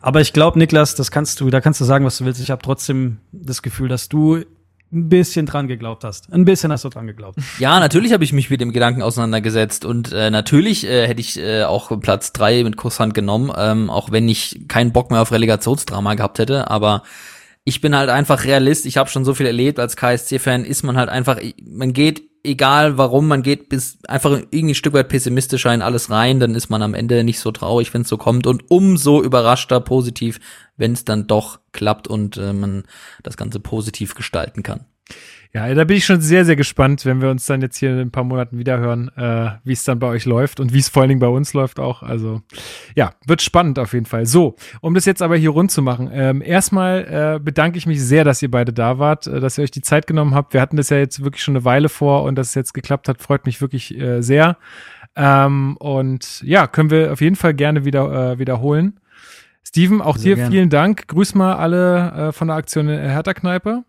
aber 0.00 0.20
ich 0.20 0.32
glaube, 0.32 0.58
Niklas, 0.58 0.94
das 0.94 1.10
kannst 1.10 1.40
du, 1.40 1.50
da 1.50 1.60
kannst 1.60 1.80
du 1.80 1.84
sagen, 1.84 2.06
was 2.06 2.16
du 2.18 2.24
willst. 2.24 2.40
Ich 2.40 2.50
habe 2.50 2.62
trotzdem 2.62 3.18
das 3.32 3.60
Gefühl, 3.60 3.88
dass 3.88 4.08
du 4.08 4.36
ein 4.92 5.08
bisschen 5.08 5.46
dran 5.46 5.68
geglaubt 5.68 6.02
hast. 6.04 6.32
Ein 6.32 6.44
bisschen 6.44 6.72
hast 6.72 6.84
du 6.84 6.88
dran 6.88 7.06
geglaubt. 7.06 7.38
Ja, 7.58 7.78
natürlich 7.78 8.12
habe 8.12 8.24
ich 8.24 8.32
mich 8.32 8.50
mit 8.50 8.60
dem 8.60 8.72
Gedanken 8.72 9.02
auseinandergesetzt 9.02 9.84
und 9.84 10.12
äh, 10.12 10.30
natürlich 10.30 10.84
äh, 10.84 11.06
hätte 11.06 11.20
ich 11.20 11.38
äh, 11.38 11.62
auch 11.64 12.00
Platz 12.00 12.32
drei 12.32 12.64
mit 12.64 12.76
Kusshand 12.76 13.14
genommen, 13.14 13.52
ähm, 13.56 13.88
auch 13.88 14.10
wenn 14.10 14.28
ich 14.28 14.62
keinen 14.66 14.92
Bock 14.92 15.10
mehr 15.10 15.20
auf 15.20 15.30
Relegationsdrama 15.30 16.14
gehabt 16.14 16.38
hätte, 16.40 16.70
aber 16.70 17.04
ich 17.62 17.80
bin 17.80 17.94
halt 17.94 18.08
einfach 18.08 18.44
Realist, 18.44 18.84
ich 18.86 18.96
habe 18.96 19.10
schon 19.10 19.24
so 19.24 19.34
viel 19.34 19.46
erlebt 19.46 19.78
als 19.78 19.94
KSC-Fan, 19.94 20.64
ist 20.64 20.82
man 20.82 20.96
halt 20.96 21.08
einfach, 21.08 21.38
man 21.64 21.92
geht, 21.92 22.22
egal 22.42 22.98
warum, 22.98 23.28
man 23.28 23.42
geht 23.42 23.68
bis 23.68 23.98
einfach 24.06 24.30
irgendwie 24.50 24.72
ein 24.72 24.74
Stück 24.74 24.94
weit 24.94 25.08
pessimistischer 25.08 25.72
in 25.72 25.82
alles 25.82 26.10
rein, 26.10 26.40
dann 26.40 26.54
ist 26.54 26.70
man 26.70 26.82
am 26.82 26.94
Ende 26.94 27.24
nicht 27.24 27.40
so 27.40 27.50
traurig, 27.52 27.92
wenn 27.92 28.02
es 28.02 28.08
so 28.08 28.16
kommt 28.16 28.46
und 28.46 28.70
umso 28.70 29.22
überraschter 29.22 29.80
positiv, 29.80 30.40
wenn 30.76 30.92
es 30.92 31.04
dann 31.04 31.26
doch 31.26 31.60
klappt 31.72 32.08
und 32.08 32.36
äh, 32.36 32.52
man 32.52 32.84
das 33.22 33.36
Ganze 33.36 33.60
positiv 33.60 34.14
gestalten 34.14 34.62
kann. 34.62 34.86
Ja, 35.52 35.74
da 35.74 35.82
bin 35.82 35.96
ich 35.96 36.04
schon 36.04 36.20
sehr, 36.20 36.44
sehr 36.44 36.54
gespannt, 36.54 37.04
wenn 37.04 37.20
wir 37.20 37.28
uns 37.28 37.44
dann 37.46 37.60
jetzt 37.60 37.76
hier 37.76 37.90
in 37.90 37.98
ein 37.98 38.12
paar 38.12 38.22
Monaten 38.22 38.58
wiederhören, 38.58 39.10
äh, 39.16 39.50
wie 39.64 39.72
es 39.72 39.82
dann 39.82 39.98
bei 39.98 40.06
euch 40.06 40.24
läuft 40.24 40.60
und 40.60 40.72
wie 40.72 40.78
es 40.78 40.88
vor 40.88 41.02
allen 41.02 41.08
Dingen 41.08 41.20
bei 41.20 41.26
uns 41.26 41.54
läuft 41.54 41.80
auch. 41.80 42.04
Also 42.04 42.42
ja, 42.94 43.10
wird 43.26 43.42
spannend 43.42 43.80
auf 43.80 43.92
jeden 43.92 44.06
Fall. 44.06 44.26
So, 44.26 44.54
um 44.80 44.94
das 44.94 45.06
jetzt 45.06 45.22
aber 45.22 45.36
hier 45.36 45.50
rund 45.50 45.72
zu 45.72 45.82
machen. 45.82 46.08
Ähm, 46.12 46.40
erstmal 46.40 47.36
äh, 47.36 47.40
bedanke 47.40 47.78
ich 47.78 47.86
mich 47.86 48.00
sehr, 48.00 48.22
dass 48.22 48.40
ihr 48.42 48.50
beide 48.50 48.72
da 48.72 49.00
wart, 49.00 49.26
äh, 49.26 49.40
dass 49.40 49.58
ihr 49.58 49.64
euch 49.64 49.72
die 49.72 49.82
Zeit 49.82 50.06
genommen 50.06 50.36
habt. 50.36 50.54
Wir 50.54 50.60
hatten 50.60 50.76
das 50.76 50.88
ja 50.88 50.98
jetzt 50.98 51.24
wirklich 51.24 51.42
schon 51.42 51.56
eine 51.56 51.64
Weile 51.64 51.88
vor 51.88 52.22
und 52.22 52.36
dass 52.36 52.50
es 52.50 52.54
jetzt 52.54 52.72
geklappt 52.72 53.08
hat, 53.08 53.20
freut 53.20 53.44
mich 53.44 53.60
wirklich 53.60 53.98
äh, 53.98 54.22
sehr. 54.22 54.56
Ähm, 55.16 55.76
und 55.78 56.42
ja, 56.42 56.68
können 56.68 56.90
wir 56.90 57.12
auf 57.12 57.20
jeden 57.20 57.34
Fall 57.34 57.54
gerne 57.54 57.84
wieder 57.84 58.34
äh, 58.34 58.38
wiederholen. 58.38 59.00
Steven, 59.66 60.00
auch 60.00 60.16
Sehr 60.16 60.30
dir 60.30 60.36
gerne. 60.36 60.50
vielen 60.50 60.70
Dank. 60.70 61.08
Grüß 61.08 61.34
mal 61.34 61.54
alle 61.54 62.28
äh, 62.28 62.32
von 62.32 62.48
der 62.48 62.56
Aktion 62.56 62.88
Hertha-Kneipe. 62.88 63.84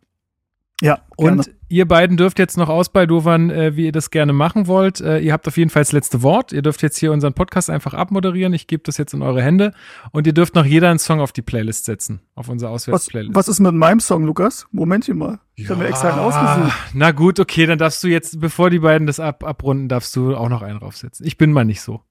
Ja, 0.81 0.99
Und 1.15 1.43
gerne. 1.43 1.57
ihr 1.69 1.87
beiden 1.87 2.17
dürft 2.17 2.39
jetzt 2.39 2.57
noch 2.57 2.67
ausbaldowern, 2.67 3.49
äh, 3.51 3.75
wie 3.75 3.85
ihr 3.85 3.91
das 3.91 4.09
gerne 4.09 4.33
machen 4.33 4.65
wollt. 4.67 4.99
Äh, 4.99 5.19
ihr 5.19 5.31
habt 5.31 5.47
auf 5.47 5.57
jeden 5.57 5.69
Fall 5.69 5.83
das 5.83 5.91
letzte 5.91 6.23
Wort. 6.23 6.51
Ihr 6.51 6.63
dürft 6.63 6.81
jetzt 6.81 6.97
hier 6.97 7.11
unseren 7.11 7.33
Podcast 7.33 7.69
einfach 7.69 7.93
abmoderieren. 7.93 8.53
Ich 8.53 8.65
gebe 8.67 8.81
das 8.83 8.97
jetzt 8.97 9.13
in 9.13 9.21
eure 9.21 9.41
Hände. 9.43 9.73
Und 10.11 10.25
ihr 10.25 10.33
dürft 10.33 10.55
noch 10.55 10.65
jeder 10.65 10.89
einen 10.89 10.97
Song 10.99 11.19
auf 11.21 11.31
die 11.31 11.43
Playlist 11.43 11.85
setzen. 11.85 12.21
Auf 12.35 12.49
unsere 12.49 12.71
was, 12.71 12.83
Auswärtsplaylist. 12.87 13.35
was 13.35 13.47
ist 13.47 13.59
mit 13.59 13.73
meinem 13.75 13.99
Song, 13.99 14.25
Lukas? 14.25 14.65
Momentchen 14.71 15.17
mal. 15.17 15.39
Ich 15.55 15.69
habe 15.69 15.81
mir 15.83 15.87
extra 15.89 16.09
einen 16.09 16.19
ausgesucht. 16.19 16.75
Na 16.93 17.11
gut, 17.11 17.39
okay, 17.39 17.67
dann 17.67 17.77
darfst 17.77 18.03
du 18.03 18.07
jetzt, 18.07 18.39
bevor 18.39 18.71
die 18.71 18.79
beiden 18.79 19.05
das 19.05 19.19
ab, 19.19 19.43
abrunden, 19.43 19.87
darfst 19.87 20.15
du 20.15 20.35
auch 20.35 20.49
noch 20.49 20.63
einen 20.63 20.79
draufsetzen. 20.79 21.25
Ich 21.27 21.37
bin 21.37 21.51
mal 21.53 21.63
nicht 21.65 21.81
so. 21.81 22.01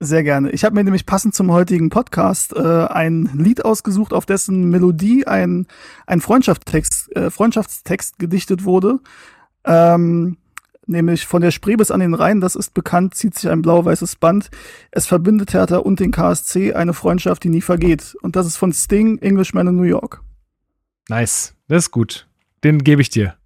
Sehr 0.00 0.22
gerne. 0.22 0.50
Ich 0.50 0.64
habe 0.64 0.76
mir 0.76 0.84
nämlich 0.84 1.06
passend 1.06 1.34
zum 1.34 1.50
heutigen 1.50 1.90
Podcast 1.90 2.54
äh, 2.54 2.60
ein 2.60 3.30
Lied 3.34 3.64
ausgesucht, 3.64 4.12
auf 4.12 4.26
dessen 4.26 4.70
Melodie 4.70 5.26
ein, 5.26 5.66
ein 6.06 6.20
Freundschaftstext, 6.20 7.16
äh, 7.16 7.30
Freundschaftstext 7.30 8.18
gedichtet 8.20 8.64
wurde. 8.64 9.00
Ähm, 9.64 10.36
nämlich 10.86 11.26
von 11.26 11.42
der 11.42 11.50
Spree 11.50 11.74
bis 11.74 11.90
an 11.90 11.98
den 11.98 12.14
Rhein, 12.14 12.40
das 12.40 12.54
ist 12.54 12.74
bekannt, 12.74 13.14
zieht 13.14 13.34
sich 13.34 13.50
ein 13.50 13.60
blau-weißes 13.60 14.16
Band. 14.16 14.50
Es 14.92 15.06
verbindet 15.06 15.52
Hertha 15.52 15.78
und 15.78 15.98
den 15.98 16.12
KSC 16.12 16.74
eine 16.74 16.94
Freundschaft, 16.94 17.42
die 17.42 17.48
nie 17.48 17.60
vergeht. 17.60 18.16
Und 18.22 18.36
das 18.36 18.46
ist 18.46 18.56
von 18.56 18.72
Sting, 18.72 19.18
Englishman 19.18 19.66
in 19.66 19.76
New 19.76 19.82
York. 19.82 20.22
Nice. 21.08 21.54
Das 21.66 21.84
ist 21.84 21.90
gut. 21.90 22.28
Den 22.62 22.84
gebe 22.84 23.02
ich 23.02 23.10
dir. 23.10 23.37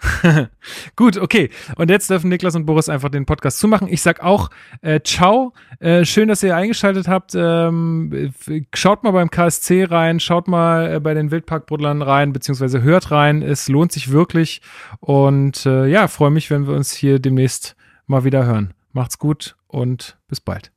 Gut, 0.96 1.16
okay. 1.16 1.50
Und 1.76 1.90
jetzt 1.90 2.10
dürfen 2.10 2.28
Niklas 2.28 2.54
und 2.54 2.66
Boris 2.66 2.88
einfach 2.88 3.10
den 3.10 3.26
Podcast 3.26 3.58
zumachen. 3.58 3.88
Ich 3.88 4.02
sag 4.02 4.22
auch 4.22 4.50
äh, 4.82 5.00
ciao. 5.02 5.52
Äh, 5.78 6.04
schön, 6.04 6.28
dass 6.28 6.42
ihr 6.42 6.56
eingeschaltet 6.56 7.08
habt. 7.08 7.32
Ähm, 7.34 8.32
schaut 8.74 9.02
mal 9.02 9.12
beim 9.12 9.30
KSC 9.30 9.84
rein, 9.84 10.20
schaut 10.20 10.48
mal 10.48 10.94
äh, 10.94 11.00
bei 11.00 11.14
den 11.14 11.30
Wildparkbrudlern 11.30 12.02
rein, 12.02 12.32
beziehungsweise 12.32 12.82
hört 12.82 13.10
rein. 13.10 13.42
Es 13.42 13.68
lohnt 13.68 13.92
sich 13.92 14.10
wirklich. 14.10 14.62
Und 15.00 15.66
äh, 15.66 15.86
ja, 15.86 16.08
freue 16.08 16.30
mich, 16.30 16.50
wenn 16.50 16.66
wir 16.66 16.74
uns 16.74 16.92
hier 16.92 17.18
demnächst 17.18 17.76
mal 18.06 18.24
wieder 18.24 18.44
hören. 18.44 18.74
Macht's 18.92 19.18
gut 19.18 19.56
und 19.68 20.18
bis 20.28 20.40
bald. 20.40 20.72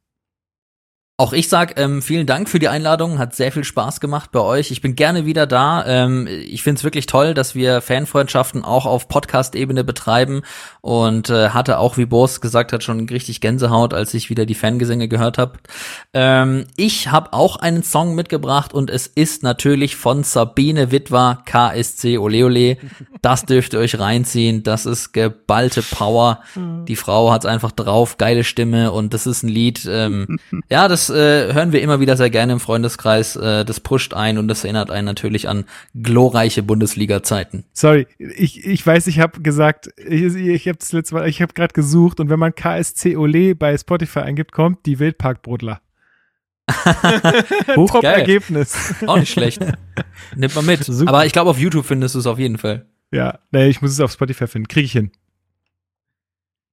Auch 1.24 1.32
ich 1.32 1.48
sag 1.48 1.80
ähm, 1.80 2.02
vielen 2.02 2.28
Dank 2.28 2.50
für 2.50 2.60
die 2.60 2.68
Einladung, 2.68 3.18
hat 3.18 3.34
sehr 3.34 3.54
viel 3.54 3.64
Spaß 3.64 4.02
gemacht 4.02 4.34
bei 4.34 4.42
euch. 4.42 4.72
Ich 4.72 4.82
bin 4.82 4.94
gerne 4.94 5.26
wieder 5.26 5.48
da. 5.48 5.86
Ähm, 5.88 6.28
ich 6.28 6.64
find's 6.64 6.84
wirklich 6.84 7.06
toll, 7.06 7.34
dass 7.34 7.56
wir 7.56 7.80
Fanfreundschaften 7.80 8.66
auch 8.66 8.86
auf 8.86 9.08
Podcast-Ebene 9.08 9.86
betreiben 9.86 10.42
und 10.82 11.30
äh, 11.30 11.52
hatte 11.52 11.78
auch, 11.78 11.96
wie 11.96 12.08
Boris 12.08 12.42
gesagt 12.42 12.74
hat, 12.74 12.84
schon 12.84 13.08
richtig 13.08 13.40
Gänsehaut, 13.40 13.94
als 13.94 14.14
ich 14.14 14.30
wieder 14.30 14.46
die 14.46 14.54
Fangesänge 14.54 15.08
gehört 15.08 15.38
habe. 15.38 15.54
Ähm, 16.14 16.66
ich 16.76 17.10
habe 17.10 17.32
auch 17.32 17.56
einen 17.56 17.84
Song 17.84 18.16
mitgebracht 18.16 18.74
und 18.74 18.90
es 18.90 19.08
ist 19.08 19.44
natürlich 19.44 19.96
von 19.96 20.26
Sabine 20.26 20.92
Witwer, 20.92 21.42
KSC 21.46 22.18
Ole 22.18 22.44
Ole. 22.44 22.78
Das 23.22 23.46
dürft 23.46 23.72
ihr 23.72 23.80
euch 23.80 23.98
reinziehen. 23.98 24.64
Das 24.64 24.86
ist 24.86 25.14
geballte 25.14 25.84
Power. 25.84 26.42
Die 26.58 26.98
Frau 26.98 27.32
hat's 27.32 27.46
einfach 27.46 27.72
drauf, 27.72 28.18
geile 28.18 28.44
Stimme 28.44 28.92
und 28.92 29.14
das 29.14 29.26
ist 29.26 29.44
ein 29.44 29.48
Lied. 29.48 29.88
Ähm, 29.90 30.38
ja, 30.70 30.90
das 30.90 31.13
äh, 31.14 31.54
hören 31.54 31.72
wir 31.72 31.82
immer 31.82 32.00
wieder 32.00 32.18
sehr 32.18 32.30
gerne 32.30 32.54
im 32.54 32.60
Freundeskreis. 32.60 33.36
Äh, 33.36 33.64
das 33.64 33.80
pusht 33.80 34.14
ein 34.14 34.38
und 34.38 34.48
das 34.48 34.64
erinnert 34.64 34.92
einen 34.92 35.06
natürlich 35.06 35.48
an 35.48 35.66
glorreiche 35.96 36.64
Bundesliga-Zeiten. 36.64 37.66
Sorry, 37.74 38.08
ich, 38.18 38.66
ich 38.66 38.86
weiß, 38.86 39.08
ich 39.08 39.20
habe 39.20 39.42
gesagt, 39.42 39.90
ich, 39.98 40.36
ich 40.36 40.68
habe 40.68 40.78
das 40.78 40.92
letzte 40.92 41.16
Mal, 41.16 41.30
ich 41.30 41.42
habe 41.42 41.54
gerade 41.54 41.74
gesucht 41.74 42.20
und 42.20 42.30
wenn 42.30 42.40
man 42.40 42.54
KSC 42.54 43.16
Ole 43.16 43.56
bei 43.56 43.78
Spotify 43.78 44.20
eingibt, 44.20 44.52
kommt 44.52 44.86
die 44.86 45.00
Wildparkbrudler. 45.00 45.82
Hoch, 47.76 47.92
Top 47.92 48.02
geil. 48.02 48.20
Ergebnis. 48.20 48.96
Auch 49.06 49.18
nicht 49.20 49.32
schlecht. 49.32 49.62
Nimmt 50.36 50.56
man 50.56 50.66
mit. 50.66 50.84
Super. 50.84 51.10
Aber 51.10 51.26
ich 51.26 51.34
glaube, 51.34 51.50
auf 51.50 51.60
YouTube 51.60 51.86
findest 51.86 52.16
du 52.16 52.20
es 52.20 52.28
auf 52.28 52.40
jeden 52.40 52.58
Fall. 52.58 52.86
Ja, 53.12 53.40
nee, 53.52 53.68
ich 53.68 53.82
muss 53.82 53.92
es 53.92 54.00
auf 54.00 54.12
Spotify 54.12 54.48
finden. 54.48 54.68
Kriege 54.68 54.86
ich 54.86 54.92
hin. 54.94 55.12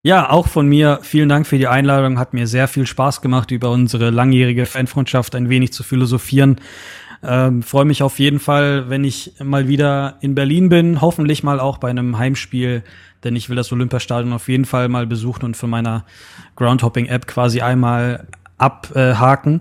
Ja, 0.03 0.31
auch 0.31 0.49
von 0.49 0.67
mir 0.67 1.01
vielen 1.03 1.29
Dank 1.29 1.47
für 1.47 1.59
die 1.59 1.67
Einladung. 1.67 2.19
Hat 2.19 2.33
mir 2.33 2.47
sehr 2.47 2.69
viel 2.69 2.87
Spaß 2.87 3.21
gemacht, 3.21 3.51
über 3.51 3.71
unsere 3.71 4.09
langjährige 4.09 4.65
Fanfreundschaft 4.65 5.35
ein 5.35 5.51
wenig 5.51 5.75
zu 5.75 5.83
philosophieren. 5.83 6.57
Ähm, 7.23 7.63
Freue 7.63 7.85
mich 7.85 8.03
auf 8.03 8.19
jeden 8.19 8.39
Fall, 8.39 8.89
wenn 8.89 9.05
ich 9.05 9.35
mal 9.45 9.69
wieder 9.69 10.17
in 10.23 10.35
Berlin 10.35 10.71
bin. 10.71 11.03
Hoffentlich 11.03 11.43
mal 11.43 11.61
auch 11.61 11.77
bei 11.77 11.91
einem 11.91 12.17
Heimspiel, 12.17 12.83
denn 13.25 13.37
ich 13.37 13.51
will 13.51 13.57
das 13.57 13.73
Olympiastadion 13.73 14.33
auf 14.33 14.49
jeden 14.49 14.65
Fall 14.65 14.89
mal 14.89 15.07
besuchen 15.07 15.45
und 15.45 15.55
von 15.59 15.69
meiner 15.69 16.07
Groundhopping-App 16.57 17.27
quasi 17.27 17.61
einmal 17.61 18.27
abhaken. 18.57 19.61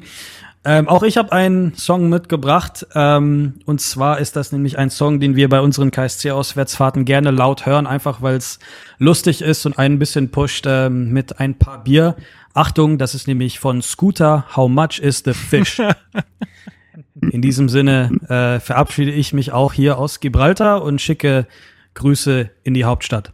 Ähm, 0.65 0.90
auch 0.90 1.03
ich 1.03 1.18
habe 1.18 1.31
einen 1.31 1.73
Song 1.76 2.10
mitgebracht. 2.10 2.86
Ähm, 2.94 3.56
und 3.65 3.80
zwar 3.80 4.19
ist 4.19 4.36
das 4.36 4.52
nämlich 4.52 4.77
ein 4.77 4.90
Song, 4.90 5.19
den 5.19 5.36
wir 5.36 5.48
bei 5.48 5.61
unseren 5.61 5.91
KSC-Auswärtsfahrten 5.91 7.06
gerne 7.06 7.31
laut 7.31 7.65
hören, 7.65 7.88
einfach 7.88 8.22
weil 8.22 8.36
es 8.36 8.60
lustig 8.98 9.41
ist 9.41 9.65
und 9.65 9.77
einen 9.80 9.95
ein 9.95 9.99
bisschen 9.99 10.31
pusht 10.31 10.65
ähm, 10.68 11.11
mit 11.11 11.40
ein 11.40 11.57
paar 11.57 11.84
Bier. 11.84 12.15
Achtung, 12.53 12.98
das 12.98 13.15
ist 13.15 13.27
nämlich 13.27 13.60
von 13.60 13.81
Scooter. 13.81 14.45
How 14.56 14.69
much 14.69 14.99
is 14.99 15.23
the 15.23 15.34
fish? 15.34 15.81
In 17.22 17.41
diesem 17.41 17.69
Sinne 17.69 18.11
äh, 18.27 18.60
verabschiede 18.60 19.11
ich 19.11 19.34
mich 19.34 19.52
auch 19.52 19.73
hier 19.73 19.98
aus 19.98 20.19
Gibraltar 20.19 20.84
und 20.84 21.02
schicke 21.02 21.48
Grüße 21.94 22.49
in 22.64 22.73
die 22.73 22.86
Hauptstadt. 22.86 23.34